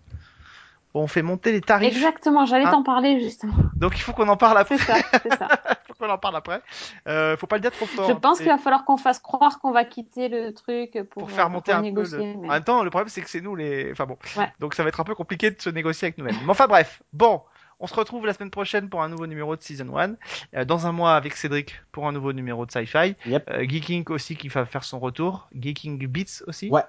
Où 0.94 1.00
on 1.00 1.08
fait 1.08 1.22
monter 1.22 1.54
les 1.54 1.62
tarifs. 1.62 1.96
Exactement, 1.96 2.46
j'allais 2.46 2.66
Ah. 2.68 2.72
t'en 2.72 2.84
parler 2.84 3.22
justement. 3.22 3.54
Donc 3.76 3.98
il 3.98 4.02
faut 4.02 4.12
qu'on 4.12 4.28
en 4.28 4.36
parle 4.36 4.58
après. 4.58 4.78
C'est 4.78 4.84
ça, 4.92 4.98
c'est 5.24 5.38
ça. 5.38 5.48
faut 5.88 5.94
qu'on 5.94 6.10
en 6.10 6.18
parle 6.18 6.36
après. 6.36 6.62
Euh, 7.08 7.38
faut 7.38 7.48
pas 7.48 7.56
le 7.56 7.62
dire 7.62 7.72
trop 7.72 7.86
fort. 7.86 8.08
Je 8.08 8.12
hein. 8.12 8.20
pense 8.22 8.40
qu'il 8.40 8.48
va 8.50 8.58
falloir 8.58 8.84
qu'on 8.84 8.98
fasse 8.98 9.20
croire 9.20 9.60
qu'on 9.60 9.72
va 9.72 9.86
quitter 9.86 10.28
le 10.28 10.54
truc 10.54 11.00
pour, 11.10 11.24
pour 11.24 11.32
faire 11.32 11.50
monter 11.50 11.72
un 11.72 11.82
peu. 11.82 12.04
Le... 12.04 12.18
mais- 12.42 12.48
En 12.50 12.52
même 12.52 12.64
temps, 12.66 12.84
le 12.84 12.90
problème 12.90 13.08
c'est 13.08 13.22
que 13.22 13.30
c'est 13.30 13.40
nous 13.40 13.56
les. 13.56 13.90
Enfin 13.94 14.06
bon. 14.06 14.18
Ouais. 14.36 14.52
Donc 14.60 14.74
ça 14.74 14.84
va 14.84 14.90
être 14.90 15.00
un 15.00 15.06
peu 15.06 15.16
compliqué 15.16 15.50
de 15.50 15.62
se 15.62 15.70
négocier 15.70 16.08
avec 16.08 16.18
nous-mêmes. 16.18 16.36
Mais 16.44 16.52
enfin 16.52 16.68
bref. 16.68 17.02
Bon. 17.14 17.42
On 17.84 17.88
se 17.88 17.96
retrouve 17.96 18.26
la 18.28 18.34
semaine 18.34 18.52
prochaine 18.52 18.90
pour 18.90 19.02
un 19.02 19.10
nouveau 19.10 19.26
numéro 19.28 19.56
de 19.56 19.62
Season 19.62 19.98
1. 19.98 20.14
Euh, 20.56 20.66
dans 20.66 20.86
un 20.86 20.92
mois 20.92 21.16
avec 21.16 21.34
Cédric 21.36 21.74
pour 21.92 22.08
un 22.08 22.12
nouveau 22.12 22.32
numéro 22.32 22.66
de 22.66 22.72
Sci-Fi. 22.72 23.16
Yep. 23.26 23.50
Euh, 23.50 23.66
Geeking 23.68 24.06
aussi 24.10 24.36
qui 24.36 24.48
va 24.50 24.66
faire 24.66 24.84
son 24.84 25.00
retour. 25.00 25.50
Geeking 25.60 26.06
Beats 26.08 26.44
aussi. 26.48 26.70
Ouais. 26.70 26.84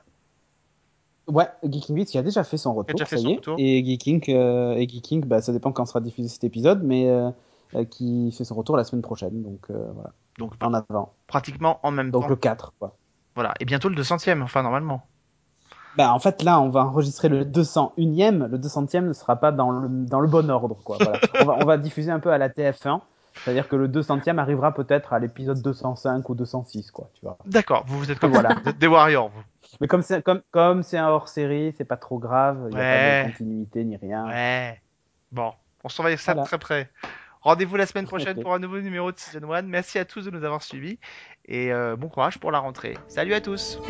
Ouais, 1.28 1.47
Geeking 1.64 1.97
Beats 1.97 2.05
qui 2.05 2.18
a 2.18 2.22
déjà 2.22 2.45
fait 2.45 2.59
son 2.59 2.74
retour, 2.74 2.95
déjà 2.95 3.07
fait 3.07 3.16
ça 3.16 3.22
son 3.22 3.28
y 3.28 3.32
est. 3.32 3.36
retour. 3.36 3.57
Et 3.59 3.82
Geeking, 3.84 4.22
euh, 4.28 4.74
et 4.74 4.86
Geeking, 4.88 5.24
bah, 5.24 5.40
ça 5.40 5.53
dépend 5.53 5.72
quand 5.72 5.86
sera 5.86 6.01
diffusé 6.01 6.28
cet 6.28 6.45
épisode, 6.45 6.82
mais 6.84 7.09
qui 7.90 8.30
fait 8.32 8.45
son 8.45 8.55
retour 8.55 8.76
la 8.76 8.84
semaine 8.84 9.03
prochaine. 9.03 9.43
Donc 9.43 9.70
voilà, 9.70 10.12
Donc 10.38 10.53
en 10.62 10.74
avant. 10.74 11.14
pratiquement 11.26 11.80
en 11.84 11.90
même 11.90 12.11
Donc 12.11 12.24
temps. 12.24 12.28
le 12.28 12.36
4, 12.36 12.74
quoi. 12.78 12.97
Voilà. 13.34 13.55
Et 13.61 13.64
bientôt 13.64 13.88
le 13.88 13.95
200e, 13.97 14.43
enfin 14.43 14.62
normalement. 14.62 15.07
Bah, 15.97 16.12
en 16.12 16.18
fait, 16.18 16.43
là, 16.43 16.61
on 16.61 16.68
va 16.68 16.84
enregistrer 16.84 17.28
le 17.28 17.45
201e. 17.45 18.49
Le 18.49 18.59
200e 18.59 19.03
ne 19.03 19.12
sera 19.12 19.36
pas 19.36 19.53
dans 19.53 19.70
le, 19.70 19.88
dans 19.88 20.20
le 20.20 20.28
bon 20.28 20.51
ordre, 20.51 20.78
quoi. 20.84 20.99
Voilà. 21.01 21.18
on, 21.40 21.45
va, 21.45 21.57
on 21.61 21.64
va 21.66 21.76
diffuser 21.76 22.11
un 22.11 22.20
peu 22.20 22.30
à 22.30 22.38
la 22.38 22.49
TF1. 22.49 23.01
C'est-à-dire 23.34 23.68
que 23.68 23.76
le 23.76 23.88
200e 23.88 24.38
arrivera 24.38 24.72
peut-être 24.72 25.12
à 25.12 25.18
l'épisode 25.18 25.61
205 25.62 26.28
ou 26.28 26.34
206, 26.34 26.90
quoi, 26.90 27.09
tu 27.14 27.22
vois. 27.22 27.38
D'accord, 27.47 27.84
vous 27.86 27.99
vous 27.99 28.11
êtes 28.11 28.18
comme 28.18 28.32
Voilà. 28.32 28.57
vous 28.62 28.70
êtes 28.70 28.78
des 28.78 28.86
warriors, 28.86 29.30
vous. 29.30 29.43
Mais 29.80 29.88
comme 29.88 30.03
c'est 30.03 30.22
comme 30.22 30.43
comme 30.51 30.82
c'est 30.82 30.99
un 30.99 31.09
hors 31.09 31.28
série, 31.28 31.74
c'est 31.78 31.86
pas 31.86 31.97
trop 31.97 32.18
grave. 32.18 32.68
Il 32.70 32.76
n'y 32.76 32.80
a 32.80 33.22
pas 33.22 33.22
de 33.22 33.28
continuité 33.30 33.84
ni 33.84 33.97
rien. 33.97 34.26
Ouais. 34.26 34.80
Bon, 35.30 35.53
on 35.82 35.88
surveille 35.88 36.18
ça 36.18 36.34
de 36.34 36.43
très 36.45 36.59
près. 36.59 36.90
Rendez-vous 37.40 37.76
la 37.76 37.86
semaine 37.86 38.07
prochaine 38.07 38.40
pour 38.40 38.55
un 38.55 38.59
nouveau 38.59 38.80
numéro 38.80 39.11
de 39.11 39.18
Season 39.18 39.51
1. 39.51 39.62
Merci 39.62 39.99
à 39.99 40.05
tous 40.05 40.26
de 40.26 40.30
nous 40.30 40.45
avoir 40.45 40.62
suivis 40.62 40.99
et 41.47 41.72
euh, 41.72 41.97
bon 41.97 42.09
courage 42.09 42.38
pour 42.38 42.53
la 42.53 42.61
rentrée. 42.61 42.97
Salut 43.09 43.34
à 43.34 43.40
tous. 43.40 43.80